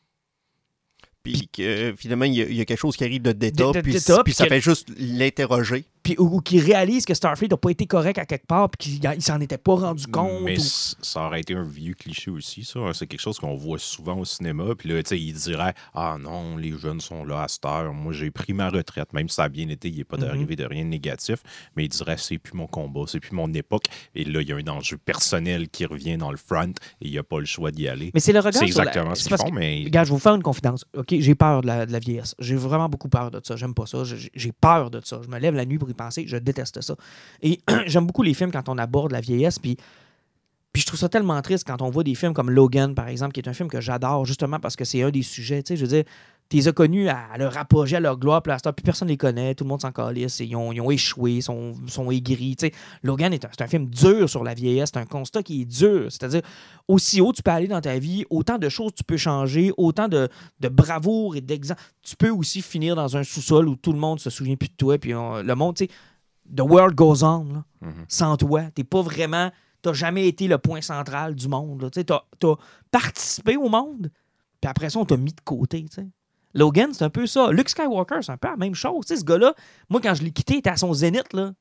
Puis 1.23 1.49
que 1.53 1.93
finalement, 1.97 2.25
il 2.27 2.35
y, 2.35 2.43
a- 2.43 2.45
il 2.49 2.55
y 2.57 2.61
a 2.61 2.65
quelque 2.65 2.79
chose 2.79 2.97
qui 2.97 3.03
arrive 3.05 3.23
de 3.23 3.33
de- 3.33 3.51
puis, 3.83 3.93
ça 4.35 4.45
fait 4.49 4.61
juste 4.61 4.89
l'interroger. 4.99 5.85
Puis, 6.07 6.15
ou, 6.19 6.37
ou 6.37 6.41
qui 6.41 6.61
réalise 6.61 7.05
que 7.05 7.15
Starfleet 7.15 7.49
n'a 7.49 7.57
pas 7.57 7.71
été 7.71 7.85
correct 7.87 8.17
à 8.19 8.27
quelque 8.27 8.47
part. 8.47 8.71
Puis 8.71 9.01
qu'il 9.01 9.13
il 9.17 9.23
s'en 9.23 9.41
était 9.41 9.59
pas 9.59 9.75
rendu 9.75 10.07
compte. 10.07 10.43
Mais 10.45 10.57
ou- 10.59 10.63
ça 11.03 11.27
aurait 11.27 11.41
été 11.41 11.55
un 11.55 11.65
vieux 11.65 11.95
cliché 11.95 12.31
aussi, 12.31 12.63
ça. 12.63 12.79
C'est 12.95 13.09
quelque 13.09 13.21
chose 13.21 13.41
qu'on 13.41 13.57
voit 13.57 13.81
souvent 13.81 14.17
au 14.19 14.25
cinéma. 14.25 14.67
Puis 14.79 14.89
là, 14.89 15.03
tu 15.03 15.09
sais, 15.09 15.21
il 15.21 15.33
dirait 15.35 15.75
Ah 15.95 16.17
non, 16.21 16.57
les 16.57 16.79
jeunes 16.79 17.01
sont 17.01 17.25
là 17.25 17.43
à 17.43 17.49
cette 17.49 17.65
heure. 17.65 17.93
Moi, 17.93 18.13
j'ai 18.13 18.31
pris 18.31 18.53
ma 18.53 18.71
retraite. 18.71 19.13
Même 19.13 19.29
si 19.29 19.35
ça 19.35 19.45
a 19.45 19.49
bien 19.49 19.69
été, 19.69 19.89
il 19.89 19.97
n'est 19.97 20.05
pas 20.05 20.17
Mhm. 20.17 20.25
arrivé 20.29 20.55
de 20.55 20.65
rien 20.65 20.85
de 20.85 20.91
négatif. 20.91 21.39
Mais 21.77 21.85
il 21.87 21.89
dirait 21.89 22.17
C'est 22.19 22.39
plus 22.39 22.55
mon 22.57 22.67
combat, 22.69 23.03
c'est 23.09 23.19
plus 23.21 23.35
mon 23.35 23.53
époque. 23.53 23.87
Et 24.15 24.25
là, 24.25 24.41
il 24.43 24.49
y 24.49 24.53
a 24.53 24.57
un 24.57 24.69
enjeu 24.69 24.97
personnel 24.99 25.69
qui 25.69 25.85
revient 25.87 26.17
dans 26.17 26.31
le 26.31 26.37
front 26.37 26.71
et 27.01 27.07
il 27.07 27.11
n'y 27.11 27.19
a 27.19 27.23
pas 27.25 27.41
le 27.41 27.47
choix 27.47 27.71
d'y 27.73 27.89
aller. 27.89 28.11
Mais 28.15 28.21
c'est 28.21 28.33
le 28.33 28.39
regard 28.39 28.53
C'est 28.55 28.67
sur 28.69 28.79
la- 28.85 28.91
exactement 28.91 29.15
ce 29.17 29.29
qu'ils 29.29 29.37
font, 29.37 29.45
que- 29.51 29.55
mais. 29.55 29.83
Regarde, 29.85 30.07
je 30.07 30.13
vais 30.13 30.17
vous 30.17 30.23
faire 30.23 30.35
une 30.37 30.43
confidence. 30.43 30.85
OK, 30.97 31.15
j'ai 31.19 31.35
peur 31.35 31.63
de 31.63 31.67
la, 31.67 31.85
de 31.87 31.93
la 31.93 31.99
vieillesse. 31.99 32.35
J'ai 32.39 32.55
vraiment 32.55 32.89
beaucoup 32.89 33.09
peur 33.09 33.31
de 33.33 33.41
ça. 33.43 33.57
J'aime 33.57 33.75
pas 33.75 33.87
ça. 33.87 34.05
J'ai 34.05 34.31
j'ai 34.35 34.53
peur 34.53 34.91
de 34.91 35.01
ça. 35.05 35.21
Je 35.25 35.29
me 35.29 35.39
lève 35.39 35.55
la 35.55 35.65
nuit 35.65 35.79
pour 35.79 35.89
Je 36.27 36.37
déteste 36.37 36.81
ça. 36.81 36.95
Et 37.43 37.61
j'aime 37.87 38.07
beaucoup 38.07 38.23
les 38.23 38.35
films 38.35 38.51
quand 38.51 38.69
on 38.69 38.79
aborde 38.79 39.13
la 39.13 39.21
vieillesse. 39.21 39.59
Puis, 39.59 39.77
puis 40.73 40.83
je 40.83 40.87
trouve 40.87 40.99
ça 40.99 41.09
tellement 41.09 41.41
triste 41.43 41.67
quand 41.67 41.81
on 41.83 41.91
voit 41.91 42.05
des 42.05 42.15
films 42.15 42.35
comme 42.35 42.51
Logan, 42.51 42.95
par 42.95 43.09
exemple, 43.09 43.33
qui 43.33 43.41
est 43.41 43.49
un 43.49 43.55
film 43.55 43.69
que 43.69 43.81
j'adore 43.81 44.25
justement 44.27 44.61
parce 44.61 44.77
que 44.77 44.85
c'est 44.85 45.03
un 45.03 45.11
des 45.11 45.23
sujets. 45.23 45.63
Tu 45.63 45.69
sais, 45.69 45.77
je 45.77 45.83
veux 45.83 45.89
dire, 45.89 46.05
tu 46.49 46.57
les 46.59 46.69
as 46.69 46.73
connus 46.73 47.09
à, 47.09 47.37
leur 47.39 47.57
apogée, 47.59 47.97
à 47.97 48.01
leur 48.01 48.19
gloire, 48.19 48.41
puis 48.43 48.53
plus 48.77 48.83
personne 48.85 49.09
les 49.09 49.17
connaît. 49.17 49.55
Tout 49.55 49.65
le 49.65 49.69
monde 49.69 49.81
s'en 49.81 49.91
calisse. 49.91 50.39
Ils 50.41 50.55
ont, 50.55 50.71
ils 50.73 50.81
ont 50.81 50.91
échoué, 50.91 51.41
sont, 51.41 51.75
sont 51.89 52.11
aigris. 52.11 52.55
Tu 52.57 52.67
sais, 52.69 52.73
Logan 53.03 53.33
est 53.33 53.45
un, 53.45 53.49
c'est 53.51 53.65
un 53.65 53.67
film 53.67 53.87
dur 53.87 54.29
sur 54.31 54.45
la 54.45 54.55
vieillesse. 54.55 54.91
C'est 54.95 55.01
un 55.01 55.07
constat 55.07 55.43
qui 55.43 55.63
est 55.63 55.65
dur. 55.65 56.07
C'est-à-dire, 56.11 56.43
aussi 56.87 57.21
haut 57.21 57.33
tu 57.33 57.43
peux 57.43 57.51
aller 57.51 57.67
dans 57.67 57.81
ta 57.81 57.99
vie, 57.99 58.25
autant 58.31 58.59
de 58.59 58.69
choses 58.69 58.93
tu 58.97 59.03
peux 59.03 59.17
changer, 59.17 59.73
autant 59.77 60.07
de, 60.09 60.29
de 60.61 60.69
bravoure 60.69 61.35
et 61.37 61.41
d'exemple. 61.41 61.81
Tu 62.03 62.15
peux 62.17 62.31
aussi 62.31 62.63
finir 62.63 62.95
dans 62.95 63.17
un 63.17 63.25
sous-sol 63.25 63.69
où 63.69 63.75
tout 63.77 63.93
le 63.93 63.99
monde 63.99 64.21
se 64.21 64.31
souvient 64.31 64.57
plus 64.57 64.69
de 64.69 64.77
toi. 64.77 64.99
Puis 64.99 65.15
on- 65.15 65.43
le 65.43 65.55
monde, 65.57 65.75
tu 65.77 65.87
sais, 65.87 65.91
the 66.55 66.61
world 66.61 66.95
goes 66.95 67.25
on. 67.25 67.45
là. 67.53 67.65
Mhm. 67.81 68.05
Sans 68.09 68.37
toi, 68.37 68.63
t'es 68.75 68.85
pas 68.85 69.03
vraiment. 69.03 69.51
T'as 69.83 69.93
jamais 69.93 70.27
été 70.29 70.47
le 70.49 70.59
point 70.59 70.81
central 70.81 71.35
du 71.35 71.49
monde. 71.49 71.91
Tu 71.93 72.01
as 72.13 72.25
participé 72.91 73.57
au 73.57 73.69
monde, 73.69 74.11
puis 74.61 74.69
après 74.71 74.91
ça, 74.91 74.99
on 74.99 75.05
t'a 75.05 75.17
mis 75.17 75.33
de 75.33 75.41
côté. 75.45 75.83
tu 75.85 75.95
sais. 75.97 76.07
Logan, 76.57 76.93
c'est 76.93 77.05
un 77.05 77.11
peu 77.11 77.27
ça. 77.27 77.51
Luke 77.53 77.69
Skywalker, 77.69 78.23
c'est 78.23 78.33
un 78.33 78.37
peu 78.37 78.49
la 78.49 78.57
même 78.57 78.75
chose. 78.75 79.07
Tu 79.07 79.15
sais, 79.15 79.21
ce 79.21 79.25
gars-là, 79.25 79.55
moi, 79.91 80.01
quand 80.03 80.15
je 80.15 80.23
l'ai 80.23 80.33
quitté, 80.33 80.55
il 80.55 80.59
était 80.59 80.71
à 80.71 80.77
son 80.77 80.93
zénith. 80.93 81.33
Là. 81.33 81.53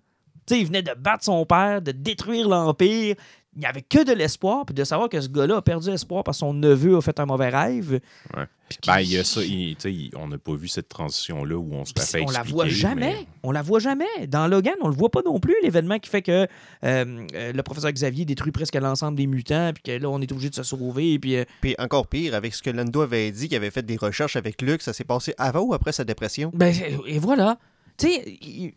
Il 0.50 0.66
venait 0.66 0.82
de 0.84 0.94
battre 0.98 1.26
son 1.26 1.46
père, 1.46 1.82
de 1.82 1.92
détruire 1.92 2.48
l'Empire. 2.48 3.16
Il 3.56 3.60
n'y 3.60 3.66
avait 3.66 3.82
que 3.82 4.04
de 4.04 4.12
l'espoir, 4.12 4.66
puis 4.66 4.74
de 4.76 4.84
savoir 4.84 5.08
que 5.08 5.20
ce 5.22 5.30
gars-là 5.30 5.58
a 5.58 5.62
perdu 5.62 5.90
espoir 5.90 6.24
parce 6.26 6.38
que 6.38 6.40
son 6.40 6.54
neveu 6.54 6.98
a 6.98 7.02
fait 7.02 7.18
un 7.22 7.26
mauvais 7.26 7.48
rêve. 7.50 8.02
Ouais. 8.36 8.44
Ben, 8.88 9.00
il 9.00 9.12
y 9.14 9.18
a 9.18 9.24
ça. 9.24 9.42
il- 9.44 9.76
tu 9.76 9.82
sais, 9.84 9.94
il- 9.94 10.12
on 10.18 10.28
n'a 10.28 10.38
pas 10.38 10.56
vu 10.56 10.68
cette 10.68 10.90
transition-là 10.90 11.56
où 11.56 11.70
on 11.74 11.86
se 11.86 11.94
la 11.96 12.04
fait 12.04 12.22
on 12.28 12.32
la 12.32 12.42
voit 12.44 12.68
jamais. 12.68 13.14
mais- 13.14 13.28
On 13.44 13.52
la 13.52 13.62
voit 13.62 13.80
jamais. 13.80 14.28
Dans 14.28 14.48
Logan, 14.48 14.74
on 14.82 14.88
le 14.90 14.96
voit 14.96 15.10
pas 15.12 15.22
non 15.24 15.40
plus, 15.40 15.56
l'événement 15.64 16.00
qui 16.00 16.10
fait 16.10 16.22
que 16.24 16.32
euh, 16.32 16.48
euh, 16.84 17.54
le 17.54 17.64
professeur 17.64 17.92
Xavier 17.92 18.26
détruit 18.26 18.52
presque 18.52 18.76
l'ensemble 18.76 19.16
des 19.18 19.28
mutants, 19.28 19.72
puis 19.74 19.84
que 19.84 20.02
là, 20.02 20.10
on 20.10 20.20
est 20.20 20.32
obligé 20.32 20.50
de 20.50 20.56
se 20.56 20.64
sauver. 20.64 21.18
Puis, 21.20 21.38
euh, 21.38 21.46
Puis 21.62 21.76
encore 21.78 22.08
pire, 22.08 22.34
avec 22.36 22.54
ce 22.56 22.62
que 22.64 22.72
Lando 22.72 23.02
avait 23.02 23.32
dit, 23.32 23.48
qu'il 23.48 23.56
avait 23.58 23.72
fait 23.72 23.86
des 23.86 23.98
recherches 23.98 24.36
avec 24.36 24.62
Luke, 24.62 24.82
ça 24.82 24.92
s'est 24.94 25.04
passé 25.06 25.34
avant 25.38 25.62
ou 25.62 25.74
après 25.74 25.92
sa 25.94 26.04
dépression? 26.04 26.52
ben, 26.54 26.74
et 27.08 27.20
voilà. 27.20 27.58
Tu 27.98 28.08
sais, 28.08 28.38
il 28.42 28.74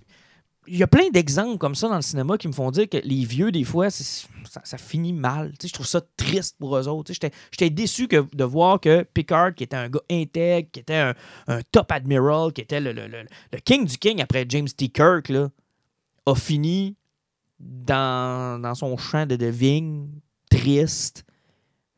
il 0.70 0.76
y 0.76 0.82
a 0.82 0.86
plein 0.86 1.08
d'exemples 1.10 1.58
comme 1.58 1.74
ça 1.74 1.88
dans 1.88 1.96
le 1.96 2.02
cinéma 2.02 2.36
qui 2.38 2.48
me 2.48 2.52
font 2.52 2.70
dire 2.70 2.88
que 2.88 2.98
les 2.98 3.24
vieux, 3.24 3.50
des 3.50 3.64
fois, 3.64 3.90
ça, 3.90 4.78
finit 4.78 5.12
mal. 5.12 5.52
Je 5.62 5.72
trouve 5.72 5.86
ça 5.86 6.00
triste 6.16 6.56
pour 6.58 6.76
eux 6.76 6.88
autres. 6.88 7.12
J'étais 7.12 7.70
déçu 7.70 8.08
que, 8.08 8.24
de 8.34 8.44
voir 8.44 8.80
que 8.80 9.02
Picard, 9.02 9.54
qui 9.54 9.64
était 9.64 9.76
un 9.76 9.88
gars 9.88 10.00
intègre, 10.10 10.68
qui 10.70 10.80
était 10.80 11.12
un, 11.46 11.60
top 11.72 11.90
admiral, 11.92 12.52
qui 12.52 12.60
était 12.60 12.80
le, 12.80 12.92
le- 12.92 13.58
king 13.64 13.84
du 13.86 13.96
king 13.98 14.20
après 14.20 14.44
James 14.48 14.68
T. 14.68 14.88
Kirk, 14.88 15.28
là, 15.28 15.48
a 16.26 16.34
fini 16.34 16.96
dans, 17.58 18.74
son 18.74 18.96
champ 18.96 19.26
de, 19.26 19.36
de 19.36 19.46
vigne, 19.46 20.08
triste, 20.50 21.24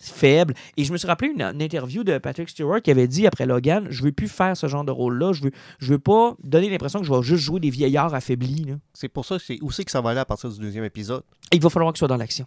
faible. 0.00 0.54
Et 0.76 0.84
je 0.84 0.92
me 0.92 0.96
suis 0.96 1.06
rappelé 1.06 1.30
une, 1.30 1.42
une 1.42 1.62
interview 1.62 2.02
de 2.02 2.18
Patrick 2.18 2.48
Stewart 2.48 2.80
qui 2.82 2.90
avait 2.90 3.06
dit 3.06 3.26
après 3.26 3.46
Logan 3.46 3.86
Je 3.90 4.02
veux 4.02 4.12
plus 4.12 4.28
faire 4.28 4.56
ce 4.56 4.66
genre 4.66 4.84
de 4.84 4.90
rôle-là. 4.90 5.32
Je 5.32 5.44
veux, 5.44 5.50
je 5.78 5.92
veux 5.92 5.98
pas 5.98 6.34
donner 6.42 6.70
l'impression 6.70 7.00
que 7.00 7.06
je 7.06 7.12
vais 7.12 7.22
juste 7.22 7.44
jouer 7.44 7.60
des 7.60 7.70
vieillards 7.70 8.14
affaiblis. 8.14 8.74
C'est 8.94 9.08
pour 9.08 9.24
ça 9.24 9.36
que 9.36 9.44
c'est 9.44 9.60
aussi 9.60 9.84
que 9.84 9.90
ça 9.90 10.00
va 10.00 10.10
aller 10.10 10.20
à 10.20 10.24
partir 10.24 10.50
du 10.50 10.58
deuxième 10.58 10.84
épisode? 10.84 11.22
Il 11.52 11.60
va 11.60 11.70
falloir 11.70 11.92
qu'il 11.92 11.98
soit 11.98 12.08
dans 12.08 12.16
l'action. 12.16 12.46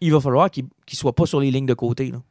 Il 0.00 0.12
va 0.12 0.20
falloir 0.20 0.50
qu'il 0.50 0.64
ne 0.64 0.96
soit 0.96 1.14
pas 1.14 1.26
sur 1.26 1.40
les 1.40 1.50
lignes 1.50 1.66
de 1.66 1.74
côté. 1.74 2.10
là. 2.10 2.22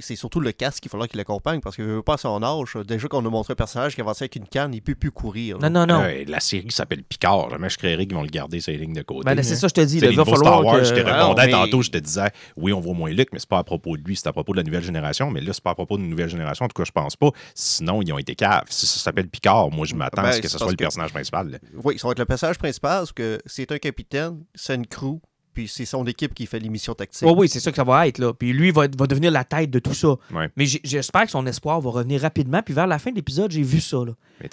C'est 0.00 0.16
surtout 0.16 0.40
le 0.40 0.50
casque 0.52 0.82
qu'il 0.82 0.90
faudra 0.90 1.06
qu'il 1.06 1.18
l'accompagne 1.18 1.60
parce 1.60 1.76
qu'il 1.76 1.84
veut 1.84 2.02
pas 2.02 2.14
à 2.14 2.16
son 2.18 2.42
âge. 2.42 2.76
Déjà 2.86 3.06
qu'on 3.08 3.24
a 3.24 3.30
montré 3.30 3.52
un 3.52 3.56
personnage 3.56 3.94
qui 3.94 4.00
avançait 4.00 4.24
avec 4.24 4.36
une 4.36 4.46
canne, 4.48 4.74
il 4.74 4.82
peut 4.82 4.94
plus 4.96 5.10
courir. 5.12 5.58
là. 5.58 5.70
Non, 5.70 5.86
non, 5.86 5.94
non. 5.98 6.02
Euh, 6.04 6.24
la 6.26 6.40
série 6.40 6.70
s'appelle 6.70 7.02
Picard. 7.04 7.50
Jamais 7.50 7.70
je 7.70 7.78
créerais 7.78 8.04
qu'ils 8.06 8.16
vont 8.16 8.22
le 8.22 8.28
garder 8.28 8.58
les 8.66 8.76
lignes 8.76 8.92
de 8.94 9.02
côté. 9.02 9.24
Ben, 9.24 9.40
c'est 9.42 9.54
ça, 9.56 9.68
je 9.68 9.74
te 9.74 9.80
dis. 9.80 10.00
Nouveaux 10.00 10.24
falloir 10.24 10.38
Star 10.38 10.64
Wars, 10.64 10.78
que- 10.80 10.84
je 10.84 10.94
te 10.94 11.00
répondais 11.00 11.46
mais- 11.46 11.52
tantôt, 11.52 11.82
je 11.82 11.90
te 11.90 11.98
disais, 11.98 12.28
oui, 12.56 12.72
on 12.72 12.80
voit 12.80 12.94
moins 12.94 13.10
Luke, 13.10 13.28
mais 13.32 13.38
c'est 13.38 13.48
pas 13.48 13.58
à 13.58 13.64
propos 13.64 13.96
de 13.96 14.02
lui, 14.02 14.16
c'est 14.16 14.26
à 14.26 14.32
propos 14.32 14.52
de 14.52 14.58
la 14.58 14.64
nouvelle 14.64 14.82
génération. 14.82 15.30
Mais 15.30 15.40
là, 15.40 15.52
c'est 15.52 15.62
pas 15.62 15.70
à 15.70 15.74
propos 15.74 15.96
d'une 15.96 16.08
nouvelle 16.08 16.28
génération. 16.28 16.64
En 16.64 16.68
tout 16.68 16.74
cas, 16.80 16.84
je 16.84 16.92
pense 16.92 17.14
pas. 17.16 17.30
Sinon, 17.54 18.02
ils 18.02 18.12
ont 18.12 18.18
été 18.18 18.34
caves. 18.34 18.64
Si 18.70 18.86
ça 18.86 18.98
s'appelle 18.98 19.28
Picard, 19.28 19.70
moi, 19.70 19.86
je 19.86 19.94
m'attends 19.94 20.22
Ben, 20.22 20.28
à 20.28 20.32
ce 20.32 20.40
que 20.40 20.48
c'est 20.48 20.52
ce 20.54 20.58
soit 20.58 20.70
le 20.70 20.76
personnage 20.76 21.12
principal. 21.12 21.50
là. 21.50 21.58
Oui, 21.84 21.98
ça 21.98 22.08
va 22.08 22.12
être 22.12 22.18
le 22.18 22.24
personnage 22.24 22.58
principal 22.58 22.98
parce 22.98 23.12
que 23.12 23.38
c'est 23.46 23.70
un 23.70 23.78
capitaine, 23.78 24.42
c'est 24.54 24.74
une 24.74 24.86
crew, 24.86 25.20
puis 25.58 25.66
c'est 25.66 25.86
son 25.86 26.06
équipe 26.06 26.34
qui 26.34 26.46
fait 26.46 26.60
les 26.60 26.68
missions 26.68 26.94
tactiques. 26.94 27.26
Oh 27.26 27.34
oui, 27.36 27.48
c'est 27.48 27.58
ça 27.58 27.72
que 27.72 27.76
ça 27.76 27.82
va 27.82 28.06
être. 28.06 28.18
Là. 28.18 28.32
Puis 28.32 28.52
lui 28.52 28.70
va, 28.70 28.82
va 28.96 29.06
devenir 29.08 29.32
la 29.32 29.42
tête 29.42 29.72
de 29.72 29.80
tout 29.80 29.92
ça. 29.92 30.14
Ouais. 30.32 30.48
Mais 30.56 30.66
j'espère 30.66 31.24
que 31.24 31.32
son 31.32 31.44
espoir 31.48 31.80
va 31.80 31.90
revenir 31.90 32.20
rapidement. 32.20 32.62
Puis 32.62 32.72
vers 32.72 32.86
la 32.86 33.00
fin 33.00 33.10
de 33.10 33.16
l'épisode, 33.16 33.50
j'ai 33.50 33.64
vu 33.64 33.80
ça. 33.80 33.98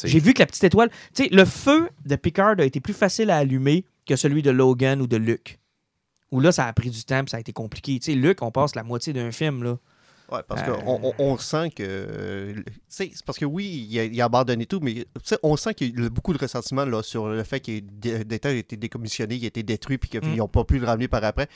J'ai 0.04 0.20
vu 0.20 0.34
que 0.34 0.40
la 0.40 0.48
petite 0.48 0.64
étoile. 0.64 0.90
Tu 1.14 1.26
sais, 1.26 1.30
le 1.32 1.46
feu 1.46 1.90
de 2.08 2.16
Picard 2.16 2.56
a 2.58 2.66
été 2.66 2.80
plus 2.80 2.96
facile 2.96 3.30
à 3.30 3.38
allumer 3.38 3.86
que 4.08 4.16
celui 4.16 4.42
de 4.42 4.50
Logan 4.50 5.00
ou 5.00 5.06
de 5.06 5.18
Luke. 5.18 5.60
Où 6.32 6.40
là, 6.40 6.52
ça 6.52 6.66
a 6.66 6.74
pris 6.74 6.90
du 6.90 7.04
temps 7.04 7.24
puis 7.24 7.30
ça 7.30 7.38
a 7.38 7.40
été 7.40 7.54
compliqué. 7.54 8.00
Tu 8.00 8.14
sais, 8.14 8.18
Luke, 8.18 8.42
on 8.42 8.50
passe 8.50 8.74
la 8.74 8.82
moitié 8.82 9.14
d'un 9.14 9.32
film. 9.32 9.64
là. 9.64 9.78
Ouais, 10.32 10.40
parce 10.48 10.62
Euh, 10.68 10.74
qu'on 10.74 11.00
on, 11.04 11.14
on 11.20 11.38
sent 11.38 11.70
que. 11.72 12.64
c'est 12.88 13.12
parce 13.26 13.38
que 13.38 13.46
oui, 13.46 13.88
il 13.90 14.00
a, 14.00 14.04
il 14.06 14.22
a 14.22 14.26
abandonné 14.26 14.66
tout, 14.66 14.80
mais 14.82 15.06
on 15.44 15.56
sent 15.56 15.74
qu'il 15.76 16.00
y 16.00 16.06
a 16.06 16.10
beaucoup 16.10 16.34
de 16.34 16.40
ressentiment 16.40 16.84
là, 16.86 17.04
sur 17.04 17.28
le 17.28 17.44
fait 17.44 17.60
que 17.60 17.80
d'État 17.80 18.50
a 18.50 18.54
été 18.54 18.76
décommissionné, 18.78 19.36
il 19.36 19.44
a 19.44 19.48
été 19.48 19.62
détruit, 19.64 19.98
puis 19.98 20.10
qu'ils 20.10 20.22
Mm. 20.26 20.36
n'ont 20.38 20.48
pas 20.48 20.64
pu 20.64 20.80
le 20.80 20.88
ramener 20.88 21.08
par 21.08 21.24
après. 21.24 21.48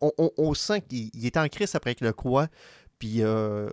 On, 0.00 0.10
on- 0.36 0.54
sent 0.54 0.80
qu'il 0.88 1.10
il 1.14 1.26
était 1.26 1.38
en 1.38 1.48
crise 1.48 1.74
après 1.76 1.90
avec 1.90 2.00
le 2.00 2.12
quoi, 2.12 2.48
puis. 2.98 3.22
Euh, 3.22 3.68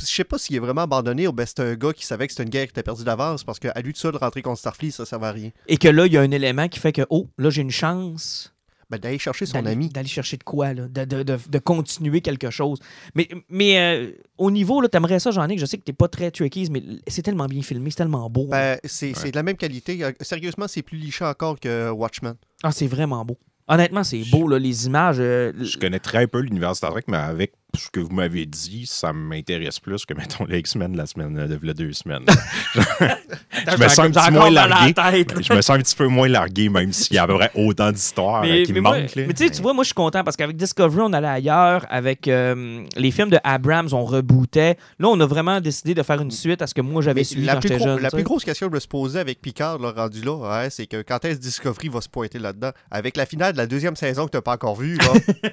je 0.00 0.06
sais 0.06 0.24
pas 0.24 0.38
s'il 0.38 0.56
est 0.56 0.58
vraiment 0.58 0.80
abandonné 0.82 1.28
ou 1.28 1.32
ben 1.32 1.46
c'est 1.46 1.60
un 1.60 1.74
gars 1.76 1.92
qui 1.92 2.04
savait 2.04 2.26
que 2.26 2.32
c'était 2.32 2.42
une 2.42 2.48
guerre 2.48 2.64
qui 2.64 2.70
était 2.70 2.82
perdue 2.82 3.04
d'avance 3.04 3.44
parce 3.44 3.60
qu'à 3.60 3.72
lui 3.80 3.92
de 3.92 3.96
seul 3.96 4.16
rentrer 4.16 4.42
contre 4.42 4.58
Starfleet, 4.58 4.90
ça 4.90 5.04
ne 5.04 5.06
servait 5.06 5.26
à 5.28 5.30
rien. 5.32 5.50
Et 5.68 5.76
que 5.76 5.86
là, 5.86 6.06
il 6.06 6.12
y 6.12 6.16
a 6.16 6.20
un 6.20 6.30
élément 6.32 6.66
qui 6.68 6.80
fait 6.80 6.90
que, 6.92 7.02
oh, 7.10 7.28
là, 7.38 7.48
j'ai 7.50 7.62
une 7.62 7.70
chance 7.70 8.52
Ben, 8.90 8.98
d'aller 8.98 9.18
chercher 9.18 9.46
son 9.46 9.64
ami. 9.66 9.88
D'aller 9.88 10.08
chercher 10.08 10.36
de 10.36 10.44
quoi, 10.44 10.74
là, 10.74 10.86
de, 10.88 11.04
de- 11.04 11.22
de- 11.22 11.38
de 11.48 11.58
continuer 11.58 12.20
quelque 12.20 12.50
chose. 12.50 12.78
Mais, 13.14 13.28
mais 13.48 13.78
euh, 13.78 14.10
au 14.38 14.50
niveau, 14.50 14.80
là, 14.80 14.88
t'aimerais 14.88 15.18
ça, 15.20 15.30
Jean-Nic, 15.30 15.58
je 15.58 15.66
sais 15.66 15.78
que 15.78 15.84
t'es 15.84 15.92
pas 15.92 16.08
très 16.08 16.30
Trekkies, 16.30 16.68
mais 16.70 16.82
c'est 17.08 17.22
tellement 17.22 17.46
bien 17.46 17.62
filmé, 17.62 17.90
c'est 17.90 17.96
tellement 17.96 18.28
beau. 18.30 18.46
Ben, 18.48 18.78
c'est 18.84 19.14
c'est 19.14 19.30
de 19.30 19.36
la 19.36 19.42
même 19.42 19.56
qualité. 19.56 20.02
Euh, 20.04 20.12
Sérieusement, 20.20 20.68
c'est 20.68 20.82
plus 20.82 20.98
liché 20.98 21.24
encore 21.24 21.58
que 21.58 21.90
Watchmen. 21.90 22.34
Ah, 22.62 22.72
c'est 22.72 22.86
vraiment 22.86 23.24
beau. 23.24 23.38
Honnêtement, 23.68 24.04
c'est 24.04 24.22
beau, 24.30 24.46
là, 24.46 24.58
les 24.58 24.86
images. 24.86 25.16
euh, 25.18 25.52
Je 25.60 25.78
connais 25.78 25.98
très 25.98 26.26
peu 26.26 26.40
l'univers 26.40 26.76
Star 26.76 26.90
Trek, 26.92 27.04
mais 27.08 27.16
avec 27.16 27.52
ce 27.76 27.90
que 27.90 28.00
vous 28.00 28.12
m'avez 28.14 28.46
dit, 28.46 28.86
ça 28.86 29.12
m'intéresse 29.12 29.80
plus 29.80 30.04
que, 30.04 30.14
mettons, 30.18 30.44
les 30.44 30.58
X-Men 30.58 30.92
de 30.92 30.96
la 30.98 31.06
semaine, 31.06 31.38
euh, 31.38 31.46
de 31.46 31.56
v'là 31.56 31.74
deux 31.74 31.92
semaines. 31.92 32.24
je 32.74 33.82
me 33.82 33.88
sens 33.88 33.98
un 34.00 34.10
petit 34.10 34.30
moins 34.32 34.50
la 34.50 34.66
largué. 34.68 34.94
tête. 34.94 35.42
je 35.42 35.52
me 35.52 35.60
sens 35.60 35.76
un 35.76 35.80
petit 35.80 35.96
peu 35.96 36.06
moins 36.06 36.28
largué, 36.28 36.68
même 36.68 36.92
s'il 36.92 37.16
y 37.16 37.18
a 37.18 37.24
à 37.24 37.26
peu 37.26 37.34
près 37.34 37.50
autant 37.54 37.90
d'histoires 37.92 38.42
qui 38.44 38.72
me 38.72 38.80
manquent. 38.80 39.14
là. 39.14 39.24
mais 39.26 39.34
tu 39.34 39.44
sais, 39.44 39.50
tu 39.50 39.62
vois, 39.62 39.72
moi, 39.72 39.84
je 39.84 39.88
suis 39.88 39.94
content 39.94 40.24
parce 40.24 40.36
qu'avec 40.36 40.56
Discovery, 40.56 41.02
on 41.02 41.12
allait 41.12 41.28
ailleurs. 41.28 41.86
Avec 41.90 42.28
euh, 42.28 42.84
les 42.96 43.10
films 43.10 43.30
de 43.30 43.38
Abrams, 43.44 43.88
on 43.92 44.04
rebootait. 44.04 44.76
Là, 44.98 45.08
on 45.08 45.20
a 45.20 45.26
vraiment 45.26 45.60
décidé 45.60 45.94
de 45.94 46.02
faire 46.02 46.20
une 46.20 46.30
suite 46.30 46.62
à 46.62 46.66
ce 46.66 46.74
que 46.74 46.80
moi, 46.80 47.02
j'avais 47.02 47.20
Mais 47.20 47.24
suivi 47.24 47.46
la 47.46 47.54
quand 47.54 47.60
plus, 47.60 47.68
j'étais 47.68 47.84
jeune. 47.84 48.00
la 48.00 48.10
plus 48.10 48.22
grosse 48.22 48.44
question 48.44 48.66
que 48.66 48.72
je 48.72 48.74
me 48.76 48.80
suis 48.80 48.88
posée 48.88 49.18
avec 49.20 49.40
Picard, 49.40 49.78
là, 49.78 49.92
rendu 49.96 50.22
là, 50.22 50.32
ouais, 50.36 50.70
c'est 50.70 50.86
que 50.86 51.02
quand 51.02 51.24
est-ce 51.24 51.38
Discovery 51.40 51.88
va 51.88 52.00
se 52.00 52.08
pointer 52.08 52.38
là-dedans? 52.38 52.70
Avec 52.90 53.16
la 53.16 53.26
finale 53.26 53.52
de 53.52 53.58
la 53.58 53.66
deuxième 53.66 53.96
saison 53.96 54.26
que 54.26 54.30
tu 54.32 54.36
n'as 54.36 54.42
pas 54.42 54.52
encore 54.54 54.76
vue, 54.76 54.96
là, 54.96 55.12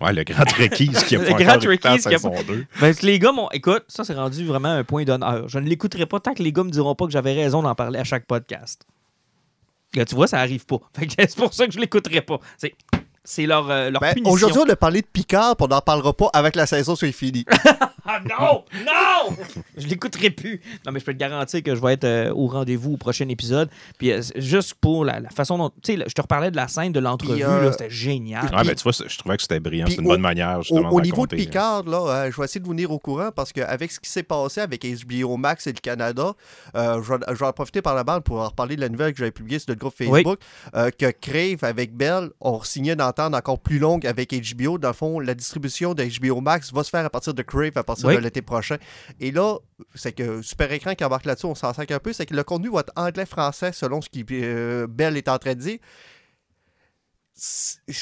Ouais, 0.00 0.12
le 0.12 0.24
grand 0.24 0.44
Trekkies 0.44 0.90
qui 1.06 1.16
a 1.16 1.18
Le 1.22 1.24
pas 1.24 1.32
grand 1.32 1.54
écouté 1.54 1.56
la 1.56 1.58
Trekkies 1.58 2.02
qui 2.02 2.14
a 2.14 2.18
saison 2.18 2.34
2. 2.46 2.66
Ben, 2.80 2.94
les 3.02 3.18
gars 3.18 3.32
m'ont. 3.32 3.48
Écoute, 3.50 3.84
ça, 3.88 4.04
c'est 4.04 4.14
rendu 4.14 4.44
vraiment 4.44 4.68
un 4.68 4.84
point 4.84 5.04
d'honneur. 5.04 5.48
Je 5.48 5.58
ne 5.58 5.68
l'écouterai 5.68 6.06
pas 6.06 6.20
tant 6.20 6.34
que 6.34 6.42
les 6.42 6.52
gars 6.52 6.64
me 6.64 6.70
diront 6.70 6.94
pas 6.94 7.06
que 7.06 7.12
j'avais 7.12 7.32
raison 7.32 7.62
d'en 7.62 7.74
parler 7.74 7.98
à 7.98 8.04
chaque 8.04 8.26
podcast. 8.26 8.86
Là, 9.94 10.04
tu 10.04 10.14
vois, 10.14 10.26
ça 10.26 10.38
arrive 10.38 10.66
pas. 10.66 10.78
Fait 10.98 11.06
que 11.06 11.14
c'est 11.16 11.36
pour 11.36 11.54
ça 11.54 11.66
que 11.66 11.72
je 11.72 11.78
l'écouterai 11.78 12.20
pas. 12.20 12.38
C'est, 12.58 12.74
c'est 13.24 13.46
leur, 13.46 13.70
euh, 13.70 13.90
leur 13.90 14.00
ben, 14.00 14.14
punition. 14.14 14.32
aujourd'hui, 14.32 14.62
on 14.66 14.70
a 14.70 14.76
parlé 14.76 15.00
de 15.00 15.06
Picard, 15.06 15.56
puis 15.56 15.64
on 15.64 15.74
n'en 15.74 15.80
parlera 15.80 16.12
pas 16.12 16.30
avec 16.32 16.56
la 16.56 16.66
saison 16.66 16.94
soit 16.94 17.12
finie. 17.12 17.44
Ah 18.06 18.20
non! 18.20 18.64
Non! 18.84 19.36
je 19.76 19.86
l'écouterai 19.86 20.30
plus. 20.30 20.60
Non, 20.84 20.92
mais 20.92 21.00
je 21.00 21.04
peux 21.04 21.12
te 21.12 21.18
garantir 21.18 21.62
que 21.62 21.74
je 21.74 21.80
vais 21.80 21.94
être 21.94 22.04
euh, 22.04 22.32
au 22.32 22.46
rendez-vous 22.46 22.92
au 22.92 22.96
prochain 22.96 23.28
épisode. 23.28 23.68
Puis 23.98 24.12
euh, 24.12 24.20
juste 24.36 24.74
pour 24.74 25.04
la, 25.04 25.20
la 25.20 25.30
façon 25.30 25.58
dont. 25.58 25.70
Tu 25.82 25.92
sais, 25.92 25.96
là, 25.96 26.04
je 26.08 26.12
te 26.14 26.20
reparlais 26.22 26.50
de 26.50 26.56
la 26.56 26.68
scène 26.68 26.92
de 26.92 27.00
l'entrevue, 27.00 27.34
Puis, 27.34 27.42
euh, 27.44 27.64
là, 27.64 27.72
c'était 27.72 27.90
génial. 27.90 28.44
Ouais, 28.54 28.64
mais 28.64 28.74
tu 28.74 28.82
vois, 28.82 28.92
je 29.06 29.18
trouvais 29.18 29.36
que 29.36 29.42
c'était 29.42 29.60
brillant. 29.60 29.86
C'est 29.88 29.96
une 29.96 30.06
au- 30.06 30.10
bonne 30.10 30.20
manière, 30.20 30.58
Au, 30.58 30.62
justement, 30.62 30.90
au 30.90 31.00
de 31.00 31.04
niveau 31.04 31.26
de 31.26 31.34
raconter, 31.34 31.36
là. 31.36 31.42
Picard, 31.44 31.82
là, 31.84 31.98
euh, 32.26 32.30
je 32.30 32.36
vais 32.36 32.44
essayer 32.44 32.60
de 32.60 32.64
vous 32.66 32.72
venir 32.72 32.90
au 32.90 32.98
courant 32.98 33.30
parce 33.34 33.52
qu'avec 33.52 33.90
ce 33.92 34.00
qui 34.00 34.10
s'est 34.10 34.22
passé 34.22 34.60
avec 34.60 34.84
HBO 34.84 35.36
Max 35.36 35.66
et 35.66 35.72
le 35.72 35.80
Canada, 35.80 36.32
euh, 36.76 37.02
je, 37.02 37.12
vais, 37.12 37.18
je 37.28 37.34
vais 37.34 37.46
en 37.46 37.52
profiter 37.52 37.82
par 37.82 37.94
la 37.94 38.04
bande 38.04 38.22
pour 38.24 38.40
en 38.40 38.48
reparler 38.48 38.76
de 38.76 38.80
la 38.80 38.88
nouvelle 38.88 39.12
que 39.12 39.18
j'avais 39.18 39.30
publiée 39.30 39.58
sur 39.58 39.70
le 39.70 39.76
groupe 39.76 39.94
Facebook, 39.96 40.38
euh, 40.74 40.90
que 40.90 41.10
Crave 41.10 41.62
avec 41.62 41.94
Bell 41.96 42.30
ont 42.40 42.62
signé 42.62 42.92
une 42.92 43.02
entente 43.02 43.34
encore 43.34 43.58
plus 43.58 43.78
longue 43.78 44.06
avec 44.06 44.32
HBO. 44.32 44.78
Dans 44.78 44.88
le 44.88 44.94
fond, 44.94 45.20
la 45.20 45.34
distribution 45.34 45.94
de 45.94 46.04
HBO 46.04 46.40
Max 46.40 46.72
va 46.72 46.84
se 46.84 46.90
faire 46.90 47.04
à 47.04 47.10
partir 47.10 47.34
de 47.34 47.42
Crave 47.42 47.72
à 47.76 47.82
partir 47.84 47.95
Oui. 48.04 48.16
de 48.16 48.20
l'été 48.20 48.42
prochain. 48.42 48.76
Et 49.20 49.30
là, 49.30 49.58
c'est 49.94 50.12
que 50.12 50.42
Super 50.42 50.70
Écran 50.72 50.94
qui 50.94 51.04
embarque 51.04 51.24
là-dessus, 51.24 51.46
on 51.46 51.54
s'en 51.54 51.72
sac 51.72 51.90
un 51.90 51.98
peu, 51.98 52.12
c'est 52.12 52.26
que 52.26 52.34
le 52.34 52.44
contenu 52.44 52.70
va 52.70 52.80
être 52.80 52.92
anglais-français 52.96 53.72
selon 53.72 54.00
ce 54.00 54.08
que 54.08 54.86
Bell 54.86 55.16
est 55.16 55.28
en 55.28 55.38
train 55.38 55.54
de 55.54 55.60
dire. 55.60 55.78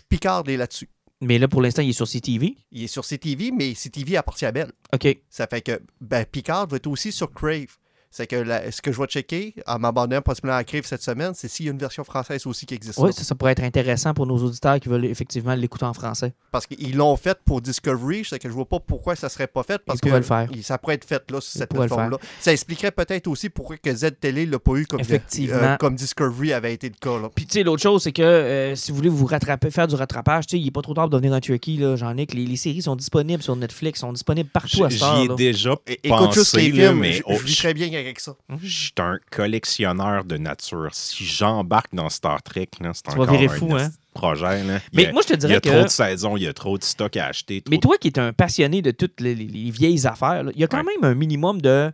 Picard 0.08 0.44
est 0.48 0.56
là-dessus. 0.56 0.88
Mais 1.20 1.38
là, 1.38 1.48
pour 1.48 1.62
l'instant, 1.62 1.82
il 1.82 1.90
est 1.90 1.92
sur 1.92 2.08
CTV. 2.08 2.56
Il 2.72 2.84
est 2.84 2.88
sur 2.88 3.04
CTV, 3.04 3.50
mais 3.50 3.74
CTV 3.74 4.16
appartient 4.16 4.46
à 4.46 4.52
Bell. 4.52 4.70
OK. 4.92 5.06
Ça 5.30 5.46
fait 5.46 5.62
que 5.62 5.80
ben, 6.00 6.24
Picard 6.24 6.66
va 6.66 6.76
être 6.76 6.86
aussi 6.86 7.12
sur 7.12 7.32
Crave. 7.32 7.76
C'est 8.16 8.28
que 8.28 8.36
la- 8.36 8.70
ce 8.70 8.80
que 8.80 8.92
je 8.92 9.00
vais 9.00 9.06
checker 9.08 9.54
en 9.66 9.80
m'abonnant 9.80 10.22
possiblement 10.22 10.54
à 10.54 10.62
Crave 10.62 10.84
cette 10.86 11.02
semaine, 11.02 11.32
c'est 11.34 11.48
s'il 11.48 11.66
y 11.66 11.68
a 11.68 11.72
une 11.72 11.78
version 11.78 12.04
française 12.04 12.46
aussi 12.46 12.64
qui 12.64 12.74
existe. 12.74 12.96
Oui, 13.00 13.12
ça, 13.12 13.24
ça 13.24 13.34
pourrait 13.34 13.50
être 13.50 13.64
intéressant 13.64 14.14
pour 14.14 14.24
nos 14.24 14.36
auditeurs 14.38 14.78
qui 14.78 14.88
veulent 14.88 15.06
effectivement 15.06 15.54
l'écouter 15.56 15.84
en 15.84 15.94
français. 15.94 16.32
Parce 16.52 16.64
qu'ils 16.68 16.94
l'ont 16.96 17.16
fait 17.16 17.36
pour 17.44 17.60
Discovery, 17.60 18.24
c'est 18.24 18.38
que 18.38 18.48
je 18.48 18.54
vois 18.54 18.66
pas 18.68 18.78
pourquoi 18.78 19.16
ça 19.16 19.28
serait 19.28 19.48
pas 19.48 19.64
fait. 19.64 19.80
Parce 19.84 19.98
Ils 19.98 20.02
pourraient 20.02 20.12
que 20.12 20.16
le 20.18 20.22
faire. 20.22 20.48
ça 20.62 20.78
pourrait 20.78 20.94
être 20.94 21.04
fait 21.04 21.28
là, 21.28 21.40
sur 21.40 21.56
Ils 21.56 21.58
cette 21.58 21.70
plateforme-là. 21.70 22.18
Ça 22.38 22.52
expliquerait 22.52 22.92
peut-être 22.92 23.26
aussi 23.26 23.48
pourquoi 23.50 23.78
que 23.78 23.92
Z-Télé 23.92 24.46
l'a 24.46 24.60
pas 24.60 24.76
eu 24.76 24.86
comme, 24.86 25.00
Effectivement. 25.00 25.56
euh, 25.56 25.76
comme 25.78 25.96
Discovery 25.96 26.52
avait 26.52 26.72
été 26.72 26.88
le 26.88 26.94
cas. 27.00 27.18
Là. 27.20 27.30
Puis, 27.34 27.46
tu 27.46 27.54
sais, 27.54 27.62
l'autre 27.64 27.82
chose, 27.82 28.04
c'est 28.04 28.12
que 28.12 28.22
euh, 28.22 28.76
si 28.76 28.92
vous 28.92 28.96
voulez 28.98 29.08
vous 29.08 29.26
rattraper, 29.26 29.72
faire 29.72 29.88
du 29.88 29.96
rattrapage, 29.96 30.46
tu 30.46 30.52
sais, 30.56 30.60
il 30.60 30.64
n'est 30.66 30.70
pas 30.70 30.82
trop 30.82 30.94
tard 30.94 31.04
pour 31.04 31.18
devenir 31.18 31.32
un 31.32 31.40
turkey, 31.40 31.72
là, 31.78 31.96
j'en 31.96 32.16
ai 32.16 32.26
que 32.26 32.36
les, 32.36 32.46
les 32.46 32.56
séries 32.56 32.82
sont 32.82 32.94
disponibles 32.94 33.42
sur 33.42 33.56
Netflix, 33.56 33.98
sont 33.98 34.12
disponibles 34.12 34.50
partout 34.50 34.84
à 34.84 34.88
J'y 34.88 34.98
cette 35.00 35.08
heure, 35.08 35.18
ai 35.18 35.26
là. 35.28 35.34
déjà 35.34 35.76
écoute 35.88 36.32
juste 36.32 36.52
pensé, 36.54 36.70
les 36.70 36.78
là, 36.80 36.88
films, 36.90 37.00
mais 37.00 37.12
je, 37.14 37.22
oh, 37.26 37.34
je 37.38 37.42
vis 37.44 37.56
très 37.56 37.74
bien 37.74 37.88
avec 38.04 38.20
ça. 38.20 38.34
je 38.62 38.66
suis 38.68 38.92
un 38.98 39.18
collectionneur 39.30 40.24
de 40.24 40.36
nature. 40.36 40.88
Si 40.92 41.24
j'embarque 41.24 41.94
dans 41.94 42.08
Star 42.08 42.42
Trek, 42.42 42.68
c'est 42.80 43.08
encore 43.10 43.30
un 43.30 43.48
fou, 43.48 43.74
hein? 43.76 43.90
projet. 44.14 44.62
là. 44.64 44.78
Mais 44.92 45.06
a- 45.06 45.12
moi, 45.12 45.22
je 45.22 45.28
te 45.28 45.32
il 45.32 45.36
y 45.36 45.38
dirais 45.40 45.54
a 45.56 45.60
trop 45.60 45.82
de 45.82 45.88
saisons, 45.88 46.36
il 46.36 46.44
y 46.44 46.46
a 46.46 46.52
trop 46.52 46.78
de 46.78 46.84
stock 46.84 47.16
à 47.16 47.26
acheter. 47.26 47.62
Mais 47.68 47.76
de- 47.76 47.80
toi 47.80 47.96
qui 47.98 48.08
es 48.08 48.18
un 48.18 48.32
passionné 48.32 48.80
de 48.82 48.90
toutes 48.92 49.20
les, 49.20 49.34
les- 49.34 49.46
les 49.46 49.70
vieilles 49.70 50.06
affaires, 50.06 50.44
là, 50.44 50.52
il 50.54 50.60
y 50.60 50.64
a 50.64 50.66
quand 50.68 50.78
Ouais. 50.78 50.92
même 51.00 51.10
un 51.10 51.14
minimum 51.14 51.60
de, 51.60 51.90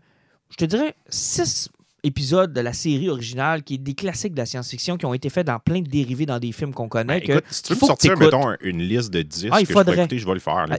je 0.51 0.57
te 0.57 0.65
dirais, 0.65 0.95
six 1.09 1.69
épisodes 2.03 2.53
de 2.53 2.61
la 2.61 2.73
série 2.73 3.09
originale 3.09 3.63
qui 3.63 3.75
est 3.75 3.79
des 3.79 3.95
classiques 3.95 4.33
de 4.35 4.39
la 4.39 4.47
science-fiction 4.47 4.97
qui 4.97 5.07
ont 5.07 5.15
été 5.15 5.29
faits 5.31 5.47
dans 5.47 5.59
plein 5.59 5.81
de 5.81 5.89
dérivés 5.89 6.27
dans 6.27 6.39
des 6.39 6.53
films 6.53 6.73
qu'on 6.75 6.89
connaît. 6.89 7.21
Ben, 7.21 7.27
que 7.27 7.33
écoute, 7.33 7.45
si 7.51 7.63
tu 7.63 7.73
veux 7.75 7.79
me 7.81 7.87
sortir, 7.87 8.17
mettons, 8.19 8.49
un- 8.49 8.57
une 8.63 8.79
liste 8.83 9.11
de 9.11 9.23
10 9.23 9.49
Ah, 9.51 9.61
il 9.61 9.63
que 9.67 9.69
je 9.69 9.75
peux 9.75 9.81
faudrait. 9.81 9.99
écouter, 9.99 10.19
je 10.19 10.27
vais 10.27 10.35
le 10.35 10.41
faire. 10.41 10.67
Ah? 10.71 10.77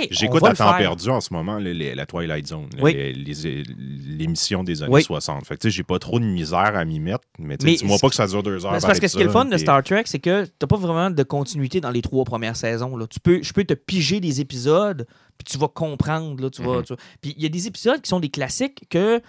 Hey, 0.00 0.08
j'écoute 0.10 0.44
à 0.44 0.52
temps 0.54 0.74
perdu 0.76 1.08
en 1.10 1.20
ce 1.20 1.32
moment, 1.32 1.58
là, 1.58 1.72
les- 1.72 1.94
la 1.94 2.06
Twilight 2.06 2.46
Zone, 2.46 2.68
Oui. 2.80 2.94
l'émission 4.06 4.64
des 4.64 4.82
années 4.82 4.92
Oui. 4.94 5.02
60. 5.02 5.46
Fait 5.46 5.54
que, 5.56 5.60
tu 5.60 5.70
sais, 5.70 5.76
j'ai 5.76 5.82
pas 5.82 5.98
trop 5.98 6.18
de 6.20 6.24
misère 6.24 6.58
à 6.76 6.84
m'y 6.84 7.00
mettre, 7.00 7.24
mais, 7.38 7.56
dis-moi 7.56 7.98
pas 8.00 8.08
que 8.08 8.14
ça 8.14 8.26
dure 8.26 8.42
deux 8.42 8.64
heures. 8.64 8.72
Ben, 8.72 8.80
parce 8.80 9.00
que 9.00 9.08
ce 9.08 9.16
qui 9.16 9.22
est 9.22 9.26
le 9.26 9.30
fun 9.30 9.44
de 9.44 9.56
Star 9.56 9.82
Trek, 9.82 10.02
c'est 10.06 10.18
que 10.18 10.46
t'as 10.58 10.66
pas 10.66 10.76
vraiment 10.76 11.10
de 11.10 11.22
continuité 11.22 11.80
dans 11.80 11.90
les 11.90 12.02
trois 12.02 12.24
premières 12.24 12.56
saisons. 12.56 12.96
Là. 12.96 13.06
Tu 13.06 13.20
peux, 13.20 13.42
je 13.42 13.52
peux 13.52 13.64
te 13.64 13.74
piger 13.74 14.20
des 14.20 14.40
épisodes, 14.40 15.06
puis 15.38 15.44
tu 15.52 15.58
vas 15.58 15.68
comprendre. 15.68 16.40
Là, 16.42 16.50
tu 16.50 16.62
vas, 16.62 16.78
Mhm. 16.78 16.82
tu 16.84 16.92
vas- 16.94 16.98
Puis 17.20 17.34
il 17.36 17.42
y 17.42 17.46
a 17.46 17.48
des 17.48 17.66
épisodes 17.66 18.00
qui 18.00 18.08
sont 18.08 18.20
des 18.20 18.28
classiques 18.28 18.82
que 18.90 19.20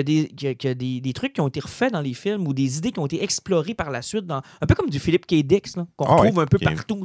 des, 0.00 0.28
que, 0.28 0.52
que 0.52 0.72
des, 0.72 1.00
des 1.00 1.12
trucs 1.12 1.32
qui 1.34 1.40
ont 1.40 1.48
été 1.48 1.60
refaits 1.60 1.92
dans 1.92 2.00
les 2.00 2.14
films 2.14 2.46
ou 2.46 2.54
des 2.54 2.78
idées 2.78 2.92
qui 2.92 2.98
ont 2.98 3.06
été 3.06 3.22
explorées 3.22 3.74
par 3.74 3.90
la 3.90 4.02
suite, 4.02 4.26
dans, 4.26 4.42
un 4.60 4.66
peu 4.66 4.74
comme 4.74 4.90
du 4.90 4.98
Philip 4.98 5.26
K. 5.26 5.36
Dix, 5.42 5.76
là, 5.76 5.86
qu'on 5.96 6.06
Ah 6.06 6.14
retrouve 6.16 6.36
ouais, 6.38 6.42
un 6.44 6.46
peu 6.46 6.58
partout. 6.58 7.04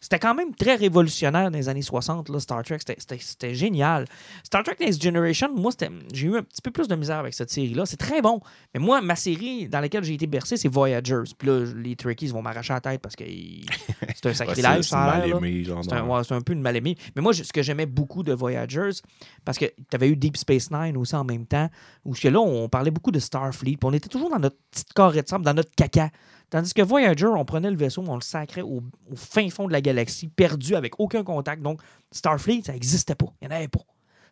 C'était 0.00 0.18
quand 0.18 0.34
même 0.34 0.54
très 0.54 0.74
révolutionnaire 0.76 1.50
dans 1.50 1.56
les 1.58 1.68
années 1.68 1.82
60, 1.82 2.28
là, 2.28 2.40
Star 2.40 2.62
Trek. 2.62 2.78
C'était- 2.78 2.96
C'était 2.98 3.18
c'était 3.20 3.54
génial. 3.54 4.04
Star 4.44 4.62
Trek 4.62 4.76
Next 4.80 5.02
Generation, 5.02 5.48
moi, 5.54 5.70
c'était- 5.70 5.90
j'ai 6.12 6.26
eu 6.28 6.36
un 6.36 6.42
petit 6.42 6.62
peu 6.62 6.70
plus 6.70 6.88
de 6.88 6.94
misère 6.94 7.18
avec 7.18 7.34
cette 7.34 7.50
série-là. 7.50 7.86
C'est 7.86 7.96
très 7.96 8.20
bon. 8.22 8.40
Mais 8.74 8.80
moi, 8.80 9.00
ma 9.00 9.16
série 9.16 9.68
dans 9.68 9.80
laquelle 9.80 10.04
j'ai 10.04 10.14
été 10.14 10.26
bercé, 10.26 10.56
c'est 10.56 10.68
Voyagers. 10.68 11.22
Puis 11.38 11.48
là, 11.48 11.64
les 11.76 11.96
Trekkies 11.96 12.28
vont 12.28 12.42
m'arracher 12.42 12.72
la 12.72 12.80
tête 12.80 13.00
parce 13.00 13.16
que 13.16 13.24
c'est 14.14 14.26
un 14.26 14.28
Ouais, 14.30 14.34
sacrilège, 14.34 14.76
c'est 14.84 14.90
ça 14.90 15.02
a 15.04 15.18
mal 15.18 15.64
genre. 15.64 15.82
C'est 15.84 15.92
un, 15.92 16.04
ouais, 16.06 16.24
c'est 16.24 16.34
un 16.34 16.40
peu 16.40 16.52
une 16.52 16.60
mal-aimée. 16.62 16.96
Mais 17.14 17.22
moi, 17.22 17.32
je- 17.32 17.42
ce 17.42 17.52
que 17.52 17.62
j'aimais 17.62 17.86
beaucoup 17.86 18.22
de 18.22 18.32
Voyagers, 18.32 18.90
parce 19.44 19.58
que 19.58 19.66
tu 19.66 19.94
avais 19.94 20.08
eu 20.08 20.16
Deep 20.16 20.36
Space 20.36 20.70
Nine 20.70 20.96
aussi 20.96 21.14
en 21.16 21.24
même 21.24 21.46
temps, 21.46 21.68
où 22.04 22.14
que 22.26 22.32
là, 22.32 22.40
on 22.40 22.68
parlait 22.68 22.90
beaucoup 22.90 23.12
de 23.12 23.18
Starfleet, 23.18 23.76
puis 23.76 23.88
on 23.88 23.92
était 23.92 24.08
toujours 24.08 24.30
dans 24.30 24.38
notre 24.38 24.56
petite 24.70 24.92
carré 24.92 25.22
de 25.22 25.28
sable, 25.28 25.44
dans 25.44 25.54
notre 25.54 25.70
caca. 25.76 26.10
Tandis 26.50 26.74
que 26.74 26.82
Voyager, 26.82 27.26
on 27.26 27.44
prenait 27.44 27.70
le 27.70 27.76
vaisseau, 27.76 28.04
on 28.06 28.14
le 28.14 28.20
sacrait 28.20 28.62
au, 28.62 28.82
au 29.10 29.16
fin 29.16 29.48
fond 29.50 29.66
de 29.66 29.72
la 29.72 29.80
galaxie, 29.80 30.28
perdu 30.28 30.74
avec 30.74 30.98
aucun 30.98 31.24
contact. 31.24 31.62
Donc, 31.62 31.80
Starfleet, 32.10 32.62
ça 32.64 32.72
n'existait 32.72 33.14
pas. 33.14 33.26
Il 33.40 33.48
n'y 33.48 33.54
en 33.54 33.56
avait 33.56 33.68
pas. 33.68 33.80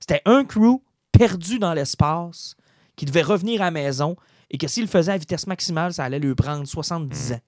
C'était 0.01 0.23
un 0.25 0.45
crew 0.45 0.83
perdu 1.13 1.59
dans 1.59 1.75
l'espace 1.75 2.57
qui 2.97 3.05
devait 3.05 3.23
revenir 3.23 3.63
à 3.63 3.67
la 3.67 3.71
maison 3.71 4.17
et 4.51 4.59
que 4.59 4.69
s'il 4.69 4.85
le 4.85 4.89
faisait 4.89 5.13
à 5.13 5.17
vitesse 5.17 5.47
maximale, 5.47 5.93
ça 5.93 6.05
allait 6.05 6.19
lui 6.19 6.35
prendre 6.35 6.67
70 6.67 7.33
ans. 7.33 7.41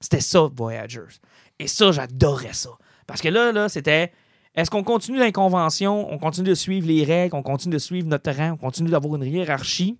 C'était 0.00 0.20
ça, 0.20 0.48
Voyagers. 0.54 1.20
Et 1.58 1.66
ça, 1.66 1.92
j'adorais 1.92 2.52
ça. 2.52 2.70
Parce 3.06 3.20
que 3.20 3.28
là, 3.28 3.52
là 3.52 3.68
c'était 3.68 4.12
est-ce 4.54 4.70
qu'on 4.70 4.84
continue 4.84 5.18
dans 5.18 5.24
les 5.24 5.32
conventions, 5.32 6.12
on 6.12 6.18
continue 6.18 6.48
de 6.50 6.54
suivre 6.54 6.86
les 6.86 7.04
règles, 7.04 7.34
on 7.34 7.42
continue 7.42 7.74
de 7.74 7.78
suivre 7.78 8.06
notre 8.08 8.30
rang, 8.32 8.52
on 8.52 8.56
continue 8.56 8.90
d'avoir 8.90 9.16
une 9.16 9.24
hiérarchie, 9.24 9.98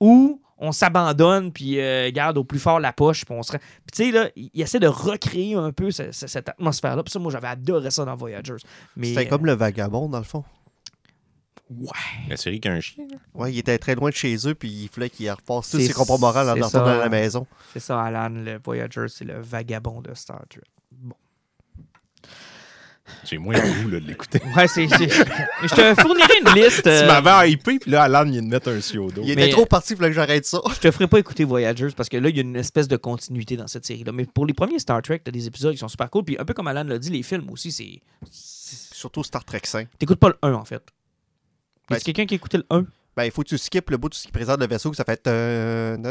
ou 0.00 0.40
on 0.56 0.70
s'abandonne 0.72 1.52
puis 1.52 1.80
euh, 1.80 2.10
garde 2.12 2.38
au 2.38 2.44
plus 2.44 2.58
fort 2.60 2.78
la 2.80 2.92
poche, 2.92 3.24
puis 3.24 3.34
on 3.36 3.42
se. 3.42 3.52
Puis 3.52 3.60
tu 3.92 4.04
sais, 4.04 4.10
là, 4.12 4.28
il 4.36 4.50
essaie 4.62 4.78
de 4.80 4.86
recréer 4.86 5.54
un 5.54 5.72
peu 5.72 5.90
ce- 5.90 6.12
ce- 6.12 6.26
cette 6.28 6.48
atmosphère-là. 6.48 7.02
Puis 7.02 7.10
ça, 7.10 7.18
moi, 7.18 7.30
j'avais 7.32 7.48
adoré 7.48 7.90
ça 7.90 8.04
dans 8.04 8.14
Voyagers. 8.16 8.56
Mais, 8.96 9.08
C'était 9.08 9.26
comme 9.28 9.44
le 9.46 9.52
vagabond, 9.52 10.08
dans 10.08 10.18
le 10.18 10.24
fond. 10.24 10.44
euh, 11.70 11.74
ouais. 11.80 11.88
La 12.30 12.36
série 12.36 12.60
qui 12.60 12.68
a 12.68 12.72
un 12.72 12.80
chien. 12.80 13.04
là. 13.10 13.16
Ouais, 13.34 13.52
il 13.52 13.58
était 13.58 13.76
très 13.78 13.94
loin 13.96 14.10
de 14.10 14.14
chez 14.14 14.36
eux, 14.46 14.54
puis 14.54 14.68
il 14.84 14.88
fallait 14.88 15.10
qu'il 15.10 15.28
repasse 15.30 15.70
tous 15.70 15.78
ses 15.88 15.92
compas 15.92 16.18
moraux 16.18 16.38
en 16.38 16.54
retournant 16.66 16.86
à 16.86 16.98
la 16.98 17.08
maison. 17.08 17.46
C'est 17.72 17.80
ça, 17.80 18.00
Alan, 18.00 18.28
le 18.30 18.58
Voyager, 18.64 19.06
c'est 19.08 19.24
le 19.24 19.40
vagabond 19.40 20.00
de 20.00 20.14
Star 20.14 20.42
Trek. 20.48 20.62
J'ai 23.24 23.36
moins 23.38 23.54
le 23.54 23.60
goût 23.82 23.90
là, 23.90 24.00
de 24.00 24.06
l'écouter. 24.06 24.40
Ouais, 24.56 24.66
c'est. 24.66 24.88
Je 24.88 25.74
te 25.74 26.00
fournirai 26.00 26.32
une 26.40 26.54
liste. 26.62 26.86
euh, 26.86 27.02
Tu 27.02 27.06
m'avais 27.06 27.50
hypé, 27.50 27.78
puis 27.78 27.90
là, 27.90 28.04
Alan 28.04 28.24
vient 28.24 28.40
de 28.42 28.46
mettre 28.48 28.70
un 28.70 28.78
pseudo. 28.78 29.22
Il 29.22 29.30
était 29.30 29.50
trop 29.50 29.66
parti, 29.66 29.92
il 29.92 29.96
fallait 29.96 30.08
que 30.10 30.14
j'arrête 30.14 30.46
ça. 30.46 30.60
Je 30.74 30.78
te 30.80 30.90
ferai 30.90 31.06
pas 31.06 31.18
écouter 31.18 31.44
Voyagers 31.44 31.88
parce 31.96 32.08
que 32.08 32.16
là, 32.16 32.28
il 32.30 32.36
y 32.36 32.38
a 32.38 32.42
une 32.42 32.56
espèce 32.56 32.88
de 32.88 32.96
continuité 32.96 33.56
dans 33.56 33.66
cette 33.66 33.84
série-là. 33.84 34.12
Mais 34.12 34.24
pour 34.24 34.46
les 34.46 34.54
premiers 34.54 34.78
Star 34.78 35.02
Trek, 35.02 35.20
t'as 35.22 35.30
des 35.32 35.46
épisodes 35.46 35.72
qui 35.72 35.78
sont 35.78 35.88
super 35.88 36.08
cool. 36.08 36.24
Puis 36.24 36.36
un 36.38 36.44
peu 36.44 36.54
comme 36.54 36.66
Alan 36.66 36.84
l'a 36.84 36.98
dit, 36.98 37.10
les 37.10 37.22
films 37.22 37.50
aussi, 37.50 37.72
c'est. 37.72 38.00
Surtout 38.30 39.22
Star 39.22 39.44
Trek 39.44 39.60
5. 39.64 39.88
T'écoutes 39.98 40.18
pas 40.18 40.28
le 40.28 40.36
1, 40.42 40.52
en 40.54 40.64
fait. 40.64 40.82
Ben, 41.90 41.96
Est-ce 41.96 42.04
quelqu'un 42.06 42.24
qui 42.24 42.34
a 42.34 42.36
écouté 42.36 42.56
le 42.56 42.64
1 42.70 42.86
Ben, 43.16 43.24
il 43.24 43.30
faut 43.30 43.42
que 43.42 43.48
tu 43.48 43.58
skippes 43.58 43.90
le 43.90 43.98
bout 43.98 44.08
de 44.08 44.14
ce 44.14 44.24
qui 44.24 44.32
présente 44.32 44.58
le 44.60 44.66
vaisseau, 44.66 44.90
que 44.90 44.96
ça 44.96 45.04
fait. 45.04 45.20
Non, 45.26 46.10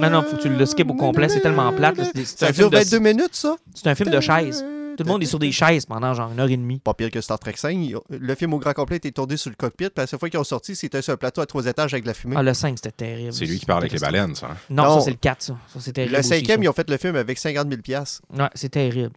Non, 0.00 0.10
non, 0.10 0.22
faut 0.22 0.36
que 0.36 0.42
tu 0.42 0.48
le 0.50 0.66
skippes 0.66 0.90
au 0.90 0.94
complet, 0.94 1.28
c'est 1.30 1.40
tellement 1.40 1.72
plate. 1.72 1.96
Ça 2.24 2.48
un 2.48 2.52
film 2.52 2.68
dure 2.68 2.78
de- 2.78 2.84
22 2.84 2.98
minutes, 2.98 3.34
ça? 3.34 3.56
C'est 3.74 3.88
un 3.88 3.94
film 3.94 4.10
de 4.10 4.20
chaises. 4.20 4.64
Tout 4.98 5.04
le 5.04 5.08
monde 5.10 5.22
est 5.22 5.26
sur 5.26 5.38
des 5.38 5.52
chaises 5.52 5.86
pendant 5.86 6.12
genre 6.12 6.30
une 6.32 6.40
heure 6.40 6.50
et 6.50 6.56
demie. 6.56 6.80
Pas 6.80 6.92
pire 6.92 7.10
que 7.10 7.20
Star 7.20 7.38
Trek 7.38 7.54
5. 7.56 7.70
Il- 7.70 7.96
Le 8.10 8.34
film 8.34 8.52
au 8.52 8.58
grand 8.58 8.72
complet 8.74 8.96
était 8.96 9.10
tourné 9.12 9.36
sur 9.38 9.48
le 9.50 9.56
cockpit. 9.56 9.86
Puis 9.86 9.92
la 9.96 10.06
seule 10.06 10.18
fois 10.20 10.28
qu'ils 10.28 10.38
ont 10.40 10.44
sorti, 10.44 10.76
c'était 10.76 11.00
sur 11.00 11.14
un 11.14 11.16
plateau 11.16 11.40
à 11.40 11.46
trois 11.46 11.64
étages 11.66 11.94
avec 11.94 12.04
de 12.04 12.08
la 12.08 12.14
fumée. 12.14 12.34
Ah, 12.38 12.42
le 12.42 12.52
5, 12.52 12.76
c'était 12.78 12.90
terrible. 12.90 13.32
C'est 13.32 13.46
lui 13.46 13.58
qui 13.58 13.64
parle 13.66 13.80
avec 13.82 13.92
les 13.92 13.98
baleines, 13.98 14.34
ça. 14.34 14.48
hein? 14.52 14.56
Non, 14.68 14.82
Non. 14.84 14.94
ça, 14.98 15.04
c'est 15.06 15.10
le 15.12 15.16
4, 15.16 15.42
ça. 15.42 15.56
Ça, 15.72 15.80
c'est 15.80 15.92
terrible. 15.92 16.12
le 16.14 16.18
aussi, 16.20 16.28
cinquième, 16.28 16.58
ça. 16.58 16.64
ils 16.64 16.68
ont 16.68 16.72
fait 16.72 16.90
le 16.90 16.96
film 16.98 17.16
avec 17.16 17.38
50 17.38 17.68
000 17.68 17.80
piastres. 17.80 18.22
Ouais, 18.36 18.48
c'est 18.54 18.68
terrible. 18.70 19.14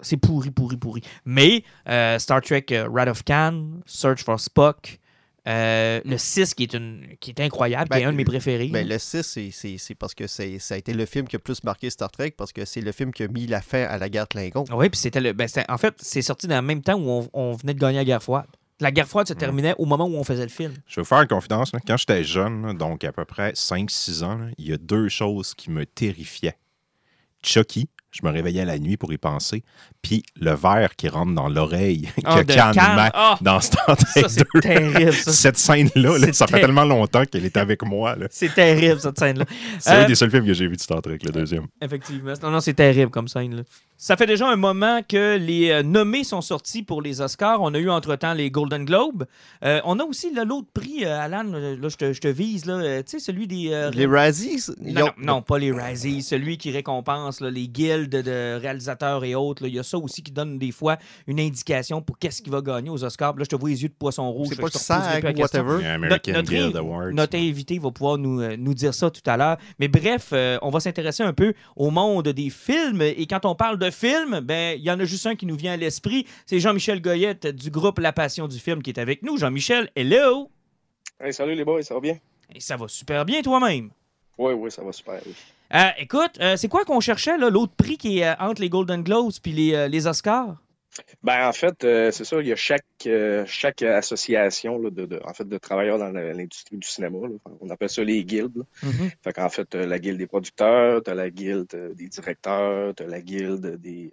C'est 0.00 0.16
pourri, 0.16 0.50
pourri, 0.50 0.76
pourri. 0.76 1.02
Mais 1.24 1.62
euh, 1.88 2.18
Star 2.18 2.40
Trek 2.42 2.66
euh, 2.72 2.88
Wrath 2.88 3.08
of 3.08 3.22
Khan, 3.24 3.80
Search 3.86 4.24
for 4.24 4.38
Spock, 4.40 4.98
euh, 5.48 6.00
le 6.04 6.18
6 6.18 6.54
qui 6.54 6.62
est, 6.64 6.74
une, 6.74 7.06
qui 7.20 7.30
est 7.30 7.40
incroyable, 7.40 7.84
qui 7.84 7.98
Ben, 7.98 7.98
est 8.00 8.04
un 8.04 8.12
de 8.12 8.16
mes 8.16 8.24
préférés. 8.24 8.68
Ben, 8.68 8.86
le 8.86 8.98
6, 8.98 9.22
c'est- 9.22 9.50
c'est 9.50 9.76
c'est 9.78 9.94
parce 9.94 10.14
que 10.14 10.26
c'est- 10.26 10.58
ça 10.60 10.74
a 10.74 10.78
été 10.78 10.94
le 10.94 11.04
film 11.06 11.26
qui 11.26 11.36
a 11.36 11.38
plus 11.40 11.62
marqué 11.64 11.90
Star 11.90 12.10
Trek, 12.10 12.32
parce 12.36 12.52
que 12.52 12.64
c'est 12.64 12.80
le 12.80 12.92
film 12.92 13.12
qui 13.12 13.24
a 13.24 13.28
mis 13.28 13.46
la 13.46 13.60
fin 13.60 13.82
à 13.82 13.98
la 13.98 14.08
guerre 14.08 14.28
Klingon. 14.28 14.64
Oui, 14.72 14.88
puis 14.88 14.98
c'était 15.00 15.20
le. 15.20 15.32
Ben, 15.32 15.48
en 15.68 15.78
fait, 15.78 15.94
c'est 15.98 16.22
sorti 16.22 16.46
dans 16.46 16.56
le 16.60 16.66
même 16.66 16.82
temps 16.82 16.94
où 16.98 17.08
on, 17.10 17.28
on 17.32 17.52
venait 17.54 17.74
de 17.74 17.80
gagner 17.80 17.98
la 17.98 18.04
guerre 18.04 18.22
froide. 18.22 18.46
La 18.80 18.90
guerre 18.90 19.06
froide 19.08 19.28
se 19.28 19.34
terminait 19.34 19.74
au 19.78 19.84
moment 19.84 20.06
où 20.06 20.14
on 20.16 20.24
faisait 20.24 20.42
le 20.42 20.48
film. 20.48 20.74
Je 20.88 20.96
vais 20.96 21.02
vous 21.02 21.06
faire 21.08 21.20
une 21.22 21.28
confidence. 21.28 21.72
là. 21.72 21.78
Quand 21.86 21.96
j'étais 21.96 22.24
jeune, 22.24 22.66
là, 22.66 22.72
donc 22.74 23.04
à 23.04 23.12
peu 23.12 23.24
près 23.24 23.52
5-6 23.54 24.22
ans, 24.24 24.38
là, 24.38 24.46
il 24.58 24.68
y 24.68 24.72
a 24.72 24.76
deux 24.76 25.08
choses 25.08 25.54
qui 25.54 25.70
me 25.70 25.86
terrifiaient. 25.86 26.56
Chucky, 27.44 27.88
je 28.12 28.20
me 28.24 28.30
réveillais 28.30 28.64
la 28.64 28.78
nuit 28.78 28.96
pour 28.96 29.12
y 29.12 29.18
penser, 29.18 29.64
puis 30.02 30.22
le 30.40 30.52
verre 30.54 30.94
qui 30.96 31.08
rentre 31.08 31.32
dans 31.34 31.48
l'oreille 31.48 32.08
que 32.16 32.42
de 32.44 32.52
Khan 32.54 32.72
Khan. 32.74 32.94
met 32.96 33.10
Ah! 33.14 33.38
dans 33.40 33.60
Star 33.60 33.96
Trek 33.96 34.22
Ça, 34.22 34.28
c'est 34.28 34.46
2. 34.54 34.60
terrible, 34.60 35.12
ça. 35.12 35.32
Cette 35.42 35.58
scène-là, 35.58 36.18
là, 36.18 36.32
ça 36.32 36.46
fait 36.46 36.60
tellement 36.60 36.84
longtemps 36.84 37.24
qu'elle 37.24 37.44
est 37.44 37.56
avec 37.56 37.82
moi. 37.84 38.14
C'est 38.30 38.54
terrible, 38.54 39.00
cette 39.00 39.18
scène-là. 39.18 39.44
C'est 39.80 39.90
Euh, 39.90 40.04
un 40.04 40.06
des 40.06 40.14
seuls 40.14 40.30
films 40.30 40.46
que 40.46 40.54
j'ai 40.54 40.68
vu 40.68 40.76
de 40.76 40.80
Star 40.80 41.00
Trek, 41.02 41.18
le 41.24 41.32
deuxième. 41.32 41.66
Effectivement. 41.80 42.32
Non, 42.42 42.50
non, 42.50 42.60
c'est 42.60 42.74
terrible 42.74 43.10
comme 43.10 43.28
scène. 43.28 43.56
Là. 43.56 43.62
Ça 43.96 44.16
fait 44.16 44.26
déjà 44.26 44.48
un 44.48 44.56
moment 44.56 45.00
que 45.08 45.36
les 45.38 45.70
euh, 45.70 45.82
nommés 45.82 46.24
sont 46.24 46.40
sortis 46.40 46.82
pour 46.82 47.02
les 47.02 47.20
Oscars. 47.20 47.60
On 47.62 47.72
a 47.72 47.78
eu 47.78 47.88
entre-temps 47.88 48.34
les 48.34 48.50
Golden 48.50 48.84
Globes. 48.84 49.26
Euh, 49.64 49.80
on 49.84 49.98
a 50.00 50.04
aussi 50.04 50.32
l'autre 50.34 50.68
prix, 50.74 51.04
euh, 51.04 51.20
Alan, 51.20 51.44
euh, 51.54 51.76
là, 51.80 51.88
je 51.88 51.96
te, 51.96 52.12
je 52.12 52.20
te 52.20 52.28
vise, 52.28 52.66
là, 52.66 52.74
euh, 52.74 52.98
tu 53.02 53.12
sais, 53.12 53.18
celui 53.20 53.46
des... 53.46 53.68
euh, 53.70 53.90
Les 53.92 54.06
Razzies, 54.06 54.64
Non, 54.80 55.06
non, 55.06 55.10
non, 55.18 55.42
pas 55.42 55.58
les 55.58 55.70
Razzies. 55.72 56.22
Celui 56.22 56.58
qui 56.58 56.70
récompense 56.72 57.40
là, 57.40 57.50
les 57.50 57.68
de 58.08 58.58
réalisateurs 58.60 59.24
et 59.24 59.34
autres. 59.34 59.62
là. 59.62 59.68
Il 59.68 59.74
y 59.74 59.78
a 59.78 59.82
ça 59.82 59.98
aussi 59.98 60.22
qui 60.22 60.32
donne 60.32 60.58
des 60.58 60.72
fois 60.72 60.96
une 61.26 61.40
indication 61.40 62.00
pour 62.02 62.18
qu'est-ce 62.18 62.42
qui 62.42 62.50
va 62.50 62.60
gagner 62.60 62.90
aux 62.90 63.04
Oscars. 63.04 63.36
Là, 63.36 63.44
je 63.44 63.48
te 63.48 63.56
vois 63.56 63.70
les 63.70 63.82
yeux 63.82 63.88
de 63.88 63.94
poisson 63.94 64.30
rouge. 64.30 64.48
C'est 64.50 64.60
pas 64.60 64.68
je 64.72 64.78
SAG 64.78 65.24
ou 65.36 65.40
whatever. 65.40 65.80
Yeah, 65.82 65.94
American 65.94 66.32
notre, 66.32 66.48
Guild 66.50 66.64
notre- 66.66 66.78
Awards. 66.78 67.12
notre 67.12 67.36
invité 67.36 67.78
va 67.78 67.90
pouvoir 67.90 68.18
nous, 68.18 68.40
euh, 68.40 68.56
nous 68.58 68.74
dire 68.74 68.94
ça 68.94 69.10
tout 69.10 69.22
à 69.26 69.36
l'heure. 69.36 69.56
Mais 69.78 69.88
bref, 69.88 70.30
euh, 70.32 70.58
on 70.62 70.70
va 70.70 70.80
s'intéresser 70.80 71.22
un 71.22 71.32
peu 71.32 71.54
au 71.76 71.90
monde 71.90 72.28
des 72.28 72.50
films. 72.50 73.02
Et 73.02 73.26
quand 73.26 73.44
on 73.46 73.54
parle 73.54 73.78
de 73.78 73.90
films, 73.90 74.40
ben 74.40 74.76
il 74.78 74.84
y 74.84 74.90
en 74.90 74.98
a 75.00 75.04
juste 75.04 75.26
un 75.26 75.34
qui 75.36 75.46
nous 75.46 75.56
vient 75.56 75.72
à 75.72 75.76
l'esprit. 75.76 76.26
C'est 76.46 76.60
Jean-Michel 76.60 77.00
Goyette 77.02 77.46
du 77.46 77.70
groupe 77.70 77.98
La 77.98 78.12
Passion 78.12 78.48
du 78.48 78.58
film 78.58 78.82
qui 78.82 78.90
est 78.90 78.98
avec 78.98 79.22
nous. 79.22 79.36
Jean-Michel, 79.36 79.90
hello! 79.96 80.50
Hey, 81.20 81.32
salut 81.32 81.54
les 81.54 81.64
boys, 81.64 81.82
ça 81.82 81.94
va 81.94 82.00
bien? 82.00 82.18
Et 82.54 82.60
ça 82.60 82.76
va 82.76 82.88
super 82.88 83.24
bien 83.24 83.42
toi-même. 83.42 83.90
Oui, 84.38 84.52
oui, 84.54 84.70
ça 84.70 84.82
va 84.82 84.92
super. 84.92 85.20
oui. 85.26 85.32
Euh, 85.74 85.88
écoute, 85.98 86.38
euh, 86.40 86.56
c'est 86.56 86.68
quoi 86.68 86.84
qu'on 86.84 87.00
cherchait, 87.00 87.38
là, 87.38 87.48
l'autre 87.48 87.72
prix 87.74 87.96
qui 87.96 88.18
est 88.18 88.26
euh, 88.26 88.34
entre 88.40 88.60
les 88.60 88.68
Golden 88.68 89.02
Globes 89.02 89.32
puis 89.42 89.52
les, 89.52 89.88
les 89.88 90.06
Oscars? 90.06 90.56
Ben, 91.22 91.48
en 91.48 91.52
fait, 91.54 91.74
c'est 91.80 92.24
ça, 92.24 92.38
il 92.42 92.48
y 92.48 92.52
a 92.52 92.56
chaque, 92.56 92.84
chaque 93.46 93.80
association 93.80 94.78
là, 94.78 94.90
de, 94.90 95.06
de- 95.06 95.20
en 95.24 95.32
fait, 95.32 95.48
de 95.48 95.56
travailleurs 95.56 95.96
dans 95.98 96.10
l'industrie 96.10 96.76
du 96.76 96.86
cinéma. 96.86 97.16
là. 97.28 97.36
On 97.62 97.70
appelle 97.70 97.88
ça 97.88 98.04
les 98.04 98.22
guildes. 98.26 98.62
Fait 99.24 99.32
qu'en 99.32 99.48
fait, 99.48 99.64
t'as 99.64 99.86
la 99.86 99.98
guilde 99.98 100.18
des 100.18 100.26
producteurs, 100.26 101.02
t'as 101.02 101.14
la 101.14 101.30
guilde 101.30 101.94
des 101.94 102.08
directeurs, 102.08 102.94
t'as 102.94 103.06
la 103.06 103.22
guilde 103.22 103.76
des, 103.80 104.10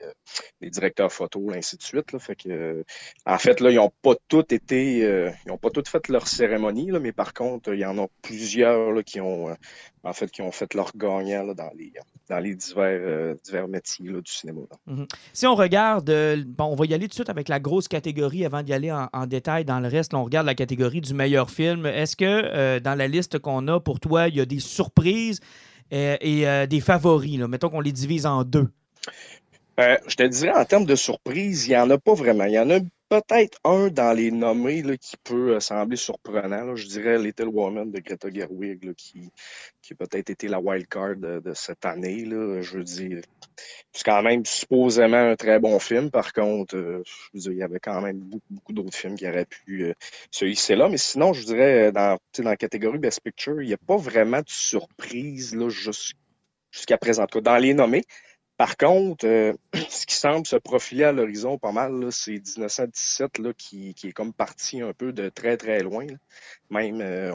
des 0.61 0.69
directeurs 0.69 1.11
photo, 1.11 1.51
ainsi 1.53 1.75
de 1.75 1.83
suite. 1.83 2.13
Là. 2.13 2.19
Fait 2.19 2.37
que, 2.37 2.85
en 3.25 3.37
fait, 3.37 3.59
là, 3.59 3.71
ils 3.71 3.75
n'ont 3.75 3.91
pas 4.01 4.13
tous 4.29 4.45
été, 4.51 4.99
ils 5.45 5.51
ont 5.51 5.57
pas 5.57 5.71
toutes 5.71 5.89
fait 5.89 6.07
leur 6.07 6.29
cérémonie, 6.29 6.91
là, 6.91 7.01
mais 7.01 7.11
par 7.11 7.33
contre, 7.33 7.73
il 7.73 7.79
y 7.81 7.85
en 7.85 7.97
a 7.97 8.07
plusieurs 8.21 8.93
là, 8.93 9.03
qui 9.03 9.19
ont, 9.19 9.49
en 10.03 10.13
fait, 10.13 10.31
qui 10.31 10.41
ont 10.41 10.51
fait 10.51 10.73
leur 10.73 10.91
gagnant 10.95 11.43
là, 11.43 11.53
dans 11.53 11.71
les, 11.77 11.91
dans 12.29 12.39
les 12.39 12.55
divers, 12.55 12.99
euh, 13.01 13.35
divers 13.43 13.67
métiers 13.67 14.09
là, 14.09 14.21
du 14.21 14.31
cinéma. 14.31 14.61
là. 14.87 15.05
Si 15.33 15.45
on 15.45 15.55
regarde, 15.55 16.09
euh, 16.09 16.43
bon, 16.47 16.65
on 16.65 16.75
va 16.75 16.85
y 16.85 16.93
aller 16.93 17.05
tout 17.05 17.09
de 17.09 17.13
suite 17.15 17.29
avec 17.29 17.49
la 17.49 17.59
grosse 17.59 17.87
catégorie 17.87 18.45
avant 18.45 18.63
d'y 18.63 18.73
aller 18.73 18.91
en, 18.91 19.09
en 19.11 19.27
détail 19.27 19.65
dans 19.65 19.79
le 19.79 19.87
reste. 19.87 20.13
Là, 20.13 20.19
on 20.19 20.23
regarde 20.23 20.45
la 20.45 20.55
catégorie 20.55 21.01
du 21.01 21.13
meilleur 21.13 21.49
film. 21.49 21.85
Est-ce 21.85 22.15
que 22.15 22.25
euh, 22.25 22.79
dans 22.79 22.95
la 22.95 23.07
liste 23.07 23.39
qu'on 23.39 23.67
a 23.67 23.79
pour 23.79 23.99
toi, 23.99 24.29
il 24.29 24.35
y 24.35 24.41
a 24.41 24.45
des 24.45 24.59
surprises 24.59 25.39
et 25.91 26.67
des 26.67 26.81
favoris? 26.81 27.39
Là? 27.39 27.47
Mettons 27.47 27.69
qu'on 27.69 27.81
les 27.81 27.91
divise 27.91 28.25
en 28.25 28.43
deux. 28.43 28.69
Je 29.77 30.15
te 30.15 30.23
dirais, 30.23 30.53
en 30.55 30.65
termes 30.65 30.85
de 30.85 30.95
surprise, 30.95 31.67
il 31.67 31.71
n'y 31.71 31.77
en 31.77 31.89
a 31.89 31.97
pas 31.97 32.13
vraiment. 32.13 32.43
Il 32.43 32.53
y 32.53 32.59
en 32.59 32.69
a 32.69 32.79
peut-être 33.09 33.59
un 33.63 33.87
dans 33.89 34.13
les 34.13 34.31
nommés 34.31 34.83
qui 34.99 35.17
peut 35.23 35.55
euh, 35.55 35.59
sembler 35.59 35.97
surprenant. 35.97 36.75
Je 36.75 36.87
dirais 36.87 37.17
Little 37.17 37.47
Woman 37.47 37.91
de 37.91 37.99
Greta 37.99 38.29
Gerwig, 38.29 38.93
qui, 38.93 39.31
qui 39.81 39.93
a 39.93 39.95
peut-être 39.95 40.29
été 40.29 40.47
la 40.47 40.59
wild 40.59 40.87
card 40.87 41.15
de, 41.17 41.53
cette 41.55 41.85
année. 41.85 42.25
Je 42.25 42.77
veux 42.77 42.83
dire, 42.83 43.21
c'est 43.91 44.05
quand 44.05 44.21
même 44.21 44.45
supposément 44.45 45.31
un 45.31 45.35
très 45.35 45.59
bon 45.59 45.79
film. 45.79 46.11
Par 46.11 46.31
contre, 46.31 46.75
euh, 46.77 47.03
je 47.05 47.29
veux 47.33 47.39
dire, 47.41 47.51
il 47.51 47.57
y 47.57 47.63
avait 47.63 47.79
quand 47.79 47.99
même 48.01 48.19
beaucoup, 48.19 48.73
d'autres 48.73 48.95
films 48.95 49.15
qui 49.15 49.27
auraient 49.27 49.45
pu 49.45 49.85
euh, 49.85 49.93
se 50.31 50.45
hisser 50.45 50.75
là. 50.75 50.87
Mais 50.87 50.97
sinon, 50.97 51.33
je 51.33 51.43
dirais, 51.43 51.91
dans, 51.91 52.17
dans 52.37 52.43
la 52.43 52.57
catégorie 52.57 52.99
Best 52.99 53.21
Picture, 53.21 53.61
il 53.61 53.67
n'y 53.67 53.73
a 53.73 53.77
pas 53.77 53.97
vraiment 53.97 54.39
de 54.39 54.49
surprise 54.49 55.57
jusqu'à 56.71 56.97
présent. 56.97 57.25
Dans 57.41 57.57
les 57.57 57.73
nommés. 57.73 58.03
Par 58.59 58.75
contre, 58.75 59.25
euh, 59.25 59.53
ce 59.89 60.05
qui 60.05 60.15
semble 60.15 60.45
se 60.45 60.57
profiler 60.57 61.05
à 61.05 61.13
l'horizon 61.13 61.57
pas 61.57 61.71
mal, 61.71 62.11
c'est 62.11 62.41
1917 62.57 63.37
là, 63.37 63.53
qui, 63.57 63.93
qui 63.93 64.09
est 64.09 64.11
comme 64.11 64.33
parti 64.33 64.81
un 64.81 64.91
peu 64.91 65.13
de 65.13 65.29
très 65.29 65.55
très 65.55 65.79
loin. 65.81 66.05
là. 66.05 66.15
Même 66.69 66.99
euh, 66.99 67.31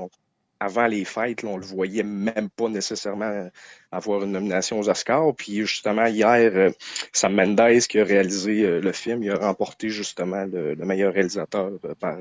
avant 0.60 0.86
les 0.86 1.06
fêtes, 1.06 1.42
là, 1.42 1.48
on 1.48 1.56
le 1.56 1.64
voyait 1.64 2.02
même 2.02 2.50
pas 2.50 2.68
nécessairement 2.68 3.48
avoir 3.90 4.22
une 4.22 4.32
nomination 4.32 4.78
aux 4.78 4.90
Oscars. 4.90 5.34
Puis 5.34 5.56
justement, 5.62 6.04
hier, 6.04 6.52
euh, 6.54 6.70
Sam 7.14 7.34
Mendes 7.34 7.80
qui 7.88 7.98
a 7.98 8.04
réalisé 8.04 8.62
euh, 8.62 8.80
le 8.82 8.92
film, 8.92 9.22
il 9.22 9.30
a 9.30 9.36
remporté 9.36 9.88
justement 9.88 10.44
le, 10.44 10.74
le 10.74 10.84
meilleur 10.84 11.14
réalisateur 11.14 11.70
euh, 11.86 11.94
par, 11.94 12.18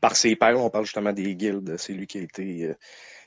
par 0.00 0.16
ses 0.16 0.34
pairs. 0.34 0.58
On 0.60 0.70
parle 0.70 0.86
justement 0.86 1.12
des 1.12 1.36
guildes. 1.36 1.76
C'est 1.78 1.92
lui 1.92 2.08
qui 2.08 2.18
a 2.18 2.22
été 2.22 2.74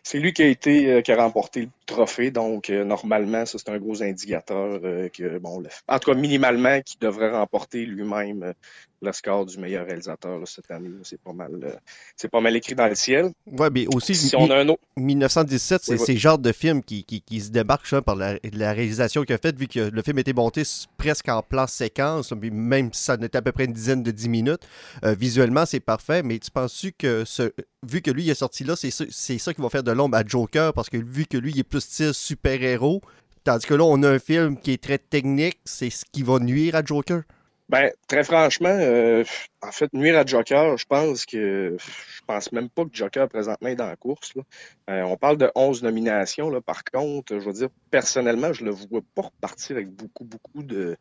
c'est 0.04 0.20
lui 0.20 0.34
qui 0.34 0.44
a 0.44 0.48
été 0.48 0.92
euh, 0.92 1.02
qui 1.02 1.12
a 1.12 1.18
remporté 1.18 1.62
le 1.62 1.70
trophée, 1.86 2.32
donc 2.32 2.70
euh, 2.70 2.84
normalement, 2.86 3.46
ça 3.46 3.58
c'est 3.58 3.70
un 3.70 3.78
gros 3.80 4.02
indicateur 4.04 4.80
euh, 4.84 5.10
que 5.10 5.38
bon, 5.40 5.60
le- 5.60 5.70
en 5.88 6.00
tout 6.00 6.12
cas 6.12 6.18
minimalement, 6.18 6.82
qui 6.82 6.98
devrait 7.00 7.32
remporter 7.32 7.86
lui-même 7.86 8.54
le 9.02 9.12
score 9.12 9.46
du 9.46 9.58
meilleur 9.60 9.86
réalisateur 9.86 10.40
là, 10.40 10.46
cette 10.46 10.70
année. 10.72 10.90
C'est 11.04 11.22
pas 11.22 11.34
mal, 11.34 11.52
euh, 11.64 11.76
c'est 12.16 12.30
pas 12.30 12.42
mal 12.42 12.56
écrit 12.56 12.74
dans 12.76 12.88
le 12.88 12.96
ciel. 12.96 13.32
Ouais, 13.46 13.70
mais 13.70 13.86
aussi, 13.94 14.16
Si 14.16 14.36
on 14.36 14.50
a 14.50 14.58
un 14.58 14.68
autre, 14.70 14.82
1917, 14.98 15.82
c'est 15.84 15.94
Oui, 15.94 16.00
oui. 16.08 16.14
le 16.16 16.20
genre 16.20 16.40
de 16.40 16.52
film 16.52 16.82
qui, 16.84 17.04
qui, 17.04 17.22
qui 17.22 17.40
se 17.42 17.50
démarque 17.52 17.86
ça, 17.88 18.02
par 18.02 18.16
la, 18.16 18.38
la 18.54 18.74
réalisation 18.74 19.24
qu'il 19.24 19.36
a 19.36 19.38
faite, 19.38 19.58
vu 19.58 19.68
que 19.68 19.80
le 19.92 20.02
film 20.02 20.18
était 20.20 20.34
monté 20.34 20.64
presque 20.98 21.30
en 21.30 21.42
plan 21.44 21.68
séquence, 21.68 22.32
même 22.32 22.92
si 22.94 23.04
ça 23.04 23.18
n'était 23.18 23.38
à 23.38 23.42
peu 23.42 23.52
près 23.52 23.66
une 23.66 23.74
dizaine 23.74 24.04
de 24.04 24.12
10 24.12 24.30
minutes. 24.30 24.68
euh, 25.04 25.14
visuellement, 25.14 25.66
c'est 25.66 25.80
parfait, 25.80 26.24
mais 26.24 26.40
tu 26.40 26.50
penses-tu 26.52 26.92
que, 26.94 27.24
ce, 27.26 27.52
vu 27.88 28.02
que 28.02 28.10
lui 28.12 28.24
il 28.24 28.30
est 28.32 28.36
sorti 28.36 28.64
là, 28.64 28.76
c'est 28.76 28.92
ça, 28.92 29.06
c'est 29.10 29.38
ça 29.38 29.54
qui 29.54 29.62
va 29.62 29.70
faire 29.70 29.84
de 29.84 29.92
l'ombre 29.92 30.18
à 30.18 30.26
Joker, 30.26 30.74
parce 30.74 30.90
que 30.90 30.98
vu 30.98 31.26
que 31.26 31.38
lui 31.38 31.52
il 31.52 31.60
est 31.60 31.64
plus 31.64 31.82
style 31.82 32.14
super-héros, 32.14 33.02
tandis 33.44 33.66
que 33.66 33.74
là, 33.76 33.84
on 33.84 34.02
a 34.04 34.10
un 34.10 34.20
film 34.20 34.58
qui 34.58 34.72
est 34.74 34.82
très 34.84 34.98
technique, 34.98 35.60
c'est 35.66 35.90
ce 35.90 36.04
qui 36.12 36.24
va 36.24 36.40
nuire 36.40 36.76
à 36.76 36.84
Joker? 36.84 37.22
Ben, 37.70 37.92
très 38.08 38.24
franchement, 38.24 38.70
euh, 38.80 39.24
en 39.62 39.72
fait, 39.72 39.92
nuire 39.94 40.18
à 40.18 40.26
Joker, 40.26 40.78
je 40.78 40.86
pense 40.86 41.26
que 41.26 41.76
je 41.80 42.22
pense 42.26 42.52
même 42.54 42.70
pas 42.70 42.84
que 42.86 42.92
Joker 42.94 43.28
présentement 43.28 43.68
est 43.68 43.76
dans 43.76 43.88
la 43.88 43.98
course. 43.98 44.34
là. 44.36 44.44
Euh, 44.90 45.02
on 45.02 45.18
parle 45.18 45.38
de 45.38 45.52
11 45.54 45.84
nominations. 45.84 46.50
Là. 46.50 46.62
Par 46.62 46.86
contre, 46.86 47.38
je 47.40 47.44
veux 47.46 47.52
dire, 47.54 47.68
personnellement, 47.92 48.54
je 48.54 48.64
le 48.64 48.72
vois 48.72 49.02
pas 49.16 49.24
repartir 49.24 49.76
avec 49.76 49.90
beaucoup, 49.90 50.24
beaucoup 50.24 50.64
de, 50.64 50.96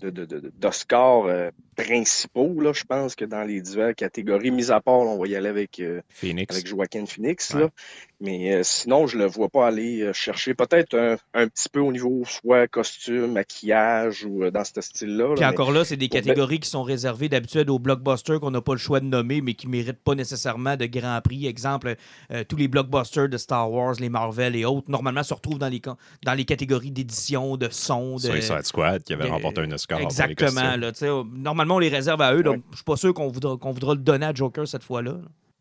de, 0.00 0.10
de, 0.10 0.24
de- 0.24 0.52
d'Oscars 0.56 1.24
euh, 1.26 1.50
principaux. 1.74 2.60
Là. 2.60 2.72
Je 2.72 2.84
pense 2.84 3.16
que 3.16 3.24
dans 3.24 3.42
les 3.42 3.60
diverses 3.60 3.94
catégories, 3.96 4.52
mis 4.52 4.70
à 4.70 4.80
part, 4.80 4.98
là, 5.04 5.10
on 5.10 5.18
va 5.18 5.26
y 5.26 5.34
aller 5.34 5.48
avec, 5.48 5.80
euh, 5.80 6.02
Phoenix. 6.10 6.54
avec 6.54 6.68
Joaquin 6.68 7.04
Phoenix. 7.06 7.52
Ouais. 7.54 7.62
Là. 7.62 7.70
Mais 8.18 8.54
euh, 8.54 8.62
sinon, 8.64 9.06
je 9.06 9.18
le 9.18 9.26
vois 9.26 9.50
pas 9.50 9.66
aller 9.66 10.00
euh, 10.00 10.14
chercher 10.14 10.54
peut-être 10.54 10.94
un, 10.96 11.16
un 11.34 11.48
petit 11.48 11.68
peu 11.68 11.80
au 11.80 11.92
niveau 11.92 12.22
soit 12.24 12.66
costume, 12.66 13.32
maquillage 13.32 14.24
ou 14.24 14.42
euh, 14.42 14.50
dans 14.50 14.64
ce 14.64 14.80
style-là. 14.80 15.28
là, 15.28 15.34
Puis 15.34 15.40
mais- 15.40 15.46
encore 15.50 15.70
là, 15.70 15.84
c'est 15.84 15.98
des 15.98 16.08
catégories 16.08 16.58
qui 16.60 16.70
sont 16.70 16.82
réservées 16.82 17.28
d'habitude 17.28 17.68
aux 17.68 17.78
blockbusters 17.78 18.40
qu'on 18.40 18.50
n'a 18.50 18.62
pas 18.62 18.72
le 18.72 18.78
choix 18.78 19.00
de 19.00 19.04
nommer, 19.04 19.42
mais 19.42 19.52
qui 19.52 19.66
ne 19.66 19.72
méritent 19.72 20.02
pas 20.02 20.14
nécessairement 20.14 20.76
de 20.78 20.86
grand 20.86 21.20
prix. 21.20 21.46
Exemple, 21.46 21.94
euh, 22.32 22.42
tous 22.48 22.56
les 22.56 22.68
blockbusters 22.68 23.28
de 23.28 23.36
Star 23.36 23.70
Wars, 23.70 23.96
les 24.00 24.08
Marvel 24.08 24.56
et 24.56 24.64
autres, 24.64 24.90
normalement 24.90 25.22
se 25.22 25.34
retrouvent 25.34 25.58
dans 25.58 25.68
les, 25.68 25.82
ca- 25.84 25.96
dans 26.24 26.32
les 26.34 26.46
catégories 26.46 26.90
d'édition, 26.92 27.58
de 27.58 27.68
son, 27.70 28.14
de. 28.16 28.20
Suicide 28.20 28.62
Squad 28.64 29.02
qui 29.02 29.12
avait 29.12 29.24
de- 29.24 29.28
remporté 29.28 29.60
un 29.60 29.70
Oscar. 29.72 29.98
pour 29.98 30.08
les 30.08 30.14
Exactement. 30.14 30.72
costumes. 30.88 31.08
Là, 31.10 31.22
normalement, 31.34 31.74
on 31.76 31.80
les 31.80 31.90
réserve 31.90 32.22
à 32.22 32.34
eux. 32.34 32.42
Donc, 32.42 32.56
Ouais. 32.56 32.62
je 32.70 32.76
suis 32.76 32.84
pas 32.84 32.96
sûr 32.96 33.12
qu'on 33.12 33.28
voudra, 33.28 33.58
qu'on 33.58 33.72
voudra 33.72 33.92
le 33.94 34.00
donner 34.00 34.24
à 34.24 34.32
Joker 34.32 34.66
cette 34.66 34.84
fois-là. 34.84 35.12
là. 35.12 35.18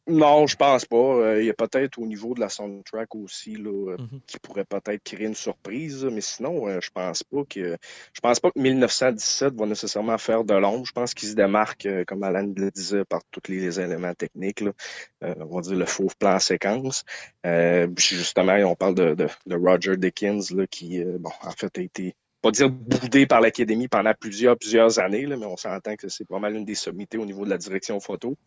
Non, 0.08 0.46
je 0.46 0.56
pense 0.56 0.86
pas. 0.86 0.96
Euh, 0.98 1.42
Il 1.42 1.48
y 1.48 1.50
a 1.50 1.54
peut-être 1.56 1.98
au 1.98 2.06
niveau 2.06 2.36
de 2.36 2.40
la 2.40 2.48
soundtrack 2.50 3.16
aussi 3.16 3.56
là, 3.56 3.72
euh, 3.94 3.98
Mhm. 3.98 4.22
qui 4.28 4.38
pourrait 4.40 4.64
peut-être 4.66 5.04
créer 5.04 5.26
une 5.26 5.34
surprise, 5.34 6.06
mais 6.06 6.22
sinon, 6.22 6.68
euh, 6.68 6.80
je 6.80 6.92
pense 6.92 7.24
pas 7.24 7.44
que 7.50 7.76
je 8.14 8.20
pense 8.22 8.40
pas 8.40 8.52
que 8.52 8.60
1917 8.60 9.56
va 9.56 9.66
nécessairement 9.66 10.18
faire 10.20 10.44
de 10.44 10.54
l'ombre. 10.54 10.86
Je 10.86 10.92
pense 10.92 11.16
qu'il 11.16 11.28
se 11.30 11.34
démarque, 11.34 11.88
euh, 11.88 12.04
comme 12.06 12.22
Alan 12.22 12.46
le 12.56 12.70
disait, 12.70 13.04
par 13.04 13.22
tous 13.32 13.50
les 13.52 13.80
éléments 13.80 14.14
techniques. 14.14 14.62
Là. 14.62 14.72
Euh, 15.24 15.34
on 15.40 15.56
va 15.56 15.62
dire 15.62 15.76
le 15.76 15.86
faux 15.86 16.08
plan 16.20 16.38
séquence. 16.38 17.04
Euh, 17.48 17.88
justement, 17.98 18.54
on 18.70 18.76
parle 18.76 18.94
de, 18.96 19.16
de, 19.16 19.28
de 19.48 19.56
Roger 19.56 19.98
Dickens 19.98 20.52
là, 20.52 20.68
qui, 20.68 21.02
euh, 21.04 21.18
bon, 21.20 21.32
en 21.42 21.52
fait, 21.52 21.76
a 21.80 21.82
été 21.82 22.14
pas 22.44 22.52
dire 22.52 22.70
boudé 22.70 23.26
par 23.26 23.42
l'Académie 23.42 23.88
pendant 23.88 24.14
plusieurs, 24.14 24.56
plusieurs 24.56 25.00
années, 25.00 25.26
là, 25.26 25.36
mais 25.36 25.48
on 25.48 25.58
s'entend 25.58 25.96
que 25.96 26.10
c'est 26.10 26.28
pas 26.28 26.38
mal 26.38 26.56
une 26.56 26.64
des 26.64 26.76
sommités 26.76 27.18
au 27.18 27.26
niveau 27.26 27.44
de 27.44 27.50
la 27.50 27.58
direction 27.58 28.00
photo. 28.00 28.38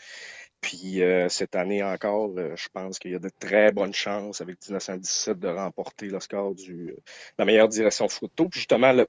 Puis 0.60 1.02
euh, 1.02 1.28
cette 1.28 1.54
année 1.54 1.82
encore, 1.82 2.32
euh, 2.36 2.54
je 2.56 2.66
pense 2.72 2.98
qu'il 2.98 3.12
y 3.12 3.14
a 3.14 3.18
de 3.20 3.30
très 3.38 3.70
bonnes 3.72 3.94
chances 3.94 4.40
avec 4.40 4.56
1917 4.66 5.38
de 5.38 5.48
remporter 5.48 6.06
le 6.06 6.18
score 6.20 6.54
du 6.54 6.94
la 7.38 7.44
meilleure 7.44 7.68
direction 7.68 8.08
photo. 8.08 8.48
Puis 8.48 8.60
justement, 8.60 8.92
le- 8.92 9.06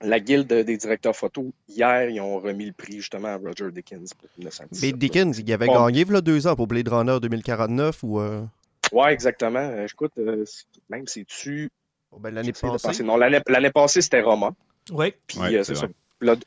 la 0.00 0.18
guilde 0.18 0.48
des 0.52 0.76
directeurs 0.76 1.14
photo, 1.14 1.52
hier, 1.68 2.08
ils 2.08 2.20
ont 2.20 2.40
remis 2.40 2.66
le 2.66 2.72
prix 2.72 2.94
justement 2.96 3.28
à 3.28 3.36
Roger 3.36 3.70
Dickens 3.70 4.12
pour 4.14 4.28
1917. 4.36 4.82
Mais 4.82 4.98
Dickens, 4.98 5.38
il 5.38 5.52
avait 5.52 5.66
Bon. 5.66 5.84
gagné 5.86 6.00
il 6.00 6.10
y 6.12 6.16
a 6.16 6.20
deux 6.20 6.46
ans 6.48 6.56
pour 6.56 6.66
Blade 6.66 6.88
Runner 6.88 7.18
2049 7.20 8.02
ou. 8.02 8.20
euh, 8.20 8.42
Ouais, 8.90 9.12
exactement. 9.12 9.60
Euh, 9.60 9.86
écoute, 9.86 10.12
euh, 10.18 10.44
même 10.90 11.06
si 11.06 11.24
tu 11.24 11.70
oh, 12.10 12.18
ben, 12.18 12.34
l'année 12.34 12.52
passée. 12.52 13.02
Non, 13.04 13.16
l'année 13.16 13.40
l'année 13.46 13.70
passée, 13.70 14.02
c'était 14.02 14.20
Roma. 14.20 14.50
Oui. 14.90 15.14
Puis 15.28 15.38
Ouais, 15.38 15.54
euh, 15.54 15.62
c'est 15.62 15.76
ça. 15.76 15.86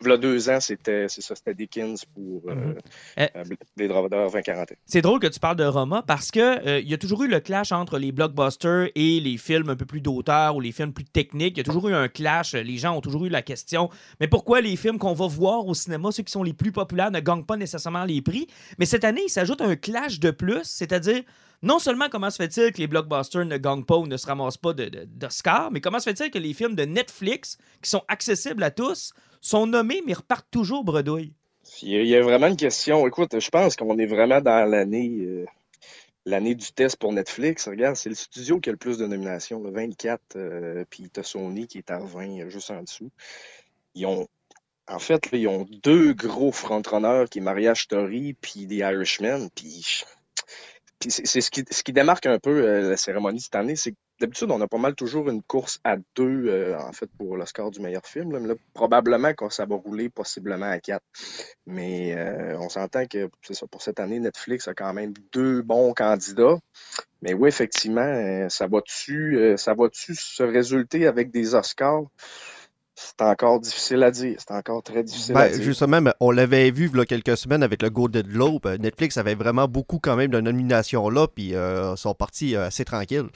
V'là 0.01 0.17
deux 0.17 0.49
ans, 0.49 0.59
c'était 0.61 1.07
ça, 1.09 1.35
c'était 1.35 1.53
Dickens 1.53 2.05
pour 2.05 2.41
euh, 2.49 2.55
Mhm. 2.55 2.75
Eh. 3.17 3.21
euh, 3.35 3.43
Blade 3.75 3.91
Runner 3.91 4.27
2041. 4.31 4.75
C'est 4.85 5.01
drôle 5.01 5.19
que 5.19 5.27
tu 5.27 5.39
parles 5.39 5.57
de 5.57 5.65
Roma 5.65 6.01
parce 6.01 6.31
que 6.31 6.39
euh, 6.65 6.79
il 6.79 6.89
y 6.89 6.93
a 6.93 6.97
toujours 6.97 7.23
eu 7.23 7.27
le 7.27 7.39
clash 7.41 7.71
entre 7.71 7.97
les 7.97 8.11
blockbusters 8.11 8.89
et 8.95 9.19
les 9.19 9.37
films 9.37 9.69
un 9.69 9.75
peu 9.75 9.85
plus 9.85 10.01
d'auteur 10.01 10.55
ou 10.55 10.61
les 10.61 10.71
films 10.71 10.93
plus 10.93 11.03
techniques. 11.05 11.55
Il 11.55 11.57
y 11.57 11.61
a 11.61 11.63
toujours 11.65 11.89
eu 11.89 11.93
un 11.93 12.07
clash. 12.07 12.53
Les 12.53 12.77
gens 12.77 12.95
ont 12.95 13.01
toujours 13.01 13.25
eu 13.25 13.29
la 13.29 13.41
question 13.41 13.89
mais 14.19 14.27
pourquoi 14.27 14.61
les 14.61 14.75
films 14.77 14.97
qu'on 14.97 15.13
va 15.13 15.27
voir 15.27 15.65
au 15.67 15.73
cinéma, 15.73 16.11
ceux 16.11 16.23
qui 16.23 16.31
sont 16.31 16.43
les 16.43 16.53
plus 16.53 16.71
populaires, 16.71 17.11
ne 17.11 17.19
gagnent 17.19 17.43
pas 17.45 17.57
nécessairement 17.57 18.05
les 18.05 18.21
prix 18.21 18.47
Mais 18.79 18.85
cette 18.85 19.03
année, 19.03 19.23
il 19.25 19.29
s'ajoute 19.29 19.61
un 19.61 19.75
clash 19.75 20.19
de 20.19 20.31
plus, 20.31 20.63
c'est-à-dire 20.63 21.21
non 21.63 21.79
seulement 21.79 22.09
comment 22.09 22.29
se 22.29 22.35
fait-il 22.35 22.71
que 22.71 22.77
les 22.77 22.87
blockbusters 22.87 23.45
ne 23.45 23.57
gagnent 23.57 23.83
pas 23.85 23.97
ou 23.97 24.07
ne 24.07 24.17
se 24.17 24.27
ramassent 24.27 24.57
pas 24.57 24.73
de- 24.73 24.85
de- 24.85 25.05
d'Oscar, 25.05 25.71
mais 25.71 25.81
comment 25.81 25.99
se 25.99 26.09
fait-il 26.09 26.29
que 26.29 26.37
les 26.37 26.53
films 26.53 26.75
de 26.75 26.83
Netflix, 26.83 27.57
qui 27.81 27.89
sont 27.89 28.03
accessibles 28.07 28.61
à 28.63 28.71
tous, 28.71 29.13
sont 29.45 29.67
nommés 29.67 30.01
mais 30.05 30.13
repartent 30.13 30.49
toujours 30.49 30.83
bredouille 30.83 31.33
Il 31.81 32.07
y, 32.07 32.15
a, 32.15 32.21
vraiment 32.21 32.47
une 32.47 32.57
question. 32.57 33.05
Écoute, 33.07 33.39
je 33.39 33.49
pense 33.49 33.75
qu'on 33.75 33.97
est 33.99 34.05
vraiment 34.05 34.41
dans 34.41 34.69
l'année 34.69 35.11
euh, 35.19 35.45
l'année 36.25 36.55
du 36.55 36.71
test 36.71 36.97
pour 36.97 37.13
Netflix. 37.13 37.67
Regarde, 37.67 37.95
c'est 37.95 38.09
le 38.09 38.15
studio 38.15 38.59
qui 38.59 38.69
a 38.69 38.71
le 38.71 38.77
plus 38.77 38.97
de 38.97 39.05
nominations, 39.05 39.61
le 39.61 39.69
24, 39.71 40.21
euh, 40.35 40.83
puis 40.89 41.09
t'as 41.11 41.23
Sony 41.23 41.67
qui 41.67 41.77
est 41.77 41.91
à 41.91 41.99
20, 41.99 42.39
euh, 42.39 42.49
juste 42.49 42.71
en 42.71 42.81
dessous. 42.81 43.11
Ils 43.93 44.07
ont, 44.07 44.27
en 44.87 44.99
fait, 44.99 45.29
ils 45.33 45.47
ont 45.47 45.67
deux 45.83 46.13
gros 46.13 46.51
frontrunners 46.51 47.25
qui 47.29 47.37
est 47.37 47.41
Mariage 47.41 47.83
Story 47.83 48.33
puis 48.33 48.67
The 48.67 48.79
Irishman, 48.81 49.49
puis 49.53 50.03
c'est 51.01 51.41
ce 51.41 51.49
qui, 51.51 51.93
démarque 51.93 52.25
un 52.25 52.39
peu 52.39 52.49
euh, 52.49 52.89
la 52.89 52.97
cérémonie 52.97 53.41
cette 53.41 53.55
année, 53.55 53.75
c'est 53.75 53.91
que 53.91 53.97
d'habitude, 54.19 54.49
on 54.49 54.61
a 54.61 54.67
pas 54.67 54.77
mal 54.77 54.95
toujours 54.95 55.29
une 55.29 55.43
course 55.43 55.79
à 55.83 55.97
deux, 56.15 56.47
euh, 56.47 56.79
en 56.79 56.93
fait, 56.93 57.09
pour 57.17 57.37
le 57.37 57.45
score 57.45 57.69
du 57.69 57.81
meilleur 57.81 58.05
film. 58.05 58.37
Mais 58.39 58.47
là, 58.47 58.55
probablement 58.73 59.33
que 59.33 59.49
ça 59.49 59.65
va 59.65 59.75
rouler 59.75 60.09
possiblement 60.09 60.69
à 60.69 60.79
quatre. 60.79 61.03
Mais 61.65 62.15
euh, 62.15 62.57
on 62.59 62.69
s'entend 62.69 63.05
que 63.05 63.29
ça, 63.41 63.67
pour 63.67 63.81
cette 63.81 63.99
année, 63.99 64.19
Netflix 64.19 64.67
a 64.67 64.73
quand 64.73 64.93
même 64.93 65.13
deux 65.33 65.61
bons 65.61 65.93
candidats. 65.93 66.57
Mais 67.21 67.33
oui, 67.33 67.49
effectivement, 67.49 68.47
ça 68.49 68.67
va-tu 68.67 69.55
ça 69.57 69.73
va-tu 69.73 70.15
se 70.15 70.43
résulter 70.43 71.07
avec 71.07 71.31
des 71.31 71.55
Oscars? 71.55 72.03
C'est 72.95 73.21
encore 73.21 73.59
difficile 73.59 74.01
à 74.03 74.11
dire. 74.11 74.35
C'est 74.39 74.53
encore 74.53 74.81
très 74.81 75.03
difficile 75.03 75.35
à 75.35 75.47
Ben, 75.47 75.53
dire. 75.53 75.63
justement, 75.63 75.99
mais 76.01 76.11
on 76.21 76.31
l'avait 76.31 76.71
vu 76.71 76.89
il 76.93 76.97
y 76.97 77.01
a 77.01 77.05
quelques 77.05 77.35
semaines 77.37 77.61
avec 77.63 77.81
le 77.81 77.89
Golden 77.89 78.25
Globe. 78.25 78.65
Euh, 78.65 78.77
Netflix 78.77 79.17
avait 79.17 79.35
vraiment 79.35 79.67
beaucoup 79.67 79.99
quand 79.99 80.15
même 80.15 80.31
de 80.31 80.39
nominations 80.39 81.09
là, 81.09 81.27
puis 81.27 81.55
euh, 81.55 81.95
sont 81.97 82.13
partis 82.13 82.55
euh, 82.55 82.67
assez 82.67 82.85
tranquilles. 82.85 83.27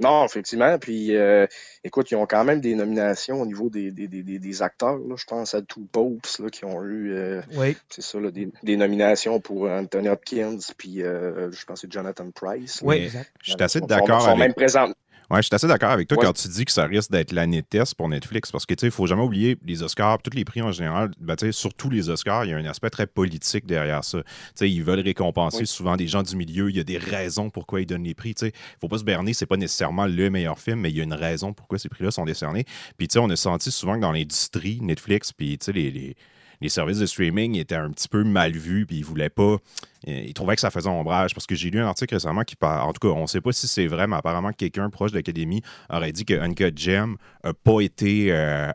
Non, 0.00 0.24
effectivement. 0.24 0.76
Puis, 0.80 1.14
euh, 1.16 1.46
écoute, 1.84 2.10
ils 2.10 2.16
ont 2.16 2.26
quand 2.26 2.42
même 2.42 2.60
des 2.60 2.74
nominations 2.74 3.40
au 3.40 3.46
niveau 3.46 3.70
des, 3.70 3.92
des, 3.92 4.08
des, 4.08 4.24
des- 4.24 4.40
des 4.40 4.62
acteurs. 4.62 4.98
Là. 4.98 5.14
Je 5.16 5.24
pense 5.24 5.54
à 5.54 5.62
Two 5.62 5.86
Popes 5.92 6.26
là, 6.40 6.48
qui 6.50 6.64
ont 6.64 6.82
eu, 6.82 7.12
euh, 7.14 7.40
Oui. 7.56 7.76
c'est 7.88 8.02
ça, 8.02 8.18
là, 8.18 8.32
des, 8.32 8.48
des 8.64 8.76
nominations 8.76 9.38
pour 9.38 9.70
Anthony 9.70 10.08
Hopkins, 10.08 10.58
puis 10.76 11.00
euh, 11.04 11.52
je 11.52 11.64
pense 11.64 11.82
que 11.82 11.86
c'est 11.86 11.92
Jonathan 11.92 12.28
Price. 12.34 12.80
Oui, 12.82 12.96
exact. 13.04 13.30
Je 13.40 13.52
suis 13.52 13.62
assez 13.62 13.78
Ils 13.78 13.82
sont- 13.82 13.86
d'accord 13.86 14.22
sont 14.22 14.28
avec 14.30 14.40
même 14.40 14.54
présents. 14.54 14.88
Ouais, 15.30 15.38
je 15.42 15.46
suis 15.46 15.54
assez 15.54 15.66
d'accord 15.66 15.90
avec 15.90 16.06
toi 16.08 16.18
Ouais. 16.18 16.24
quand 16.26 16.32
tu 16.34 16.48
dis 16.48 16.64
que 16.64 16.72
ça 16.72 16.84
risque 16.84 17.10
d'être 17.10 17.32
l'année 17.32 17.62
de 17.62 17.66
test 17.66 17.94
pour 17.94 18.08
Netflix 18.08 18.52
parce 18.52 18.66
que 18.66 18.74
tu 18.74 18.82
sais, 18.82 18.86
il 18.88 18.92
faut 18.92 19.06
jamais 19.06 19.22
oublier 19.22 19.56
les 19.64 19.82
Oscars, 19.82 20.20
tous 20.22 20.36
les 20.36 20.44
prix 20.44 20.60
en 20.62 20.70
général, 20.70 21.10
ben, 21.18 21.34
tu 21.36 21.46
sais, 21.46 21.52
surtout 21.52 21.88
les 21.90 22.10
Oscars, 22.10 22.44
il 22.44 22.50
y 22.50 22.52
a 22.52 22.56
un 22.58 22.64
aspect 22.66 22.90
très 22.90 23.06
politique 23.06 23.64
derrière 23.66 24.04
ça. 24.04 24.22
Tu 24.22 24.30
sais, 24.54 24.70
ils 24.70 24.82
veulent 24.84 25.00
récompenser 25.00 25.58
Oui. 25.60 25.66
souvent 25.66 25.96
des 25.96 26.06
gens 26.08 26.22
du 26.22 26.36
milieu, 26.36 26.68
il 26.70 26.76
y 26.76 26.80
a 26.80 26.84
des 26.84 26.98
raisons 26.98 27.48
pourquoi 27.50 27.80
ils 27.80 27.86
donnent 27.86 28.04
les 28.04 28.14
prix. 28.14 28.34
Tu 28.34 28.46
sais, 28.46 28.52
faut 28.80 28.88
pas 28.88 28.98
se 28.98 29.04
berner, 29.04 29.32
c'est 29.32 29.46
pas 29.46 29.56
nécessairement 29.56 30.06
le 30.06 30.28
meilleur 30.30 30.58
film, 30.58 30.80
mais 30.80 30.90
il 30.90 30.96
y 30.96 31.00
a 31.00 31.04
une 31.04 31.14
raison 31.14 31.52
pourquoi 31.54 31.78
ces 31.78 31.88
prix-là 31.88 32.10
sont 32.10 32.24
décernés. 32.24 32.64
Puis 32.98 33.08
tu 33.08 33.14
sais, 33.14 33.18
on 33.18 33.30
a 33.30 33.36
senti 33.36 33.70
souvent 33.70 33.96
que 33.96 34.00
dans 34.02 34.12
l'industrie, 34.12 34.78
Netflix, 34.82 35.32
puis 35.32 35.56
tu 35.58 35.64
sais, 35.66 35.72
les, 35.72 35.90
les- 35.90 36.16
les 36.60 36.68
services 36.68 36.98
de 36.98 37.06
streaming 37.06 37.56
étaient 37.56 37.74
un 37.74 37.90
petit 37.90 38.08
peu 38.08 38.24
mal 38.24 38.52
vus, 38.52 38.86
puis 38.86 38.96
ils 38.98 39.04
voulaient 39.04 39.30
pas. 39.30 39.42
euh, 39.52 39.58
Ils 40.06 40.34
trouvaient 40.34 40.54
que 40.54 40.60
ça 40.60 40.70
faisait 40.70 40.88
ombrage. 40.88 41.34
Parce 41.34 41.46
que 41.46 41.54
j'ai 41.54 41.70
lu 41.70 41.80
un 41.80 41.86
article 41.86 42.14
récemment 42.14 42.42
qui 42.44 42.56
parle. 42.56 42.88
En 42.88 42.92
tout 42.92 43.06
cas, 43.08 43.14
on 43.14 43.22
ne 43.22 43.26
sait 43.26 43.40
pas 43.40 43.52
si 43.52 43.66
c'est 43.68 43.86
vrai, 43.86 44.06
mais 44.06 44.16
apparemment, 44.16 44.52
quelqu'un 44.52 44.90
proche 44.90 45.10
de 45.12 45.16
l'Académie 45.16 45.62
aurait 45.90 46.12
dit 46.12 46.24
que 46.24 46.34
Uncut 46.34 46.72
Gem 46.76 47.16
n'a 47.42 47.52
pas 47.54 47.80
été. 47.80 48.32
euh, 48.32 48.70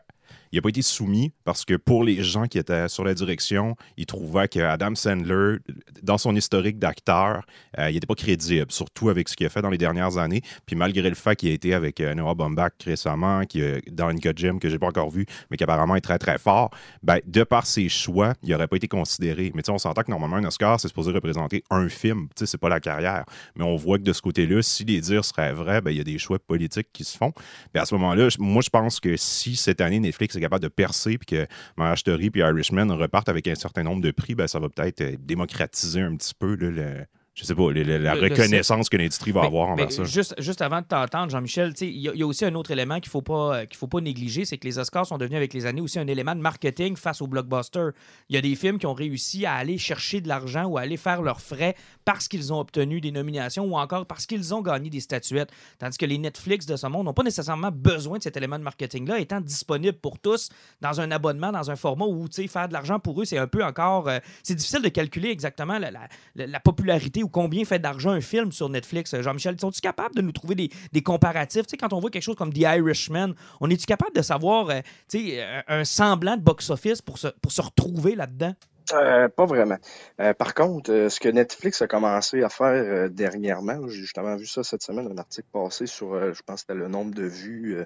il 0.52 0.56
n'a 0.56 0.62
pas 0.62 0.68
été 0.68 0.82
soumis 0.82 1.32
parce 1.44 1.64
que 1.64 1.74
pour 1.74 2.04
les 2.04 2.22
gens 2.22 2.46
qui 2.46 2.58
étaient 2.58 2.88
sur 2.88 3.04
la 3.04 3.14
direction, 3.14 3.76
ils 3.96 4.06
trouvaient 4.06 4.48
que 4.48 4.60
Adam 4.60 4.94
Sandler, 4.94 5.58
dans 6.02 6.18
son 6.18 6.34
historique 6.34 6.78
d'acteur, 6.78 7.44
euh, 7.78 7.90
il 7.90 7.94
n'était 7.94 8.06
pas 8.06 8.14
crédible, 8.14 8.70
surtout 8.70 9.08
avec 9.10 9.28
ce 9.28 9.36
qu'il 9.36 9.46
a 9.46 9.48
fait 9.48 9.62
dans 9.62 9.70
les 9.70 9.78
dernières 9.78 10.18
années. 10.18 10.42
Puis 10.66 10.76
malgré 10.76 11.08
le 11.08 11.14
fait 11.14 11.36
qu'il 11.36 11.50
a 11.50 11.52
été 11.52 11.74
avec 11.74 12.00
euh, 12.00 12.14
Noah 12.14 12.34
Baumbach 12.34 12.72
récemment, 12.84 13.44
qui, 13.44 13.62
euh, 13.62 13.78
dans 13.92 14.08
Uncut 14.08 14.36
Gem, 14.36 14.58
que 14.58 14.68
j'ai 14.68 14.78
pas 14.78 14.88
encore 14.88 15.10
vu, 15.10 15.26
mais 15.50 15.56
qui 15.56 15.64
apparemment 15.64 15.96
est 15.96 16.00
très 16.00 16.18
très 16.18 16.38
fort, 16.38 16.70
ben, 17.02 17.20
de 17.26 17.44
par 17.44 17.66
ses 17.66 17.88
choix, 17.88 18.34
il 18.42 18.50
n'aurait 18.50 18.68
pas 18.68 18.76
été 18.76 18.88
considéré. 18.88 19.52
Mais 19.54 19.68
on 19.70 19.78
s'entend 19.78 20.02
que 20.02 20.10
normalement, 20.10 20.36
un 20.36 20.44
Oscar, 20.44 20.80
c'est 20.80 20.88
supposé 20.88 21.12
représenter 21.12 21.62
un 21.70 21.88
film. 21.88 22.28
C'est 22.34 22.58
pas 22.58 22.68
la 22.68 22.80
carrière. 22.80 23.24
Mais 23.56 23.64
on 23.64 23.76
voit 23.76 23.98
que 23.98 24.02
de 24.02 24.12
ce 24.12 24.22
côté-là, 24.22 24.62
si 24.62 24.84
les 24.84 25.00
dires 25.00 25.24
seraient 25.24 25.52
vrais, 25.52 25.80
ben, 25.80 25.90
il 25.90 25.98
y 25.98 26.00
a 26.00 26.04
des 26.04 26.18
choix 26.18 26.38
politiques 26.38 26.88
qui 26.92 27.04
se 27.04 27.16
font. 27.16 27.32
À 27.74 27.84
ce 27.84 27.94
moment-là, 27.94 28.28
moi, 28.38 28.62
je 28.62 28.70
pense 28.70 29.00
que 29.00 29.16
si 29.16 29.56
cette 29.56 29.80
année, 29.80 30.00
Netflix 30.00 30.36
capable 30.40 30.62
de 30.62 30.68
percer, 30.68 31.18
puis 31.18 31.26
que 31.26 31.46
Marriage 31.76 32.00
Story 32.00 32.30
puis 32.30 32.40
Irishman 32.40 32.90
repartent 32.90 33.28
avec 33.28 33.46
un 33.48 33.54
certain 33.54 33.82
nombre 33.82 34.02
de 34.02 34.10
prix, 34.10 34.34
ben, 34.34 34.46
ça 34.46 34.58
va 34.58 34.68
peut-être 34.68 35.00
euh, 35.02 35.16
démocratiser 35.18 36.00
un 36.00 36.16
petit 36.16 36.34
peu 36.38 36.56
là, 36.56 36.70
le- 36.70 37.06
je 37.40 37.46
sais 37.46 37.54
pas, 37.54 37.72
la 37.72 37.82
Le- 37.82 37.98
le 37.98 38.10
reconnaissance 38.10 38.88
que 38.88 38.96
l'industrie 38.96 39.32
va 39.32 39.40
Mais- 39.40 39.46
avoir 39.46 39.68
envers 39.70 39.90
ça. 39.90 40.04
Juste, 40.04 40.34
juste 40.38 40.60
avant 40.60 40.80
de 40.82 40.86
t'entendre, 40.86 41.30
Jean-Michel, 41.30 41.72
il 41.80 41.88
y, 41.98 42.08
a- 42.08 42.12
il 42.12 42.20
y 42.20 42.22
a 42.22 42.26
aussi 42.26 42.44
un 42.44 42.54
autre 42.54 42.70
élément 42.70 42.96
qu'il 43.00 43.08
ne 43.08 43.12
faut, 43.12 43.22
pas, 43.22 43.60
euh, 43.60 43.64
qu'il 43.66 43.76
faut 43.78 43.86
pas 43.86 44.00
négliger, 44.00 44.44
c'est 44.44 44.58
que 44.58 44.66
les 44.66 44.78
Oscars 44.78 45.06
sont 45.06 45.16
devenus 45.18 45.36
avec 45.38 45.54
les 45.54 45.64
années 45.66 45.80
aussi 45.80 45.98
un 45.98 46.06
élément 46.06 46.34
de 46.34 46.40
marketing 46.40 46.96
face 46.96 47.22
aux 47.22 47.26
blockbusters. 47.26 47.92
Il 48.28 48.34
y 48.34 48.38
a 48.38 48.42
des 48.42 48.54
films 48.54 48.78
qui 48.78 48.86
ont 48.86 48.94
réussi 48.94 49.46
à 49.46 49.54
aller 49.54 49.78
chercher 49.78 50.20
de 50.20 50.28
l'argent 50.28 50.64
ou 50.64 50.76
à 50.76 50.82
aller 50.82 50.96
faire 50.96 51.22
leurs 51.22 51.40
frais 51.40 51.74
parce 52.04 52.28
qu'ils 52.28 52.52
ont 52.52 52.60
obtenu 52.60 53.00
des 53.00 53.12
nominations 53.12 53.64
ou 53.64 53.76
encore 53.76 54.04
parce 54.06 54.26
qu'ils 54.26 54.54
ont 54.54 54.60
gagné 54.60 54.90
des 54.90 55.00
statuettes. 55.00 55.50
Tandis 55.78 55.96
que 55.96 56.06
les 56.06 56.18
Netflix 56.18 56.66
de 56.66 56.76
ce 56.76 56.86
monde 56.88 57.06
n'ont 57.06 57.14
pas 57.14 57.22
nécessairement 57.22 57.70
besoin 57.72 58.18
de 58.18 58.22
cet 58.22 58.36
élément 58.36 58.58
de 58.58 58.64
marketing-là, 58.64 59.18
étant 59.18 59.40
disponible 59.40 59.96
pour 59.98 60.18
tous 60.18 60.48
dans 60.80 61.00
un 61.00 61.10
abonnement, 61.10 61.52
dans 61.52 61.70
un 61.70 61.76
format 61.76 62.04
où 62.06 62.26
faire 62.48 62.68
de 62.68 62.72
l'argent 62.72 62.98
pour 62.98 63.20
eux, 63.20 63.24
c'est 63.24 63.38
un 63.38 63.46
peu 63.46 63.64
encore. 63.64 64.08
euh, 64.08 64.18
c'est 64.42 64.54
difficile 64.54 64.82
de 64.82 64.88
calculer 64.88 65.28
exactement 65.30 65.78
la, 65.78 65.90
la- 65.90 66.08
la- 66.34 66.46
la 66.46 66.60
popularité 66.60 67.22
ou 67.22 67.28
combien 67.30 67.64
fait 67.64 67.78
d'argent 67.78 68.10
un 68.10 68.20
film 68.20 68.52
sur 68.52 68.68
Netflix. 68.68 69.14
Euh, 69.14 69.22
Jean-Michel, 69.22 69.58
sont-tu 69.58 69.80
capable 69.80 70.14
de 70.14 70.22
nous 70.22 70.32
trouver 70.32 70.54
des, 70.54 70.70
des 70.92 71.02
comparatifs? 71.02 71.66
Tu 71.66 71.70
sais, 71.70 71.76
quand 71.76 71.92
on 71.92 72.00
voit 72.00 72.10
quelque 72.10 72.22
chose 72.22 72.36
comme 72.36 72.52
The 72.52 72.58
Irishman, 72.60 73.34
on 73.60 73.70
est-tu 73.70 73.86
capable 73.86 74.14
de 74.14 74.22
savoir 74.22 74.70
euh, 74.70 74.80
tu 75.08 75.18
sais, 75.18 75.42
euh, 75.42 75.60
un 75.68 75.84
semblant 75.84 76.36
de 76.36 76.42
box-office 76.42 77.02
pour 77.02 77.18
se, 77.18 77.28
pour 77.40 77.52
se 77.52 77.62
retrouver 77.62 78.14
là-dedans? 78.14 78.54
Euh, 78.92 79.28
pas 79.28 79.46
vraiment. 79.46 79.76
Euh, 80.20 80.34
par 80.34 80.52
contre, 80.52 80.90
euh, 80.90 81.08
ce 81.08 81.20
que 81.20 81.28
Netflix 81.28 81.80
a 81.80 81.86
commencé 81.86 82.42
à 82.42 82.48
faire 82.48 83.08
dernièrement, 83.08 83.86
j'ai 83.88 84.00
justement 84.00 84.34
vu 84.34 84.46
ça 84.46 84.64
cette 84.64 84.82
semaine, 84.82 85.08
un 85.12 85.18
article 85.18 85.46
passé 85.52 85.86
sur, 85.86 86.18
je 86.34 86.42
pense 86.42 86.62
que 86.62 86.72
c'était 86.72 86.74
le 86.74 86.88
nombre 86.88 87.14
de 87.14 87.22
vues 87.22 87.76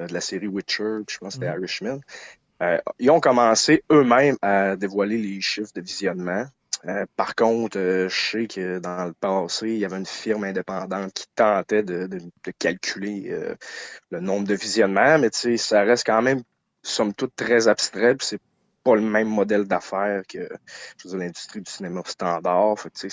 de 0.00 0.12
la 0.12 0.20
série 0.20 0.48
Witcher, 0.48 1.04
puis 1.06 1.14
je 1.14 1.18
pense 1.18 1.34
que 1.34 1.40
c'était 1.40 1.46
Mhm. 1.52 1.58
Irishman. 1.58 2.00
Ils 2.98 3.10
ont 3.10 3.20
commencé 3.20 3.84
eux-mêmes 3.92 4.36
à 4.42 4.74
dévoiler 4.76 5.18
les 5.18 5.40
chiffres 5.40 5.70
de 5.74 5.80
visionnement. 5.80 6.44
Euh, 6.86 7.04
par 7.16 7.34
contre, 7.34 7.78
euh, 7.78 8.08
je 8.08 8.30
sais 8.30 8.46
que 8.46 8.78
dans 8.78 9.04
le 9.04 9.12
passé, 9.12 9.68
il 9.68 9.78
y 9.78 9.84
avait 9.84 9.98
une 9.98 10.06
firme 10.06 10.44
indépendante 10.44 11.12
qui 11.12 11.26
tentait 11.34 11.82
de, 11.82 12.08
calculer 12.58 13.28
euh, 13.30 13.54
le 14.10 14.20
nombre 14.20 14.46
de 14.46 14.54
visionnements, 14.54 15.18
mais 15.18 15.30
tu 15.30 15.38
sais, 15.38 15.56
ça 15.58 15.82
reste 15.82 16.06
quand 16.06 16.22
même, 16.22 16.42
somme 16.82 17.12
toute, 17.12 17.36
très 17.36 17.68
abstrait, 17.68 18.14
puis 18.14 18.26
c'est 18.26 18.40
pas 18.82 18.94
le 18.94 19.02
même 19.02 19.28
modèle 19.28 19.64
d'affaires 19.66 20.22
que 20.26 20.48
l'industrie 21.04 21.60
du 21.60 21.70
cinéma 21.70 22.00
standard. 22.06 22.76
Il 23.02 23.10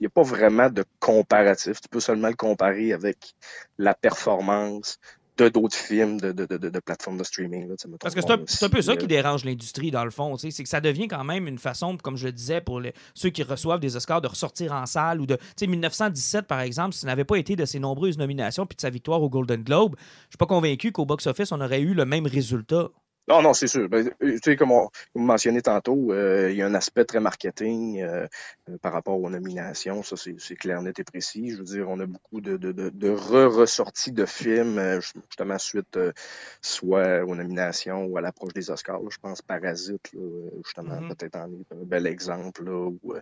n'y 0.00 0.06
a 0.06 0.10
pas 0.10 0.22
vraiment 0.22 0.70
de 0.70 0.84
comparatif. 1.00 1.80
Tu 1.80 1.88
peux 1.88 1.98
seulement 1.98 2.28
le 2.28 2.34
comparer 2.34 2.92
avec 2.92 3.34
la 3.76 3.94
performance 3.94 5.00
de 5.38 5.48
d'autres 5.48 5.76
films 5.76 6.20
de, 6.20 6.32
de, 6.32 6.44
de, 6.44 6.80
plateformes 6.80 7.16
de 7.16 7.24
streaming. 7.24 7.68
Là, 7.68 7.74
Parce 8.00 8.14
que 8.14 8.20
c'est 8.20 8.64
un, 8.64 8.68
peu 8.68 8.82
ça 8.82 8.96
qui 8.96 9.06
dérange 9.06 9.44
l'industrie, 9.44 9.90
dans 9.90 10.04
le 10.04 10.10
fond. 10.10 10.36
C'est 10.36 10.50
que 10.50 10.68
ça 10.68 10.80
devient 10.80 11.08
quand 11.08 11.24
même 11.24 11.46
une 11.46 11.58
façon, 11.58 11.96
comme 11.96 12.16
je 12.16 12.26
le 12.26 12.32
disais, 12.32 12.60
pour 12.60 12.80
les- 12.80 12.92
ceux 13.14 13.30
qui 13.30 13.42
reçoivent 13.42 13.80
des 13.80 13.96
Oscars, 13.96 14.20
de 14.20 14.28
ressortir 14.28 14.72
en 14.72 14.86
salle. 14.86 15.20
ou 15.20 15.26
de, 15.26 15.36
tu 15.36 15.42
sais, 15.56 15.66
1917, 15.66 16.46
par 16.46 16.60
exemple, 16.60 16.94
si 16.94 17.00
ça 17.00 17.06
n'avait 17.06 17.24
pas 17.24 17.36
été 17.36 17.56
de 17.56 17.64
ses 17.64 17.78
nombreuses 17.78 18.18
nominations 18.18 18.66
puis 18.66 18.76
de 18.76 18.80
sa 18.80 18.90
victoire 18.90 19.22
au 19.22 19.28
Golden 19.28 19.62
Globe, 19.62 19.96
je 19.98 20.30
suis 20.30 20.38
pas 20.38 20.46
convaincu 20.46 20.92
qu'au 20.92 21.06
box-office, 21.06 21.52
on 21.52 21.60
aurait 21.60 21.80
eu 21.80 21.94
le 21.94 22.04
même 22.04 22.26
résultat. 22.26 22.88
Non, 23.28 23.42
non, 23.42 23.52
c'est 23.54 23.68
sûr. 23.68 23.88
Ben, 23.88 24.08
euh, 24.22 24.32
tu 24.32 24.38
sais, 24.42 24.56
comme 24.56 24.72
on, 24.72 24.88
vous 25.14 25.22
mentionnez 25.22 25.62
tantôt, 25.62 26.12
euh, 26.12 26.50
il 26.50 26.56
y 26.56 26.62
a 26.62 26.66
un 26.66 26.74
aspect 26.74 27.04
très 27.04 27.20
marketing 27.20 28.00
euh, 28.00 28.26
euh, 28.68 28.76
par 28.78 28.92
rapport 28.92 29.20
aux 29.20 29.30
nominations. 29.30 30.02
Ça, 30.02 30.16
c'est 30.16 30.56
clair, 30.56 30.82
net 30.82 30.98
et 30.98 31.04
précis. 31.04 31.50
Je 31.50 31.58
veux 31.58 31.62
dire, 31.64 31.88
on 31.88 32.00
a 32.00 32.06
beaucoup 32.06 32.40
de, 32.40 32.56
de, 32.56 32.72
de, 32.72 32.88
de 32.90 33.08
re-ressorties 33.10 34.10
de 34.12 34.26
films, 34.26 34.78
euh, 34.78 35.00
justement, 35.00 35.58
suite 35.58 35.96
euh, 35.96 36.12
soit 36.60 37.24
aux 37.24 37.36
nominations 37.36 38.04
ou 38.06 38.16
à 38.18 38.20
l'approche 38.20 38.52
des 38.52 38.70
Oscars. 38.70 39.00
là. 39.00 39.08
Je 39.10 39.18
pense 39.18 39.42
Parasite, 39.42 40.12
là, 40.12 40.20
justement, 40.64 41.00
Mhm. 41.00 41.08
peut-être 41.14 41.36
en 41.36 41.46
est 41.52 41.72
un 41.72 41.84
bel 41.84 42.06
exemple. 42.08 42.64
Là, 42.64 42.88
où, 42.88 43.14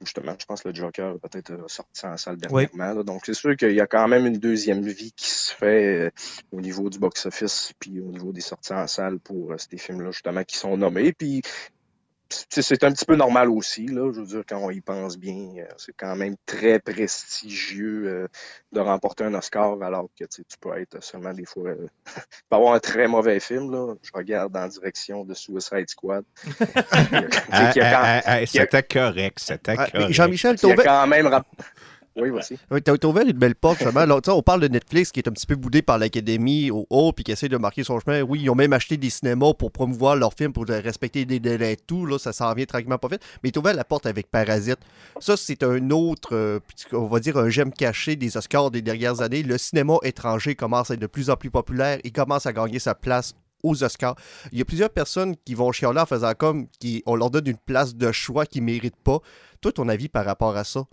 justement, 0.00 0.34
je 0.38 0.44
pense 0.44 0.62
que 0.62 0.68
le 0.70 0.74
Joker 0.74 1.14
a 1.22 1.28
peut-être 1.28 1.70
sorti 1.70 2.04
en 2.06 2.16
salle 2.16 2.36
Oui. 2.50 2.66
dernièrement. 2.66 2.98
là. 2.98 3.04
Donc, 3.04 3.22
c'est 3.24 3.34
sûr 3.34 3.54
qu'il 3.56 3.72
y 3.72 3.80
a 3.80 3.86
quand 3.86 4.08
même 4.08 4.26
une 4.26 4.38
deuxième 4.38 4.82
vie 4.82 5.12
qui 5.12 5.30
se 5.30 5.54
fait 5.54 6.06
euh, 6.06 6.10
au 6.52 6.60
niveau 6.60 6.90
du 6.90 6.98
box-office 6.98 7.72
puis 7.78 8.00
au 8.00 8.10
niveau 8.10 8.32
des 8.32 8.40
sorties 8.40 8.72
en 8.72 8.86
salle 8.86 9.18
pour 9.26 9.52
euh, 9.52 9.56
ces 9.58 9.78
films-là, 9.78 10.10
justement, 10.10 10.44
qui 10.44 10.56
sont 10.56 10.76
nommés. 10.76 11.12
Puis, 11.12 11.42
c'est 12.28 12.84
un 12.84 12.92
petit 12.92 13.04
peu 13.04 13.16
normal 13.16 13.50
aussi, 13.50 13.86
là. 13.86 14.10
Je 14.12 14.20
veux 14.20 14.26
dire, 14.26 14.42
quand 14.48 14.58
on 14.58 14.70
y 14.70 14.80
pense 14.80 15.16
bien, 15.16 15.58
euh, 15.58 15.66
c'est 15.76 15.94
quand 15.96 16.16
même 16.16 16.34
très 16.44 16.78
prestigieux 16.80 18.04
euh, 18.06 18.28
de 18.72 18.80
remporter 18.80 19.24
un 19.24 19.34
Oscar 19.34 19.80
alors 19.82 20.08
que 20.18 20.24
tu 20.24 20.42
peux 20.60 20.76
être 20.78 21.02
seulement 21.02 21.32
des 21.32 21.44
fois. 21.44 21.70
euh, 21.70 21.86
tu 22.06 22.20
peux 22.50 22.56
avoir 22.56 22.74
un 22.74 22.80
très 22.80 23.06
mauvais 23.06 23.38
film, 23.38 23.70
là. 23.70 23.94
Je 24.02 24.10
regarde 24.12 24.56
en 24.56 24.66
direction 24.66 25.24
de 25.24 25.34
Suicide 25.34 25.88
Squad. 25.88 26.24
Ah, 27.50 27.72
ah, 27.80 28.20
ah, 28.24 28.46
C'était 28.46 28.82
correct, 28.82 29.38
c'était 29.40 29.76
correct. 29.76 30.10
Jean-Michel, 30.10 30.56
ouvert, 30.62 30.84
quand 30.84 31.06
même. 31.06 31.30
Oui, 32.16 32.30
voici. 32.30 32.58
t'as- 32.70 32.96
t'as 32.96 33.08
ouvert 33.08 33.24
une 33.26 33.32
belle 33.32 33.54
porte, 33.54 33.78
justement. 33.78 34.06
Tu 34.20 34.20
sais, 34.24 34.30
on 34.30 34.42
parle 34.42 34.60
de 34.60 34.68
Netflix 34.68 35.12
qui 35.12 35.20
est 35.20 35.28
un 35.28 35.32
petit 35.32 35.46
peu 35.46 35.54
boudé 35.54 35.82
par 35.82 35.98
l'Académie 35.98 36.70
au 36.70 36.86
haut, 36.88 37.12
puis 37.12 37.24
qui 37.24 37.32
essaie 37.32 37.48
de 37.48 37.58
marquer 37.58 37.84
son 37.84 38.00
chemin. 38.00 38.22
Oui, 38.22 38.40
ils 38.42 38.48
ont 38.48 38.54
même 38.54 38.72
acheté 38.72 38.96
des 38.96 39.10
cinémas 39.10 39.52
pour 39.52 39.70
promouvoir 39.70 40.16
leurs 40.16 40.32
films, 40.32 40.52
pour 40.54 40.64
respecter 40.66 41.26
des 41.26 41.40
délais 41.40 41.74
et 41.74 41.76
tout. 41.76 42.06
Là, 42.06 42.18
ça 42.18 42.32
s'en 42.32 42.52
vient 42.54 42.64
tranquillement 42.64 42.96
pas 42.98 43.08
vite. 43.08 43.20
Mais 43.42 43.50
t'as 43.50 43.60
ouvert 43.60 43.74
la 43.74 43.84
porte 43.84 44.06
avec 44.06 44.30
Parasite. 44.30 44.78
Ça, 45.20 45.36
c'est 45.36 45.62
un 45.62 45.90
autre, 45.90 46.30
euh, 46.34 46.58
on 46.92 47.06
va 47.06 47.20
dire, 47.20 47.36
un 47.36 47.50
gemme 47.50 47.72
caché 47.72 48.16
des 48.16 48.36
Oscars 48.36 48.70
des 48.70 48.80
dernières 48.82 49.20
années. 49.20 49.42
Le 49.42 49.58
cinéma 49.58 49.96
étranger 50.02 50.54
commence 50.54 50.90
à 50.90 50.94
être 50.94 51.00
de 51.00 51.06
plus 51.06 51.28
en 51.28 51.36
plus 51.36 51.50
populaire. 51.50 51.98
Il 52.04 52.12
commence 52.12 52.46
à 52.46 52.52
gagner 52.54 52.78
sa 52.78 52.94
place 52.94 53.34
aux 53.62 53.84
Oscars. 53.84 54.16
Il 54.52 54.58
y 54.58 54.62
a 54.62 54.64
plusieurs 54.64 54.90
personnes 54.90 55.34
qui 55.44 55.54
vont 55.54 55.70
chialer 55.72 56.00
en 56.00 56.06
faisant 56.06 56.32
comme 56.34 56.66
qui, 56.78 57.02
on 57.04 57.14
leur 57.16 57.30
donne 57.30 57.46
une 57.48 57.56
place 57.58 57.94
de 57.94 58.10
choix 58.12 58.46
qu'ils 58.46 58.62
ne 58.62 58.66
méritent 58.72 58.96
pas. 59.04 59.18
Toi, 59.60 59.72
ton 59.72 59.88
avis 59.88 60.08
par 60.08 60.24
rapport 60.24 60.56
à 60.56 60.64
ça? 60.64 60.84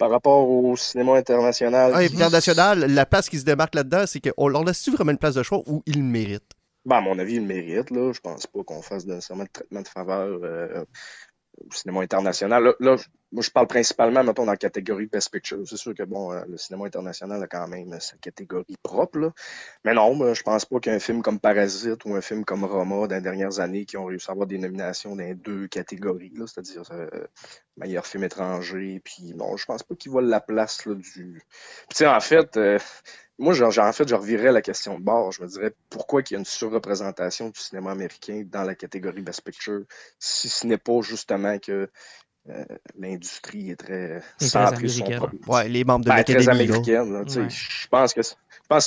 Par 0.00 0.08
rapport 0.08 0.48
au 0.48 0.76
cinéma 0.76 1.16
international. 1.16 1.92
Ah, 1.94 1.98
international, 1.98 2.86
la 2.86 3.04
place 3.04 3.28
qui 3.28 3.38
se 3.38 3.44
démarque 3.44 3.74
là-dedans, 3.74 4.04
c'est 4.06 4.18
qu'on 4.18 4.48
leur 4.48 4.64
laisse-tu 4.64 4.92
vraiment 4.92 5.12
une 5.12 5.18
place 5.18 5.34
de 5.34 5.42
choix 5.42 5.62
où 5.66 5.82
ils 5.84 5.98
le 5.98 6.02
méritent? 6.02 6.52
Ben, 6.86 6.96
à 6.96 7.00
mon 7.02 7.18
avis, 7.18 7.34
il 7.34 7.42
le 7.42 7.46
mérite. 7.46 7.90
Là. 7.90 8.10
Je 8.10 8.20
pense 8.20 8.46
pas 8.46 8.64
qu'on 8.64 8.80
fasse 8.80 9.04
nécessairement 9.04 9.44
de 9.44 9.50
traitement 9.52 9.82
de 9.82 9.88
faveur 9.88 10.40
euh, 10.42 10.84
au 11.58 11.70
cinéma 11.74 12.00
international. 12.00 12.64
Là, 12.64 12.72
là, 12.80 12.96
moi, 13.32 13.42
je 13.42 13.50
parle 13.50 13.66
principalement, 13.66 14.24
mettons, 14.24 14.44
dans 14.44 14.52
la 14.52 14.56
catégorie 14.56 15.06
Best 15.06 15.30
Picture. 15.30 15.60
C'est 15.66 15.76
sûr 15.76 15.94
que, 15.94 16.02
bon, 16.02 16.32
euh, 16.32 16.42
le 16.48 16.56
cinéma 16.56 16.86
international 16.86 17.42
a 17.42 17.46
quand 17.46 17.68
même 17.68 17.98
sa 18.00 18.16
catégorie 18.16 18.76
propre. 18.82 19.18
Là. 19.18 19.32
Mais 19.84 19.94
non, 19.94 20.34
je 20.34 20.42
pense 20.42 20.64
pas 20.64 20.80
qu'un 20.80 20.98
film 20.98 21.22
comme 21.22 21.38
Parasite 21.38 22.04
ou 22.04 22.14
un 22.14 22.20
film 22.20 22.44
comme 22.44 22.64
Roma, 22.64 23.06
dans 23.06 23.14
les 23.14 23.20
dernières 23.20 23.60
années, 23.60 23.84
qui 23.84 23.96
ont 23.96 24.06
réussi 24.06 24.28
à 24.28 24.32
avoir 24.32 24.46
des 24.46 24.58
nominations 24.58 25.14
dans 25.14 25.22
les 25.22 25.34
deux 25.34 25.68
catégories, 25.68 26.32
là, 26.34 26.46
c'est-à-dire 26.46 26.82
euh, 26.92 27.08
meilleur 27.76 28.06
film 28.06 28.24
étranger, 28.24 29.00
puis 29.04 29.34
non, 29.34 29.56
je 29.56 29.64
pense 29.64 29.82
pas 29.82 29.94
qu'il 29.94 30.10
voit 30.10 30.22
la 30.22 30.40
place 30.40 30.84
là, 30.86 30.94
du... 30.94 31.42
Tu 31.88 31.96
sais, 31.96 32.06
en 32.06 32.20
fait... 32.20 32.56
euh, 32.56 32.78
moi, 33.38 33.54
genre, 33.54 33.72
en 33.78 33.92
fait, 33.94 34.06
je 34.06 34.14
revirais 34.14 34.52
la 34.52 34.60
question 34.60 34.98
de 34.98 35.02
bord. 35.02 35.32
Je 35.32 35.42
me 35.42 35.48
dirais 35.48 35.72
pourquoi 35.88 36.20
il 36.20 36.32
y 36.32 36.36
a 36.36 36.38
une 36.38 36.44
surreprésentation 36.44 37.48
du 37.48 37.58
cinéma 37.58 37.90
américain 37.90 38.42
dans 38.44 38.64
la 38.64 38.74
catégorie 38.74 39.22
Best 39.22 39.40
Picture, 39.40 39.84
si 40.18 40.50
ce 40.50 40.66
n'est 40.66 40.76
pas 40.76 41.00
justement 41.00 41.58
que 41.58 41.88
euh, 42.48 42.64
l'industrie 42.98 43.70
est 43.70 43.76
très 43.76 44.22
centrée 44.40 44.88
sur 44.88 45.06
son 45.06 45.12
propre- 45.12 45.48
Ouais, 45.48 45.68
les 45.68 45.84
membres 45.84 46.04
de 46.04 46.10
ben, 46.10 46.16
l'Académie. 46.16 46.48
américaine. 46.48 47.12
là. 47.12 47.20
Ouais. 47.20 47.48
Je 47.50 47.86
pense 47.88 48.14
que 48.14 48.22
c'est- 48.22 48.36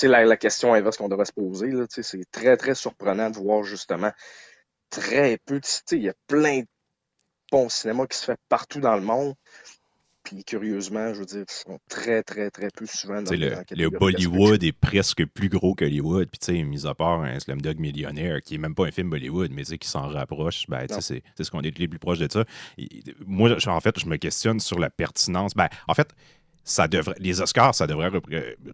la, 0.08 0.26
la 0.26 0.38
question 0.38 0.74
inverse 0.74 0.98
qu'on 0.98 1.08
devrait 1.10 1.26
se 1.26 1.32
poser. 1.34 1.72
C'est 1.90 2.32
très, 2.32 2.58
très 2.58 2.74
surprenant 2.76 3.30
de 3.30 3.38
voir 3.38 3.64
justement 3.64 4.12
très 4.90 5.38
peu. 5.46 5.56
de- 5.56 5.60
tu 5.66 5.70
sais, 5.86 5.98
Il 5.98 6.04
y 6.04 6.10
a 6.10 6.14
plein 6.28 6.62
de 6.62 6.68
bons 7.52 7.70
cinémas 7.70 8.08
qui 8.08 8.18
se 8.18 8.26
fait 8.26 8.40
partout 8.50 8.80
dans 8.80 8.96
le 8.96 9.02
monde. 9.02 9.34
Curieusement, 10.46 11.14
je 11.14 11.20
veux 11.20 11.26
dire, 11.26 11.44
ils 11.48 11.54
sont 11.54 11.80
très, 11.90 12.24
très, 12.24 12.50
très 12.50 12.70
peu 12.76 12.86
souvent 12.86 13.22
dans, 13.22 13.32
le, 13.32 13.56
le 13.72 13.90
Bollywood 13.90 14.64
est 14.64 14.72
presque 14.72 15.26
plus 15.28 15.50
gros 15.50 15.76
que 15.76 15.86
Hollywood. 15.86 16.30
Puis, 16.30 16.40
tu 16.40 16.58
sais, 16.58 16.64
mis 16.64 16.86
à 16.88 16.94
part 16.94 17.22
un 17.22 17.40
Slumdog 17.40 17.80
Millionnaire, 17.80 18.42
qui 18.42 18.56
est 18.56 18.58
même 18.58 18.76
pas 18.76 18.86
un 18.86 18.92
film 18.92 19.10
Bollywood, 19.10 19.52
mais 19.52 19.64
qui 19.64 19.88
s'en 19.88 20.08
rapproche, 20.08 20.66
ben, 20.68 20.86
tu 20.88 21.02
sais, 21.02 21.16
Non. 21.16 21.20
c'est 21.36 21.44
ce 21.44 21.52
qu'on 21.52 21.62
est 21.62 21.78
les 21.78 21.88
plus 21.88 22.00
proches 22.00 22.20
de 22.20 22.32
ça. 22.32 22.46
Et- 22.78 22.90
moi, 23.26 23.56
en 23.68 23.80
fait, 23.82 24.00
je 24.00 24.06
me 24.06 24.18
questionne 24.18 24.60
sur 24.60 24.80
la 24.80 24.90
pertinence. 24.90 25.54
Ben, 25.54 25.70
en 25.88 25.94
fait, 25.94 26.14
ça 26.66 26.88
devrait, 26.88 27.16
les 27.20 27.42
Oscars, 27.42 27.76
ça 27.76 27.88
devrait 27.88 28.10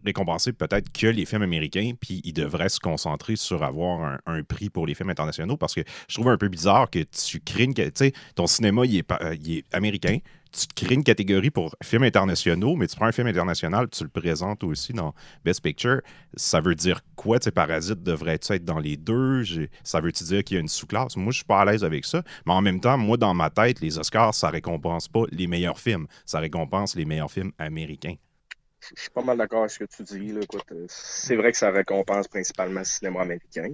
récompenser 0.05 0.53
peut-être 0.53 0.91
que 0.91 1.07
les 1.07 1.25
films 1.25 1.41
américains, 1.41 1.93
puis 1.99 2.21
ils 2.23 2.33
devraient 2.33 2.69
se 2.69 2.79
concentrer 2.79 3.35
sur 3.35 3.63
avoir 3.63 4.01
un, 4.01 4.19
un 4.27 4.43
prix 4.43 4.69
pour 4.69 4.85
les 4.85 4.93
films 4.93 5.09
internationaux, 5.09 5.57
parce 5.57 5.73
que 5.73 5.81
je 6.07 6.13
trouve 6.13 6.29
un 6.29 6.37
peu 6.37 6.49
bizarre 6.49 6.89
que 6.89 6.99
tu 6.99 7.39
crées 7.39 7.63
une... 7.63 7.73
Tu 7.73 7.89
sais, 7.95 8.13
ton 8.35 8.45
cinéma, 8.45 8.85
il 8.85 8.97
est, 8.97 9.11
il 9.41 9.57
est 9.57 9.65
américain, 9.73 10.19
tu 10.51 10.65
crées 10.75 10.95
une 10.95 11.03
catégorie 11.03 11.51
pour 11.51 11.75
films 11.83 12.03
internationaux, 12.03 12.75
mais 12.75 12.87
tu 12.87 12.95
prends 12.95 13.05
un 13.05 13.11
film 13.11 13.27
international, 13.27 13.89
tu 13.89 14.03
le 14.03 14.09
présentes 14.09 14.63
aussi 14.63 14.93
dans 14.93 15.13
Best 15.45 15.61
Picture. 15.61 16.01
Ça 16.35 16.61
veut 16.61 16.75
dire 16.75 17.01
quoi? 17.15 17.39
Tu 17.39 17.45
sais, 17.45 17.51
Parasite 17.51 18.03
devrait-tu 18.03 18.53
être 18.53 18.65
dans 18.65 18.79
les 18.79 18.97
deux? 18.97 19.43
Ça 19.83 20.01
veut-tu 20.01 20.23
dire 20.23 20.43
qu'il 20.43 20.55
y 20.55 20.57
a 20.57 20.61
une 20.61 20.67
sous-classe? 20.67 21.15
Moi, 21.15 21.31
je 21.31 21.37
suis 21.37 21.45
pas 21.45 21.61
à 21.61 21.65
l'aise 21.65 21.83
avec 21.83 22.05
ça. 22.05 22.23
Mais 22.45 22.53
en 22.53 22.61
même 22.61 22.79
temps, 22.79 22.97
moi, 22.97 23.17
dans 23.17 23.33
ma 23.33 23.49
tête, 23.49 23.79
les 23.81 23.97
Oscars, 23.97 24.33
ça 24.33 24.49
récompense 24.49 25.07
pas 25.07 25.23
les 25.31 25.47
meilleurs 25.47 25.79
films. 25.79 26.07
Ça 26.25 26.39
récompense 26.39 26.95
les 26.95 27.05
meilleurs 27.05 27.31
films 27.31 27.51
américains. 27.57 28.15
Je 28.95 29.01
suis 29.01 29.11
pas 29.11 29.21
mal 29.21 29.37
d'accord 29.37 29.59
avec 29.59 29.71
ce 29.71 29.79
que 29.79 29.85
tu 29.85 30.03
dis. 30.03 30.33
Euh, 30.33 30.85
c'est 30.87 31.35
vrai 31.35 31.51
que 31.51 31.57
ça 31.57 31.69
récompense 31.69 32.27
principalement 32.27 32.79
le 32.79 32.85
cinéma 32.85 33.21
américain. 33.21 33.73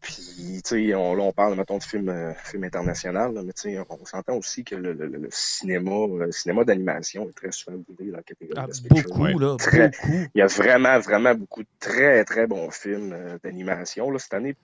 Puis, 0.00 0.60
tu 0.64 0.88
sais, 0.88 0.94
on, 0.94 1.14
là, 1.14 1.22
on 1.24 1.32
parle, 1.32 1.54
mettons, 1.56 1.78
de 1.78 1.82
film, 1.82 2.08
euh, 2.08 2.32
film 2.44 2.64
international, 2.64 3.34
là, 3.34 3.42
mais 3.44 3.52
tu 3.52 3.62
sais, 3.62 3.78
on 3.88 4.04
s'entend 4.06 4.34
aussi 4.36 4.64
que 4.64 4.74
le, 4.74 4.92
le- 4.94 5.06
le- 5.08 5.28
cinéma, 5.30 5.90
euh, 5.90 6.26
le 6.26 6.32
cinéma 6.32 6.64
d'animation 6.64 7.28
est 7.28 7.32
très 7.32 7.52
souvent 7.52 7.76
boudé 7.76 8.10
dans 8.10 8.16
la 8.18 8.22
catégorie 8.22 8.58
Ah, 8.62 8.66
Picture. 8.66 9.08
beaucoup, 9.08 9.22
Ouais. 9.24 9.34
là. 9.38 9.56
Très- 9.58 9.88
Beaucoup. 9.90 10.12
Il 10.34 10.38
y 10.38 10.42
a 10.42 10.46
vraiment, 10.46 10.98
vraiment 11.00 11.34
beaucoup 11.34 11.62
de 11.62 11.68
très, 11.78 12.24
très 12.24 12.46
bons 12.46 12.70
films 12.70 13.12
euh, 13.12 13.38
d'animation. 13.44 14.10
Là, 14.10 14.18
cette 14.18 14.34
année, 14.34 14.56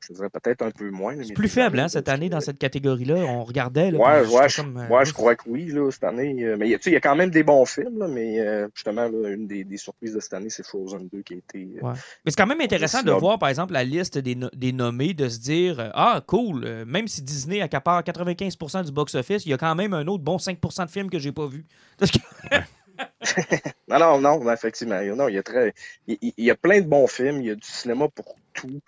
je 0.00 0.12
dirais 0.12 0.28
peut-être 0.30 0.62
un 0.62 0.70
peu 0.70 0.90
moins. 0.90 1.14
C'est 1.22 1.32
plus 1.32 1.48
faible, 1.48 1.78
hein, 1.80 1.88
cette 1.88 2.08
année, 2.08 2.28
dans 2.28 2.40
cette 2.40 2.58
catégorie-là. 2.58 3.14
On 3.16 3.44
regardait. 3.44 3.90
Là, 3.90 3.98
Ouais, 3.98 4.26
ouais, 4.28 4.48
je, 4.48 4.56
comme, 4.62 4.76
euh, 4.76 5.04
je 5.04 5.12
crois 5.12 5.36
que 5.36 5.48
oui, 5.48 5.66
là, 5.68 5.90
cette 5.90 6.04
année. 6.04 6.34
mais 6.58 6.66
tu 6.72 6.78
sais, 6.82 6.90
il 6.90 6.94
y 6.94 6.96
a 6.96 7.00
quand 7.00 7.16
même 7.16 7.30
des 7.30 7.42
bons 7.42 7.64
films, 7.64 7.98
là, 7.98 8.08
mais 8.08 8.38
justement, 8.74 9.08
là, 9.08 9.28
une 9.30 9.46
des, 9.46 9.64
des 9.64 9.76
surprises 9.76 10.14
de 10.14 10.20
cette 10.20 10.34
année, 10.34 10.50
c'est 10.50 10.64
Frozen 10.66 11.08
2 11.12 11.22
qui 11.22 11.34
a 11.34 11.36
été. 11.38 11.58
Ouais. 11.80 11.92
Mais 12.24 12.30
c'est 12.30 12.36
quand 12.36 12.46
même 12.46 12.60
intéressant 12.60 13.02
de 13.02 13.10
voir, 13.12 13.38
par 13.38 13.48
exemple, 13.48 13.72
la 13.72 13.84
liste 13.84 14.18
des, 14.18 14.34
no- 14.34 14.50
des 14.54 14.72
de 14.90 15.28
se 15.28 15.38
dire 15.38 15.78
euh, 15.78 15.90
Ah, 15.94 16.22
cool, 16.26 16.64
euh, 16.64 16.84
même 16.84 17.06
si 17.08 17.22
Disney 17.22 17.60
accapare 17.60 18.02
95% 18.02 18.84
du 18.84 18.92
box-office, 18.92 19.46
il 19.46 19.50
y 19.50 19.52
a 19.52 19.58
quand 19.58 19.74
même 19.74 19.94
un 19.94 20.06
autre 20.06 20.24
bon 20.24 20.36
5% 20.36 20.86
de 20.86 20.90
films 20.90 21.10
que 21.10 21.18
j'ai 21.18 21.32
pas 21.32 21.48
que- 22.00 22.58
Non, 23.88 23.98
non, 23.98 24.20
non, 24.20 24.52
effectivement. 24.52 25.00
Non, 25.14 25.28
il 25.28 25.34
y 25.34 25.38
a 25.38 25.42
très. 25.42 25.74
Il, 26.06 26.32
y 26.38 26.50
a 26.50 26.56
plein 26.56 26.80
de 26.80 26.86
bons 26.86 27.06
films, 27.06 27.40
il 27.40 27.46
y 27.46 27.50
a 27.50 27.54
du 27.54 27.66
cinéma 27.66 28.08
pour 28.08 28.36
tout. 28.54 28.80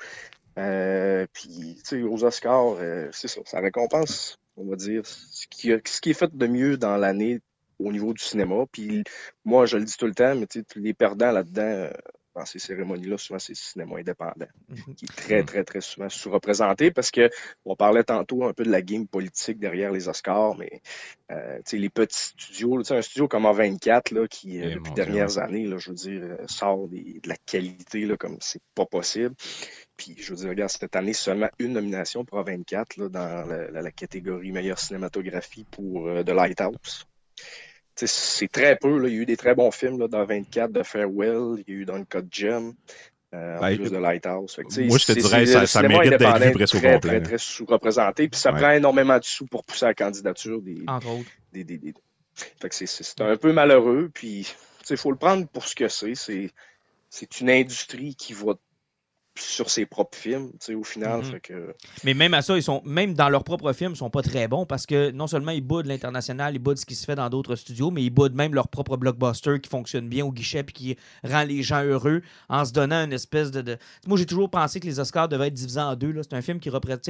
Euh, 0.59 1.27
puis, 1.33 1.77
tu 1.79 1.83
sais, 1.85 2.03
aux 2.03 2.25
Oscars, 2.25 2.77
c'est 3.13 3.29
ça, 3.29 3.41
ça 3.45 3.61
récompense 3.61 4.39
on 4.57 4.65
va 4.65 4.77
dire, 4.77 5.03
ce 5.05 5.47
qui, 5.49 5.73
ce 5.85 6.01
qui 6.01 6.11
est 6.11 6.15
fait 6.15 6.35
de 6.35 6.47
mieux 6.47 6.77
dans 6.77 6.97
l'année 6.97 7.41
au 7.79 7.91
niveau 7.93 8.13
du 8.13 8.23
cinéma. 8.23 8.65
Puis 8.71 9.03
moi, 9.45 9.67
je 9.67 9.77
le 9.77 9.85
dis 9.85 9.97
tout 9.97 10.07
le 10.07 10.15
temps, 10.15 10.35
mais 10.35 10.47
tu 10.47 10.61
sais, 10.61 10.81
les 10.81 10.95
perdants 10.95 11.33
là-dedans, 11.33 11.91
dans 12.35 12.45
ces 12.45 12.59
cérémonies-là, 12.59 13.17
souvent, 13.19 13.39
c'est 13.39 13.53
le 13.53 13.57
cinéma 13.57 13.99
indépendant, 13.99 14.47
Mhm. 14.69 14.95
qui 14.97 15.05
est 15.05 15.15
très, 15.17 15.43
très, 15.45 15.65
très 15.65 15.81
souvent 15.81 16.09
sous-représenté 16.09 16.91
parce 16.91 17.11
que 17.11 17.31
on 17.65 17.77
parlait 17.77 18.05
tantôt 18.05 18.45
un 18.45 18.53
peu 18.53 18.65
de 18.65 18.71
la 18.71 18.83
game 18.83 19.07
politique 19.07 19.59
derrière 19.59 19.93
les 19.93 20.09
Oscars, 20.09 20.57
mais 20.57 20.81
euh, 21.31 21.61
les 21.73 21.91
petits 21.91 22.19
studios, 22.37 22.93
un 22.93 23.03
studio 23.03 23.29
comme 23.29 23.45
A24, 23.47 24.13
là, 24.15 24.27
qui, 24.29 24.61
euh, 24.61 24.65
Eh, 24.71 24.75
depuis 24.75 24.91
les 24.91 24.95
Dieu, 24.95 25.05
dernières 25.05 25.39
années, 25.39 25.67
là, 25.67 25.79
je 25.79 25.91
veux 25.91 25.97
dire, 25.97 26.23
euh, 26.23 26.37
sort 26.47 26.89
des- 26.89 27.21
de 27.23 27.29
la 27.29 27.37
qualité 27.47 28.05
là, 28.07 28.17
comme 28.17 28.37
c'est 28.41 28.63
pas 28.75 28.87
possible. 28.87 29.35
Puis, 29.97 30.17
je 30.19 30.31
veux 30.31 30.37
dire, 30.37 30.49
regarde, 30.49 30.71
cette 30.71 30.97
année, 30.97 31.13
seulement 31.13 31.49
une 31.61 31.73
nomination 31.75 32.25
pour 32.25 32.39
A24 32.41 32.97
là, 32.97 33.09
dans 33.09 33.47
la, 33.47 33.71
la- 33.71 33.83
la 33.83 33.91
catégorie 33.93 34.51
meilleure 34.51 34.79
cinématographie 34.79 35.65
pour 35.71 36.09
euh, 36.09 36.23
The 36.25 36.31
Lighthouse. 36.31 37.07
C'est 37.97 38.51
très 38.51 38.77
peu. 38.77 38.99
Là. 38.99 39.09
Il 39.09 39.15
y 39.15 39.19
a 39.19 39.21
eu 39.23 39.27
des 39.27 39.37
très 39.37 39.55
bons 39.55 39.71
films 39.71 39.99
là, 39.99 40.09
dans 40.09 40.25
24 40.25 40.73
de 40.73 40.83
Farewell, 40.83 41.63
il 41.67 41.73
y 41.75 41.77
a 41.77 41.81
eu 41.81 41.85
Duncut 41.85 42.25
Gem, 42.31 42.73
euh, 43.35 43.57
en 43.57 43.61
Ben, 43.61 43.77
plus 43.77 43.91
de 43.91 43.97
Lighthouse. 43.99 44.57
Que, 44.57 44.81
moi, 44.87 44.99
je 44.99 45.07
te 45.07 45.13
c'est- 45.13 45.21
dirais, 45.21 45.67
ça- 45.67 45.83
le 45.83 45.89
mérite 45.89 46.11
d'être 46.11 46.39
vu 46.45 46.53
presque 46.53 46.75
au 46.75 46.79
très, 46.79 46.95
complet, 46.95 47.21
Très, 47.23 47.39
sous-représenté. 47.39 48.29
Puis 48.29 48.41
ça 48.41 48.53
Ouais. 48.53 48.61
prend 48.61 48.71
énormément 48.73 49.19
de 49.19 49.25
sous 49.25 49.47
pour 49.47 49.65
pousser 49.65 49.87
la 49.87 49.95
candidature 49.95 50.61
des, 50.61 50.83
Entre 50.89 51.09
autres. 51.09 51.31
des, 51.53 51.65
des- 51.65 51.79
des- 51.79 51.95
Fait 52.61 52.69
que 52.69 52.75
c'est- 52.75 53.21
un 53.21 53.37
peu 53.37 53.53
malheureux. 53.53 54.11
Puis 54.13 54.53
il 54.91 54.97
faut 54.97 55.13
le 55.13 55.17
prendre 55.17 55.47
pour 55.47 55.67
ce 55.69 55.75
que 55.77 55.87
c'est. 55.89 56.15
C'est 56.17 56.51
c'est 57.11 57.41
une 57.41 57.49
industrie 57.51 58.17
qui 58.17 58.33
va 58.33 58.55
sur 59.39 59.69
ses 59.69 59.85
propres 59.87 60.17
films, 60.17 60.51
tu 60.53 60.57
sais, 60.61 60.75
au 60.75 60.85
final. 60.85 61.19
Mhm. 61.19 61.25
Fait 61.25 61.41
que, 61.41 61.75
Mais 62.05 62.15
même 62.15 62.35
à 62.35 62.43
ça, 62.43 62.57
ils 62.57 62.63
sont 62.63 62.81
même 62.85 63.15
dans 63.15 63.29
leurs 63.29 63.43
propres 63.45 63.73
films, 63.73 63.93
ils 63.93 63.97
sont 63.97 64.11
pas 64.11 64.23
très 64.23 64.47
bons 64.47 64.65
parce 64.65 64.87
que 64.87 65.11
non 65.11 65.27
seulement 65.27 65.51
ils 65.51 65.61
boudent 65.61 65.87
l'international, 65.87 66.55
ils 66.55 66.59
boudent 66.61 66.79
ce 66.79 66.87
qui 66.87 66.95
se 66.95 67.05
fait 67.05 67.17
dans 67.17 67.29
d'autres 67.29 67.57
studios, 67.57 67.91
mais 67.91 68.03
ils 68.05 68.11
boudent 68.11 68.35
même 68.37 68.55
leur 68.55 68.69
propre 68.69 68.97
blockbuster 68.97 69.61
qui 69.61 69.69
fonctionne 69.69 70.09
bien 70.09 70.25
au 70.25 70.31
guichet 70.33 70.63
puis 70.63 70.73
qui 70.73 70.97
rend 71.25 71.43
les 71.43 71.63
gens 71.65 71.83
heureux 71.83 72.23
en 72.49 72.65
se 72.65 72.73
donnant 72.73 73.05
une 73.05 73.13
espèce 73.13 73.51
de. 73.51 73.61
de- 73.63 73.77
Moi, 74.07 74.19
j'ai 74.19 74.27
toujours 74.27 74.51
pensé 74.51 74.79
que 74.79 74.87
les 74.87 75.01
Oscars 75.01 75.29
devaient 75.29 75.49
être 75.49 75.55
divisés 75.55 75.81
en 75.81 75.97
deux. 75.97 76.13
là. 76.13 76.23
C'est 76.23 76.35
un 76.37 76.43
film 76.43 76.61
qui 76.61 76.71
représente 76.71 77.09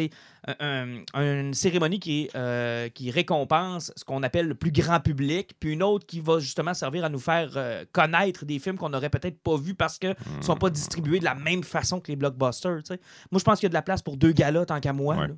un- 0.61 1.03
un- 1.14 1.22
une 1.43 1.53
cérémonie 1.55 2.01
qui, 2.01 2.31
euh, 2.35 2.89
qui 2.89 3.11
récompense 3.11 3.93
ce 3.97 4.05
qu'on 4.05 4.22
appelle 4.22 4.47
le 4.49 4.55
plus 4.55 4.72
grand 4.72 5.01
public, 5.01 5.53
puis 5.61 5.72
une 5.72 5.83
autre 5.83 6.07
qui 6.07 6.20
va 6.20 6.39
justement 6.39 6.72
servir 6.75 7.05
à 7.05 7.09
nous 7.11 7.18
faire 7.18 7.51
euh, 7.57 7.85
connaître 7.93 8.45
des 8.45 8.59
films 8.59 8.77
qu'on 8.79 8.89
n'aurait 8.89 9.11
peut-être 9.11 9.39
pas 9.41 9.57
vus 9.57 9.75
parce 9.75 9.99
qu'ils 9.99 10.14
ne 10.39 10.43
sont 10.43 10.57
pas 10.57 10.70
distribués 10.70 11.18
de 11.18 11.25
la 11.25 11.35
même 11.35 11.62
façon 11.62 12.01
que 12.01 12.09
les 12.11 12.13
blockbusters. 12.16 12.82
tu 12.82 12.94
sais. 12.94 13.00
Moi, 13.30 13.38
je 13.38 13.44
pense 13.44 13.58
qu'il 13.60 13.66
y 13.66 13.68
a 13.68 13.70
de 13.70 13.74
la 13.74 13.82
place 13.82 14.02
pour 14.02 14.16
deux 14.16 14.32
galas 14.32 14.66
tant 14.66 14.80
qu'à 14.80 14.92
moi. 14.92 15.16
Ouais. 15.16 15.28
là. 15.28 15.34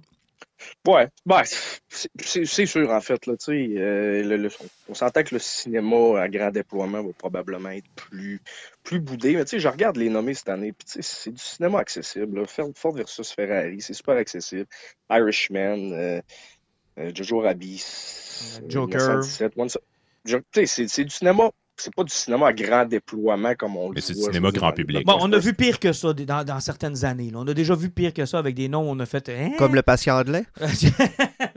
Ouais, 0.87 1.09
ben, 1.27 1.43
c'est- 1.89 2.67
sûr, 2.67 2.91
en 2.91 3.01
fait. 3.01 3.27
Là, 3.27 3.37
tu 3.37 3.45
sais, 3.45 3.69
euh, 3.79 4.23
le- 4.23 4.37
le- 4.37 4.51
on 4.89 4.95
s'entend 4.95 5.23
que 5.23 5.35
le 5.35 5.39
cinéma 5.39 6.21
à 6.21 6.29
grand 6.29 6.51
déploiement 6.51 7.03
va 7.03 7.13
probablement 7.13 7.71
être 7.71 7.89
plus, 7.95 8.41
plus 8.83 9.01
boudé. 9.01 9.35
Mais 9.37 9.45
tu 9.45 9.51
sais, 9.51 9.59
je 9.61 9.69
regarde 9.69 9.97
les 9.97 10.09
nommés 10.09 10.33
cette 10.35 10.49
année, 10.49 10.73
puis 10.73 10.87
c'est 11.01 11.31
du 11.31 11.39
cinéma 11.43 11.79
accessible. 11.81 12.41
là. 12.41 12.47
Ford 12.47 12.93
versus 12.95 13.33
Ferrari, 13.33 13.81
c'est 13.83 13.93
super 13.95 14.17
accessible. 14.17 14.67
Irishman, 15.11 15.93
euh, 15.93 16.21
euh, 16.99 17.11
Jojo 17.15 17.41
Rabbit, 17.41 17.85
euh, 18.63 18.67
Joker. 18.69 19.01
1917, 19.01 19.53
Once- 19.57 19.79
Je- 20.25 20.37
tu 20.39 20.43
sais, 20.55 20.67
c'est 20.67 20.89
c'est 20.89 21.05
du 21.05 21.11
cinéma. 21.11 21.51
C'est 21.79 21.95
pas 21.95 22.05
du 22.05 22.13
cinéma 22.13 22.49
à 22.49 22.53
grand 22.55 22.85
déploiement 22.87 23.55
comme 23.55 23.77
on 23.77 23.89
le 23.91 23.97
Mais 23.97 24.01
c'est 24.01 24.15
du 24.15 24.21
cinéma 24.21 24.51
grand 24.51 24.73
public. 24.73 25.05
Bon, 25.07 25.19
on 25.21 25.31
a 25.33 25.39
vu 25.39 25.53
pire 25.53 25.79
que 25.79 25.93
ça 25.93 26.13
dans, 26.15 26.43
dans 26.45 26.59
certaines 26.61 27.05
années. 27.05 27.31
là. 27.31 27.39
On 27.41 27.47
a 27.49 27.53
déjà 27.55 27.75
vu 27.75 27.91
pire 27.91 28.15
que 28.15 28.25
ça 28.25 28.39
avec 28.39 28.55
des 28.55 28.69
noms. 28.69 28.91
On 28.91 28.99
a 28.99 29.05
fait. 29.07 29.29
hein? 29.29 29.51
Comme 29.59 29.75
le 29.75 29.83
patient 29.83 30.23
de 30.25 30.33
lait. 30.33 30.45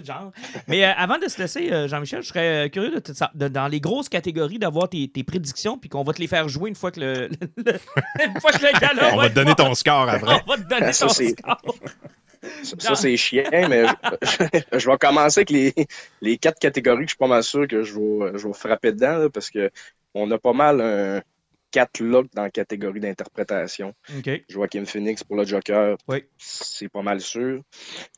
Genre. 0.04 0.32
Mais 0.68 0.86
euh, 0.86 0.92
avant 0.98 1.18
de 1.20 1.28
se 1.28 1.40
laisser, 1.42 1.72
euh, 1.72 1.88
Jean-Michel, 1.88 2.22
je 2.22 2.28
serais 2.28 2.66
euh, 2.66 2.70
curieux 2.70 2.92
de, 2.92 3.00
te- 3.00 3.12
de- 3.34 3.48
dans 3.48 3.68
les 3.68 3.80
grosses 3.80 4.10
catégories 4.10 4.60
d'avoir 4.60 4.90
tes, 4.90 5.08
tes 5.08 5.24
prédictions, 5.24 5.78
puis 5.78 5.90
qu'on 5.90 6.04
va 6.04 6.14
te 6.14 6.20
les 6.20 6.28
faire 6.28 6.50
jouer 6.50 6.70
une 6.70 6.76
fois 6.76 6.92
que 6.92 7.00
le, 7.00 7.30
le- 7.58 7.74
une 8.26 8.42
fois 8.42 8.52
que 8.52 8.62
le 8.66 8.72
gala 8.80 9.14
On 9.14 9.18
va 9.18 9.30
te 9.30 9.36
donner 9.36 9.56
ton 9.56 9.74
score 9.74 10.10
après. 10.10 10.42
On 10.46 10.52
va 10.52 10.58
te 10.58 10.68
donner 10.70 10.94
Ça, 10.94 11.08
ton 11.08 11.14
score. 11.14 11.62
Ça, 12.64 12.76
ça, 12.80 12.96
c'est 12.96 13.18
chiant, 13.18 13.44
mais 13.52 13.86
je, 14.22 14.80
je 14.80 14.90
vais 14.90 14.98
commencer 14.98 15.40
avec 15.42 15.50
les, 15.50 15.74
les 16.22 16.38
quatre 16.38 16.60
catégories 16.60 17.00
que 17.06 17.10
je 17.12 17.16
suis 17.16 17.18
pas 17.18 17.28
mal 17.28 17.44
sûr 17.44 17.68
que 17.68 17.84
je 17.84 17.94
vais, 17.94 18.38
je 18.38 18.48
vais 18.48 18.54
frapper 18.54 18.92
dedans, 18.94 19.18
là, 19.18 19.30
parce 19.30 19.50
que 19.50 19.70
on 20.14 20.30
a 20.32 20.38
pas 20.38 20.54
mal 20.54 20.82
un 20.82 21.22
quatre 21.72 22.00
looks 22.02 22.34
dans 22.34 22.42
la 22.44 22.50
catégorie 22.50 23.00
d'interprétation. 23.00 23.94
OK. 24.18 24.42
Joaquin 24.50 24.86
Phoenix 24.86 25.24
pour 25.24 25.36
le 25.36 25.46
Joker, 25.46 25.98
Oui. 26.08 26.24
c'est 26.40 26.90
pas 26.90 27.04
mal 27.04 27.22
sûr. 27.22 27.62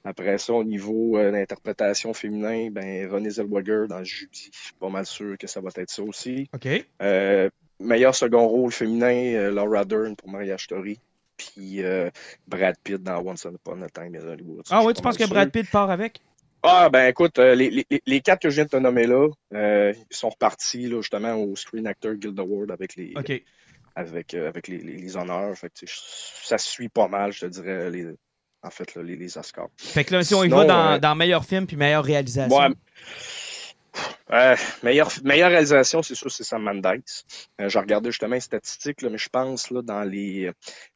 Après 0.06 0.38
ça, 0.38 0.54
au 0.54 0.64
niveau 0.64 1.18
euh, 1.18 1.32
d'interprétation 1.32 2.14
féminin, 2.14 2.70
ben 2.72 3.12
René 3.12 3.30
Zellweger 3.30 3.88
dans 3.90 4.04
Judy, 4.06 4.50
je 4.54 4.58
suis 4.58 4.74
pas 4.80 4.88
mal 4.88 5.06
sûr 5.06 5.38
que 5.38 5.48
ça 5.48 5.60
va 5.60 5.70
être 5.76 5.90
ça 5.90 6.02
aussi. 6.04 6.50
Euh, 7.02 7.50
meilleur 7.82 8.16
second 8.16 8.48
rôle 8.48 8.72
féminin, 8.72 9.34
euh, 9.34 9.52
Laura 9.52 9.84
Dern 9.84 10.16
pour 10.16 10.30
Mariage 10.30 10.64
Story. 10.64 11.00
Puis 11.42 11.84
euh, 11.84 12.10
Brad 12.48 12.76
Pitt 12.84 13.02
dans 13.02 13.20
Once 13.22 13.46
Upon 13.46 13.82
a 13.82 13.90
Time 13.90 14.16
in 14.16 14.28
Hollywood. 14.28 14.64
Ah 14.70 14.84
oui, 14.84 14.94
tu 14.94 15.02
penses 15.02 15.18
que 15.18 15.28
Brad. 15.28 15.52
Pitt 15.52 15.70
part 15.70 15.90
avec? 15.90 16.20
Ah, 16.64 16.90
ben 16.90 17.08
écoute, 17.08 17.40
euh, 17.40 17.56
les, 17.56 17.72
les, 17.72 18.02
les 18.06 18.22
quatre 18.22 18.44
que 18.44 18.50
je 18.50 18.56
viens 18.56 18.66
de 18.66 18.70
te 18.70 18.78
nommer 18.78 19.08
là, 19.08 19.28
euh, 19.54 19.94
ils 20.12 20.16
sont 20.16 20.30
repartis 20.30 20.88
là, 20.88 21.02
justement 21.02 21.34
au 21.36 21.56
Screen 21.56 21.88
Actor 21.88 22.14
Guild 22.14 22.40
Award 22.40 22.70
avec 22.70 22.96
les, 22.96 23.16
avec, 23.96 24.36
avec 24.36 24.68
les, 24.68 24.78
les, 24.78 25.18
honneurs. 25.18 25.58
Fait 25.58 25.70
que, 25.70 25.86
ça 25.88 26.60
suit 26.60 26.90
pas 26.90 27.08
mal, 27.08 27.32
je 27.32 27.40
te 27.42 27.46
dirais, 27.48 27.90
les, 27.90 28.06
en 28.62 28.70
fait, 28.70 28.94
là, 28.94 29.02
les, 29.02 29.16
les 29.16 29.38
Oscars. 29.40 29.70
Fait 29.78 30.04
que 30.04 30.14
là, 30.14 30.24
si 30.24 30.36
on 30.36 30.44
y 30.44 30.50
Sinon, 30.50 30.58
va 30.58 30.66
dans, 30.66 31.00
dans 31.00 31.16
meilleur 31.16 31.44
film 31.44 31.66
puis 31.66 31.78
meilleure 31.78 32.04
réalisation. 32.04 32.56
Ouais. 32.56 32.70
Euh, 34.32 34.56
meilleure, 34.84 35.12
meilleure 35.24 35.50
réalisation, 35.50 36.02
c'est 36.02 36.16
sûr, 36.16 36.32
c'est 36.32 36.44
Sam 36.44 36.64
Mendes. 36.64 36.86
Euh, 37.60 37.68
je 37.70 37.78
regardais 37.78 38.12
justement 38.12 38.36
les 38.36 38.40
statistiques, 38.42 39.02
là, 39.02 39.10
mais 39.10 39.18
je 39.18 39.30
pense 39.30 39.70
là, 39.72 39.82
dans 39.82 40.04
les 40.04 40.46
je 40.46 40.52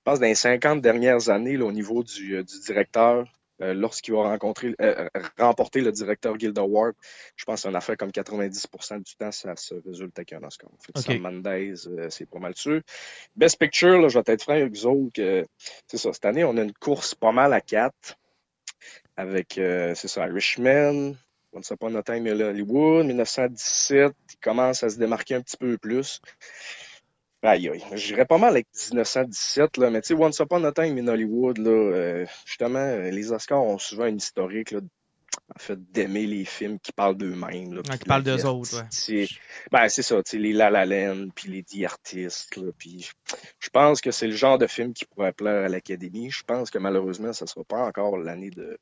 pense 0.05 0.19
dans 0.19 0.25
les 0.27 0.35
50 0.35 0.81
dernières 0.81 1.29
années, 1.29 1.57
là, 1.57 1.65
au 1.65 1.71
niveau 1.73 2.03
du, 2.03 2.35
euh, 2.37 2.43
du 2.43 2.59
directeur, 2.61 3.25
euh, 3.61 3.73
lorsqu'il 3.73 4.13
va 4.13 4.23
rencontrer, 4.23 4.75
euh, 4.81 5.07
remporter 5.37 5.81
le 5.81 5.91
directeur 5.91 6.37
Guild 6.37 6.57
Award, 6.57 6.93
je 7.35 7.45
pense 7.45 7.61
c'est 7.61 7.69
une 7.69 7.75
affaire 7.75 7.95
comme 7.97 8.11
90% 8.11 8.99
du 8.99 9.15
temps, 9.15 9.31
ça 9.31 9.55
se 9.55 9.75
résulte 9.85 10.17
avec 10.17 10.33
un 10.33 10.43
Oscar. 10.43 10.69
Fait 10.79 10.91
que 10.93 10.99
Ok. 10.99 11.05
Sam 11.05 11.19
Mendes, 11.19 11.47
euh, 11.47 12.09
c'est 12.09 12.29
pas 12.29 12.39
mal 12.39 12.55
sûr. 12.55 12.81
Best 13.35 13.57
Picture, 13.59 13.99
là, 13.99 14.07
je 14.09 14.19
vais 14.19 14.23
être 14.33 14.43
franc 14.43 14.53
avec 14.53 14.71
vous 14.73 14.85
autres, 14.85 15.13
que, 15.13 15.45
c'est 15.87 15.97
ça, 15.97 16.11
cette 16.13 16.25
année, 16.25 16.43
on 16.43 16.57
a 16.57 16.61
une 16.63 16.73
course 16.73 17.15
pas 17.15 17.31
mal 17.31 17.53
à 17.53 17.61
quatre 17.61 18.17
avec, 19.17 19.57
euh, 19.57 19.93
c'est 19.95 20.09
ça, 20.09 20.27
Irishman, 20.27 21.15
Once 21.55 21.71
Upon 21.71 21.95
a 21.95 22.03
Time 22.03 22.27
in 22.27 22.41
Hollywood, 22.41 23.05
1917, 23.05 24.13
il 24.33 24.37
commence 24.41 24.83
à 24.83 24.89
se 24.89 24.97
démarquer 24.97 25.35
un 25.35 25.41
petit 25.41 25.55
peu 25.55 25.77
plus. 25.77 26.19
Aïe, 27.41 27.69
aïe. 27.69 27.81
J'irais 27.93 28.25
pas 28.25 28.37
mal 28.37 28.49
avec 28.49 28.67
1917, 28.91 29.77
là, 29.77 29.89
mais 29.89 30.01
tu 30.01 30.09
sais, 30.09 30.13
Once 30.21 30.37
Upon 30.39 30.65
a 30.65 30.73
Time 30.73 30.97
in 30.97 31.07
Hollywood, 31.07 31.57
là, 31.59 31.71
euh, 31.71 32.25
justement, 32.45 32.79
euh, 32.79 33.09
les 33.09 33.31
Oscars 33.31 33.63
ont 33.63 33.77
souvent 33.77 34.05
une 34.05 34.17
historique, 34.17 34.71
là, 34.71 34.81
en 35.53 35.59
fait, 35.59 35.79
d'aimer 35.91 36.25
les 36.25 36.43
films 36.43 36.79
qui 36.79 36.91
parlent 36.91 37.17
d'eux-mêmes. 37.17 37.81
puis 37.83 37.99
qui 37.99 38.05
parlent 38.05 38.23
d'eux 38.23 38.45
autres, 38.45 38.77
ouais. 38.77 38.87
c'est 38.89 39.27
ben, 39.71 39.87
c'est 39.89 40.01
ça, 40.01 40.21
tu 40.23 40.31
sais, 40.31 40.37
les 40.37 40.53
La 40.53 40.69
La 40.69 40.85
Land, 40.85 41.27
puis 41.35 41.49
les 41.49 41.63
The 41.63 41.85
Artists, 41.85 42.55
là, 42.55 42.71
puis 42.77 43.09
je 43.59 43.69
pense 43.69 44.01
que 44.01 44.11
c'est 44.11 44.27
le 44.27 44.35
genre 44.35 44.57
de 44.57 44.67
film 44.67 44.93
qui 44.93 45.05
pourrait 45.05 45.33
plaire 45.33 45.65
à 45.65 45.69
l'Académie. 45.69 46.31
Je 46.31 46.43
pense 46.43 46.71
que 46.71 46.79
malheureusement, 46.79 47.33
ça 47.33 47.45
sera 47.45 47.63
pas 47.63 47.85
encore 47.85 48.17
l'année 48.17 48.49
de, 48.49 48.79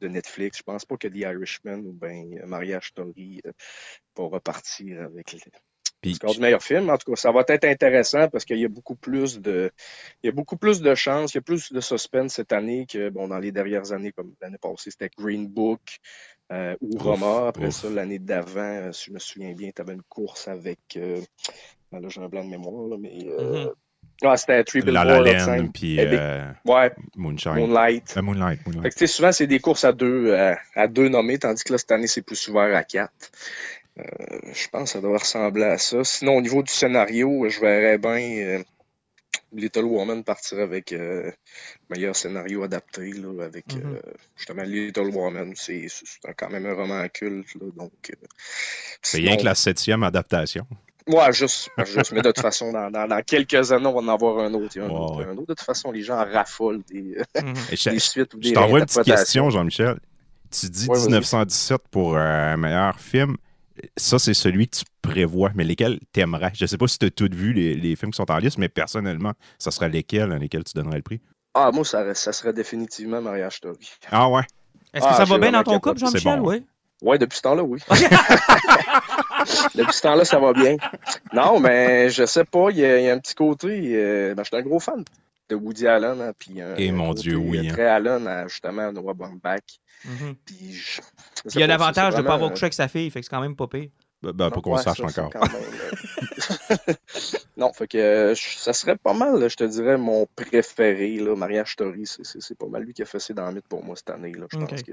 de 0.00 0.08
Netflix. 0.08 0.58
Je 0.58 0.62
pense 0.62 0.84
pas 0.84 0.96
que 0.96 1.08
The 1.08 1.16
Irishman 1.16 1.80
ou 1.80 1.92
ben 1.92 2.40
Mariage 2.46 2.88
Story 2.88 3.40
euh, 3.46 3.52
va 4.16 4.24
repartir 4.24 5.02
avec 5.02 5.32
les 5.32 5.40
Puis, 6.08 6.14
score 6.16 6.34
du 6.34 6.40
meilleur 6.40 6.62
film. 6.62 6.90
En 6.90 6.96
tout 6.98 7.10
cas, 7.12 7.16
ça 7.16 7.30
va 7.32 7.44
être 7.48 7.64
intéressant 7.64 8.28
parce 8.28 8.44
qu'il 8.44 8.58
y 8.58 8.64
a 8.64 8.68
beaucoup 8.68 8.96
plus 8.96 9.40
de 9.40 9.70
il 10.22 10.26
y 10.26 10.28
a 10.28 10.32
beaucoup 10.32 10.56
plus 10.56 10.80
de 10.80 10.94
chances, 10.94 11.34
il 11.34 11.36
y 11.36 11.38
a 11.38 11.42
plus 11.42 11.72
de 11.72 11.80
suspense 11.80 12.34
cette 12.34 12.52
année 12.52 12.86
que 12.90 13.08
bon 13.10 13.28
dans 13.28 13.38
les 13.38 13.52
dernières 13.52 13.92
années, 13.92 14.12
comme 14.12 14.32
l'année 14.40 14.58
passée, 14.60 14.90
c'était 14.90 15.10
Green 15.16 15.46
Book 15.46 15.80
euh, 16.52 16.76
ou 16.80 16.96
Roma. 16.98 17.48
Après 17.48 17.66
ouf. 17.66 17.74
ça, 17.74 17.90
l'année 17.90 18.18
d'avant, 18.18 18.60
euh, 18.60 18.92
si 18.92 19.06
je 19.06 19.12
me 19.12 19.18
souviens 19.18 19.52
bien, 19.52 19.70
tu 19.74 19.82
avais 19.82 19.94
une 19.94 20.02
course 20.02 20.48
avec 20.48 20.78
euh, 20.96 21.20
ben 21.92 22.00
là, 22.00 22.08
j'ai 22.08 22.20
un 22.20 22.28
blanc 22.28 22.44
de 22.44 22.50
mémoire, 22.50 22.88
là, 22.88 22.96
mais 22.98 23.12
euh, 23.26 23.64
Mhm. 23.66 23.70
ah, 24.22 24.36
c'était 24.36 24.64
Three 24.64 24.80
La 24.82 25.04
La. 25.04 25.20
Land, 25.20 25.68
puis 25.74 25.98
Eh 26.00 26.06
bien, 26.06 26.18
euh, 26.18 26.52
Ouais, 26.64 26.92
Moonshine. 27.16 27.52
Moonlight. 27.54 28.14
Euh, 28.16 28.22
Moonlight, 28.22 28.60
Fait 28.62 28.70
Moonlight. 28.70 28.92
que, 28.94 28.98
tu 28.98 29.06
sais, 29.06 29.12
souvent, 29.12 29.30
c'est 29.32 29.46
des 29.46 29.58
courses 29.60 29.84
à 29.84 29.92
deux, 29.92 30.34
à, 30.34 30.56
à 30.74 30.88
deux 30.88 31.08
nommés, 31.08 31.38
tandis 31.38 31.62
que 31.64 31.72
là, 31.72 31.78
cette 31.78 31.92
année, 31.92 32.06
c'est 32.06 32.22
plus 32.22 32.48
ouvert 32.48 32.74
à 32.76 32.82
quatre. 32.84 33.30
Euh, 33.98 34.02
je 34.52 34.68
pense 34.68 34.84
que 34.84 34.88
ça 34.90 35.00
doit 35.00 35.18
ressembler 35.18 35.64
à 35.64 35.78
ça. 35.78 36.04
Sinon, 36.04 36.36
au 36.36 36.40
niveau 36.42 36.62
du 36.62 36.72
scénario, 36.72 37.48
je 37.48 37.60
verrais 37.60 37.96
bien 37.98 38.18
euh, 38.58 38.62
Little 39.52 39.84
Woman 39.84 40.22
partir 40.22 40.58
avec 40.60 40.92
euh, 40.92 41.30
meilleur 41.88 42.14
scénario 42.14 42.62
adapté, 42.62 43.12
là, 43.12 43.44
avec 43.44 43.74
Mhm. 43.74 43.94
euh, 43.94 44.00
justement 44.36 44.62
Little 44.64 45.08
Woman. 45.14 45.52
C'est 45.56 45.86
quand 46.36 46.50
même 46.50 46.66
un 46.66 46.74
roman 46.74 47.06
culte, 47.08 47.54
là, 47.54 47.66
donc... 47.76 47.92
euh, 48.10 48.26
C'est 49.02 49.16
sinon- 49.18 49.28
rien 49.30 49.36
que 49.38 49.44
la 49.44 49.54
septième 49.54 50.02
adaptation. 50.02 50.66
Ouais, 51.06 51.32
juste, 51.32 51.70
juste. 51.86 52.12
Mais 52.12 52.20
de 52.20 52.32
toute 52.32 52.40
façon, 52.42 52.72
dans, 52.72 52.90
dans, 52.90 53.06
dans 53.06 53.22
quelques 53.22 53.70
années, 53.72 53.86
on 53.86 53.92
va 53.94 54.00
en 54.00 54.08
avoir 54.08 54.40
un 54.40 54.52
autre. 54.54 54.76
et 54.76 54.80
un 54.80 54.90
autre, 54.90 55.22
et 55.22 55.24
ouais. 55.24 55.30
un 55.30 55.36
autre. 55.36 55.40
De 55.42 55.54
toute 55.54 55.60
façon, 55.62 55.92
les 55.92 56.02
gens 56.02 56.16
raffolent 56.16 56.82
des, 56.90 57.16
Mhm. 57.40 57.54
Et 57.72 57.76
je 57.76 57.90
des 57.90 57.98
suites 58.00 58.34
ou 58.34 58.38
je 58.42 58.48
des 58.48 58.52
t'envoie 58.54 58.80
une 58.80 58.86
petite 58.86 59.04
question, 59.04 59.48
Jean-Michel. 59.48 59.98
Tu 60.50 60.68
dis 60.68 60.86
Ouais, 60.88 60.96
vas-y. 60.96 61.06
1917 61.06 61.80
pour 61.90 62.16
euh, 62.16 62.20
un 62.20 62.56
meilleur 62.56 62.98
film. 63.00 63.36
Ça, 63.96 64.18
c'est 64.18 64.34
celui 64.34 64.68
que 64.68 64.76
tu 64.78 64.84
prévois, 65.02 65.50
mais 65.54 65.64
lesquels 65.64 65.98
t'aimerais? 66.12 66.52
Je 66.54 66.66
sais 66.66 66.78
pas 66.78 66.86
si 66.88 66.98
tu 66.98 67.06
as 67.06 67.10
tout 67.10 67.28
vu 67.32 67.52
les, 67.52 67.74
les 67.74 67.96
films 67.96 68.10
qui 68.12 68.16
sont 68.16 68.30
en 68.30 68.38
liste, 68.38 68.58
mais 68.58 68.68
personnellement, 68.68 69.32
ça 69.58 69.70
serait 69.70 69.88
lesquels, 69.88 70.32
hein, 70.32 70.38
lesquels 70.38 70.64
tu 70.64 70.72
donnerais 70.74 70.96
le 70.96 71.02
prix? 71.02 71.20
Ah, 71.54 71.70
moi, 71.72 71.84
ça, 71.84 72.14
ça 72.14 72.32
serait 72.32 72.52
définitivement 72.52 73.20
Mariage 73.22 73.56
Story. 73.56 73.90
Ah 74.10 74.28
ouais? 74.28 74.42
Est-ce 74.92 75.04
que 75.04 75.10
Ah, 75.10 75.14
ça 75.16 75.24
va 75.24 75.38
bien 75.38 75.52
dans 75.52 75.62
ton 75.62 75.78
couple. 75.80 75.98
Jean-Michel? 75.98 76.40
Bon. 76.40 76.48
Oui. 76.50 76.64
Ouais, 77.02 77.18
depuis 77.18 77.36
ce 77.36 77.42
temps-là, 77.42 77.62
oui. 77.62 77.80
depuis 79.74 79.92
ce 79.92 80.00
temps-là, 80.02 80.24
ça 80.24 80.38
va 80.38 80.52
bien. 80.52 80.76
Non, 81.32 81.60
mais 81.60 82.08
je 82.10 82.24
sais 82.26 82.44
pas, 82.44 82.68
il 82.70 82.78
y, 82.78 82.84
a 82.84 82.98
il 82.98 83.04
y 83.04 83.10
a 83.10 83.14
un 83.14 83.18
petit 83.18 83.34
côté. 83.34 83.68
euh, 83.94 84.34
ben, 84.34 84.42
je 84.42 84.48
suis 84.48 84.56
un 84.56 84.62
gros 84.62 84.80
fan 84.80 85.04
de 85.48 85.54
Woody 85.54 85.86
Allen. 85.86 86.20
hein, 86.20 86.32
puis 86.38 86.60
un- 86.60 86.74
Et 86.76 86.90
mon 86.92 87.12
Dieu, 87.14 87.36
oui, 87.36 87.58
euh, 87.58 87.70
hein. 87.70 87.72
Très 87.72 87.86
Allen, 87.86 88.26
à, 88.26 88.48
justement, 88.48 88.90
Noah 88.92 89.14
Baumbach. 89.14 89.60
Puis 90.44 90.72
je- 90.72 90.78
je 90.78 91.02
sais 91.02 91.02
Puis 91.48 91.58
il 91.58 91.60
y 91.60 91.64
a 91.64 91.66
l'avantage 91.66 92.14
de 92.14 92.22
ne 92.22 92.26
pas 92.26 92.34
avoir 92.34 92.50
couché 92.50 92.64
avec 92.64 92.74
sa 92.74 92.88
fille, 92.88 93.10
fait 93.10 93.20
que 93.20 93.26
c'est 93.26 93.30
quand 93.30 93.40
même 93.40 93.56
pas 93.56 93.66
pire. 93.66 93.90
Ben, 94.22 94.32
ben, 94.32 94.50
pas 94.50 94.60
qu'on 94.60 94.76
Ouais, 94.76 94.82
sache 94.82 95.00
encore. 95.00 95.30
quand 95.30 95.40
même, 95.52 95.62
euh, 95.62 96.94
non, 97.56 97.72
fait 97.72 97.86
que 97.86 97.98
euh, 97.98 98.34
ça 98.34 98.72
serait 98.72 98.96
pas 98.96 99.12
mal, 99.12 99.48
je 99.48 99.56
te 99.56 99.64
dirais, 99.64 99.98
mon 99.98 100.26
préféré. 100.34 101.16
Là, 101.16 101.36
Mariage 101.36 101.72
Story, 101.72 102.04
c'est- 102.06 102.54
pas 102.58 102.66
mal 102.66 102.82
lui 102.84 102.94
qui 102.94 103.02
a 103.02 103.04
fait 103.04 103.18
ses 103.18 103.34
dans 103.34 103.46
le 103.48 103.54
mythe 103.56 103.68
pour 103.68 103.84
moi 103.84 103.94
cette 103.94 104.08
année. 104.10 104.32
Là. 104.32 104.46
Je 104.50 104.56
pense 104.56 104.82
que 104.82 104.92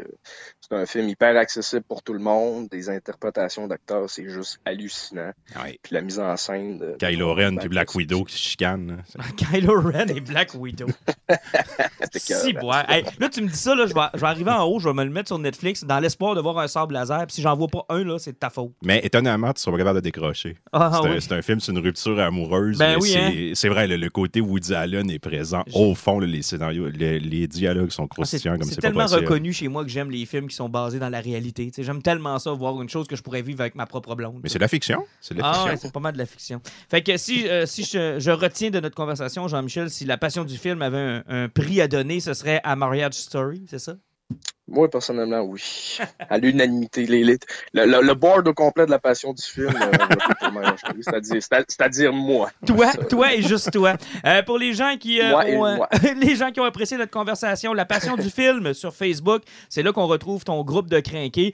c'est 0.59 0.73
un 0.75 0.85
film 0.85 1.07
hyper 1.07 1.37
accessible 1.37 1.83
pour 1.87 2.03
tout 2.03 2.13
le 2.13 2.19
monde. 2.19 2.67
Des 2.69 2.89
interprétations 2.89 3.67
d'acteurs, 3.67 4.09
c'est 4.09 4.27
juste 4.29 4.59
hallucinant. 4.65 5.31
Ouais. 5.63 5.79
Puis 5.81 5.93
la 5.95 6.01
mise 6.01 6.19
en 6.19 6.35
scène. 6.35 6.77
De, 6.79 6.95
Kylo 6.99 7.33
Ren 7.33 7.55
puis 7.57 7.69
Black 7.69 7.95
Widow 7.95 8.25
qui 8.25 8.33
se 8.35 8.39
chicanent. 8.39 9.01
Kylo 9.37 9.79
Ren 9.79 10.09
et 10.09 10.19
Black 10.19 10.53
Widow. 10.55 10.87
C'était 12.01 12.19
si. 12.19 12.55
Hey, 12.89 13.05
là, 13.19 13.29
tu 13.29 13.41
me 13.41 13.47
dis 13.47 13.57
ça, 13.57 13.73
là, 13.75 13.85
je, 13.87 13.93
vais, 13.93 14.01
je 14.13 14.19
vais 14.19 14.27
arriver 14.27 14.51
en 14.51 14.63
haut, 14.65 14.79
je 14.79 14.89
vais 14.89 14.93
me 14.93 15.03
le 15.05 15.09
mettre 15.09 15.29
sur 15.29 15.39
Netflix 15.39 15.83
dans 15.85 15.99
l'espoir 15.99 16.35
de 16.35 16.41
voir 16.41 16.57
un 16.59 16.67
sable 16.67 16.93
laser. 16.93 17.25
Puis 17.27 17.35
si 17.35 17.41
j'en 17.41 17.55
vois 17.55 17.67
pas 17.67 17.85
un, 17.89 18.03
là, 18.03 18.19
c'est 18.19 18.33
de 18.33 18.37
ta 18.37 18.49
faute. 18.49 18.73
Mais 18.83 18.99
étonnamment, 19.03 19.22
tu 19.23 19.61
seras 19.61 19.71
pas 19.71 19.77
capable 19.77 19.99
de 19.99 20.03
décrocher. 20.03 20.55
Ah, 20.71 20.91
c'est, 21.01 21.07
un, 21.07 21.11
oui. 21.13 21.17
c'est 21.21 21.31
un 21.33 21.41
film 21.41 21.59
sur 21.59 21.71
une 21.73 21.79
rupture 21.79 22.19
amoureuse. 22.19 22.77
Ben 22.77 22.95
mais 22.95 23.01
oui, 23.01 23.09
c'est, 23.11 23.19
hein. 23.19 23.51
c'est 23.55 23.69
vrai, 23.69 23.87
le, 23.87 23.97
le 23.97 24.09
côté 24.09 24.41
Woody 24.41 24.73
Allen 24.75 25.09
est 25.09 25.19
présent. 25.19 25.63
Au 25.73 25.95
fond, 25.95 26.19
là, 26.19 26.27
les 26.27 26.41
scénarios, 26.41 26.89
les, 26.89 27.19
les 27.19 27.47
dialogues 27.47 27.91
sont 27.91 28.03
Ah, 28.03 28.07
c'est, 28.25 28.37
croustillants 28.37 28.53
comme 28.57 28.63
c'est 28.63 28.75
c'est, 28.75 28.81
pas 28.81 28.87
tellement 28.89 29.03
possible. 29.03 29.21
reconnu 29.21 29.53
chez 29.53 29.67
moi 29.67 29.83
que 29.83 29.89
j'aime 29.89 30.11
les 30.11 30.25
films 30.25 30.47
qui 30.47 30.55
sont 30.55 30.69
basés 30.69 30.99
dans 30.99 31.09
la 31.09 31.19
réalité. 31.21 31.65
Tu 31.67 31.73
sais, 31.75 31.83
j'aime 31.83 32.01
tellement 32.01 32.37
ça, 32.39 32.51
voir 32.51 32.81
une 32.81 32.89
chose 32.89 33.07
que 33.07 33.15
je 33.15 33.21
pourrais 33.23 33.41
vivre 33.41 33.61
avec 33.61 33.75
ma 33.75 33.85
propre 33.85 34.15
blonde. 34.15 34.39
Mais 34.43 34.49
c'est 34.49 34.59
de 34.59 34.63
la 34.63 34.67
fiction. 34.67 35.03
C'est 35.21 35.33
de 35.35 35.39
la 35.39 35.49
Ah, 35.49 35.53
fiction. 35.53 35.71
ouais, 35.71 35.77
c'est 35.81 35.91
pas 35.93 35.99
mal 35.99 36.13
de 36.13 36.17
la 36.19 36.25
fiction. 36.25 36.61
Fait 36.89 37.01
que 37.01 37.17
si, 37.17 37.47
euh, 37.47 37.65
si 37.65 37.83
je, 37.83 38.19
je 38.19 38.31
retiens 38.31 38.69
de 38.69 38.79
notre 38.79 38.95
conversation, 38.95 39.47
Jean-Michel, 39.47 39.89
si 39.89 40.05
la 40.05 40.17
passion 40.17 40.43
du 40.43 40.57
film 40.57 40.81
avait 40.81 40.97
un, 40.97 41.23
un 41.27 41.49
prix 41.49 41.81
à 41.81 41.87
donner, 41.87 42.19
ce 42.19 42.33
serait 42.33 42.61
à 42.63 42.75
Marriage 42.75 43.13
Story, 43.13 43.65
c'est 43.69 43.79
ça? 43.79 43.93
Moi, 44.67 44.89
personnellement, 44.89 45.41
oui. 45.41 45.97
À 46.29 46.37
l'unanimité. 46.37 47.05
Le, 47.05 47.35
le, 47.73 48.01
le 48.01 48.13
board 48.13 48.47
au 48.47 48.53
complet 48.53 48.85
de 48.85 48.91
la 48.91 48.99
passion 48.99 49.33
du 49.33 49.41
film, 49.43 49.67
euh, 49.75 50.49
va 50.51 50.75
c'est-à-dire, 51.01 51.41
c'est- 51.43 51.65
c'est-à-dire 51.67 52.13
moi. 52.13 52.49
Toi, 52.65 52.91
toi 53.09 53.33
et 53.33 53.41
juste 53.41 53.71
toi. 53.71 53.95
Euh, 54.25 54.41
pour 54.43 54.57
les 54.57 54.73
gens 54.73 54.95
qui 54.97 55.19
euh, 55.19 55.35
ont, 55.59 55.85
les 56.17 56.35
gens 56.37 56.51
qui 56.51 56.61
ont 56.61 56.63
apprécié 56.63 56.95
notre 56.97 57.11
conversation, 57.11 57.73
la 57.73 57.83
passion 57.85 58.15
du 58.15 58.29
film 58.29 58.73
sur 58.73 58.93
Facebook, 58.95 59.41
c'est 59.67 59.83
là 59.83 59.91
qu'on 59.91 60.07
retrouve 60.07 60.45
ton 60.45 60.63
groupe 60.63 60.89
de 60.89 61.01
crinqués. 61.01 61.53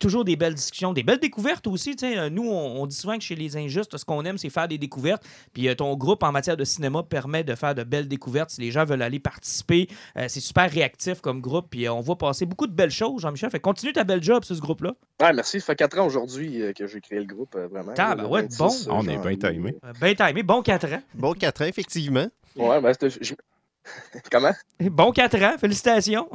Toujours 0.00 0.24
des 0.24 0.34
belles 0.34 0.54
discussions, 0.54 0.92
des 0.92 1.04
belles 1.04 1.20
découvertes 1.20 1.68
aussi. 1.68 1.94
tu 1.94 2.06
sais. 2.08 2.18
Euh, 2.18 2.30
Nous, 2.30 2.48
on, 2.50 2.82
on 2.82 2.86
dit 2.86 2.96
souvent 2.96 3.16
que 3.16 3.22
chez 3.22 3.36
les 3.36 3.56
injustes, 3.56 3.96
ce 3.96 4.04
qu'on 4.04 4.24
aime, 4.24 4.38
c'est 4.38 4.50
faire 4.50 4.66
des 4.66 4.78
découvertes. 4.78 5.22
Puis 5.54 5.74
ton 5.76 5.94
groupe 5.96 6.24
en 6.24 6.32
matière 6.32 6.56
de 6.56 6.64
cinéma 6.64 7.04
permet 7.04 7.44
de 7.44 7.54
faire 7.54 7.76
de 7.76 7.84
belles 7.84 8.08
découvertes. 8.08 8.50
Si 8.50 8.60
les 8.60 8.72
gens 8.72 8.84
veulent 8.84 9.02
aller 9.02 9.20
participer, 9.20 9.88
c'est 10.26 10.40
super 10.40 10.68
réactif 10.68 11.20
comme 11.20 11.40
groupe. 11.40 11.68
Puis 11.70 11.88
on 11.88 12.00
voit 12.00 12.18
passer 12.18 12.39
beaucoup 12.46 12.66
de 12.66 12.72
belles 12.72 12.90
choses, 12.90 13.22
Jean-Michel. 13.22 13.50
Fait 13.50 13.58
que 13.58 13.62
continue 13.62 13.92
ta 13.92 14.04
belle 14.04 14.22
job 14.22 14.44
sur 14.44 14.54
ce 14.56 14.60
groupe-là. 14.60 14.92
Ouais, 15.20 15.32
merci. 15.32 15.60
Ça 15.60 15.66
fait 15.66 15.76
quatre 15.76 15.98
ans 15.98 16.06
aujourd'hui 16.06 16.62
euh, 16.62 16.72
que 16.72 16.86
j'ai 16.86 17.00
créé 17.00 17.18
le 17.18 17.24
groupe, 17.26 17.54
euh, 17.56 17.66
vraiment. 17.68 17.92
Ah, 17.98 18.14
ben 18.14 18.26
ouais, 18.26 18.42
26, 18.42 18.58
bon. 18.58 18.68
euh, 18.68 18.96
On 18.98 19.08
est 19.08 19.18
bien 19.18 19.36
timé. 19.50 19.76
Ben 20.00 20.14
timé, 20.14 20.42
bon 20.42 20.62
4 20.62 20.92
ans. 20.92 21.02
Bon, 21.14 21.32
4 21.34 21.62
ans, 21.62 21.66
effectivement. 21.66 22.26
Ouais, 22.56 22.80
ben, 22.80 22.92
Comment? 24.30 24.52
Bon 24.80 25.12
4 25.12 25.42
ans, 25.42 25.58
félicitations. 25.58 26.28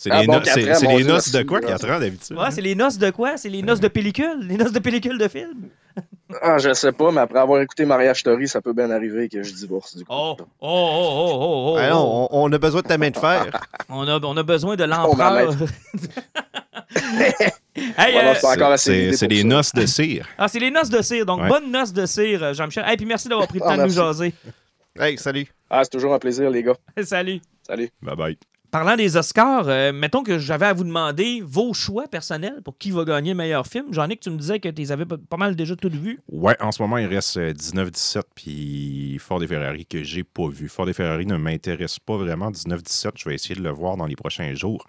C'est 0.00 0.10
Ah 0.12 0.20
les, 0.20 0.26
bon, 0.28 0.34
no- 0.34 1.04
noces 1.04 1.32
de 1.32 1.42
quoi, 1.42 1.58
là. 1.60 1.66
4 1.70 1.90
ans 1.90 1.98
d'habitude? 1.98 2.36
Ouais, 2.36 2.52
c'est 2.52 2.60
les 2.60 2.76
noces 2.76 2.98
de 2.98 3.10
quoi? 3.10 3.36
C'est 3.36 3.48
les 3.48 3.62
noces 3.62 3.80
de 3.80 3.88
pellicule? 3.88 4.46
Les 4.46 4.56
noces 4.56 4.70
de 4.70 4.78
pellicule 4.78 5.18
de 5.18 5.26
film? 5.28 5.68
Ah, 6.42 6.58
je 6.58 6.74
sais 6.74 6.92
pas, 6.92 7.10
mais 7.10 7.22
après 7.22 7.38
avoir 7.40 7.60
écouté 7.62 7.86
Mariage 7.86 8.20
Story, 8.20 8.46
ça 8.46 8.60
peut 8.60 8.74
bien 8.74 8.90
arriver 8.90 9.30
que 9.30 9.42
je 9.42 9.52
divorce 9.54 9.96
du 9.96 10.04
coup. 10.04 10.12
Oh, 10.14 10.36
oh, 10.38 10.44
oh, 10.60 10.60
oh, 10.60 11.38
oh, 11.40 11.72
oh. 11.74 11.76
Ah 11.80 11.88
non, 11.88 12.28
on, 12.30 12.44
on 12.44 12.52
a 12.52 12.58
besoin 12.58 12.82
de 12.82 12.86
ta 12.86 12.98
main 12.98 13.08
de 13.10 13.16
fer. 13.16 13.46
On, 13.88 14.06
a, 14.06 14.20
on 14.22 14.36
a 14.36 14.42
besoin 14.42 14.76
de 14.76 14.84
On 14.84 14.86
l'empereur. 14.88 15.54
hey, 17.74 18.16
euh, 18.16 18.76
c'est 18.76 19.26
les 19.28 19.40
ça. 19.40 19.46
noces 19.46 19.72
de 19.72 19.86
cire. 19.86 20.28
ah, 20.36 20.46
c'est 20.48 20.58
les 20.60 20.70
noces 20.70 20.90
de 20.90 21.00
cire. 21.00 21.24
Donc, 21.24 21.40
Ouais. 21.40 21.48
bonne 21.48 21.70
noce 21.72 21.92
de 21.94 22.04
cire, 22.04 22.42
euh, 22.44 22.52
Jean-Michel. 22.52 22.84
Hey, 22.86 22.96
puis 22.98 23.06
merci 23.06 23.28
d'avoir 23.28 23.48
pris 23.48 23.58
le 23.58 23.64
Ah, 23.66 23.70
temps 23.70 23.78
de 23.82 23.88
nous 23.88 23.94
jaser. 23.94 24.34
Hey, 25.00 25.16
salut. 25.16 25.46
Ah, 25.70 25.80
c'est 25.82 25.90
toujours 25.90 26.12
un 26.12 26.18
plaisir, 26.18 26.50
les 26.50 26.62
gars. 26.62 26.76
Salut. 27.02 27.40
Salut. 27.66 27.88
Bye 28.02 28.16
bye. 28.16 28.38
Parlant 28.70 28.96
des 28.96 29.16
Oscars, 29.16 29.66
euh, 29.68 29.92
mettons 29.94 30.22
que 30.22 30.38
j'avais 30.38 30.66
à 30.66 30.74
vous 30.74 30.84
demander 30.84 31.40
vos 31.42 31.72
choix 31.72 32.06
personnels 32.06 32.60
pour 32.62 32.76
qui 32.76 32.90
va 32.90 33.04
gagner 33.04 33.30
le 33.30 33.36
meilleur 33.36 33.66
film. 33.66 33.86
J'en 33.92 34.10
ai 34.10 34.16
que 34.16 34.20
tu 34.20 34.28
me 34.28 34.36
disais 34.36 34.60
que 34.60 34.68
tu 34.68 34.82
les 34.82 34.92
avais 34.92 35.06
pas 35.06 35.36
mal 35.38 35.56
déjà 35.56 35.74
toutes 35.74 35.94
vues. 35.94 36.20
Ouais, 36.28 36.54
en 36.60 36.70
ce 36.70 36.82
moment, 36.82 36.98
il 36.98 37.06
reste 37.06 37.38
euh, 37.38 37.54
19-17 37.54 38.22
puis 38.34 39.16
Ford 39.20 39.42
et 39.42 39.46
Ferrari 39.46 39.86
que 39.86 40.02
j'ai 40.02 40.22
pas 40.22 40.48
vu. 40.48 40.68
Ford 40.68 40.86
et 40.86 40.92
Ferrari 40.92 41.24
ne 41.24 41.38
m'intéresse 41.38 41.98
pas 41.98 42.18
vraiment. 42.18 42.50
19-17, 42.50 43.12
je 43.16 43.28
vais 43.30 43.36
essayer 43.36 43.54
de 43.54 43.62
le 43.62 43.70
voir 43.70 43.96
dans 43.96 44.06
les 44.06 44.16
prochains 44.16 44.52
jours. 44.52 44.84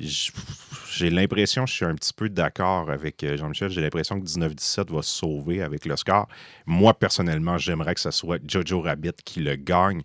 J'ai 0.00 1.10
l'impression, 1.10 1.66
je 1.66 1.74
suis 1.74 1.84
un 1.84 1.94
petit 1.94 2.12
peu 2.12 2.28
d'accord 2.28 2.88
avec 2.88 3.24
euh, 3.24 3.36
Jean-Michel, 3.36 3.70
j'ai 3.70 3.80
l'impression 3.80 4.20
que 4.20 4.24
19-17 4.24 4.94
va 4.94 5.02
se 5.02 5.10
sauver 5.10 5.60
avec 5.62 5.86
l'Oscar. 5.86 6.28
Moi, 6.66 6.94
personnellement, 6.94 7.58
j'aimerais 7.58 7.94
que 7.94 8.00
ce 8.00 8.12
soit 8.12 8.40
Jojo 8.46 8.80
Rabbit 8.80 9.14
qui 9.24 9.40
le 9.40 9.56
gagne. 9.56 10.02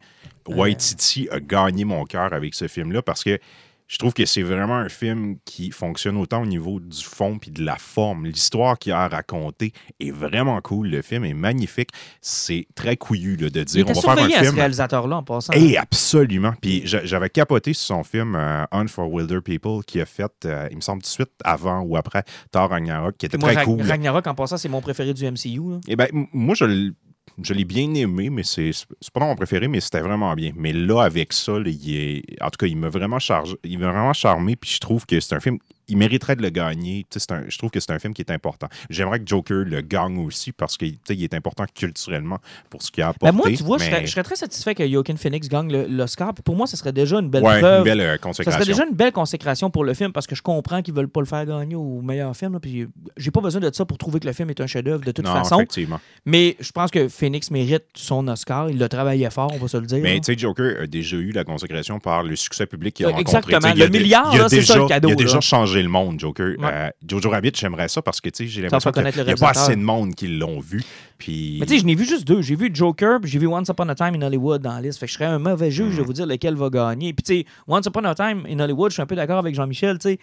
Waititi 0.48 1.30
a 1.32 1.40
gagné 1.40 1.86
mon 1.86 2.04
cœur 2.06 2.34
avec 2.34 2.56
ce 2.56 2.68
film-là 2.68 3.02
parce 3.02 3.24
que 3.24 3.40
je 3.88 3.98
trouve 3.98 4.14
que 4.14 4.26
c'est 4.26 4.42
vraiment 4.42 4.78
un 4.78 4.90
film 4.90 5.36
qui 5.46 5.72
fonctionne 5.72 6.18
autant 6.18 6.42
au 6.42 6.46
niveau 6.46 6.80
du 6.80 7.04
fond 7.04 7.38
puis 7.38 7.52
de 7.52 7.64
la 7.64 7.76
forme. 7.76 8.26
L'histoire 8.26 8.80
qu'il 8.80 8.92
a 8.92 9.02
à 9.02 9.08
raconter 9.08 9.72
est 10.00 10.12
vraiment 10.12 10.60
cool. 10.62 10.88
Le 10.88 11.02
film 11.02 11.26
est 11.26 11.34
magnifique. 11.34 11.90
C'est 12.22 12.66
très 12.76 12.98
couillu 12.98 13.36
là, 13.36 13.50
de 13.50 13.64
dire 13.64 13.86
on 13.88 13.94
va 13.94 14.02
faire 14.02 14.12
un 14.24 14.28
à 14.28 14.30
ce 14.40 14.44
film. 14.46 14.56
réalisateur-là 14.56 15.18
en 15.18 15.24
passant. 15.24 15.54
Eh, 15.56 15.78
absolument. 15.78 16.54
Puis 16.62 16.82
j'a- 16.86 17.06
j'avais 17.06 17.30
capoté 17.30 17.74
sur 17.74 17.98
son 17.98 18.04
film 18.04 18.36
euh, 18.36 18.66
for 18.88 19.12
Wilder 19.12 19.40
People 19.42 19.84
qui 19.86 20.02
a 20.02 20.06
fait, 20.06 20.32
euh, 20.46 20.68
il 20.72 20.78
me 20.78 20.82
semble, 20.82 21.02
tout 21.02 21.08
de 21.08 21.12
suite 21.12 21.32
avant 21.44 21.82
ou 21.82 21.96
après 21.98 22.24
Thor 22.52 22.70
Ragnarok, 22.70 23.16
qui 23.18 23.26
était 23.26 23.38
Moi, 23.38 23.54
très 23.54 23.64
cool. 23.66 23.82
Ragnarok, 23.82 24.26
en 24.28 24.36
passant, 24.36 24.58
c'est 24.58 24.70
mon 24.70 24.82
préféré 24.82 25.14
du 25.14 25.24
MCU. 25.26 25.72
là. 25.72 25.80
Eh 25.88 25.96
ben, 25.96 26.08
moi, 26.34 26.56
je, 26.56 26.66
l- 26.66 26.94
je 27.42 27.54
l'ai 27.54 27.66
bien 27.66 27.94
aimé, 27.94 28.30
mais 28.30 28.44
c'est 28.44 28.72
pas 29.14 29.22
mon 29.22 29.36
préféré, 29.36 29.68
mais 29.68 29.80
c'était 29.80 30.02
vraiment 30.02 30.34
bien. 30.36 30.52
Mais 30.56 30.74
là, 30.74 31.02
avec 31.02 31.34
ça, 31.34 31.54
là, 31.54 31.70
il 31.70 31.96
est, 31.96 32.42
en 32.42 32.50
tout 32.50 32.58
cas, 32.60 32.68
il 32.68 32.78
m'a 32.78 32.90
vraiment 32.90 33.20
chargé, 33.20 33.56
il 33.64 33.80
vraiment 33.80 34.14
charmé, 34.14 34.56
puis 34.56 34.70
je 34.72 34.80
trouve 34.80 35.06
que 35.06 35.20
c'est 35.20 35.36
un 35.36 35.40
film, 35.40 35.58
il 35.88 35.98
mériterait 35.98 36.36
de 36.36 36.42
le 36.42 36.50
gagner. 36.50 37.06
Un- 37.30 37.44
je 37.48 37.58
trouve 37.58 37.70
que 37.72 37.80
c'est 37.80 37.92
un 37.92 38.00
film 38.00 38.14
qui 38.14 38.22
est 38.22 38.32
important. 38.32 38.68
J'aimerais 38.90 39.20
que 39.20 39.28
Joker 39.28 39.66
le 39.66 39.82
gagne 39.82 40.18
aussi 40.20 40.52
parce 40.52 40.78
qu'il 40.78 40.98
est 41.10 41.34
important 41.34 41.66
culturellement 41.74 42.40
pour 42.70 42.82
ce 42.82 42.92
qu'il 42.92 43.04
a 43.04 43.10
apporté. 43.10 43.26
Ben, 43.32 43.32
moi, 43.38 43.50
tu 43.56 43.64
vois, 43.64 43.78
je, 43.78 43.86
serais, 43.86 44.06
je 44.06 44.12
serais 44.12 44.24
très 44.24 44.36
satisfait 44.36 44.76
que 44.76 44.88
Joaquin 44.88 45.16
Phoenix 45.16 45.48
gagne 45.50 45.72
l'Oscar. 45.88 46.34
Pour 46.34 46.56
moi, 46.56 46.68
ce 46.68 46.78
serait 46.78 46.94
déjà 46.94 47.20
une 47.20 47.30
belle 47.30 47.44
ouais, 47.44 47.60
preuve. 47.60 47.80
une 47.80 47.84
belle 47.84 48.02
euh, 48.02 48.12
Ça 48.14 48.18
consécration. 48.20 48.60
serait 48.60 48.72
déjà 48.72 48.86
une 48.86 48.96
belle 48.96 49.12
consécration 49.12 49.70
pour 49.70 49.84
le 49.84 49.94
film 49.94 50.12
parce 50.12 50.28
que 50.28 50.36
je 50.36 50.42
comprends 50.42 50.82
qu'ils 50.82 50.94
veulent 50.94 51.08
pas 51.10 51.20
le 51.22 51.26
faire 51.26 51.46
gagner 51.46 51.76
au 51.76 52.02
meilleur 52.02 52.36
film. 52.36 52.54
là, 52.54 52.60
puis 52.60 52.88
j'ai 53.18 53.32
pas 53.32 53.42
besoin 53.42 53.62
de 53.62 53.72
ça 53.74 53.86
pour 53.86 53.98
trouver 53.98 54.20
que 54.20 54.28
le 54.28 54.34
film 54.34 54.50
est 54.50 54.62
un 54.62 54.68
chef-d'œuvre 54.68 55.04
de 55.04 55.12
toute 55.12 55.26
non, 55.26 55.34
façon. 55.34 55.58
effectivement. 55.58 56.00
Mais 56.26 56.56
je 56.60 56.72
pense 56.72 56.92
que 56.92 57.08
Phoenix 57.08 57.52
mérite 57.52 57.84
son 57.96 58.28
Oscar. 58.28 58.70
Il 58.70 58.82
a 58.84 58.90
travaillé 58.90 59.30
fort, 59.30 59.52
on 59.54 59.58
va 59.58 59.68
se 59.68 59.78
le 59.78 59.86
dire. 59.86 60.00
Mais 60.02 60.20
tu 60.20 60.34
sais, 60.34 60.38
Joker 60.38 60.82
a 60.84 60.88
déjà 60.88 61.18
eu 61.18 61.32
la 61.32 61.44
consécration 61.44 62.00
par 62.00 62.24
le 62.24 62.36
succès 62.36 62.66
public 62.66 62.94
qu'il 62.96 63.06
a 63.06 63.10
Euh, 63.10 63.12
rencontré. 63.14 63.54
exactement. 63.54 63.74
Le 63.76 63.88
milliard, 63.90 64.50
c'est 64.50 64.62
ça, 64.62 64.78
le 64.78 64.88
cadeau, 64.88 65.10
Il 65.10 65.14
a 65.14 65.16
déjà 65.16 65.36
là. 65.36 65.42
changé 65.42 65.73
le 65.82 65.90
monde, 65.90 66.20
Joker. 66.20 66.56
Ouais. 66.60 66.70
Euh, 66.72 66.90
Jojo 67.08 67.30
Rabbit, 67.30 67.52
j'aimerais 67.56 67.88
ça 67.88 68.02
parce 68.02 68.22
que 68.22 68.30
tu 68.30 68.44
sais, 68.44 68.48
j'ai 68.50 68.62
l'impression 68.62 68.92
qu'il 68.92 69.04
n'y 69.04 69.32
a 69.32 69.36
pas 69.36 69.50
assez 69.50 69.76
de 69.76 69.82
monde 69.82 70.14
qui 70.14 70.28
l'ont 70.28 70.60
vu. 70.60 70.84
Puis... 71.18 71.58
Mais 71.60 71.66
tu 71.66 71.74
sais, 71.74 71.80
je 71.80 71.86
n'ai 71.86 71.96
vu 71.96 72.06
juste 72.06 72.26
deux. 72.28 72.42
J'ai 72.42 72.56
vu 72.56 72.70
Joker, 72.74 73.20
puis 73.22 73.32
j'ai 73.32 73.40
vu 73.40 73.48
Once 73.48 73.68
Upon 73.70 73.90
a 73.90 73.96
Time 73.96 74.16
in 74.16 74.22
Hollywood 74.22 74.62
dans 74.62 74.74
la 74.74 74.82
liste. 74.82 75.00
Fait 75.00 75.06
que 75.06 75.12
je 75.12 75.16
serais 75.18 75.26
un 75.26 75.40
mauvais 75.40 75.72
juge 75.72 75.96
Mm. 75.96 75.98
de 75.98 76.04
vous 76.04 76.14
dire 76.14 76.26
lequel 76.26 76.56
va 76.56 76.70
gagner. 76.70 77.14
Puis 77.14 77.24
tu 77.24 77.34
sais, 77.40 77.46
Once 77.68 77.86
Upon 77.86 78.04
a 78.04 78.14
Time 78.14 78.44
in 78.48 78.60
Hollywood, 78.60 78.92
je 78.92 78.96
suis 78.96 79.02
un 79.02 79.06
peu 79.08 79.16
d'accord 79.16 79.40
avec 79.40 79.56
Jean-Michel, 79.56 79.98
tu 79.98 80.10
sais. 80.10 80.20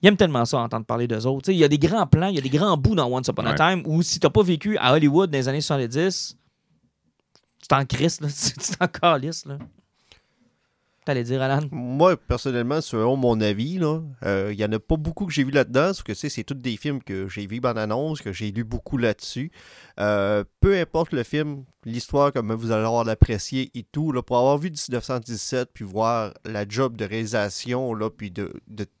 Il 0.00 0.06
aime 0.08 0.16
tellement 0.16 0.44
ça, 0.44 0.58
entendre 0.58 0.86
parler 0.86 1.08
d'eux 1.08 1.26
autres. 1.26 1.46
Tu 1.46 1.52
Il 1.52 1.58
y 1.58 1.64
a 1.64 1.68
des 1.68 1.78
grands 1.78 2.06
plans, 2.06 2.28
il 2.28 2.36
y 2.36 2.38
a 2.38 2.40
des 2.40 2.48
grands 2.50 2.76
bouts 2.76 2.94
dans 2.94 3.06
Once 3.12 3.26
Upon 3.28 3.44
a. 3.46 3.54
Time 3.54 3.82
où 3.84 4.00
si 4.02 4.20
t'as 4.20 4.30
pas 4.30 4.42
vécu 4.42 4.76
à 4.78 4.92
Hollywood 4.94 5.28
dans 5.30 5.36
les 5.38 5.48
années 5.48 5.60
70, 5.60 6.36
tu 7.60 7.68
t'en 7.68 7.84
crisses, 7.84 8.20
tu 8.20 8.76
t'en 8.76 8.86
calisses, 8.86 9.44
là. 9.44 9.58
Dire, 11.14 11.42
Alan? 11.42 11.66
Moi, 11.70 12.16
personnellement, 12.16 12.80
selon 12.80 13.16
mon 13.16 13.40
avis, 13.40 13.78
euh, 14.24 14.50
il 14.52 14.58
y 14.58 14.64
en 14.64 14.72
a 14.72 14.78
pas 14.78 14.96
beaucoup 14.96 15.26
que 15.26 15.32
j'ai 15.32 15.44
vu 15.44 15.50
là-dedans, 15.50 15.86
parce 15.86 16.02
que 16.02 16.14
c'est 16.14 16.44
tous 16.44 16.54
des 16.54 16.76
films 16.76 17.02
que 17.02 17.28
j'ai 17.28 17.46
vu 17.46 17.60
en 17.64 17.76
annonce, 17.76 18.20
que 18.20 18.32
j'ai 18.32 18.50
lu 18.50 18.64
beaucoup 18.64 18.98
là-dessus. 18.98 19.50
Euh, 20.00 20.44
peu 20.60 20.78
importe 20.78 21.12
le 21.12 21.22
film, 21.22 21.64
l'histoire, 21.84 22.32
comme 22.32 22.52
vous 22.52 22.70
allez 22.70 22.84
avoir 22.84 23.04
l'apprécier 23.04 23.70
et 23.74 23.82
tout, 23.82 24.12
pour 24.26 24.38
avoir 24.38 24.58
vu 24.58 24.70
1917, 24.70 25.70
puis 25.72 25.84
voir 25.84 26.32
la 26.44 26.66
job 26.68 26.96
de 26.96 27.04
réalisation, 27.04 27.94
là, 27.94 28.10
puis 28.10 28.30
de, 28.30 28.52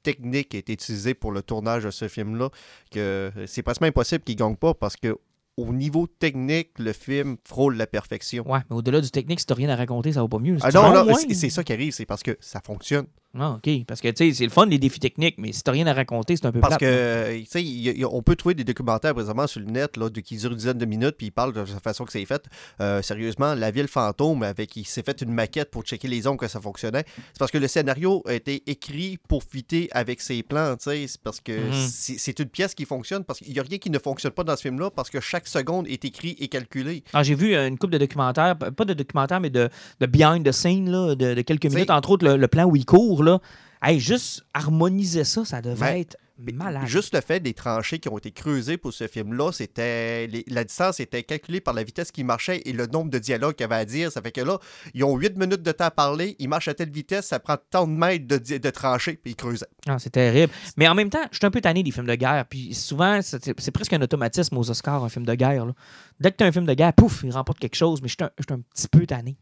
technique 0.02 0.50
qui 0.50 0.56
a 0.56 0.60
été 0.60 0.72
utilisée 0.72 1.14
pour 1.14 1.32
le 1.32 1.42
tournage 1.42 1.84
de 1.84 1.90
ce 1.90 2.08
film-là, 2.08 2.50
que 2.90 3.30
c'est 3.46 3.62
presque 3.62 3.82
impossible 3.82 4.24
qu'il 4.24 4.36
gagne 4.36 4.56
pas, 4.56 4.74
parce 4.74 4.96
que 4.96 5.18
au 5.58 5.72
niveau 5.72 6.06
technique, 6.06 6.78
le 6.78 6.92
film 6.92 7.36
frôle 7.44 7.76
la 7.76 7.86
perfection. 7.86 8.48
Ouais, 8.48 8.60
mais 8.70 8.76
au-delà 8.76 9.00
du 9.00 9.10
technique, 9.10 9.40
si 9.40 9.46
t'as 9.46 9.54
rien 9.54 9.68
à 9.68 9.76
raconter, 9.76 10.12
ça 10.12 10.22
va 10.22 10.28
pas 10.28 10.38
mieux. 10.38 10.56
Ah 10.62 10.70
non, 10.72 11.04
non, 11.04 11.14
c'est 11.14 11.50
ça 11.50 11.64
qui 11.64 11.72
arrive, 11.72 11.92
c'est 11.92 12.06
parce 12.06 12.22
que 12.22 12.36
ça 12.40 12.60
fonctionne. 12.64 13.06
Ah, 13.38 13.52
OK. 13.62 13.84
Parce 13.86 14.00
que, 14.00 14.08
tu 14.08 14.28
sais, 14.30 14.32
c'est 14.34 14.44
le 14.44 14.50
fun, 14.50 14.64
les 14.66 14.78
défis 14.78 15.00
techniques, 15.00 15.34
mais 15.38 15.52
si 15.52 15.62
t'as 15.62 15.72
rien 15.72 15.86
à 15.86 15.92
raconter, 15.92 16.34
c'est 16.36 16.46
un 16.46 16.52
peu 16.52 16.60
Parce 16.60 16.78
plate, 16.78 16.80
que, 16.80 16.86
là. 16.86 16.90
euh, 16.90 17.38
tu 17.40 17.46
sais, 17.94 18.04
on 18.10 18.22
peut 18.22 18.36
trouver 18.36 18.54
des 18.54 18.64
documentaires 18.64 19.12
présentement 19.14 19.46
sur 19.46 19.60
le 19.60 19.66
net 19.66 19.96
là, 19.98 20.08
de, 20.08 20.20
qui 20.20 20.36
durent 20.38 20.52
une 20.52 20.56
dizaine 20.56 20.78
de 20.78 20.86
minutes, 20.86 21.16
puis 21.18 21.26
ils 21.26 21.30
parlent 21.30 21.52
de 21.52 21.60
la 21.60 21.66
façon 21.66 22.04
que 22.06 22.12
c'est 22.12 22.24
fait. 22.24 22.42
Euh, 22.80 23.02
sérieusement, 23.02 23.54
La 23.54 23.70
Ville 23.70 23.86
Fantôme, 23.86 24.42
avec 24.42 24.74
il 24.76 24.86
s'est 24.86 25.02
fait 25.02 25.20
une 25.20 25.30
maquette 25.32 25.70
pour 25.70 25.82
checker 25.82 26.08
les 26.08 26.26
ombres 26.26 26.38
que 26.40 26.48
ça 26.48 26.58
fonctionnait. 26.60 27.04
C'est 27.16 27.38
parce 27.38 27.50
que 27.50 27.58
le 27.58 27.68
scénario 27.68 28.22
a 28.26 28.32
été 28.32 28.62
écrit 28.66 29.18
pour 29.28 29.42
fitter 29.44 29.88
avec 29.92 30.22
ses 30.22 30.42
plans, 30.42 30.76
tu 30.76 30.84
sais. 30.90 31.06
C'est 31.06 31.20
parce 31.20 31.40
que 31.40 31.52
Mhm. 31.52 31.72
c'est 31.72 32.18
c'est 32.18 32.38
une 32.38 32.48
pièce 32.48 32.74
qui 32.74 32.86
fonctionne, 32.86 33.24
parce 33.24 33.40
qu'il 33.40 33.52
n'y 33.52 33.58
a 33.60 33.62
rien 33.62 33.78
qui 33.78 33.90
ne 33.90 33.98
fonctionne 33.98 34.32
pas 34.32 34.42
dans 34.44 34.56
ce 34.56 34.62
film-là, 34.62 34.90
parce 34.90 35.10
que 35.10 35.20
chaque 35.20 35.46
seconde 35.48 35.86
est 35.86 36.04
écrit 36.06 36.34
et 36.40 36.48
calculé. 36.48 37.04
Ah, 37.12 37.22
j'ai 37.22 37.34
vu 37.34 37.54
euh, 37.54 37.68
une 37.68 37.76
couple 37.76 37.92
de 37.92 37.98
documentaires, 37.98 38.56
pas 38.56 38.84
de 38.86 38.94
documentaires, 38.94 39.40
mais 39.40 39.50
de, 39.50 39.68
de 40.00 40.06
behind 40.06 40.46
the 40.48 40.52
scene, 40.52 40.90
là, 40.90 41.14
de, 41.14 41.34
de 41.34 41.42
quelques 41.42 41.68
T'sais- 41.68 41.74
minutes. 41.76 41.90
Entre 41.90 42.10
autres, 42.10 42.26
le, 42.26 42.36
le 42.38 42.48
plan 42.48 42.64
où 42.64 42.74
il 42.74 42.86
court, 42.86 43.17
là. 43.22 43.40
Hey, 43.82 44.00
juste 44.00 44.44
harmoniser 44.54 45.22
ça, 45.24 45.44
ça 45.44 45.62
devait 45.62 45.80
Ben, 45.80 46.00
être 46.00 46.16
malade. 46.52 46.86
Juste 46.86 47.14
le 47.14 47.20
fait 47.20 47.38
des 47.38 47.54
tranchées 47.54 48.00
qui 48.00 48.08
ont 48.08 48.18
été 48.18 48.32
creusées 48.32 48.76
pour 48.76 48.92
ce 48.92 49.06
film-là, 49.06 49.52
c'était 49.52 50.26
les- 50.26 50.44
la 50.48 50.64
distance 50.64 50.98
était 50.98 51.22
calculée 51.22 51.60
par 51.60 51.74
la 51.74 51.84
vitesse 51.84 52.10
qu'il 52.10 52.24
marchait 52.24 52.60
et 52.64 52.72
le 52.72 52.86
nombre 52.86 53.10
de 53.10 53.18
dialogues 53.20 53.54
qu'il 53.54 53.64
avait 53.64 53.76
à 53.76 53.84
dire. 53.84 54.10
Ça 54.10 54.20
fait 54.20 54.32
que 54.32 54.40
là, 54.40 54.58
ils 54.94 55.04
ont 55.04 55.16
8 55.16 55.36
minutes 55.36 55.62
de 55.62 55.70
temps 55.70 55.84
à 55.86 55.90
parler, 55.92 56.34
ils 56.40 56.48
marchent 56.48 56.66
à 56.68 56.74
telle 56.74 56.90
vitesse, 56.90 57.26
ça 57.26 57.38
prend 57.38 57.56
tant 57.70 57.86
de 57.86 57.92
mètres 57.92 58.26
de, 58.26 58.36
di- 58.38 58.58
de 58.58 58.70
tranchées, 58.70 59.14
puis 59.14 59.32
ils 59.32 59.36
creusaient. 59.36 59.66
Ah, 59.86 59.98
c'est 60.00 60.10
terrible. 60.10 60.52
Mais 60.76 60.88
en 60.88 60.96
même 60.96 61.10
temps, 61.10 61.26
je 61.30 61.36
suis 61.38 61.46
un 61.46 61.50
peu 61.52 61.60
tanné 61.60 61.84
des 61.84 61.92
films 61.92 62.06
de 62.06 62.14
guerre. 62.16 62.46
Puis 62.48 62.74
souvent, 62.74 63.20
c'est 63.22 63.70
presque 63.70 63.92
un 63.92 64.02
automatisme 64.02 64.56
aux 64.58 64.68
Oscars, 64.70 65.04
un 65.04 65.08
film 65.08 65.24
de 65.24 65.34
guerre. 65.36 65.66
là. 65.66 65.72
Dès 66.18 66.32
que 66.32 66.36
tu 66.36 66.42
as 66.44 66.48
un 66.48 66.52
film 66.52 66.66
de 66.66 66.74
guerre, 66.74 66.92
pouf, 66.94 67.22
il 67.24 67.30
remporte 67.32 67.60
quelque 67.60 67.76
chose. 67.76 68.02
Mais 68.02 68.08
je 68.08 68.14
suis 68.18 68.24
un, 68.24 68.30
je 68.38 68.44
suis 68.48 68.52
un 68.54 68.60
petit 68.74 68.88
peu 68.88 69.06
tanné. 69.06 69.36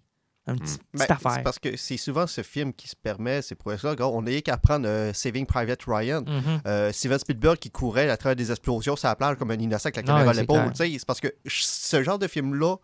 Un 0.48 0.55
petit, 0.56 0.77
Ben, 0.94 0.98
petite 1.01 1.10
affaire. 1.10 1.32
c'est 1.35 1.43
parce 1.43 1.59
que 1.59 1.77
c'est 1.77 1.97
souvent 1.97 2.27
ce 2.27 2.43
film 2.43 2.73
qui 2.73 2.86
se 2.89 2.94
permet, 2.94 3.43
c'est 3.43 3.55
pour 3.56 3.73
ça, 3.73 3.90
regarde, 3.90 4.12
on 4.14 4.23
n'a 4.23 4.40
qu'à 4.40 4.56
prendre 4.56 4.86
euh, 4.86 5.12
Saving 5.12 5.44
Private 5.47 5.81
Ryan. 5.86 6.23
Mhm. 6.27 6.60
Euh, 6.66 6.93
Steven 6.93 7.18
Spielberg 7.18 7.59
qui 7.59 7.70
courait 7.70 8.09
à 8.09 8.16
travers 8.16 8.36
des 8.36 8.51
explosions 8.51 8.94
sur 8.94 9.09
la 9.09 9.16
plage 9.16 9.36
comme 9.39 9.51
un 9.51 9.59
innocent 9.59 9.86
avec 9.89 9.97
la 9.97 10.02
Ouais, 10.02 10.06
caméra 10.06 10.31
à 10.31 10.35
c'est 10.35 10.40
l'épaule. 10.43 10.56
clair. 10.59 10.73
tu 10.73 10.93
sais, 10.93 10.98
C'est 10.98 11.06
parce 11.06 11.20
que 11.20 11.28
ce 11.47 12.02
genre 12.05 12.18
de 12.18 12.28
film-là 12.28 12.77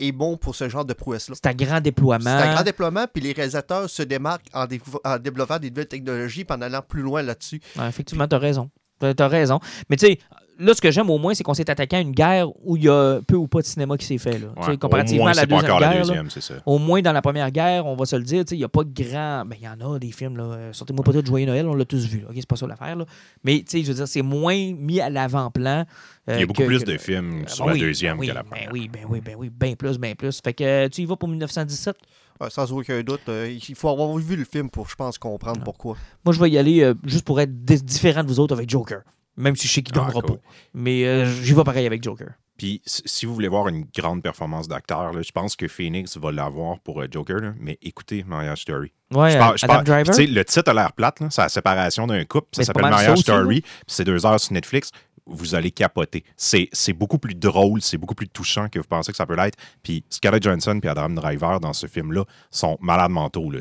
est 0.00 0.12
bon 0.12 0.36
pour 0.36 0.54
ce 0.54 0.68
genre 0.68 0.84
de 0.84 0.92
prouesse-là. 0.92 1.34
C'est 1.34 1.48
un 1.48 1.54
grand 1.54 1.80
déploiement. 1.80 2.24
C'est 2.38 2.46
un 2.48 2.54
grand 2.54 2.62
déploiement, 2.62 3.06
puis 3.12 3.20
les 3.20 3.32
réalisateurs 3.32 3.90
se 3.90 4.04
démarquent 4.04 4.46
en, 4.54 4.66
dé- 4.66 4.80
en 5.04 5.18
développant 5.18 5.58
des 5.58 5.70
nouvelles 5.70 5.88
technologies, 5.88 6.44
puis 6.44 6.56
en 6.56 6.60
allant 6.62 6.82
plus 6.82 7.02
loin 7.02 7.20
là-dessus. 7.22 7.60
Ouais, 7.76 7.88
effectivement, 7.88 8.28
tu 8.28 8.36
as 8.36 8.38
raison. 8.38 8.70
Tu 9.00 9.22
as 9.22 9.28
raison. 9.28 9.60
Mais 9.88 9.96
tu 9.96 10.06
sais, 10.06 10.18
là, 10.58 10.74
ce 10.74 10.80
que 10.80 10.90
j'aime 10.90 11.08
au 11.08 11.18
moins, 11.18 11.34
c'est 11.34 11.44
qu'on 11.44 11.54
s'est 11.54 11.70
attaqué 11.70 11.96
à 11.96 12.00
une 12.00 12.10
guerre 12.10 12.48
où 12.64 12.76
il 12.76 12.82
y 12.84 12.88
a 12.88 13.20
peu 13.26 13.36
ou 13.36 13.46
pas 13.46 13.60
de 13.60 13.66
cinéma 13.66 13.96
qui 13.96 14.04
s'est 14.06 14.18
fait. 14.18 14.38
Là. 14.38 14.48
Ouais, 14.66 14.76
comparativement 14.76 15.24
moins, 15.24 15.30
à 15.32 15.34
la 15.34 15.46
pas 15.46 15.54
deuxième 15.60 15.70
la 15.72 15.78
guerre. 15.78 15.90
là, 15.90 15.98
deuxième, 15.98 16.30
c'est 16.30 16.40
ça. 16.40 16.54
au 16.66 16.78
moins 16.78 17.00
dans 17.00 17.12
la 17.12 17.22
première 17.22 17.50
guerre, 17.52 17.86
on 17.86 17.94
va 17.94 18.06
se 18.06 18.16
le 18.16 18.22
dire, 18.24 18.42
il 18.50 18.58
n'y 18.58 18.64
a 18.64 18.68
pas 18.68 18.82
de 18.82 18.90
grand. 18.92 19.44
Ben, 19.46 19.56
il 19.60 19.64
y 19.64 19.68
en 19.68 19.94
a 19.94 19.98
des 20.00 20.10
films, 20.10 20.36
là. 20.36 20.44
Euh, 20.44 20.72
Sortez-moi 20.72 21.04
pas 21.04 21.12
de 21.12 21.24
Joyeux 21.24 21.46
Noël, 21.46 21.66
on 21.68 21.74
l'a 21.74 21.84
tous 21.84 22.06
vu. 22.08 22.18
là. 22.20 22.26
OK, 22.30 22.34
c'est 22.36 22.46
pas 22.48 22.56
ça 22.56 22.66
l'affaire, 22.66 22.96
là. 22.96 23.04
Mais, 23.44 23.58
tu 23.60 23.64
sais, 23.78 23.82
je 23.82 23.88
veux 23.88 23.94
dire, 23.94 24.08
c'est 24.08 24.22
moins 24.22 24.72
mis 24.76 25.00
à 25.00 25.10
l'avant-plan. 25.10 25.84
euh, 26.28 26.34
Il 26.34 26.40
y 26.40 26.42
a 26.42 26.46
beaucoup 26.46 26.62
que- 26.62 26.66
plus 26.66 26.80
que- 26.84 26.90
de 26.90 26.98
films 26.98 27.44
Ah, 27.46 27.48
sur 27.50 27.64
ben 27.64 27.70
la 27.70 27.74
oui, 27.74 27.80
deuxième 27.80 28.14
ben 28.14 28.20
oui, 28.20 28.28
que 28.28 28.34
la 28.34 28.42
ben 28.42 28.48
première. 28.50 28.68
oui, 28.72 28.90
ben 28.92 29.00
oui, 29.08 29.20
ben 29.24 29.34
oui, 29.38 29.50
bien 29.50 29.74
plus, 29.76 29.96
bien 29.98 30.14
plus. 30.16 30.40
Fait 30.42 30.52
que 30.54 30.64
euh, 30.64 30.88
tu 30.88 31.02
y 31.02 31.04
vas 31.06 31.14
pour 31.16 31.28
1917. 31.28 31.96
Ouais, 32.40 32.50
sans 32.50 32.72
aucun 32.72 33.00
doute, 33.02 33.22
euh, 33.28 33.50
il 33.68 33.74
faut 33.74 33.88
avoir 33.88 34.16
vu 34.16 34.36
le 34.36 34.44
film 34.44 34.70
pour, 34.70 34.88
je 34.88 34.94
pense, 34.96 35.18
comprendre 35.18 35.62
pourquoi. 35.64 35.96
Moi, 36.24 36.32
je 36.32 36.40
vais 36.40 36.50
y 36.50 36.58
aller 36.58 36.82
euh, 36.82 36.94
juste 37.04 37.24
pour 37.24 37.40
être 37.40 37.64
di- 37.64 37.82
différent 37.82 38.22
de 38.22 38.28
vous 38.28 38.38
autres 38.40 38.54
avec 38.54 38.68
Joker. 38.70 39.00
Même 39.36 39.54
si 39.56 39.68
je 39.68 39.72
sais 39.74 39.82
qu'il 39.82 39.94
ne 39.94 40.00
Ah, 40.00 40.04
gagnera 40.06 40.20
cool. 40.22 40.36
pas. 40.36 40.42
Mais 40.74 41.04
euh, 41.04 41.26
j'y 41.42 41.52
vais 41.54 41.64
pareil 41.64 41.86
avec 41.86 42.02
Joker. 42.02 42.28
Puis, 42.56 42.82
si 42.84 43.24
vous 43.24 43.34
voulez 43.34 43.46
voir 43.46 43.68
une 43.68 43.84
grande 43.96 44.20
performance 44.20 44.66
d'acteur, 44.66 45.12
je 45.22 45.30
pense 45.30 45.54
que 45.54 45.68
Phoenix 45.68 46.16
va 46.18 46.32
l'avoir 46.32 46.80
pour 46.80 47.00
euh, 47.00 47.06
Joker. 47.08 47.36
là. 47.40 47.52
Mais 47.60 47.78
écoutez, 47.82 48.24
Marriage 48.26 48.62
Story. 48.62 48.92
Ouais, 49.14 49.30
Je 49.30 49.36
euh, 49.36 49.38
parle- 49.38 49.58
je 49.58 49.64
Adam 49.64 49.74
parle- 49.74 49.84
Driver? 49.84 50.12
puis, 50.16 50.26
tu 50.26 50.26
sais, 50.32 50.38
le 50.38 50.44
titre 50.44 50.70
a 50.70 50.74
l'air 50.74 50.92
plate, 50.92 51.18
c'est 51.30 51.40
la 51.40 51.48
séparation 51.48 52.08
d'un 52.08 52.24
couple. 52.24 52.48
Ça 52.52 52.64
s'appelle 52.64 52.82
Marriage. 52.90 53.18
Story. 53.20 53.60
puis 53.60 53.70
c'est 53.86 54.04
deux 54.04 54.26
heures 54.26 54.40
sur 54.40 54.52
Netflix. 54.52 54.90
Vous 55.28 55.54
allez 55.54 55.70
capoter. 55.70 56.24
C'est 56.36 56.68
c'est 56.72 56.92
beaucoup 56.92 57.18
plus 57.18 57.34
drôle, 57.34 57.82
c'est 57.82 57.98
beaucoup 57.98 58.14
plus 58.14 58.28
touchant 58.28 58.68
que 58.68 58.78
vous 58.78 58.84
pensez 58.88 59.12
que 59.12 59.16
ça 59.16 59.26
peut 59.26 59.36
l'être. 59.36 59.58
Puis 59.82 60.02
Scarlett 60.10 60.42
Johansson 60.42 60.80
et 60.82 60.88
Adam 60.88 61.10
Driver 61.10 61.60
dans 61.60 61.72
ce 61.74 61.86
film-là 61.86 62.24
sont 62.50 62.78
malades 62.80 63.10
mentaux. 63.10 63.50
Là. 63.50 63.60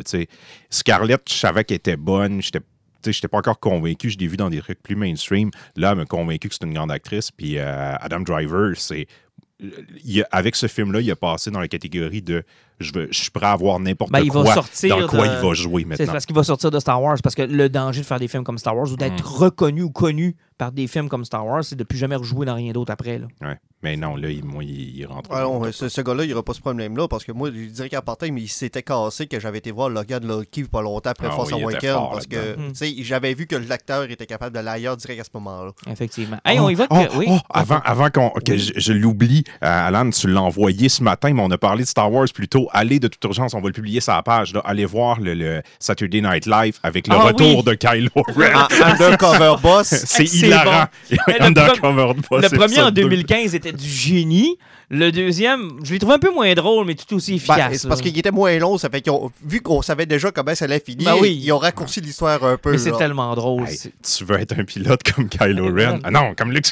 Scarlett, 0.70 1.22
je 1.30 1.34
savais 1.34 1.64
qu'elle 1.64 1.78
était 1.78 1.98
bonne. 1.98 2.42
J'étais 2.42 2.60
j'étais 3.06 3.28
pas 3.28 3.38
encore 3.38 3.60
convaincu. 3.60 4.10
Je 4.10 4.18
l'ai 4.18 4.28
vu 4.28 4.38
dans 4.38 4.50
des 4.50 4.60
trucs 4.62 4.82
plus 4.82 4.96
mainstream. 4.96 5.50
Là, 5.76 5.92
elle 5.92 5.98
m'a 6.00 6.06
convaincu 6.06 6.50
que 6.50 6.56
c'est 6.56 6.66
une 6.66 6.74
grande 6.74 6.92
actrice. 6.92 7.32
Puis 7.32 7.58
euh, 7.58 7.94
Adam 8.00 8.20
Driver, 8.22 8.74
c'est. 8.78 9.08
avec 10.32 10.56
ce 10.56 10.68
film-là, 10.68 11.02
il 11.02 11.10
a 11.12 11.16
passé 11.16 11.50
dans 11.52 11.60
la 11.60 11.68
catégorie 11.68 12.22
de 12.22 12.44
je, 12.80 12.92
veux, 12.94 13.08
je 13.10 13.18
suis 13.22 13.32
prêt 13.32 13.48
à 13.48 13.56
voir 13.56 13.80
n'importe 13.80 14.12
Ben, 14.12 14.20
il 14.20 14.32
va 14.32 14.44
quoi 14.44 14.54
sortir 14.54 14.98
dans 15.00 15.08
quoi 15.08 15.28
de- 15.28 15.34
il 15.34 15.48
va 15.48 15.54
jouer 15.56 15.82
C'est 15.82 15.88
maintenant. 15.88 16.12
parce 16.14 16.26
qu'il 16.28 16.36
va 16.36 16.44
sortir 16.44 16.70
de 16.70 16.80
Star 16.80 17.02
Wars. 17.02 17.18
Parce 17.24 17.34
que 17.34 17.42
le 17.42 17.70
danger 17.70 18.02
de 18.02 18.06
faire 18.06 18.20
des 18.20 18.28
films 18.28 18.44
comme 18.44 18.60
Star 18.60 18.76
Wars 18.78 18.92
ou 18.92 18.96
d'être 18.96 19.24
Mm. 19.24 19.28
reconnu 19.28 19.82
ou 19.82 19.90
connu 19.90 20.36
par 20.58 20.72
des 20.72 20.88
films 20.88 21.10
comme 21.10 21.26
Star 21.26 21.46
Wars, 21.46 21.64
c'est 21.64 21.76
de 21.76 21.84
plus 21.84 21.98
jamais 21.98 22.16
rejouer 22.16 22.46
dans 22.46 22.56
rien 22.56 22.72
d'autre 22.72 22.92
après. 22.92 23.20
Là. 23.20 23.28
Mais 23.84 23.96
non, 23.96 24.16
là, 24.16 24.30
il, 24.30 24.44
moi, 24.44 24.64
il, 24.64 24.98
il 24.98 25.06
rentre. 25.06 25.30
Ah 25.32 25.42
non, 25.42 25.72
ce, 25.72 25.88
ce 25.88 26.02
gars-là, 26.02 26.24
il 26.24 26.32
n'aura 26.32 26.42
pas 26.44 26.54
ce 26.54 26.62
problème-là 26.62 27.08
parce 27.08 27.24
que 27.24 27.32
moi, 27.32 27.50
je 27.54 27.66
dirais 27.70 27.90
qu'en 27.90 28.02
partant, 28.02 28.26
mais 28.32 28.42
il 28.42 28.48
s'était 28.48 28.82
cassé 28.82 29.28
que 29.28 29.40
j'avais 29.40 29.60
été 29.60 29.70
voir 29.72 29.90
Logan 29.90 30.28
Lucky 30.28 30.64
pas 30.64 30.82
longtemps 30.82 31.12
après 31.12 31.28
Ah 31.30 31.36
Force 31.36 31.52
oui, 31.54 31.62
Awakens 31.62 32.10
parce 32.12 32.26
que 32.26 32.36
là-dedans. 32.36 32.64
Mm. 32.64 32.68
tu 32.72 32.76
sais, 32.76 32.96
j'avais 33.04 33.34
vu 33.36 33.46
que 33.46 33.56
l'acteur 33.56 34.10
était 34.10 34.26
capable 34.26 34.54
d'aller 34.56 34.70
ailleurs 34.70 34.98
direct 34.98 35.22
à 35.22 35.24
ce 35.24 35.30
moment-là. 35.36 35.72
Effectivement. 35.92 36.38
Hey, 36.44 36.60
on 36.60 36.70
y 36.70 36.74
va. 36.76 36.88
que- 36.88 36.94
Oh, 36.96 37.06
oui. 37.18 37.26
oh, 37.30 37.38
avant 37.52 37.80
avant 37.86 38.10
qu'on, 38.10 38.30
que 38.32 38.58
je, 38.58 38.72
je 38.76 38.94
l'oublie, 38.94 39.44
euh, 39.64 39.88
Alan, 39.88 40.10
tu 40.10 40.28
l'as 40.28 40.42
envoyé 40.42 40.90
ce 40.90 41.04
matin, 41.04 41.32
mais 41.34 41.42
on 41.44 41.52
a 41.52 41.58
parlé 41.60 41.84
de 41.84 41.88
Star 41.88 42.12
Wars 42.12 42.28
plus 42.34 42.48
tôt. 42.48 42.68
Allez, 42.72 43.00
de 43.00 43.08
toute 43.08 43.24
urgence, 43.24 43.54
on 43.54 43.62
va 43.62 43.68
le 43.68 43.74
publier 43.74 44.02
sur 44.02 44.14
la 44.14 44.24
page. 44.24 44.54
Là. 44.54 44.62
Allez 44.66 44.86
voir 44.86 45.20
le, 45.20 45.36
le 45.36 45.62
Saturday 45.80 46.22
Night 46.22 46.48
Live 46.48 46.80
avec 46.82 47.08
le 47.08 47.14
Ah 47.14 47.20
retour 47.26 47.58
oui. 47.60 47.64
de 47.64 47.74
Kylo 47.76 48.10
Ren. 48.36 48.68
Undercover 48.84 49.56
Boss, 49.62 49.88
C'est 49.88 50.26
hilarant. 50.34 50.88
le 51.12 51.44
Undercover 51.44 52.14
Boss, 52.30 52.44
Le 52.44 52.50
premier 52.58 52.80
en 52.80 52.86
ça, 52.86 52.92
deux. 52.92 53.04
2015 53.04 53.54
était 53.56 53.67
du 53.72 53.88
génie. 53.90 54.58
Le 54.90 55.12
deuxième, 55.12 55.80
je 55.84 55.92
l'ai 55.92 56.00
trouvé 56.00 56.16
un 56.16 56.20
peu 56.20 56.32
moins 56.34 56.54
drôle, 56.54 56.86
mais 56.86 56.96
tout 56.96 57.14
aussi 57.16 57.32
Ben, 57.32 57.36
efficace. 57.38 57.78
c'est 57.82 57.88
parce 57.90 58.02
qu'il 58.02 58.18
était 58.18 58.32
moins 58.32 58.58
long, 58.58 58.78
ça 58.78 58.90
fait 58.90 59.02
qu'ils 59.02 59.12
ont, 59.12 59.30
vu 59.44 59.60
qu'on 59.62 59.82
savait 59.82 60.06
déjà 60.06 60.32
comment 60.32 60.56
ça 60.56 60.64
allait 60.64 60.80
finir, 60.80 61.14
Ben 61.14 61.22
oui. 61.22 61.38
ils 61.44 61.52
ont 61.52 61.58
raccourci 61.58 62.00
l'histoire 62.00 62.42
un 62.46 62.56
peu. 62.58 62.72
Mais 62.72 62.78
c'est 62.78 62.94
tellement 62.98 63.36
drôle. 63.36 63.68
Hey, 63.68 63.78
tu 64.02 64.24
veux 64.24 64.40
être 64.40 64.58
un 64.58 64.64
pilote 64.64 65.02
comme 65.04 65.28
Kylo 65.28 65.74
Ren? 65.74 66.00
Ah 66.06 66.12
non, 66.12 66.34
comme 66.38 66.52
Luke 66.54 66.68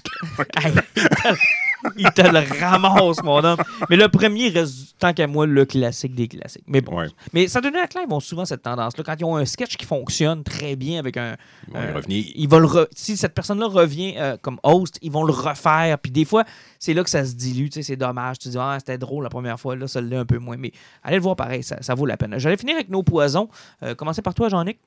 il 1.97 2.09
te 2.13 2.21
le 2.23 2.59
ramasse, 2.59 3.21
mon 3.23 3.43
homme. 3.43 3.59
Mais 3.91 3.95
le 3.95 4.07
premier 4.09 4.49
reste, 4.49 4.95
tant 4.97 5.13
qu'à 5.13 5.27
moi, 5.27 5.45
le 5.45 5.65
classique 5.65 6.15
des 6.15 6.27
classiques. 6.27 6.63
Mais 6.65 6.81
bon. 6.81 6.97
Ouais. 6.97 7.07
Mais 7.31 7.47
ça 7.47 7.61
donne 7.61 7.75
à 7.75 7.85
Clive 7.85 8.11
ont 8.11 8.19
souvent 8.19 8.43
cette 8.45 8.63
tendance-là. 8.63 9.03
Quand 9.03 9.15
ils 9.19 9.23
ont 9.25 9.35
un 9.35 9.45
sketch 9.45 9.77
qui 9.77 9.85
fonctionne 9.85 10.43
très 10.43 10.75
bien 10.75 10.97
avec 10.99 11.17
un. 11.17 11.35
Ils 11.67 11.73
vont 11.73 11.79
euh, 11.79 11.93
revenir. 11.93 12.25
ils 12.35 12.49
vont 12.49 12.57
le 12.59 12.67
re- 12.67 12.87
Si 12.95 13.17
cette 13.17 13.35
personne-là 13.35 13.67
revient 13.67 14.15
euh, 14.17 14.35
comme 14.41 14.57
host, 14.63 14.97
ils 15.03 15.11
vont 15.11 15.23
le 15.23 15.31
refaire. 15.33 15.99
Puis 15.99 16.11
des 16.11 16.25
fois, 16.25 16.43
c'est 16.79 16.95
là 16.95 17.03
que 17.03 17.09
ça 17.09 17.23
se 17.23 17.33
dilue. 17.35 17.65
tu 17.69 17.73
sais, 17.73 17.83
C'est 17.83 17.97
dommage. 18.07 18.39
Tu 18.39 18.49
dis, 18.49 18.57
ah, 18.59 18.75
c'était 18.79 18.97
drôle 18.97 19.23
la 19.23 19.29
première 19.29 19.59
fois. 19.59 19.75
Là, 19.75 19.87
ça 19.87 20.01
l'est 20.01 20.15
un 20.15 20.25
peu 20.25 20.37
moins. 20.37 20.57
Mais 20.57 20.71
allez 21.03 21.17
le 21.17 21.21
voir 21.21 21.35
pareil. 21.35 21.63
Ça, 21.63 21.95
vaut 21.95 22.05
la 22.05 22.17
peine. 22.17 22.37
J'allais 22.37 22.57
finir 22.57 22.75
avec 22.75 22.89
nos 22.89 23.03
poisons. 23.03 23.49
Euh, 23.83 23.95
commencer 23.95 24.21
par 24.21 24.33
toi, 24.33 24.49
Jean-Nic. 24.49 24.79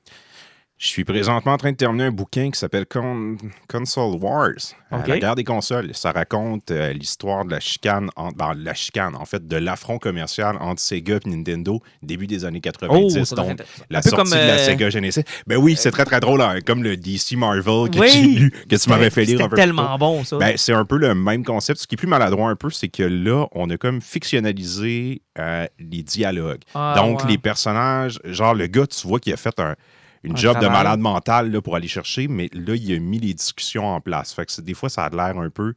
Je 0.79 0.87
suis 0.87 1.03
présentement 1.03 1.51
en 1.51 1.57
train 1.57 1.73
de 1.73 1.75
terminer 1.75 2.05
un 2.05 2.11
bouquin 2.11 2.49
qui 2.51 2.57
s'appelle 2.57 2.85
Con- 2.85 3.35
Console 3.67 4.15
Wars, 4.15 4.47
euh, 4.93 4.97
la 5.07 5.19
guerre 5.19 5.35
des 5.35 5.43
consoles. 5.43 5.93
Ça 5.93 6.13
raconte 6.13 6.71
euh, 6.71 6.93
l'histoire 6.93 7.43
de 7.43 7.51
la 7.51 7.59
chicane, 7.59 8.09
en, 8.15 8.29
ben, 8.31 8.53
la 8.55 8.73
chicane, 8.73 9.13
en 9.17 9.25
fait, 9.25 9.45
de 9.45 9.57
l'affront 9.57 9.97
commercial 9.97 10.55
entre 10.61 10.79
Sega 10.81 11.17
et 11.25 11.29
Nintendo 11.29 11.81
début 12.01 12.27
des 12.27 12.45
années 12.45 12.61
90. 12.61 13.29
Oh, 13.33 13.35
donc, 13.35 13.59
la 13.89 14.01
sortie 14.01 14.15
comme, 14.15 14.29
de 14.29 14.35
la 14.35 14.53
euh, 14.53 14.57
Sega 14.65 14.89
Genesis. 14.89 15.23
Ben 15.47 15.57
oui, 15.57 15.75
c'est 15.77 15.91
très 15.91 16.05
très 16.05 16.21
drôle, 16.21 16.41
hein, 16.41 16.59
comme 16.65 16.81
le 16.81 16.95
DC 16.95 17.33
Marvel 17.33 17.89
que 17.89 17.99
Oui. 17.99 18.35
lu, 18.37 18.51
que 18.69 18.77
tu 18.77 18.89
m'avais 18.89 19.09
fait 19.09 19.25
lire 19.25 19.41
un 19.41 19.49
peu. 19.49 19.55
plus 19.57 19.61
tellement 19.63 19.97
bon, 19.97 20.23
ça. 20.23 20.37
Ben, 20.37 20.53
c'est 20.55 20.71
un 20.71 20.85
peu 20.85 20.95
le 20.97 21.13
même 21.13 21.43
concept. 21.43 21.81
Ce 21.81 21.87
qui 21.87 21.95
est 21.95 21.97
plus 21.97 22.07
maladroit 22.07 22.49
un 22.51 22.55
peu, 22.55 22.69
c'est 22.69 22.87
que 22.87 23.03
là, 23.03 23.47
on 23.51 23.69
a 23.69 23.75
comme 23.75 23.99
fictionnalisé 24.01 25.23
euh, 25.37 25.67
les 25.77 26.03
dialogues. 26.03 26.61
Ah, 26.73 26.93
Donc, 26.95 27.23
ouais. 27.25 27.31
les 27.31 27.37
personnages, 27.37 28.17
genre 28.23 28.53
le 28.53 28.67
gars, 28.67 28.87
tu 28.87 29.05
vois 29.05 29.19
qu'il 29.19 29.33
a 29.33 29.37
fait 29.37 29.59
un, 29.59 29.75
une 30.23 30.33
Un 30.33 30.35
job 30.35 30.59
de 30.59 30.67
malade 30.67 30.99
mental 30.99 31.51
là, 31.51 31.61
pour 31.61 31.75
aller 31.75 31.87
chercher, 31.87 32.27
mais 32.27 32.49
là, 32.53 32.75
il 32.75 32.93
a 32.93 32.99
mis 32.99 33.19
les 33.19 33.33
discussions 33.33 33.87
en 33.87 34.01
place. 34.01 34.33
Fait 34.33 34.45
que 34.45 34.61
des 34.61 34.73
fois, 34.73 34.89
ça 34.89 35.05
a 35.05 35.09
l'air 35.09 35.37
un 35.37 35.49
peu 35.49 35.73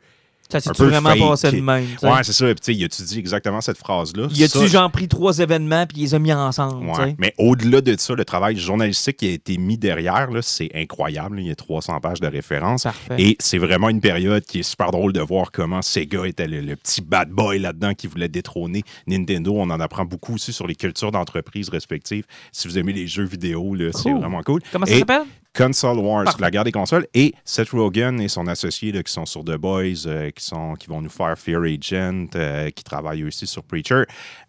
Ça 0.61 0.73
s'est 0.75 0.85
vraiment 0.85 1.11
fake. 1.11 1.19
passé 1.21 1.51
de 1.53 1.61
même. 1.61 1.87
tu 1.87 1.99
sais? 1.99 2.07
Ouais, 2.07 2.23
c'est 2.23 2.33
ça. 2.33 2.47
Puis, 2.47 2.55
tu 2.57 2.61
sais, 2.65 2.75
il 2.75 2.85
a-tu 2.85 3.03
dit 3.03 3.19
exactement 3.19 3.61
cette 3.61 3.79
phrase-là? 3.79 4.29
Il 4.35 4.43
a-tu 4.45 4.69
genre 4.69 4.91
pris 4.91 5.09
trois 5.09 5.39
événements 5.39 5.87
puis 5.87 5.99
il 5.99 6.03
les 6.03 6.15
a 6.15 6.19
mis 6.19 6.33
ensemble? 6.33 6.93
tu 6.95 7.01
Ouais. 7.01 7.15
Mais 7.19 7.35
au-delà 7.39 7.81
de 7.81 7.95
ça, 7.99 8.15
le 8.15 8.25
travail 8.25 8.57
journalistique 8.59 9.17
qui 9.19 9.29
a 9.29 9.31
été 9.33 9.57
mis 9.59 9.79
derrière, 9.79 10.29
c'est 10.43 10.71
incroyable. 10.75 11.41
Il 11.41 11.47
y 11.47 11.51
a 11.51 11.55
300 11.55 12.01
pages 12.01 12.21
de 12.21 12.27
références. 12.27 12.83
Parfait. 12.85 13.15
Et 13.19 13.37
c'est 13.41 13.59
vraiment 13.59 13.89
une 13.89 14.01
période 14.01 14.45
qui 14.45 14.61
est 14.61 14.63
super 14.63 14.91
drôle 14.91 15.13
de 15.13 15.21
voir 15.21 15.51
comment 15.53 15.83
Sega 15.83 16.25
était 16.27 16.47
le, 16.47 16.61
le 16.61 16.77
petit 16.77 17.01
bad 17.03 17.31
boy 17.31 17.59
là-dedans 17.59 17.95
qui 17.95 18.07
voulait 18.07 18.29
détrôner 18.29 18.83
Nintendo. 19.07 19.55
On 19.57 19.71
en 19.71 19.81
apprend 19.81 20.05
beaucoup 20.05 20.35
aussi 20.35 20.53
sur 20.53 20.67
les 20.67 20.75
cultures 20.75 21.13
d'entreprises 21.13 21.69
respectives. 21.69 22.25
Si 22.53 22.69
vous 22.69 22.79
aimez 22.79 22.93
les 22.93 23.07
jeux 23.07 23.25
vidéo, 23.25 23.75
c'est 23.93 24.03
Cool. 24.03 24.19
vraiment 24.19 24.43
cool. 24.43 24.61
Comment 24.73 24.87
ça 24.87 24.93
Et 24.95 24.99
s'appelle? 25.01 25.23
Console 25.57 25.99
Wars, 25.99 26.25
la 26.39 26.51
guerre 26.51 26.65
des 26.65 26.73
consoles, 26.73 27.07
et 27.13 27.35
Seth 27.45 27.71
Rogen 27.71 28.19
et 28.21 28.29
son 28.29 28.47
associé 28.47 28.91
là, 28.91 29.03
qui 29.03 29.13
sont 29.13 29.27
sur 29.27 29.45
The 29.45 29.57
Boys, 29.57 30.07
euh, 30.07 30.31
qui, 30.31 30.43
sont, 30.45 30.75
qui 30.75 30.87
vont 30.89 31.03
nous 31.03 31.11
faire 31.11 31.39
Fear 31.39 31.63
Agent, 31.63 32.27
euh, 32.37 32.71
qui 32.71 32.83
travaillent 32.83 33.25
aussi 33.25 33.47
sur 33.47 33.63
Preacher. 33.63 34.05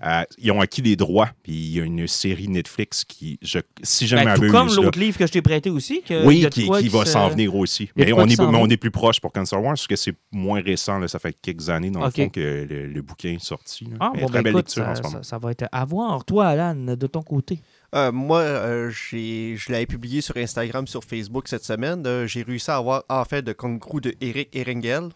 Euh, 0.05 0.23
ils 0.37 0.51
ont 0.51 0.61
acquis 0.61 0.81
les 0.81 0.95
droits, 0.95 1.29
puis 1.43 1.51
il 1.53 1.71
y 1.73 1.81
a 1.81 1.83
une 1.83 2.07
série 2.07 2.47
Netflix 2.47 3.03
qui, 3.03 3.37
je, 3.41 3.59
si 3.81 4.07
je 4.07 4.15
Ben, 4.15 4.35
tout 4.35 4.47
comme 4.49 4.73
l'autre 4.73 4.97
livre 4.97 5.17
que 5.17 5.27
je 5.27 5.31
t'ai 5.33 5.41
prêté 5.41 5.69
aussi. 5.69 6.01
Que 6.03 6.25
oui, 6.25 6.47
qui, 6.49 6.67
va 6.87 7.03
se- 7.05 7.11
s'en 7.11 7.27
venir 7.27 7.53
aussi. 7.55 7.89
Mais 7.97 8.13
on 8.13 8.25
est, 8.25 8.39
mais 8.39 8.45
on 8.57 8.67
est 8.69 8.77
plus 8.77 8.91
proche 8.91 9.19
pour 9.19 9.33
Console 9.33 9.59
Wars, 9.59 9.71
parce 9.73 9.87
que 9.87 9.95
c'est 9.97 10.15
moins 10.31 10.61
récent. 10.61 10.99
là, 10.99 11.07
ça 11.09 11.19
fait 11.19 11.35
quelques 11.41 11.69
années, 11.69 11.89
dans 11.91 12.05
le 12.05 12.11
fond, 12.11 12.29
que 12.29 12.39
le, 12.69 12.87
le 12.87 13.01
bouquin 13.01 13.31
est 13.33 13.43
sorti. 13.43 13.89
Ah, 13.99 14.11
bon, 14.15 14.25
très 14.27 14.37
ben, 14.37 14.41
belle 14.43 14.53
écoute, 14.53 14.75
lecture 14.75 14.83
ça, 14.85 14.91
en 14.91 14.95
ce 14.95 15.01
moment. 15.01 15.13
ça- 15.17 15.23
ça 15.23 15.37
va 15.37 15.51
être 15.51 15.65
à 15.71 15.83
voir. 15.85 16.23
Toi, 16.23 16.47
Alan, 16.47 16.75
de 16.75 17.07
ton 17.07 17.21
côté. 17.21 17.59
Euh, 17.93 18.11
moi, 18.11 18.39
euh, 18.39 18.89
je 18.89 19.71
l'avais 19.71 19.85
publié 19.85 20.21
sur 20.21 20.35
Instagram, 20.37 20.87
sur 20.87 21.03
Facebook 21.03 21.47
cette 21.47 21.63
semaine. 21.63 22.03
Euh, 22.07 22.25
j'ai 22.27 22.41
réussi 22.41 22.71
à 22.71 22.77
avoir 22.77 23.03
en 23.09 23.23
fait 23.25 23.41
de 23.43 23.53
Congrou 23.53 24.01
de 24.01 24.15
Eric 24.19 24.49
Erengel, 24.55 25.09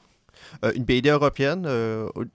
euh, 0.63 0.71
une 0.75 0.83
BD 0.83 1.09
européenne. 1.09 1.63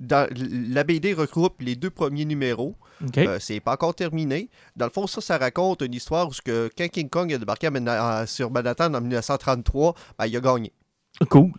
Dans- 0.01 0.29
la 0.75 0.85
BD 0.85 1.13
regroupe 1.15 1.61
les 1.63 1.77
deux 1.77 1.91
premiers 1.91 2.25
numéros. 2.25 2.75
OK. 3.07 3.19
Euh, 3.19 3.39
c'est 3.41 3.61
pas 3.61 3.73
encore 3.75 3.95
terminé. 3.95 4.49
Dans 4.77 4.87
le 4.87 4.91
fond, 4.93 5.07
ça, 5.07 5.21
ça 5.21 5.39
raconte 5.39 5.83
une 5.83 5.95
histoire 5.95 6.29
où 6.29 6.33
que, 6.45 6.69
quand 6.77 6.89
King 6.89 7.09
Kong 7.09 7.33
a 7.33 7.39
débarqué 7.39 7.69
à- 7.87 8.27
sur 8.27 8.51
Manhattan 8.51 8.93
en 8.95 9.01
1933, 9.01 9.95
ben, 10.19 10.27
il 10.27 10.37
a 10.37 10.41
gagné. 10.41 10.73
cool. 11.29 11.53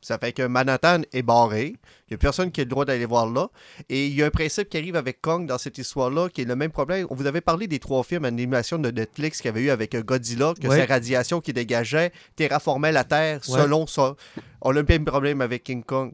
Ça 0.00 0.16
fait 0.18 0.32
que 0.32 0.42
Manhattan 0.46 1.02
est 1.12 1.22
barré. 1.22 1.74
Il 2.08 2.12
n'y 2.12 2.14
a 2.14 2.18
personne 2.18 2.52
qui 2.52 2.60
a 2.60 2.64
le 2.64 2.70
droit 2.70 2.84
d'aller 2.84 3.04
voir 3.04 3.26
là. 3.28 3.48
Et 3.88 4.06
il 4.06 4.14
y 4.14 4.22
a 4.22 4.26
un 4.26 4.30
principe 4.30 4.68
qui 4.68 4.76
arrive 4.76 4.94
avec 4.96 5.20
Kong 5.20 5.46
dans 5.46 5.58
cette 5.58 5.76
histoire-là, 5.78 6.28
qui 6.28 6.42
est 6.42 6.44
le 6.44 6.54
même 6.56 6.70
problème. 6.70 7.06
On 7.10 7.14
vous 7.16 7.26
avait 7.26 7.40
parlé 7.40 7.66
des 7.66 7.78
trois 7.80 8.04
films 8.04 8.22
d'animation 8.22 8.78
de 8.78 8.90
Netflix 8.90 9.38
qu'il 9.38 9.46
y 9.46 9.48
avait 9.48 9.62
eu 9.62 9.70
avec 9.70 9.94
euh, 9.94 10.02
Godzilla, 10.02 10.54
que 10.60 10.68
Ouais. 10.68 10.78
sa 10.80 10.86
radiation 10.86 11.40
qui 11.40 11.52
dégageait 11.52 12.12
terraformait 12.36 12.92
la 12.92 13.04
Terre 13.04 13.40
Ouais. 13.48 13.60
selon 13.60 13.86
ça. 13.86 14.14
On 14.62 14.70
a 14.70 14.74
le 14.74 14.84
même 14.88 15.04
problème 15.04 15.40
avec 15.40 15.64
King 15.64 15.82
Kong. 15.82 16.12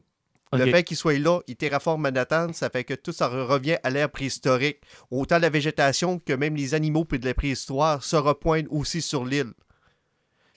Le 0.53 0.71
fait 0.71 0.83
qu'il 0.83 0.95
soit 0.95 1.19
là, 1.19 1.41
il 1.47 1.57
terraforme 1.57 2.01
Manhattan, 2.03 2.53
ça 2.53 2.69
fait 2.69 2.85
que 2.85 2.93
tout 2.93 3.11
ça 3.11 3.27
re- 3.27 3.43
revient 3.45 3.77
à 3.83 3.89
l'ère 3.89 4.09
préhistorique. 4.09 4.77
Autant 5.11 5.37
la 5.37 5.49
végétation 5.49 6.17
que 6.19 6.31
même 6.31 6.55
les 6.55 6.73
animaux 6.73 7.03
puis 7.03 7.19
de 7.19 7.25
la 7.25 7.33
préhistoire 7.33 8.01
se 8.01 8.15
repointent 8.15 8.67
aussi 8.69 9.01
sur 9.01 9.25
l'île. 9.25 9.51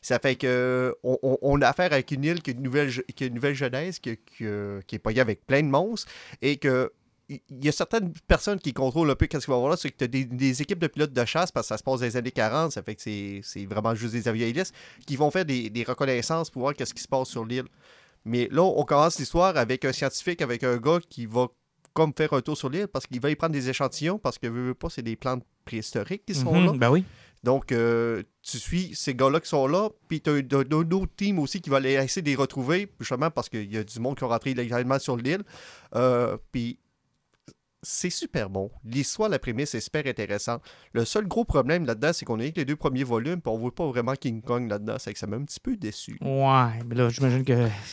Ça 0.09 0.19
fait 0.19 0.37
que 0.37 0.95
on, 1.03 1.19
on- 1.23 1.39
on 1.43 1.61
a 1.63 1.69
affaire 1.69 1.93
avec 1.93 2.11
une 2.11 2.25
île 2.25 2.41
qui 2.43 2.51
a 2.51 2.55
une 2.55 2.63
nouvelle, 2.63 2.91
qui 3.15 3.25
a 3.25 3.27
une 3.27 3.35
nouvelle 3.35 3.55
jeunesse, 3.55 3.99
qui, 3.99 4.17
qui, 4.17 4.45
euh, 4.47 4.81
qui 4.87 4.97
est 4.97 4.99
payée 4.99 5.21
avec 5.21 5.47
plein 5.47 5.63
de 5.63 5.69
monstres, 5.69 6.11
et 6.41 6.57
que 6.57 6.91
il 7.29 7.41
y 7.63 7.69
a 7.69 7.73
certaines 7.73 8.11
personnes 8.27 8.59
qui 8.59 8.73
contrôlent 8.73 9.11
un 9.11 9.15
peu 9.15 9.27
qu'est-ce 9.27 9.45
qu'il 9.45 9.53
va 9.53 9.57
y 9.57 9.59
avoir 9.59 9.71
là, 9.73 9.77
c'est 9.77 9.91
que 9.91 9.97
tu 9.99 10.05
as 10.05 10.09
des, 10.09 10.25
des 10.25 10.63
équipes 10.63 10.79
de 10.79 10.87
pilotes 10.87 11.13
de 11.13 11.25
chasse, 11.27 11.53
parce 11.53 11.67
que 11.67 11.75
ça 11.75 11.77
se 11.79 11.83
passe 11.83 12.01
dans 12.01 12.07
les 12.07 12.17
années 12.17 12.31
40, 12.31 12.73
ça 12.73 12.83
fait 12.83 12.95
que 12.95 13.03
c'est 13.03 13.67
vraiment 13.67 13.95
juste 13.95 14.15
des 14.15 14.27
avialistes, 14.29 14.75
qui 15.07 15.17
vont 15.17 15.31
faire 15.31 15.45
des, 15.45 15.69
des 15.69 15.83
reconnaissances 15.85 16.49
pour 16.49 16.63
voir 16.63 16.73
qu'est-ce 16.75 16.95
qui 16.95 17.03
se 17.03 17.09
passe 17.09 17.29
sur 17.29 17.45
l'île. 17.45 17.67
Mais 18.25 18.49
là, 18.51 18.63
on 18.63 18.83
commence 18.85 19.19
l'histoire 19.19 19.59
avec 19.59 19.85
un 19.85 19.93
scientifique, 19.93 20.41
avec 20.41 20.65
un 20.65 20.79
gars 20.79 21.01
qui 21.07 21.27
va 21.27 21.49
comme 21.93 22.15
faire 22.17 22.33
un 22.33 22.41
tour 22.41 22.57
sur 22.57 22.71
l'île, 22.71 22.89
parce 22.89 23.07
qu'il 23.07 23.21
va 23.21 23.29
y 23.29 23.37
prendre 23.37 23.53
des 23.53 23.69
échantillons, 23.69 24.19
parce 24.19 24.39
que, 24.39 24.47
veux, 24.47 24.69
veux 24.69 24.75
pas, 24.75 24.89
c'est 24.89 25.03
des 25.03 25.17
plantes 25.17 25.45
préhistoriques 25.67 26.25
qui 26.25 26.35
sont 26.35 26.55
Mhm, 26.59 26.67
là. 26.67 26.73
Ben 26.79 26.91
oui. 26.91 27.05
Donc, 27.45 27.73
euh, 27.73 28.23
tu 28.43 28.59
suis 28.59 28.95
ces 28.95 29.15
gars-là 29.15 29.41
qui 29.41 29.49
sont 29.49 29.67
là, 29.67 29.91
puis 30.09 30.21
tu 30.21 30.31
as 30.31 30.35
un, 30.35 30.43
un 30.43 30.91
autre 30.91 31.13
team 31.17 31.39
aussi 31.39 31.61
qui 31.61 31.71
va 31.71 31.81
essayer 31.81 32.23
de 32.23 32.29
les 32.29 32.37
retrouver, 32.37 32.91
justement 32.99 33.31
parce 33.31 33.49
qu'il 33.49 33.73
y 33.73 33.77
a 33.77 33.85
du 33.85 34.01
monde 34.01 34.17
qui 34.17 34.25
est 34.25 34.27
rentré 34.27 34.51
illégalement 34.51 34.99
sur 34.99 35.17
l'île. 35.17 35.43
Euh, 35.95 36.37
puis 36.51 36.79
c'est 37.83 38.11
super 38.11 38.51
bon. 38.51 38.71
L'histoire, 38.85 39.29
la 39.29 39.39
prémisse 39.39 39.75
est 39.75 39.81
super 39.81 40.07
intéressante. 40.07 40.63
Le 40.93 41.05
seul 41.05 41.27
gros 41.27 41.45
problème 41.45 41.87
là-dedans, 41.87 42.11
c'est 42.13 42.25
qu'on 42.25 42.41
a 42.41 42.45
eu 42.45 42.51
que 42.53 42.57
les 42.59 42.65
deux 42.65 42.77
premiers 42.77 43.05
volumes, 43.05 43.41
puis 43.41 43.53
on 43.53 43.59
voit 43.59 43.75
pas 43.75 43.87
vraiment 43.87 44.15
King 44.15 44.43
Kong 44.43 44.69
là-dedans. 44.69 44.97
C'est 44.99 45.13
que 45.13 45.19
ça 45.19 45.27
m'a 45.27 45.37
un 45.37 45.45
petit 45.45 45.61
peu 45.61 45.77
déçu. 45.77 46.19
Ouais, 46.21 46.83
mais 46.87 46.95
là, 46.97 47.09
j'imagine 47.09 47.45
que 47.45 47.53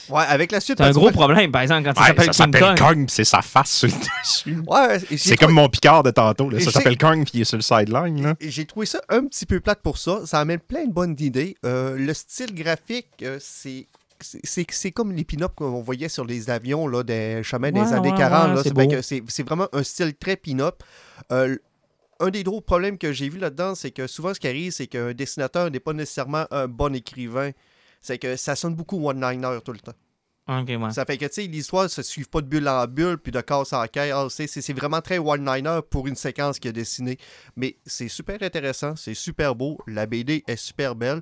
Ouais, 0.10 0.24
avec 0.28 0.52
la 0.52 0.60
suite. 0.60 0.78
c'est 0.80 0.84
un 0.84 0.92
gros 0.92 1.12
problème, 1.12 1.52
par 1.52 1.62
exemple, 1.62 1.84
quand 1.84 2.00
Ouais, 2.02 2.06
il 2.06 2.08
s'appelle 2.08 2.34
ça 2.34 2.46
King 2.46 2.54
s'appelle 2.54 2.80
Kong. 2.80 3.06
C'est 3.10 3.24
sa 3.24 3.42
face 3.42 3.72
sur 3.72 3.88
le 3.88 3.94
dessus. 4.24 4.58
Ouais, 4.68 5.00
C'est 5.18 5.38
comme 5.38 5.54
mon 5.54 5.70
Picard 5.70 6.04
de 6.04 6.12
tantôt. 6.12 6.50
là. 6.50 6.60
Ça 6.60 6.72
s'appelle 6.72 6.98
Kong, 6.98 7.24
puis 7.24 7.32
il 7.36 7.42
est 7.42 7.46
sur 7.46 7.58
le 7.58 7.62
sideline. 7.64 8.36
J'ai 8.40 8.66
trouvé 8.66 8.86
ça 8.86 9.02
un 9.10 9.26
petit 9.26 9.46
peu 9.46 9.60
plate 9.60 9.82
pour 9.82 9.98
ça. 9.98 10.22
Ça 10.26 10.40
amène 10.40 10.60
plein 10.60 10.86
de 10.86 10.94
bonnes 10.94 11.16
idées. 11.20 11.56
Euh, 11.66 11.96
le 11.98 12.14
style 12.14 12.54
graphique, 12.56 13.08
euh, 13.22 13.38
c'est. 13.40 13.88
C'est- 14.22 14.92
comme 14.92 15.12
les 15.12 15.24
pin 15.26 15.48
qu'on 15.56 15.82
voyait 15.82 16.10
sur 16.10 16.26
les 16.26 16.50
avions 16.50 16.88
là, 16.88 17.04
des 17.04 17.42
chemins 17.44 17.72
des 17.72 17.80
Ouais, 17.82 17.94
années 17.94 18.12
ouais, 18.12 18.18
40. 18.18 18.50
ouais, 18.50 18.56
là. 18.88 19.02
c'est 19.28 19.44
vraiment 19.44 19.68
un 19.74 19.84
style 19.84 20.16
très 20.16 20.36
pin-up. 20.36 20.82
Euh, 21.32 21.56
un 22.20 22.30
des 22.30 22.44
gros 22.44 22.62
problèmes 22.62 22.98
que 22.98 23.12
j'ai 23.12 23.28
vu 23.30 23.40
là-dedans, 23.40 23.76
c'est 23.76 23.92
que 23.92 24.08
souvent 24.08 24.34
ce 24.34 24.40
qui 24.40 24.48
arrive, 24.48 24.72
c'est 24.72 24.88
qu'un 24.88 25.14
dessinateur 25.14 25.70
n'est 25.70 25.80
pas 25.82 25.94
nécessairement 25.94 26.46
un 26.52 26.68
bon 26.68 26.96
écrivain. 26.96 27.52
C'est 28.02 28.18
que 28.20 28.36
ça 28.36 28.56
sonne 28.56 28.76
beaucoup 28.76 29.06
one-liner 29.06 29.60
tout 29.66 29.74
le 29.74 29.80
temps. 29.80 29.94
Ça 30.92 31.06
fait 31.06 31.18
que, 31.18 31.26
tu 31.26 31.34
sais, 31.34 31.42
l'histoire 31.48 31.84
ne 31.86 31.90
se 31.90 32.04
suit 32.04 32.24
pas 32.24 32.40
de 32.40 32.46
bulle 32.46 32.68
en 32.70 32.86
bulle, 32.86 33.18
puis 33.18 33.32
de 33.32 33.42
casse 33.42 33.74
en 33.74 33.86
caisse. 33.88 34.14
Ah, 34.14 34.28
c'est 34.30 34.74
vraiment 34.74 35.02
très 35.02 35.18
one-liner 35.18 35.80
pour 35.90 36.06
une 36.06 36.16
séquence 36.16 36.60
qui 36.60 36.68
est 36.68 36.72
dessinée. 36.74 37.18
Mais 37.56 37.78
c'est 37.86 38.08
super 38.10 38.38
intéressant, 38.42 38.96
c'est 38.96 39.16
super 39.16 39.56
beau. 39.56 39.80
La 39.88 40.06
BD 40.06 40.44
est 40.48 40.56
super 40.56 40.94
belle. 40.96 41.22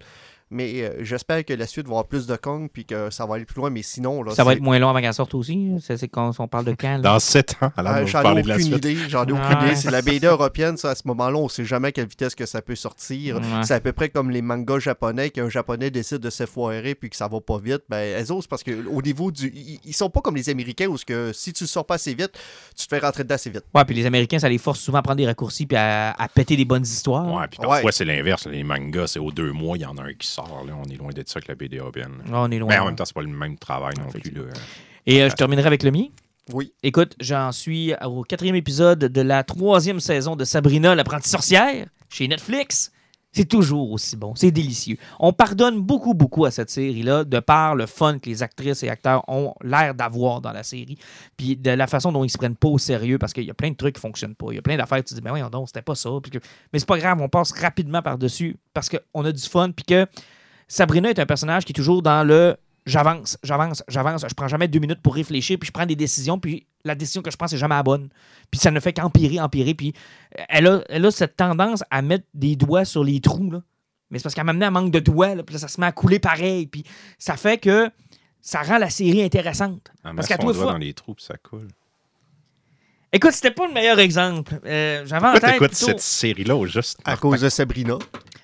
Mais 0.53 0.81
euh, 0.83 0.89
j'espère 1.01 1.43
que 1.43 1.53
la 1.53 1.67
suite 1.67 1.85
va 1.87 1.91
avoir 1.93 2.05
plus 2.05 2.27
de 2.27 2.35
Kong, 2.35 2.69
puis 2.71 2.85
que 2.85 3.09
ça 3.09 3.25
va 3.25 3.35
aller 3.35 3.45
plus 3.45 3.57
loin. 3.57 3.69
Mais 3.69 3.81
sinon, 3.81 4.23
là, 4.23 4.33
Ça 4.33 4.43
va 4.43 4.53
être 4.53 4.61
moins 4.61 4.79
long 4.79 4.89
avant 4.89 5.01
qu'elle 5.01 5.13
sorte 5.13 5.33
aussi. 5.35 5.71
C'est 5.81 5.97
c'est 5.97 6.07
quand 6.07 6.31
on 6.39 6.47
parle 6.47 6.65
de 6.65 6.75
quand. 6.79 6.93
là? 6.97 6.99
Dans 6.99 7.19
7 7.19 7.55
ans, 7.61 7.71
alors 7.75 7.93
Ah, 7.95 8.05
j'en 8.05 8.19
ai 8.19 8.23
parler 8.23 8.41
de 8.43 8.47
la 8.47 8.55
aucune 8.55 8.65
suite. 8.67 8.77
idée, 8.85 8.97
j'en 9.09 9.25
ai 9.25 9.31
aucune 9.31 9.43
Ouais. 9.45 9.65
idée. 9.67 9.75
C'est 9.75 9.91
la 9.91 10.01
BD 10.01 10.27
européenne, 10.27 10.77
ça, 10.77 10.91
à 10.91 10.95
ce 10.95 11.03
moment-là, 11.07 11.37
on 11.37 11.49
sait 11.49 11.65
jamais 11.65 11.89
à 11.89 11.91
quelle 11.91 12.07
vitesse 12.07 12.35
que 12.35 12.45
ça 12.45 12.61
peut 12.61 12.75
sortir. 12.75 13.37
Ouais. 13.37 13.41
C'est 13.63 13.73
à 13.73 13.79
peu 13.79 13.91
près 13.93 14.09
comme 14.09 14.29
les 14.31 14.41
mangas 14.41 14.79
japonais, 14.79 15.29
qu'un 15.29 15.49
japonais 15.49 15.89
décide 15.91 16.19
de 16.19 16.29
se 16.29 16.45
foirer 16.45 16.95
puis 16.95 17.09
que 17.09 17.15
ça 17.15 17.27
va 17.27 17.41
pas 17.41 17.57
vite. 17.57 17.81
Ben, 17.89 17.97
elles 17.97 18.31
osent 18.31 18.47
parce 18.47 18.63
qu'au 18.63 19.01
niveau 19.01 19.31
du. 19.31 19.51
Ils, 19.55 19.79
ils 19.85 19.93
sont 19.93 20.09
pas 20.09 20.21
comme 20.21 20.35
les 20.35 20.49
Américains 20.49 20.87
où 20.87 20.97
ce 20.97 21.05
que 21.05 21.31
si 21.33 21.53
tu 21.53 21.65
sors 21.67 21.85
pas 21.85 21.95
assez 21.95 22.13
vite, 22.13 22.31
tu 22.77 22.87
te 22.87 22.95
fais 22.95 22.99
rentrer 23.03 23.23
dedans 23.23 23.35
assez 23.35 23.49
vite. 23.49 23.63
Ouais, 23.73 23.85
puis 23.85 23.95
les 23.95 24.05
Américains, 24.05 24.39
ça 24.39 24.49
les 24.49 24.57
force 24.57 24.79
souvent 24.79 24.99
à 24.99 25.01
prendre 25.01 25.17
des 25.17 25.25
raccourcis 25.25 25.65
puis 25.65 25.77
à, 25.77 26.11
à 26.11 26.27
péter 26.27 26.55
des 26.55 26.65
bonnes 26.65 26.83
histoires. 26.83 27.25
Ouais, 27.33 27.47
puis 27.49 27.57
parfois, 27.59 27.83
Ouais. 27.83 27.91
c'est 27.91 28.05
l'inverse. 28.05 28.45
Les 28.47 28.63
mangas, 28.63 29.07
c'est 29.07 29.19
aux 29.19 29.31
deux 29.31 29.51
mois, 29.51 29.77
il 29.77 29.81
y 29.81 29.85
en 29.85 29.97
a 29.97 30.03
un 30.03 30.13
qui 30.13 30.27
sort. 30.27 30.42
Là. 30.65 30.73
On 30.77 30.89
est 30.89 30.95
loin 30.95 31.09
de 31.11 31.23
ça 31.25 31.41
que 31.41 31.47
la 31.47 31.55
BD 31.55 31.77
européenne. 31.77 32.23
Ah, 32.27 32.43
on 32.43 32.51
est 32.51 32.59
loin. 32.59 32.69
Mais 32.69 32.79
en 32.79 32.85
même 32.85 32.95
temps, 32.95 33.05
c'est 33.05 33.13
pas 33.13 33.21
le 33.21 33.27
même 33.27 33.57
travail 33.57 33.93
non 33.97 34.09
plus. 34.09 34.19
Effectivement. 34.19 34.45
Là. 34.45 34.53
Et 35.05 35.21
euh, 35.21 35.29
je 35.29 35.35
terminerai 35.35 35.67
avec 35.67 35.83
le 35.83 35.91
mien. 35.91 36.05
Oui. 36.51 36.73
Écoute, 36.83 37.15
j'en 37.19 37.51
suis 37.51 37.93
au 38.03 38.23
quatrième 38.23 38.55
épisode 38.55 38.99
de 38.99 39.21
la 39.21 39.43
troisième 39.43 39.99
saison 39.99 40.35
de 40.35 40.43
Sabrina, 40.43 40.93
l'apprentie 40.95 41.29
sorcière, 41.29 41.87
chez 42.09 42.27
Netflix. 42.27 42.91
C'est 43.33 43.45
toujours 43.45 43.91
aussi 43.91 44.15
bon, 44.15 44.35
c'est 44.35 44.51
délicieux. 44.51 44.97
On 45.19 45.33
pardonne 45.33 45.81
beaucoup, 45.81 46.13
beaucoup 46.13 46.45
à 46.45 46.51
cette 46.51 46.69
série-là, 46.69 47.23
de 47.23 47.39
par 47.39 47.75
le 47.75 47.87
fun 47.87 48.19
que 48.19 48.29
les 48.29 48.43
actrices 48.43 48.83
et 48.83 48.89
acteurs 48.89 49.27
ont 49.27 49.55
l'air 49.63 49.95
d'avoir 49.95 50.39
dans 50.39 50.51
la 50.51 50.61
série, 50.61 50.99
puis 51.35 51.57
de 51.57 51.71
la 51.71 51.87
façon 51.87 52.11
dont 52.11 52.23
ils 52.23 52.29
se 52.29 52.37
prennent 52.37 52.55
pas 52.55 52.67
au 52.67 52.77
sérieux, 52.77 53.17
parce 53.17 53.33
qu'il 53.33 53.45
y 53.45 53.49
a 53.49 53.55
plein 53.55 53.71
de 53.71 53.75
trucs 53.75 53.95
qui 53.95 54.01
fonctionnent 54.01 54.35
pas. 54.35 54.47
Il 54.51 54.55
y 54.55 54.59
a 54.59 54.61
plein 54.61 54.77
d'affaires 54.77 54.99
que 54.99 55.07
tu 55.07 55.15
dis, 55.15 55.21
mais 55.23 55.31
oui, 55.31 55.41
non, 55.51 55.65
c'était 55.65 55.81
pas 55.81 55.95
ça. 55.95 56.11
Mais 56.71 56.79
c'est 56.79 56.87
pas 56.87 56.99
grave, 56.99 57.19
on 57.21 57.27
passe 57.27 57.51
rapidement 57.53 58.03
par-dessus, 58.03 58.57
parce 58.73 58.87
qu'on 58.87 59.25
a 59.25 59.31
du 59.31 59.41
fun, 59.41 59.71
puis 59.71 59.85
que 59.85 60.05
Sabrina 60.67 61.09
est 61.09 61.19
un 61.19 61.25
personnage 61.25 61.65
qui 61.65 61.71
est 61.71 61.75
toujours 61.75 62.03
dans 62.03 62.23
le 62.23 62.55
j'avance, 62.85 63.37
j'avance, 63.43 63.83
j'avance, 63.87 64.25
je 64.27 64.33
prends 64.33 64.47
jamais 64.47 64.67
deux 64.67 64.79
minutes 64.79 65.01
pour 65.01 65.15
réfléchir, 65.15 65.57
puis 65.59 65.67
je 65.67 65.71
prends 65.71 65.85
des 65.85 65.95
décisions, 65.95 66.39
puis 66.39 66.65
la 66.83 66.95
décision 66.95 67.21
que 67.21 67.31
je 67.31 67.37
prends, 67.37 67.47
c'est 67.47 67.57
jamais 67.57 67.75
la 67.75 67.83
bonne. 67.83 68.09
Puis 68.51 68.59
ça 68.59 68.71
ne 68.71 68.79
fait 68.79 68.93
qu'empirer, 68.93 69.39
empirer, 69.39 69.73
puis 69.73 69.93
elle 70.49 70.67
a, 70.67 70.81
elle 70.89 71.05
a 71.05 71.11
cette 71.11 71.35
tendance 71.37 71.83
à 71.89 72.01
mettre 72.01 72.25
des 72.33 72.55
doigts 72.55 72.85
sur 72.85 73.03
les 73.03 73.19
trous, 73.21 73.51
là. 73.51 73.61
Mais 74.11 74.19
c'est 74.19 74.23
parce 74.23 74.35
qu'elle 74.35 74.43
m'a 74.43 74.51
amené 74.51 74.65
un 74.67 74.71
manque 74.71 74.91
de 74.91 74.99
doigts, 74.99 75.33
là, 75.35 75.43
puis 75.43 75.53
là, 75.53 75.59
ça 75.59 75.67
se 75.67 75.79
met 75.81 75.87
à 75.87 75.91
couler 75.91 76.19
pareil, 76.19 76.67
puis 76.67 76.83
ça 77.17 77.35
fait 77.37 77.57
que 77.57 77.89
ça 78.41 78.61
rend 78.61 78.77
la 78.77 78.89
série 78.89 79.23
intéressante. 79.23 79.89
En 80.03 80.13
Parce 80.15 80.29
met 80.29 80.35
qu'à 80.35 80.41
toi, 80.41 80.53
doigt 80.53 80.63
fois- 80.63 80.71
dans 80.73 80.77
les 80.77 80.93
trous, 80.93 81.13
puis 81.15 81.23
ça 81.25 81.35
coule. 81.37 81.67
Écoute, 83.15 83.31
c'était 83.31 83.51
pas 83.51 83.67
le 83.67 83.73
meilleur 83.73 83.99
exemple. 83.99 84.59
Euh, 84.65 85.03
J'avais 85.05 85.27
en 85.27 85.33
tête 85.33 85.57
plutôt- 85.57 85.75
cette 85.75 85.99
série-là 85.99 86.65
juste? 86.65 86.99
À 87.05 87.15
cause 87.15 87.41
de 87.41 87.49
Sabrina. 87.49 87.97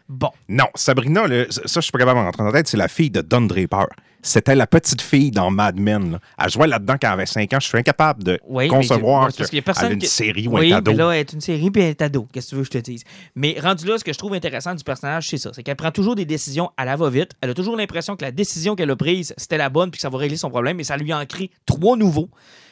Bon. 0.10 0.32
Non, 0.48 0.66
Sabrina, 0.74 1.28
là, 1.28 1.46
ça, 1.50 1.62
je 1.76 1.80
suis 1.82 1.92
pas 1.92 2.00
capable 2.00 2.20
de 2.20 2.26
rentrer 2.26 2.40
dans 2.44 2.48
la 2.48 2.52
tête, 2.54 2.68
c'est 2.68 2.78
la 2.78 2.88
fille 2.88 3.12
de 3.12 3.22
Don 3.22 3.42
Draper. 3.42 3.86
C'était 4.24 4.56
la 4.56 4.66
petite 4.68 5.02
fille 5.02 5.30
dans 5.32 5.50
Mad 5.52 5.80
Men. 5.80 6.14
Là. 6.14 6.20
Elle 6.44 6.50
jouait 6.50 6.68
là-dedans 6.68 6.96
quand 7.00 7.08
elle 7.08 7.14
avait 7.14 7.26
5 7.28 7.54
ans. 7.54 7.60
Je 7.62 7.68
suis 7.68 7.78
incapable 7.78 8.24
de 8.24 8.40
Oui, 8.48 8.64
mais 8.66 8.68
concevoir 8.70 9.32
c'est- 9.32 9.62
parce 9.62 9.82
a 9.82 9.92
une 9.92 10.02
série 10.02 10.48
ou 10.48 10.58
oui, 10.58 10.74
un 10.74 10.78
ado. 10.78 10.92
mais 10.92 10.98
là, 10.98 11.12
elle 11.12 11.20
est 11.22 11.32
une 11.34 11.40
série 11.42 11.72
puis 11.72 11.84
elle 11.84 11.90
est 11.92 12.02
ado. 12.02 12.28
Qu'est-ce 12.34 12.48
que 12.48 12.50
tu 12.50 12.56
veux 12.56 12.62
que 12.64 12.68
je 12.74 12.80
te 12.80 12.84
dise? 12.84 13.04
Mais 13.36 13.56
rendu 13.62 13.86
là, 13.86 13.98
ce 13.98 14.04
que 14.04 14.12
je 14.12 14.18
trouve 14.18 14.34
intéressant 14.34 14.76
du 14.76 14.84
personnage, 14.84 15.30
c'est 15.30 15.38
ça. 15.38 15.52
C'est 15.54 15.64
qu'elle 15.64 15.78
prend 15.78 15.92
toujours 15.92 16.16
des 16.16 16.26
décisions 16.26 16.70
à 16.76 16.84
la 16.84 16.96
va-vite. 16.98 17.32
Elle 17.40 17.52
a 17.52 17.54
toujours 17.54 17.78
l'impression 17.78 18.18
que 18.18 18.26
la 18.26 18.32
décision 18.32 18.76
qu'elle 18.76 18.90
a 18.92 18.96
prise, 18.98 19.34
c'était 19.38 19.58
la 19.58 19.70
bonne 19.70 19.90
puis 19.92 20.00
que 20.00 20.02
ça 20.02 20.10
va 20.10 20.18
régler 20.18 20.36
son 20.38 20.50
problème. 20.50 20.76
Mais 20.78 20.84
ça 20.84 20.98
lui 20.98 21.14
en 21.14 21.26
crée 21.26 21.50
trois 21.66 21.96
nouveaux. 21.96 22.30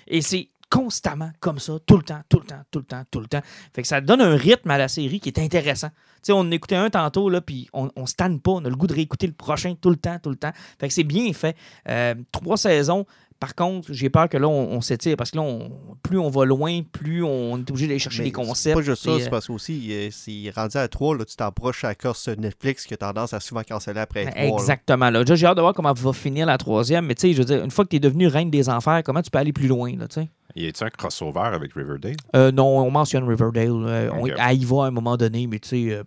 Et 0.09 0.21
c'est 0.21 0.49
constamment 0.69 1.31
comme 1.39 1.59
ça, 1.59 1.77
tout 1.85 1.97
le 1.97 2.03
temps, 2.03 2.21
tout 2.29 2.39
le 2.39 2.45
temps, 2.45 2.61
tout 2.71 2.79
le 2.79 2.85
temps, 2.85 3.03
tout 3.09 3.19
le 3.19 3.27
temps. 3.27 3.41
Fait 3.73 3.81
que 3.81 3.87
ça 3.87 4.01
donne 4.01 4.21
un 4.21 4.35
rythme 4.35 4.69
à 4.69 4.77
la 4.77 4.87
série 4.87 5.19
qui 5.19 5.29
est 5.29 5.39
intéressant. 5.39 5.89
On 6.29 6.51
écoutait 6.51 6.75
un 6.75 6.89
tantôt, 6.89 7.29
là, 7.29 7.39
puis 7.39 7.69
on, 7.71 7.89
on 7.95 8.05
se 8.05 8.15
pas. 8.15 8.51
On 8.51 8.65
a 8.65 8.69
le 8.69 8.75
goût 8.75 8.87
de 8.87 8.93
réécouter 8.93 9.27
le 9.27 9.33
prochain 9.33 9.75
tout 9.79 9.89
le 9.89 9.95
temps, 9.95 10.17
tout 10.21 10.29
le 10.29 10.35
temps. 10.35 10.51
Fait 10.79 10.87
que 10.87 10.93
c'est 10.93 11.03
bien 11.05 11.31
fait. 11.31 11.55
Euh, 11.87 12.15
trois 12.31 12.57
saisons. 12.57 13.05
Par 13.39 13.53
contre, 13.55 13.93
j'ai 13.93 14.09
peur 14.09 14.27
que 14.29 14.37
là, 14.37 14.47
on, 14.47 14.71
on 14.71 14.81
s'étire 14.81 15.15
parce 15.17 15.31
que 15.31 15.37
là, 15.37 15.43
on- 15.43 15.69
plus 16.03 16.17
on 16.17 16.29
va 16.29 16.45
loin, 16.45 16.81
plus 16.91 17.23
on 17.23 17.57
est 17.57 17.69
obligé 17.69 17.87
d'aller 17.87 17.99
chercher 17.99 18.19
Mais 18.23 18.25
des 18.29 18.31
concepts. 18.31 18.63
C'est 18.63 18.73
pas 18.73 18.81
juste 18.81 19.03
ça, 19.03 19.11
c'est 19.19 19.27
euh, 19.27 19.29
parce 19.29 19.47
qu'aussi, 19.47 20.09
c'est 20.11 20.51
rendu 20.55 20.77
à 20.77 20.87
3, 20.87 21.17
là, 21.17 21.25
tu 21.25 21.35
t'approches 21.35 21.83
à 21.83 21.93
cause 21.95 22.23
de 22.25 22.35
Netflix 22.35 22.85
qui 22.85 22.93
a 22.93 22.97
tendance 22.97 23.33
à 23.33 23.39
souvent 23.39 23.61
canceller 23.63 23.99
après 23.99 24.25
3. 24.25 24.43
Exactement. 24.61 25.09
Là. 25.09 25.19
Déjà, 25.23 25.35
j'ai 25.35 25.45
hâte 25.47 25.57
de 25.57 25.61
voir 25.61 25.73
comment 25.73 25.93
va 25.93 26.13
finir 26.13 26.45
la 26.45 26.57
troisième. 26.57 27.05
Mais 27.05 27.15
tu 27.15 27.21
sais, 27.27 27.33
je 27.33 27.39
veux 27.39 27.45
dire, 27.45 27.63
une 27.63 27.71
fois 27.71 27.83
que 27.85 27.89
tu 27.89 27.97
es 27.97 27.99
devenu 27.99 28.27
reine 28.27 28.49
des 28.49 28.69
enfers, 28.69 29.01
comment 29.03 29.21
tu 29.21 29.29
peux 29.29 29.37
aller 29.39 29.53
plus 29.53 29.67
loin, 29.67 29.95
là, 29.97 30.07
tu 30.07 30.21
sais? 30.21 30.29
Y 30.55 30.67
a-t-il 30.67 30.87
un 30.87 30.89
crossover 30.89 31.41
avec 31.53 31.73
Riverdale? 31.73 32.15
Euh, 32.35 32.51
non, 32.51 32.79
on 32.79 32.89
mentionne 32.89 33.23
Riverdale. 33.27 33.69
euh, 33.69 34.09
on, 34.13 34.25
elle 34.25 34.61
y 34.61 34.65
va 34.65 34.85
à 34.85 34.87
un 34.87 34.91
moment 34.91 35.15
donné, 35.17 35.45
mais 35.45 35.59
tu 35.59 35.69
sais, 35.69 35.93
euh, 35.93 36.03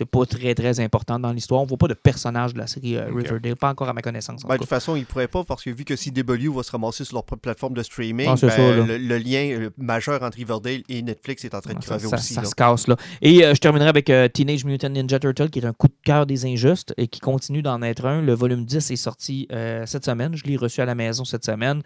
c'est 0.00 0.06
pas 0.06 0.24
très, 0.24 0.54
très 0.54 0.80
important 0.80 1.18
dans 1.18 1.30
l'histoire. 1.30 1.60
On 1.60 1.66
voit 1.66 1.76
pas 1.76 1.88
de 1.88 1.92
personnage 1.94 2.54
de 2.54 2.58
la 2.58 2.66
série 2.66 2.96
euh. 2.96 3.04
Riverdale, 3.14 3.54
pas 3.56 3.68
encore 3.68 3.86
à 3.90 3.92
ma 3.92 4.00
connaissance. 4.00 4.42
en 4.44 4.48
Ben, 4.48 4.54
de 4.54 4.58
tout 4.58 4.62
toute 4.64 4.70
façon, 4.70 4.96
ils 4.96 5.04
pourraient 5.04 5.28
pas 5.28 5.44
parce 5.44 5.62
que 5.62 5.68
vu 5.68 5.84
que 5.84 5.92
CW 5.94 6.48
va 6.56 6.62
se 6.62 6.70
ramasser 6.70 7.04
sur 7.04 7.16
leur 7.16 7.24
propre 7.24 7.42
plateforme 7.42 7.74
de 7.74 7.82
streaming, 7.82 8.26
Ah, 8.30 8.34
ben, 8.40 8.48
ça, 8.50 8.56
le, 8.76 8.96
le 8.96 9.18
lien 9.18 9.50
euh, 9.60 9.68
majeur 9.76 10.22
entre 10.22 10.38
Riverdale 10.38 10.80
et 10.88 11.02
Netflix 11.02 11.44
est 11.44 11.54
en 11.54 11.60
train 11.60 11.74
de 11.74 11.82
Ça, 11.82 11.96
crever 11.98 12.08
ça- 12.08 12.16
aussi. 12.16 12.32
ça 12.32 12.40
là. 12.40 12.48
se 12.48 12.54
casse 12.54 12.88
là. 12.88 12.96
Et 13.20 13.44
euh, 13.44 13.54
je 13.54 13.60
terminerai 13.60 13.90
avec 13.90 14.08
euh, 14.08 14.26
Teenage 14.28 14.64
Mutant 14.64 14.88
Ninja 14.88 15.18
Turtle, 15.18 15.50
qui 15.50 15.58
est 15.58 15.66
un 15.66 15.74
coup 15.74 15.88
de 15.88 15.94
cœur 16.02 16.24
des 16.24 16.46
injustes 16.46 16.94
et 16.96 17.06
qui 17.06 17.20
continue 17.20 17.60
d'en 17.60 17.82
être 17.82 18.06
un. 18.06 18.22
Le 18.22 18.32
volume 18.32 18.64
10 18.64 18.90
est 18.90 18.96
sorti 18.96 19.48
cette 19.84 20.06
semaine. 20.06 20.34
Je 20.34 20.44
l'ai 20.44 20.56
reçu 20.56 20.80
à 20.80 20.86
la 20.86 20.94
maison 20.94 21.26
cette 21.26 21.44
semaine. 21.44 21.82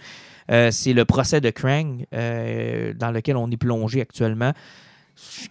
C'est 0.49 0.93
le 0.93 1.05
procès 1.05 1.41
de 1.41 1.51
Krang 1.51 2.05
dans 2.13 3.11
lequel 3.13 3.37
on 3.37 3.51
est 3.51 3.57
plongé 3.57 4.01
actuellement. 4.01 4.53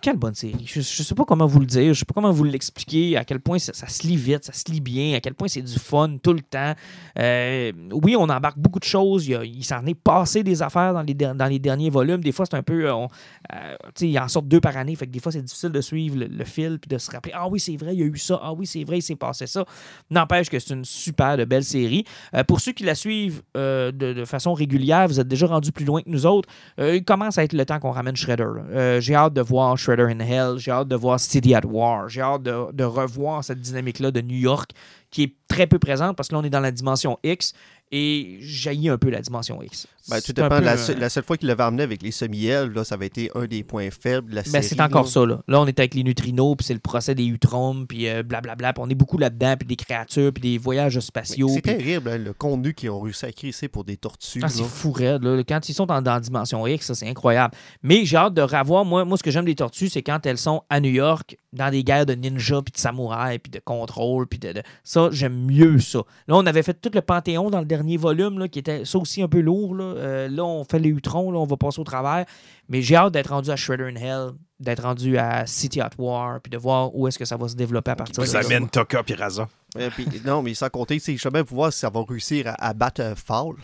Quelle 0.01 0.17
bonne 0.17 0.35
série. 0.35 0.65
Je 0.65 0.79
ne 0.79 0.83
sais 0.83 1.15
pas 1.15 1.23
comment 1.23 1.45
vous 1.45 1.59
le 1.59 1.65
dire, 1.65 1.93
je 1.93 1.99
sais 1.99 2.05
pas 2.05 2.13
comment 2.13 2.31
vous 2.31 2.43
l'expliquer, 2.43 3.15
à 3.15 3.23
quel 3.23 3.39
point 3.39 3.59
ça, 3.59 3.73
se 3.73 4.05
lit 4.05 4.17
vite, 4.17 4.43
ça 4.43 4.51
se 4.51 4.69
lit 4.69 4.81
bien, 4.81 5.15
à 5.15 5.21
quel 5.21 5.33
point 5.35 5.47
c'est 5.47 5.61
du 5.61 5.79
fun 5.79 6.17
tout 6.21 6.33
le 6.33 6.41
temps. 6.41 6.73
Euh, 7.17 7.71
oui, 7.91 8.15
on 8.17 8.23
embarque 8.23 8.57
beaucoup 8.57 8.79
de 8.79 8.83
choses. 8.83 9.27
Il, 9.27 9.63
s'en 9.63 9.85
est 9.85 9.93
passé 9.93 10.43
des 10.43 10.61
affaires 10.61 10.93
dans 10.93 11.01
les, 11.47 11.59
derniers 11.59 11.89
volumes. 11.89 12.21
Des 12.21 12.31
fois, 12.33 12.45
c'est 12.45 12.57
un 12.57 12.63
peu. 12.63 12.85
euh, 12.85 12.93
on- 12.95 13.07
euh, 13.53 13.75
il 14.01 14.19
en 14.19 14.27
sort 14.27 14.43
deux 14.43 14.59
par 14.59 14.75
année. 14.75 14.95
Fait 14.95 15.05
que 15.07 15.11
des 15.11 15.19
fois, 15.19 15.31
c'est 15.31 15.41
difficile 15.41 15.69
de 15.69 15.81
suivre 15.81 16.17
le, 16.19 16.43
fil 16.43 16.79
puis 16.79 16.89
de 16.89 16.97
se 16.97 17.09
rappeler 17.09 17.31
Ah 17.35 17.47
oui, 17.47 17.59
c'est 17.59 17.77
vrai, 17.77 17.93
il 17.93 17.99
y 17.99 18.03
a 18.03 18.05
eu 18.05 18.17
ça. 18.17 18.39
Ah 18.43 18.53
oui, 18.53 18.65
c'est 18.65 18.83
vrai, 18.83 18.97
il 18.97 19.01
s'est 19.01 19.15
passé 19.15 19.47
ça. 19.47 19.65
N'empêche 20.09 20.49
que 20.49 20.59
c'est 20.59 20.73
une 20.73 20.85
super 20.85 21.37
de 21.37 21.45
belle 21.45 21.63
série. 21.63 22.03
Euh, 22.33 22.43
pour 22.43 22.59
ceux 22.59 22.73
qui 22.73 22.83
la 22.83 22.95
suivent 22.95 23.41
de, 23.55 24.23
façon 24.25 24.53
régulière, 24.53 25.07
vous 25.07 25.19
êtes 25.19 25.27
déjà 25.27 25.47
rendu 25.47 25.71
plus 25.71 25.85
loin 25.85 26.01
que 26.01 26.09
nous 26.09 26.25
autres. 26.25 26.49
Il 26.77 27.03
commence 27.03 27.37
à 27.37 27.43
être 27.43 27.53
le 27.53 27.65
temps 27.65 27.79
qu'on 27.79 27.91
ramène 27.91 28.15
Shredder. 28.15 28.99
j'ai 28.99 29.15
hâte 29.15 29.33
de 29.33 29.41
voir 29.41 29.52
Shredder 29.77 30.09
in 30.09 30.19
Hell. 30.19 30.57
J'ai 30.57 30.71
hâte 30.71 30.87
de 30.87 30.95
voir 30.95 31.19
City 31.19 31.53
at 31.53 31.65
War. 31.65 32.09
J'ai 32.09 32.21
hâte 32.21 32.43
de, 32.43 32.71
de 32.71 32.83
revoir 32.83 33.43
cette 33.43 33.59
dynamique-là 33.59 34.11
de 34.11 34.21
New 34.21 34.37
York 34.37 34.71
qui 35.11 35.23
est 35.23 35.33
très 35.47 35.67
peu 35.67 35.79
présente 35.79 36.15
parce 36.17 36.29
que 36.29 36.33
là, 36.33 36.41
on 36.41 36.43
est 36.43 36.49
dans 36.49 36.59
la 36.59 36.71
dimension 36.71 37.19
X 37.23 37.53
et 37.95 38.37
jaillit 38.41 38.89
un 38.89 38.97
peu 38.97 39.11
la 39.11 39.21
dimension 39.21 39.61
X. 39.61 39.85
Ben, 40.09 40.17
tout 40.17 40.23
C'est 40.25 40.33
dépend. 40.35 40.59
La, 40.59 40.73
euh, 40.73 40.95
la 40.97 41.09
seule 41.09 41.23
fois 41.23 41.37
qu'il 41.37 41.47
l'avait 41.47 41.61
amené 41.61 41.83
avec 41.83 42.01
les 42.01 42.09
semi-ailes, 42.09 42.71
là, 42.73 42.83
ça 42.83 42.95
avait 42.95 43.05
été 43.05 43.29
un 43.35 43.45
des 43.45 43.63
points 43.63 43.89
faibles 43.91 44.31
de 44.31 44.35
la 44.35 44.41
Ben, 44.51 44.63
c'est 44.63 44.81
encore 44.81 45.03
là. 45.03 45.09
ça, 45.09 45.25
là. 45.27 45.43
Là, 45.47 45.61
on 45.61 45.67
est 45.67 45.79
avec 45.79 45.93
les 45.93 46.03
neutrinos, 46.03 46.55
puis 46.57 46.65
c'est 46.65 46.73
le 46.73 46.79
procès 46.79 47.13
des 47.13 47.25
Utromes, 47.25 47.85
puis 47.85 48.09
euh, 48.09 48.23
blablabla. 48.23 48.73
on 48.79 48.89
est 48.89 48.95
beaucoup 48.95 49.19
là-dedans, 49.19 49.55
puis 49.59 49.67
des 49.67 49.75
créatures, 49.75 50.33
puis 50.33 50.41
des 50.41 50.57
voyages 50.57 50.99
spatiaux. 51.01 51.49
C'est 51.49 51.61
puis- 51.61 51.77
terrible, 51.77 52.09
hein, 52.09 52.17
le 52.17 52.33
contenu 52.33 52.73
qu'ils 52.73 52.89
ont 52.89 52.99
réussi 52.99 53.25
à 53.27 53.31
crisser 53.31 53.67
pour 53.67 53.83
des 53.83 53.95
tortues. 53.97 54.41
Ah, 54.41 54.49
c'est 54.49 54.63
fou 54.63 54.91
raide, 54.91 55.23
là. 55.23 55.43
Quand 55.47 55.69
ils 55.69 55.73
sont 55.75 55.91
en, 55.91 56.01
dans 56.01 56.19
Dimension 56.19 56.65
X, 56.65 56.87
ça, 56.87 56.95
c'est 56.95 57.07
incroyable. 57.07 57.53
Mais 57.83 58.05
j'ai 58.05 58.17
hâte 58.17 58.33
de 58.33 58.41
revoir. 58.41 58.85
Moi, 58.85 59.05
moi 59.05 59.17
ce 59.19 59.23
que 59.23 59.29
j'aime 59.29 59.45
des 59.45 59.55
tortues, 59.55 59.89
c'est 59.89 60.01
quand 60.01 60.25
elles 60.25 60.39
sont 60.39 60.63
à 60.67 60.79
New 60.79 60.91
York, 60.91 61.37
dans 61.53 61.69
des 61.71 61.83
guerres 61.83 62.05
de 62.05 62.13
ninjas, 62.13 62.61
puis 62.63 62.71
de 62.73 62.77
samouraïs, 62.77 63.39
puis 63.39 63.51
de 63.51 63.59
contrôle, 63.59 64.27
puis 64.27 64.39
de, 64.39 64.51
de- 64.53 64.63
Ça, 64.83 65.09
j'aime 65.11 65.45
mieux 65.45 65.79
ça. 65.79 65.99
Là, 66.27 66.35
on 66.35 66.45
avait 66.45 66.63
fait 66.63 66.73
tout 66.73 66.91
le 66.93 67.01
Panthéon 67.01 67.49
dans 67.49 67.59
le 67.59 67.65
dernier 67.65 67.95
volume, 67.97 68.39
là, 68.39 68.47
qui 68.47 68.59
était 68.59 68.83
ça 68.85 68.97
aussi 68.97 69.21
un 69.21 69.27
peu 69.27 69.39
lourd. 69.39 69.75
Là, 69.75 69.83
Euh, 69.83 70.27
là 70.27 70.43
on 70.43 70.63
fait 70.65 70.79
les 70.79 70.89
Utrons, 70.89 71.31
là, 71.31 71.39
on 71.39 71.45
va 71.45 71.55
passer 71.57 71.79
au 71.79 71.83
travers. 71.83 72.25
Mais 72.69 72.81
j'ai 72.81 72.95
hâte 72.95 73.13
d'être 73.13 73.29
rendu 73.29 73.49
à 73.51 73.55
Shredder 73.55 73.83
in 73.85 73.95
Hell, 73.95 74.31
d'être 74.59 74.83
rendu 74.83 75.17
à 75.17 75.45
City 75.45 75.79
at 75.81 75.91
War, 75.97 76.39
puis 76.41 76.49
de 76.49 76.57
voir 76.57 76.95
où 76.95 77.07
est-ce 77.07 77.19
que 77.19 77.25
ça 77.25 77.37
va 77.37 77.47
se 77.47 77.55
développer 77.55 77.91
à 77.91 77.95
partir 77.95 78.23
de 78.23 78.27
Ça 78.27 78.39
là. 78.41 78.45
amène 78.45 78.69
Toka 78.69 79.03
et 79.07 79.13
Raza. 79.13 79.47
Puis- 79.95 80.07
non, 80.25 80.41
mais 80.41 80.53
sans 80.53 80.69
compter, 80.69 80.99
c'est 80.99 81.17
jamais 81.17 81.43
pour 81.43 81.55
voir 81.57 81.73
si 81.73 81.79
ça 81.79 81.89
va 81.89 82.03
réussir 82.07 82.47
à, 82.47 82.67
à 82.69 82.73
battre 82.73 83.01
euh, 83.01 83.15
Foul. 83.15 83.57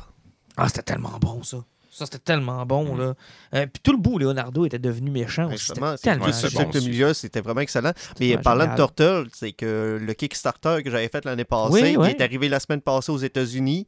Ah, 0.58 0.68
c'était 0.68 0.82
tellement 0.84 1.18
bon, 1.22 1.42
ça. 1.44 1.58
Ça, 1.92 2.06
c'était 2.06 2.20
tellement 2.20 2.66
bon, 2.66 2.96
là. 2.96 3.16
Euh, 3.56 3.66
puis 3.66 3.82
tout 3.84 3.92
le 3.92 3.98
bout, 3.98 4.20
Leonardo 4.20 4.66
était 4.66 4.78
devenu 4.80 5.10
méchant. 5.10 5.48
aussi. 5.48 5.58
Justement, 5.58 5.98
C'était 5.98 6.12
tellement 6.12 6.32
c'est 6.32 6.50
ce 6.50 6.56
bon 6.56 6.70
milieu, 6.86 7.14
c'était 7.14 7.42
vraiment 7.42 7.62
excellent. 7.62 7.94
Mais 8.20 8.38
parlant 8.38 8.66
génial. 8.66 8.78
de 8.78 8.82
Turtle, 8.84 9.28
c'est 9.34 9.52
que 9.54 9.98
le 10.00 10.14
Kickstarter 10.14 10.84
que 10.84 10.92
j'avais 10.92 11.08
fait 11.10 11.26
l'année 11.26 11.46
passée, 11.46 11.72
Oui, 11.82 11.96
oui. 11.98 12.10
est 12.10 12.22
arrivé 12.22 12.48
la 12.48 12.60
semaine 12.60 12.82
passée 12.82 13.12
aux 13.12 13.18
États-Unis. 13.18 13.88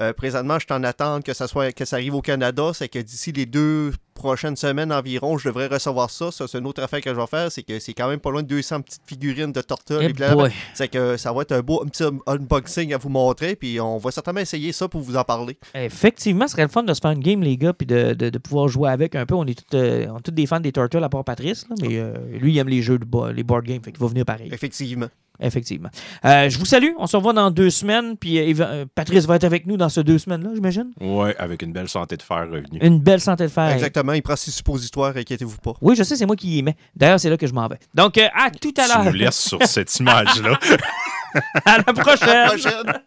Euh, 0.00 0.12
présentement, 0.14 0.58
je 0.58 0.64
suis 0.64 0.72
en 0.72 0.82
attente 0.84 1.24
que 1.24 1.34
ça 1.34 1.46
soit 1.46 1.72
que 1.72 1.84
ça 1.84 1.96
arrive 1.96 2.14
au 2.14 2.22
Canada. 2.22 2.70
C'est 2.72 2.88
que 2.88 2.98
d'ici 2.98 3.32
les 3.32 3.44
deux 3.44 3.92
prochaines 4.22 4.56
semaines 4.56 4.92
environ, 4.92 5.36
je 5.38 5.48
devrais 5.48 5.66
recevoir 5.66 6.08
ça. 6.10 6.30
Ça, 6.32 6.46
c'est 6.48 6.58
une 6.58 6.66
autre 6.66 6.82
affaire 6.82 7.00
que 7.00 7.10
je 7.10 7.18
vais 7.20 7.26
faire. 7.26 7.50
C'est 7.52 7.62
que 7.62 7.78
c'est 7.78 7.92
quand 7.92 8.08
même 8.08 8.20
pas 8.20 8.30
loin 8.30 8.42
de 8.42 8.48
200 8.48 8.80
petites 8.82 9.02
figurines 9.06 9.52
de 9.52 9.60
Turtle. 9.60 9.98
Eh 10.00 10.06
Et 10.06 10.12
c'est 10.74 10.88
que 10.88 11.16
ça 11.16 11.32
va 11.32 11.42
être 11.42 11.52
un 11.52 11.60
beau 11.60 11.82
un 11.84 11.88
petit 11.88 12.04
unboxing 12.26 12.94
à 12.94 12.98
vous 12.98 13.08
montrer. 13.08 13.56
Puis 13.56 13.80
on 13.80 13.98
va 13.98 14.10
certainement 14.10 14.40
essayer 14.40 14.72
ça 14.72 14.88
pour 14.88 15.00
vous 15.02 15.16
en 15.16 15.24
parler. 15.24 15.58
Effectivement, 15.74 16.46
ce 16.46 16.52
serait 16.52 16.62
le 16.62 16.68
fun 16.68 16.82
de 16.82 16.94
se 16.94 17.00
faire 17.00 17.10
une 17.10 17.20
game, 17.20 17.42
les 17.42 17.56
gars, 17.56 17.72
puis 17.72 17.86
de, 17.86 18.14
de- 18.14 18.30
de 18.30 18.38
pouvoir 18.38 18.68
jouer 18.68 18.90
avec 18.90 19.14
un 19.14 19.26
peu. 19.26 19.34
On 19.34 19.44
est 19.46 19.54
tous 19.68 19.76
euh, 19.76 20.06
on 20.10 20.18
est 20.18 20.22
tous 20.22 20.30
des 20.30 20.46
fans 20.46 20.60
des 20.60 20.72
Turtles, 20.72 21.02
à 21.04 21.08
part 21.08 21.24
Patrice, 21.24 21.66
là, 21.68 21.74
mais 21.82 21.98
euh, 21.98 22.14
lui, 22.40 22.52
il 22.52 22.58
aime 22.58 22.68
les 22.68 22.82
jeux, 22.82 22.98
de 22.98 23.04
bo- 23.04 23.30
les 23.30 23.42
board 23.42 23.64
games, 23.64 23.80
fait 23.84 23.92
qu'il 23.92 24.00
va 24.00 24.06
venir 24.08 24.24
pareil. 24.24 24.48
Effectivement. 24.52 25.08
Effectivement. 25.40 25.88
Euh, 26.24 26.48
je 26.48 26.58
vous 26.58 26.64
salue. 26.66 26.90
On 26.98 27.06
se 27.06 27.16
revoit 27.16 27.32
dans 27.32 27.50
deux 27.50 27.70
semaines, 27.70 28.16
puis 28.16 28.38
euh, 28.38 28.54
euh, 28.60 28.84
Patrice 28.94 29.26
va 29.26 29.36
être 29.36 29.44
avec 29.44 29.66
nous 29.66 29.76
dans 29.76 29.88
ces 29.88 30.04
deux 30.04 30.18
semaines-là, 30.18 30.50
j'imagine? 30.54 30.90
Ouais, 31.00 31.34
avec 31.38 31.62
une 31.62 31.72
belle 31.72 31.88
santé 31.88 32.16
de 32.16 32.22
fer 32.22 32.46
revenue. 32.48 32.78
Une 32.80 33.00
belle 33.00 33.20
santé 33.20 33.44
de 33.44 33.48
fer. 33.48 33.68
Exactement. 33.70 34.12
Il 34.12 34.22
prend 34.22 34.36
six 34.36 34.52
suppositoires, 34.52 35.16
inquiétez-vous 35.16 35.58
pas. 35.58 35.72
Oui, 35.80 35.96
je 35.96 36.02
sais, 36.02 36.16
c'est 36.16 36.26
moi 36.26 36.36
qui 36.36 36.58
y 36.58 36.62
mets. 36.62 36.76
D'ailleurs, 36.94 37.18
c'est 37.18 37.30
là 37.30 37.36
que 37.36 37.46
je 37.46 37.52
m'en 37.54 37.66
vais. 37.66 37.78
Donc, 37.94 38.18
euh, 38.18 38.26
à 38.34 38.50
tout 38.50 38.72
à 38.78 38.84
Tu 38.88 38.98
nous 38.98 39.04
l'heure. 39.04 39.12
laisses 39.14 39.38
sur 39.40 39.62
cette 39.64 39.94
image-là. 39.98 40.58
À 41.64 41.78
la 41.78 41.84
prochaine. 41.94 42.28
À 42.28 42.44
la 42.44 42.48
prochaine! 42.48 43.02